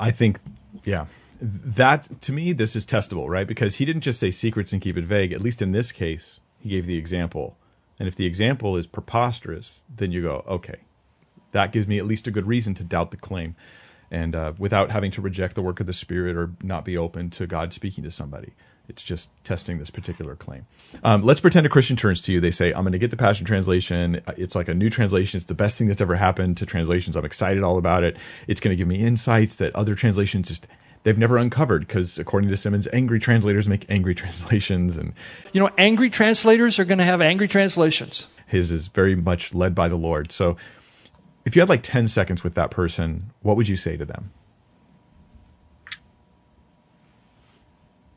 I 0.00 0.10
think, 0.10 0.40
yeah, 0.84 1.06
that 1.40 2.20
to 2.22 2.32
me, 2.32 2.52
this 2.52 2.74
is 2.74 2.84
testable, 2.84 3.28
right? 3.28 3.46
Because 3.46 3.76
he 3.76 3.84
didn't 3.84 4.02
just 4.02 4.18
say 4.18 4.30
secrets 4.30 4.72
and 4.72 4.82
keep 4.82 4.96
it 4.96 5.04
vague. 5.04 5.32
At 5.32 5.40
least 5.40 5.62
in 5.62 5.72
this 5.72 5.92
case, 5.92 6.40
he 6.58 6.70
gave 6.70 6.86
the 6.86 6.96
example. 6.96 7.56
And 7.98 8.08
if 8.08 8.16
the 8.16 8.26
example 8.26 8.76
is 8.76 8.86
preposterous, 8.86 9.84
then 9.94 10.12
you 10.12 10.22
go, 10.22 10.44
okay, 10.46 10.80
that 11.52 11.72
gives 11.72 11.86
me 11.86 11.98
at 11.98 12.06
least 12.06 12.26
a 12.26 12.30
good 12.30 12.46
reason 12.46 12.74
to 12.74 12.84
doubt 12.84 13.10
the 13.10 13.16
claim. 13.16 13.54
And 14.10 14.34
uh, 14.34 14.52
without 14.58 14.90
having 14.90 15.10
to 15.12 15.20
reject 15.20 15.54
the 15.54 15.62
work 15.62 15.80
of 15.80 15.86
the 15.86 15.92
Spirit 15.92 16.36
or 16.36 16.52
not 16.62 16.84
be 16.84 16.96
open 16.96 17.30
to 17.30 17.46
God 17.46 17.72
speaking 17.72 18.04
to 18.04 18.10
somebody, 18.10 18.52
it's 18.88 19.02
just 19.02 19.28
testing 19.44 19.78
this 19.78 19.90
particular 19.90 20.36
claim. 20.36 20.66
Um, 21.02 21.22
let's 21.22 21.40
pretend 21.40 21.66
a 21.66 21.68
Christian 21.68 21.96
turns 21.96 22.20
to 22.22 22.32
you. 22.32 22.40
They 22.40 22.50
say, 22.50 22.72
I'm 22.72 22.82
going 22.82 22.92
to 22.92 22.98
get 22.98 23.10
the 23.10 23.16
Passion 23.16 23.46
Translation. 23.46 24.20
It's 24.36 24.54
like 24.54 24.68
a 24.68 24.74
new 24.74 24.90
translation. 24.90 25.38
It's 25.38 25.46
the 25.46 25.54
best 25.54 25.78
thing 25.78 25.86
that's 25.86 26.00
ever 26.00 26.16
happened 26.16 26.56
to 26.58 26.66
translations. 26.66 27.16
I'm 27.16 27.24
excited 27.24 27.62
all 27.62 27.78
about 27.78 28.04
it. 28.04 28.16
It's 28.46 28.60
going 28.60 28.72
to 28.72 28.76
give 28.76 28.88
me 28.88 28.96
insights 28.96 29.56
that 29.56 29.74
other 29.74 29.94
translations 29.94 30.48
just 30.48 30.66
they've 31.02 31.18
never 31.18 31.36
uncovered 31.36 31.86
because 31.86 32.18
according 32.18 32.50
to 32.50 32.56
Simmons, 32.56 32.88
angry 32.92 33.20
translators 33.20 33.68
make 33.68 33.86
angry 33.88 34.14
translations 34.22 34.96
and 34.96 35.14
You 35.52 35.60
know, 35.60 35.70
angry 35.78 36.10
translators 36.10 36.78
are 36.78 36.84
going 36.84 36.98
to 36.98 37.04
have 37.04 37.20
angry 37.20 37.48
translations. 37.48 38.28
his 38.46 38.72
is 38.72 38.88
very 38.88 39.14
much 39.14 39.54
led 39.54 39.74
by 39.74 39.88
the 39.88 39.96
Lord. 39.96 40.32
So 40.32 40.56
if 41.44 41.54
you 41.54 41.62
had 41.62 41.68
like 41.68 41.82
10 41.82 42.08
seconds 42.08 42.42
with 42.42 42.54
that 42.54 42.70
person, 42.70 43.30
what 43.42 43.56
would 43.56 43.68
you 43.68 43.76
say 43.76 43.96
to 43.96 44.04
them? 44.04 44.32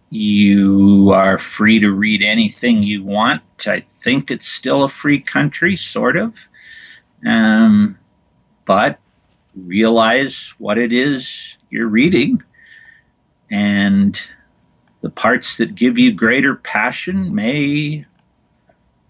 You 0.09 1.11
are 1.13 1.37
free 1.37 1.79
to 1.81 1.91
read 1.91 2.23
anything 2.23 2.81
you 2.81 3.03
want. 3.03 3.43
I 3.67 3.81
think 3.81 4.31
it's 4.31 4.47
still 4.47 4.83
a 4.83 4.89
free 4.89 5.19
country, 5.19 5.75
sort 5.75 6.17
of. 6.17 6.35
Um, 7.25 7.97
but 8.65 8.99
realize 9.55 10.53
what 10.57 10.77
it 10.77 10.91
is 10.93 11.55
you're 11.69 11.87
reading. 11.87 12.41
And 13.51 14.19
the 15.01 15.09
parts 15.09 15.57
that 15.57 15.75
give 15.75 15.97
you 15.97 16.13
greater 16.13 16.55
passion 16.55 17.33
may 17.35 18.05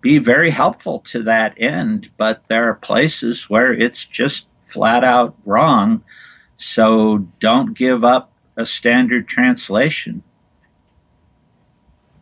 be 0.02 0.18
very 0.18 0.50
helpful 0.50 1.00
to 1.00 1.24
that 1.24 1.56
end, 1.58 2.10
but 2.18 2.44
there 2.48 2.70
are 2.70 2.76
places 2.76 3.50
where 3.50 3.74
it's 3.74 4.04
just 4.06 4.46
flat 4.68 5.04
out 5.04 5.36
wrong. 5.46 6.04
So 6.58 7.20
don't 7.40 7.78
give 7.78 8.04
up 8.04 8.32
a 8.56 8.66
standard 8.66 9.28
translation. 9.28 10.24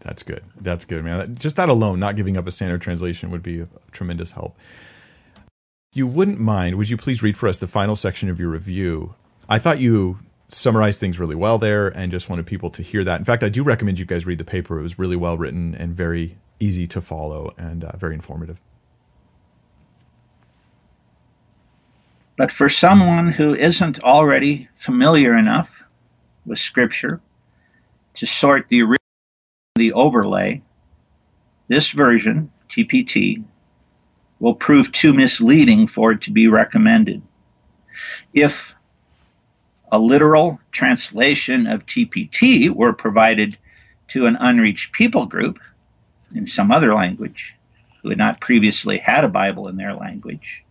That's 0.08 0.24
good. 0.24 0.42
That's 0.56 0.86
good, 0.86 1.04
man. 1.04 1.36
Just 1.36 1.58
that 1.58 1.68
alone, 1.68 2.00
not 2.00 2.16
giving 2.16 2.38
up 2.38 2.48
a 2.48 2.52
standard 2.52 2.82
translation 2.82 3.30
would 3.30 3.44
be 3.44 3.60
a 3.60 3.68
tremendous 3.92 4.32
help. 4.32 4.56
you 5.92 6.08
wouldn't 6.08 6.40
mind, 6.40 6.78
would 6.78 6.90
you 6.90 6.96
please 6.96 7.22
read 7.22 7.38
for 7.38 7.50
us 7.50 7.58
the 7.58 7.68
final 7.68 7.96
section 7.96 8.30
of 8.30 8.40
your 8.40 8.50
review? 8.50 9.16
I 9.50 9.60
thought 9.60 9.80
you 9.80 10.20
summarized 10.48 11.02
things 11.02 11.20
really 11.20 11.36
well 11.36 11.58
there 11.58 11.90
and 11.90 12.10
just 12.10 12.30
wanted 12.30 12.46
people 12.46 12.70
to 12.70 12.82
hear 12.84 13.04
that. 13.04 13.20
In 13.20 13.26
fact, 13.26 13.44
I 13.44 13.50
do 13.50 13.64
recommend 13.64 14.00
you 14.00 14.06
guys 14.06 14.26
read 14.26 14.38
the 14.38 14.46
paper. 14.46 14.80
It 14.80 14.84
was 14.84 14.98
really 14.98 15.18
well 15.18 15.38
written 15.38 15.76
and 15.76 15.94
very 15.94 16.38
easy 16.62 16.88
to 16.88 17.02
follow 17.02 17.54
and 17.58 17.84
uh, 17.84 17.98
very 17.98 18.14
informative. 18.14 18.62
But 22.38 22.52
for 22.54 22.70
someone 22.70 23.34
who 23.34 23.56
isn't 23.56 24.02
already 24.04 24.70
familiar 24.78 25.36
enough 25.36 25.84
with 26.46 26.60
Scripture 26.60 27.20
to 28.16 28.26
sort 28.26 28.70
the 28.70 28.84
original 28.84 28.98
the 29.78 29.94
overlay, 29.94 30.62
this 31.68 31.92
version, 31.92 32.52
TPT, 32.70 33.44
will 34.40 34.56
prove 34.56 34.92
too 34.92 35.14
misleading 35.14 35.88
for 35.88 36.12
it 36.12 36.22
to 36.22 36.32
be 36.32 36.48
recommended. 36.48 37.22
If 38.34 38.76
a 39.92 40.00
literal 40.00 40.60
translation 40.72 41.68
of 41.68 41.86
TPT 41.86 42.70
were 42.70 42.94
provided 42.94 43.58
to 44.10 44.26
an 44.26 44.38
unreached 44.40 44.92
people 44.92 45.26
group 45.26 45.60
in 46.36 46.46
some 46.46 46.72
other 46.72 46.94
language 46.94 47.56
who 48.02 48.10
had 48.10 48.18
not 48.18 48.42
previously 48.42 48.98
had 48.98 49.24
a 49.24 49.30
Bible 49.30 49.68
in 49.68 49.78
their 49.78 49.94
language, 49.94 50.64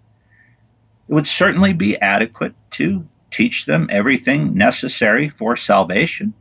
it 1.09 1.12
would 1.12 1.27
certainly 1.27 1.73
be 1.73 2.01
adequate 2.01 2.55
to 2.73 3.07
teach 3.31 3.66
them 3.66 3.89
everything 3.91 4.55
necessary 4.55 5.28
for 5.28 5.57
salvation 5.57 6.35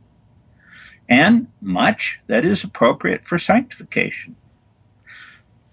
and 1.08 1.46
much 1.60 2.20
that 2.26 2.44
is 2.44 2.64
appropriate 2.64 3.26
for 3.26 3.38
sanctification. 3.38 4.36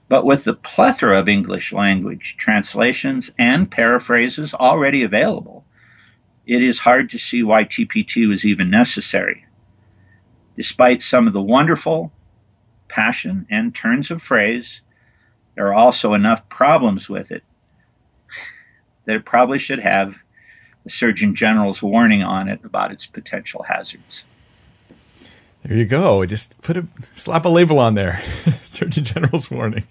But 0.07 0.25
with 0.25 0.43
the 0.43 0.53
plethora 0.53 1.19
of 1.19 1.27
English 1.27 1.73
language 1.73 2.35
translations 2.37 3.31
and 3.39 3.69
paraphrases 3.69 4.53
already 4.53 5.03
available, 5.03 5.65
it 6.45 6.61
is 6.61 6.77
hard 6.77 7.11
to 7.11 7.17
see 7.17 7.41
why 7.41 7.63
TPT 7.63 8.27
was 8.27 8.45
even 8.45 8.69
necessary. 8.69 9.45
Despite 10.55 11.01
some 11.01 11.25
of 11.25 11.33
the 11.33 11.41
wonderful 11.41 12.11
passion 12.87 13.47
and 13.49 13.73
turns 13.73 14.11
of 14.11 14.21
phrase, 14.21 14.81
there 15.55 15.67
are 15.67 15.73
also 15.73 16.13
enough 16.13 16.47
problems 16.49 17.09
with 17.09 17.31
it 17.31 17.43
that 19.05 19.15
it 19.15 19.25
probably 19.25 19.59
should 19.59 19.79
have 19.79 20.15
the 20.83 20.89
Surgeon 20.89 21.35
General's 21.35 21.81
warning 21.81 22.23
on 22.23 22.49
it 22.49 22.63
about 22.63 22.91
its 22.91 23.05
potential 23.05 23.63
hazards. 23.63 24.25
There 25.63 25.77
you 25.77 25.85
go. 25.85 26.25
Just 26.25 26.61
put 26.61 26.77
a 26.77 26.85
slap 27.13 27.45
a 27.45 27.49
label 27.49 27.79
on 27.79 27.95
there. 27.95 28.21
Surgeon 28.63 29.05
General's 29.05 29.49
warning. 29.49 29.85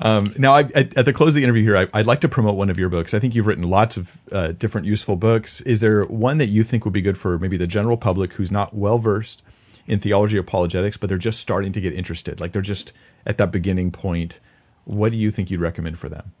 Um, 0.00 0.32
now, 0.38 0.54
I, 0.54 0.60
at, 0.74 1.04
the 1.04 1.12
close 1.12 1.30
of 1.30 1.34
the 1.34 1.44
interview 1.44 1.64
here, 1.64 1.76
I, 1.76 1.86
would 1.98 2.06
like 2.06 2.20
to 2.20 2.28
promote 2.28 2.56
one 2.56 2.70
of 2.70 2.78
your 2.78 2.88
books. 2.88 3.14
I 3.14 3.18
think 3.18 3.34
you've 3.34 3.46
written 3.46 3.64
lots 3.64 3.96
of 3.96 4.20
uh, 4.30 4.52
different 4.52 4.86
useful 4.86 5.16
books. 5.16 5.60
Is 5.62 5.80
there 5.80 6.04
one 6.04 6.38
that 6.38 6.48
you 6.48 6.62
think 6.62 6.84
would 6.84 6.94
be 6.94 7.00
good 7.00 7.18
for 7.18 7.38
maybe 7.38 7.56
the 7.56 7.66
general 7.66 7.96
public 7.96 8.34
who's 8.34 8.50
not 8.50 8.74
well 8.74 8.98
versed 8.98 9.42
in 9.86 9.98
theology 9.98 10.36
apologetics, 10.36 10.96
but 10.96 11.08
they're 11.08 11.18
just 11.18 11.40
starting 11.40 11.72
to 11.72 11.80
get 11.80 11.94
interested? 11.94 12.40
Like 12.40 12.52
they're 12.52 12.62
just 12.62 12.92
at 13.26 13.38
that 13.38 13.50
beginning 13.50 13.90
point. 13.90 14.38
What 14.84 15.10
do 15.10 15.18
you 15.18 15.30
think 15.30 15.50
you'd 15.50 15.60
recommend 15.60 15.98
for 15.98 16.08
them? 16.08 16.32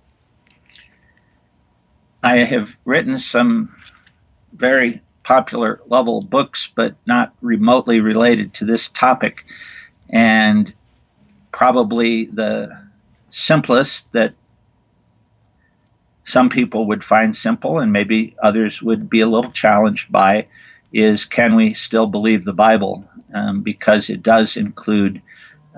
I 2.22 2.36
have 2.36 2.76
written 2.84 3.18
some 3.18 3.74
very 4.52 5.00
popular 5.28 5.78
level 5.88 6.22
books, 6.22 6.70
but 6.74 6.94
not 7.04 7.34
remotely 7.42 8.00
related 8.00 8.54
to 8.54 8.64
this 8.64 8.88
topic. 8.88 9.44
And 10.08 10.72
probably 11.52 12.24
the 12.24 12.74
simplest 13.30 14.10
that 14.12 14.32
some 16.24 16.48
people 16.48 16.86
would 16.86 17.04
find 17.04 17.36
simple 17.36 17.78
and 17.78 17.92
maybe 17.92 18.36
others 18.42 18.80
would 18.80 19.10
be 19.10 19.20
a 19.20 19.26
little 19.26 19.52
challenged 19.52 20.10
by 20.10 20.46
is 20.94 21.26
can 21.26 21.56
we 21.56 21.74
still 21.74 22.06
believe 22.06 22.44
the 22.44 22.54
Bible? 22.54 23.04
Um, 23.34 23.60
because 23.60 24.08
it 24.08 24.22
does 24.22 24.56
include 24.56 25.20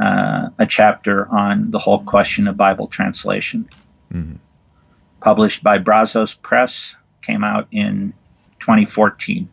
uh, 0.01 0.51
a 0.61 0.67
chapter 0.67 1.27
on 1.27 1.73
the 1.73 1.81
whole 1.81 2.05
question 2.05 2.47
of 2.47 2.57
Bible 2.57 2.87
translation. 2.87 3.69
Mm-hmm. 4.13 4.37
Published 5.21 5.65
by 5.65 5.79
Brazos 5.79 6.35
Press, 6.35 6.95
came 7.23 7.43
out 7.43 7.67
in 7.73 8.15
2014. 8.61 9.49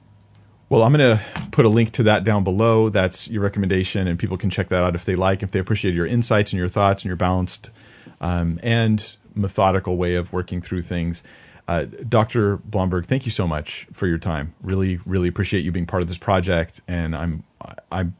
Well, 0.70 0.84
I'm 0.84 0.92
going 0.92 1.18
to 1.18 1.24
put 1.52 1.64
a 1.64 1.70
link 1.70 1.92
to 1.94 2.04
that 2.04 2.26
down 2.26 2.44
below. 2.44 2.90
That's 2.90 3.30
your 3.30 3.42
recommendation, 3.42 4.08
and 4.08 4.20
people 4.20 4.38
can 4.38 4.50
check 4.50 4.68
that 4.70 4.84
out 4.84 4.96
if 4.96 5.06
they 5.06 5.16
like, 5.16 5.42
if 5.42 5.52
they 5.52 5.60
appreciate 5.60 5.94
your 5.94 6.06
insights 6.06 6.52
and 6.52 6.60
your 6.60 6.68
thoughts 6.68 7.04
and 7.04 7.10
your 7.10 7.16
balanced 7.16 7.72
um, 8.20 8.60
and 8.62 9.16
methodical 9.34 9.96
way 9.96 10.16
of 10.16 10.34
working 10.34 10.62
through 10.62 10.82
things. 10.82 11.24
Uh, 11.68 11.86
Dr. 12.08 12.58
Blomberg, 12.58 13.06
thank 13.06 13.26
you 13.26 13.32
so 13.32 13.48
much 13.48 13.88
for 13.92 14.08
your 14.08 14.18
time. 14.18 14.54
Really, 14.62 15.00
really 15.06 15.28
appreciate 15.28 15.64
you 15.64 15.72
being 15.72 15.86
part 15.86 16.02
of 16.02 16.10
this 16.10 16.18
project. 16.18 16.82
And 16.88 17.16
I'm, 17.16 17.44
I'm, 17.92 18.16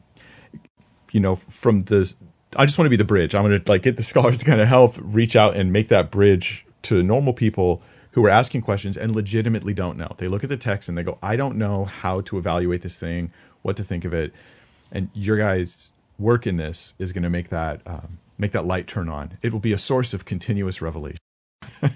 you 1.12 1.20
know, 1.20 1.36
from 1.36 1.84
the, 1.84 2.12
I 2.56 2.66
just 2.66 2.78
want 2.78 2.86
to 2.86 2.90
be 2.90 2.96
the 2.96 3.04
bridge. 3.04 3.34
I'm 3.34 3.44
going 3.44 3.60
to 3.60 3.70
like 3.70 3.82
get 3.82 3.96
the 3.96 4.02
scholars 4.04 4.38
to 4.38 4.44
kind 4.44 4.60
of 4.60 4.68
help 4.68 4.96
reach 4.98 5.36
out 5.36 5.56
and 5.56 5.72
make 5.72 5.88
that 5.88 6.10
bridge 6.10 6.66
to 6.82 7.02
normal 7.02 7.32
people 7.32 7.82
who 8.12 8.24
are 8.24 8.30
asking 8.30 8.62
questions 8.62 8.96
and 8.96 9.14
legitimately 9.14 9.74
don't 9.74 9.96
know. 9.96 10.14
They 10.16 10.28
look 10.28 10.42
at 10.42 10.50
the 10.50 10.56
text 10.56 10.88
and 10.88 10.96
they 10.96 11.02
go, 11.02 11.18
I 11.22 11.36
don't 11.36 11.56
know 11.56 11.84
how 11.84 12.20
to 12.22 12.38
evaluate 12.38 12.82
this 12.82 12.98
thing, 12.98 13.32
what 13.62 13.76
to 13.76 13.84
think 13.84 14.04
of 14.04 14.12
it. 14.12 14.32
And 14.90 15.10
your 15.14 15.36
guys' 15.36 15.90
work 16.18 16.46
in 16.46 16.56
this 16.56 16.94
is 16.98 17.12
going 17.12 17.22
to 17.22 17.30
make 17.30 17.48
that 17.48 17.80
um, 17.86 18.18
make 18.38 18.52
that 18.52 18.64
light 18.64 18.86
turn 18.86 19.08
on. 19.08 19.36
It 19.42 19.52
will 19.52 19.60
be 19.60 19.72
a 19.72 19.78
source 19.78 20.14
of 20.14 20.24
continuous 20.24 20.80
revelation. 20.80 21.18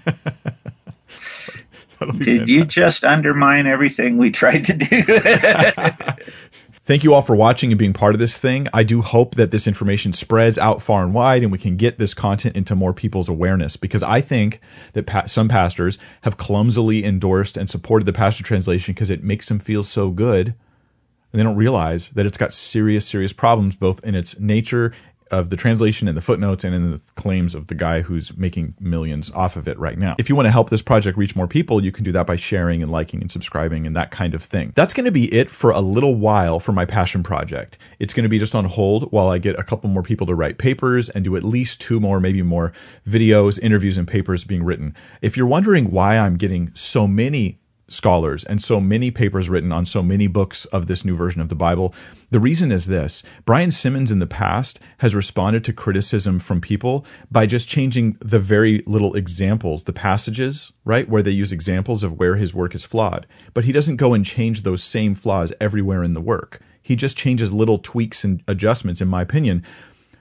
Did 1.99 2.17
fantastic. 2.17 2.47
you 2.47 2.65
just 2.65 3.03
undermine 3.05 3.65
everything 3.65 4.17
we 4.17 4.31
tried 4.31 4.65
to 4.65 4.73
do? 4.73 5.03
Thank 6.85 7.05
you 7.05 7.13
all 7.13 7.21
for 7.21 7.33
watching 7.33 7.71
and 7.71 7.79
being 7.79 7.93
part 7.93 8.13
of 8.13 8.19
this 8.19 8.39
thing. 8.39 8.67
I 8.73 8.83
do 8.83 9.01
hope 9.01 9.35
that 9.35 9.51
this 9.51 9.67
information 9.67 10.11
spreads 10.11 10.57
out 10.57 10.81
far 10.81 11.01
and 11.01 11.13
wide 11.13 11.41
and 11.41 11.49
we 11.49 11.57
can 11.57 11.77
get 11.77 11.97
this 11.97 12.13
content 12.13 12.57
into 12.57 12.75
more 12.75 12.93
people's 12.93 13.29
awareness 13.29 13.77
because 13.77 14.03
I 14.03 14.19
think 14.19 14.59
that 14.91 15.05
pa- 15.05 15.27
some 15.27 15.47
pastors 15.47 15.97
have 16.23 16.35
clumsily 16.35 17.05
endorsed 17.05 17.55
and 17.55 17.69
supported 17.69 18.03
the 18.03 18.11
pastor 18.11 18.43
translation 18.43 18.93
because 18.93 19.09
it 19.09 19.23
makes 19.23 19.47
them 19.47 19.59
feel 19.59 19.83
so 19.83 20.11
good. 20.11 20.47
And 20.47 21.39
they 21.39 21.43
don't 21.43 21.55
realize 21.55 22.09
that 22.09 22.25
it's 22.25 22.37
got 22.37 22.51
serious, 22.51 23.05
serious 23.05 23.31
problems 23.31 23.77
both 23.77 24.03
in 24.03 24.13
its 24.13 24.37
nature 24.37 24.91
of 25.33 25.49
the 25.49 25.57
translation 25.57 26.07
and 26.07 26.15
the 26.15 26.21
footnotes 26.21 26.63
and 26.63 26.75
in 26.75 26.91
the 26.91 27.01
claims 27.15 27.55
of 27.55 27.67
the 27.67 27.75
guy 27.75 28.01
who's 28.01 28.35
making 28.37 28.75
millions 28.79 29.31
off 29.31 29.55
of 29.55 29.67
it 29.67 29.77
right 29.79 29.97
now. 29.97 30.15
If 30.19 30.29
you 30.29 30.35
want 30.35 30.45
to 30.45 30.51
help 30.51 30.69
this 30.69 30.81
project 30.81 31.17
reach 31.17 31.35
more 31.35 31.47
people, 31.47 31.83
you 31.83 31.91
can 31.91 32.03
do 32.03 32.11
that 32.11 32.27
by 32.27 32.35
sharing 32.35 32.83
and 32.83 32.91
liking 32.91 33.21
and 33.21 33.31
subscribing 33.31 33.87
and 33.87 33.95
that 33.95 34.11
kind 34.11 34.35
of 34.35 34.43
thing. 34.43 34.71
That's 34.75 34.93
going 34.93 35.05
to 35.05 35.11
be 35.11 35.33
it 35.33 35.49
for 35.49 35.71
a 35.71 35.81
little 35.81 36.15
while 36.15 36.59
for 36.59 36.71
my 36.71 36.85
passion 36.85 37.23
project. 37.23 37.77
It's 37.99 38.13
going 38.13 38.23
to 38.23 38.29
be 38.29 38.39
just 38.39 38.53
on 38.53 38.65
hold 38.65 39.11
while 39.11 39.29
I 39.29 39.39
get 39.39 39.57
a 39.57 39.63
couple 39.63 39.89
more 39.89 40.03
people 40.03 40.27
to 40.27 40.35
write 40.35 40.57
papers 40.57 41.09
and 41.09 41.23
do 41.23 41.35
at 41.35 41.43
least 41.43 41.81
two 41.81 41.99
more, 41.99 42.19
maybe 42.19 42.43
more 42.43 42.71
videos, 43.07 43.59
interviews, 43.61 43.97
and 43.97 44.07
papers 44.07 44.43
being 44.43 44.63
written. 44.63 44.95
If 45.21 45.35
you're 45.35 45.47
wondering 45.47 45.89
why 45.89 46.17
I'm 46.17 46.37
getting 46.37 46.71
so 46.75 47.07
many 47.07 47.59
scholars 47.87 48.43
and 48.43 48.63
so 48.63 48.79
many 48.79 49.11
papers 49.11 49.49
written 49.49 49.71
on 49.71 49.85
so 49.85 50.01
many 50.01 50.27
books 50.27 50.65
of 50.65 50.87
this 50.87 51.03
new 51.03 51.15
version 51.15 51.41
of 51.41 51.49
the 51.49 51.55
Bible. 51.55 51.93
The 52.31 52.39
reason 52.39 52.71
is 52.71 52.87
this 52.87 53.23
Brian 53.45 53.71
Simmons 53.71 54.11
in 54.11 54.19
the 54.19 54.27
past 54.27 54.79
has 54.99 55.15
responded 55.15 55.63
to 55.65 55.73
criticism 55.73 56.39
from 56.39 56.61
people 56.61 57.05
by 57.31 57.45
just 57.45 57.67
changing 57.67 58.17
the 58.19 58.39
very 58.39 58.83
little 58.85 59.15
examples, 59.15 59.83
the 59.83 59.93
passages, 59.93 60.71
right, 60.85 61.07
where 61.07 61.21
they 61.21 61.31
use 61.31 61.51
examples 61.51 62.03
of 62.03 62.19
where 62.19 62.35
his 62.35 62.53
work 62.53 62.73
is 62.73 62.85
flawed. 62.85 63.27
But 63.53 63.65
he 63.65 63.71
doesn't 63.71 63.97
go 63.97 64.13
and 64.13 64.25
change 64.25 64.63
those 64.63 64.83
same 64.83 65.13
flaws 65.13 65.53
everywhere 65.59 66.03
in 66.03 66.13
the 66.13 66.21
work. 66.21 66.61
He 66.81 66.95
just 66.95 67.17
changes 67.17 67.53
little 67.53 67.77
tweaks 67.77 68.23
and 68.23 68.43
adjustments, 68.47 68.99
in 68.99 69.07
my 69.07 69.21
opinion, 69.21 69.63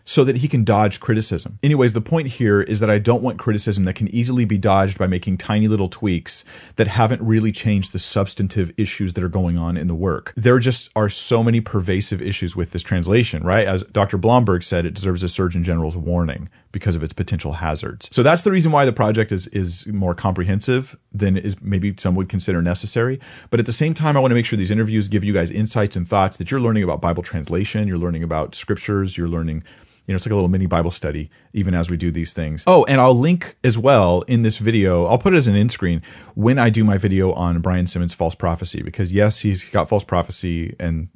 so 0.05 0.25
that 0.25 0.39
he 0.39 0.49
can 0.49 0.65
dodge 0.65 1.01
criticism. 1.01 1.59
Anyways, 1.63 1.93
the 1.93 2.01
point 2.01 2.29
here 2.29 2.63
is 2.63 2.81
that 2.81 2.91
I 2.91 2.99
don't 2.99 3.23
want 3.23 3.39
criticism 3.39 3.85
that 3.85 3.95
can 3.95 4.09
easily 4.09 4.45
be 4.45 4.59
dodged 4.59 4.99
by 4.99 5.07
making 5.07 5.39
tiny 5.39 5.69
little 5.69 5.89
tweaks 5.89 6.45
that 6.77 6.89
haven't 6.89 7.23
really 7.23 7.53
changed 7.53 7.93
the 7.93 7.99
substantive 7.99 8.73
issues 8.77 9.15
that 9.15 9.25
are 9.25 9.29
going 9.29 9.57
on 9.59 9.77
in 9.77 9.89
the 9.89 9.95
work. 9.95 10.33
There 10.37 10.59
just 10.59 10.91
are 10.97 11.09
so 11.09 11.43
many 11.43 11.61
pervasive 11.61 12.21
issues 12.21 12.57
with 12.57 12.73
this 12.73 12.83
translation, 12.83 13.43
right? 13.45 13.67
As 13.67 13.83
Dr. 13.85 14.19
Blomberg 14.19 14.63
said, 14.63 14.87
it 14.87 14.95
deserves 14.95 15.23
a 15.23 15.29
Surgeon 15.29 15.65
General's 15.65 15.97
warning 15.97 16.49
because 16.73 16.97
of 16.97 17.03
its 17.03 17.13
potential 17.13 17.53
hazards. 17.53 18.09
So 18.11 18.23
that's 18.23 18.43
the 18.43 18.51
reason 18.51 18.73
why 18.73 18.85
the 18.85 18.93
project 18.93 19.31
is 19.31 19.47
is 19.49 19.87
more 19.87 20.15
comprehensive 20.15 20.97
than 21.13 21.37
is 21.37 21.61
maybe 21.61 21.95
some 21.99 22.15
would 22.15 22.29
consider 22.29 22.63
necessary. 22.63 23.21
But 23.51 23.61
at 23.61 23.67
the 23.67 23.73
same 23.73 23.95
time, 23.95 24.17
I 24.17 24.21
want 24.21 24.31
to 24.31 24.35
make 24.35 24.47
sure 24.47 24.57
these 24.57 24.71
interviews 24.71 25.09
give 25.09 25.23
you 25.23 25.33
guys 25.33 25.51
insights 25.51 25.95
and 25.95 26.09
thoughts 26.09 26.39
that 26.39 26.51
you're 26.51 26.61
learning 26.61 26.83
about 26.83 27.01
Bible 27.01 27.23
translation, 27.23 27.87
you're 27.87 27.99
learning 27.99 28.23
about 28.23 28.55
scriptures, 28.55 29.17
you're 29.17 29.29
learning 29.29 29.63
you 30.07 30.13
know, 30.13 30.17
it's 30.17 30.27
like 30.27 30.33
a 30.33 30.35
little 30.35 30.49
mini 30.49 30.67
Bible 30.67 30.91
study, 30.91 31.31
even 31.53 31.75
as 31.75 31.89
we 31.89 31.97
do 31.97 32.11
these 32.11 32.33
things. 32.33 32.65
Oh, 32.67 32.85
and 32.85 33.01
I'll 33.01 33.15
link 33.15 33.57
as 33.63 33.79
well 33.79 34.23
in 34.23 34.43
this 34.43 34.59
video. 34.59 35.07
I'll 35.07 35.19
put 35.19 35.33
it 35.33 35.37
as 35.37 35.47
an 35.47 35.55
in 35.55 35.69
screen 35.69 36.03
when 36.35 36.59
I 36.59 36.71
do 36.71 36.83
my 36.83 36.99
video 36.99 37.33
on 37.35 37.61
Brian 37.61 37.87
Simmons' 37.87 38.13
false 38.13 38.35
prophecy, 38.35 38.83
because 38.83 39.13
yes, 39.13 39.41
he's 39.41 39.69
got 39.71 39.89
false 39.89 40.03
prophecy, 40.03 40.75
and 40.81 41.09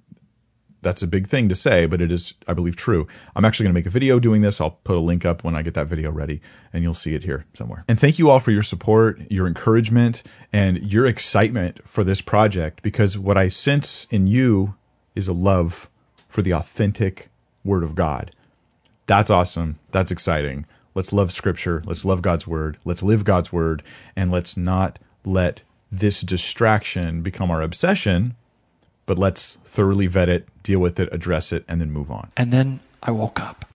that's 0.87 1.03
a 1.03 1.07
big 1.09 1.27
thing 1.27 1.49
to 1.49 1.57
say, 1.57 1.85
but 1.87 2.01
it 2.01 2.13
is, 2.13 2.35
I 2.47 2.55
believe, 2.55 2.77
true. 2.77 3.09
I'm 3.35 3.45
actually 3.45 3.65
going 3.65 3.75
to 3.75 3.81
make 3.81 3.87
a 3.87 3.91
video 3.91 4.21
doing 4.21 4.41
this. 4.41 4.61
I'll 4.61 4.79
put 4.85 4.97
a 4.97 5.01
link 5.01 5.25
up 5.25 5.43
when 5.43 5.57
I 5.57 5.63
get 5.63 5.75
that 5.75 5.89
video 5.89 6.13
ready, 6.13 6.41
and 6.73 6.85
you'll 6.85 6.95
see 6.95 7.17
it 7.17 7.25
here 7.25 7.45
somewhere. 7.55 7.85
And 7.89 7.99
thank 7.99 8.21
you 8.21 8.31
all 8.31 8.39
for 8.39 8.53
your 8.53 8.63
support, 8.63 9.21
your 9.29 9.49
encouragement, 9.49 10.23
and 10.53 10.79
your 10.79 11.05
excitement 11.05 11.81
for 11.89 12.05
this 12.05 12.21
project, 12.21 12.83
because 12.83 13.19
what 13.19 13.37
I 13.37 13.49
sense 13.49 14.07
in 14.11 14.29
you 14.29 14.77
is 15.17 15.27
a 15.27 15.33
love 15.33 15.91
for 16.29 16.41
the 16.41 16.53
authentic 16.53 17.31
Word 17.65 17.83
of 17.83 17.97
God. 17.97 18.31
That's 19.07 19.29
awesome. 19.29 19.81
That's 19.91 20.13
exciting. 20.13 20.67
Let's 20.95 21.13
love 21.13 21.33
Scripture. 21.33 21.83
Let's 21.85 22.05
love 22.05 22.23
God's 22.23 22.47
Word. 22.47 22.79
Let's 22.85 23.03
live 23.03 23.25
God's 23.25 23.53
Word, 23.53 23.83
and 24.15 24.31
let's 24.31 24.57
not 24.57 25.01
let 25.25 25.65
this 25.91 26.21
distraction 26.21 27.23
become 27.23 27.51
our 27.51 27.61
obsession, 27.63 28.37
but 29.07 29.19
let's 29.19 29.57
thoroughly 29.65 30.07
vet 30.07 30.29
it, 30.29 30.49
deal 30.63 30.81
with 30.81 31.01
it, 31.01 31.09
address 31.13 31.53
it, 31.53 31.65
and 31.69 31.81
then 31.81 31.91
move 31.91 32.11
on. 32.11 32.31
And 32.37 32.53
then 32.53 32.81
I 33.03 33.13
woke 33.13 33.41
up. 33.41 33.65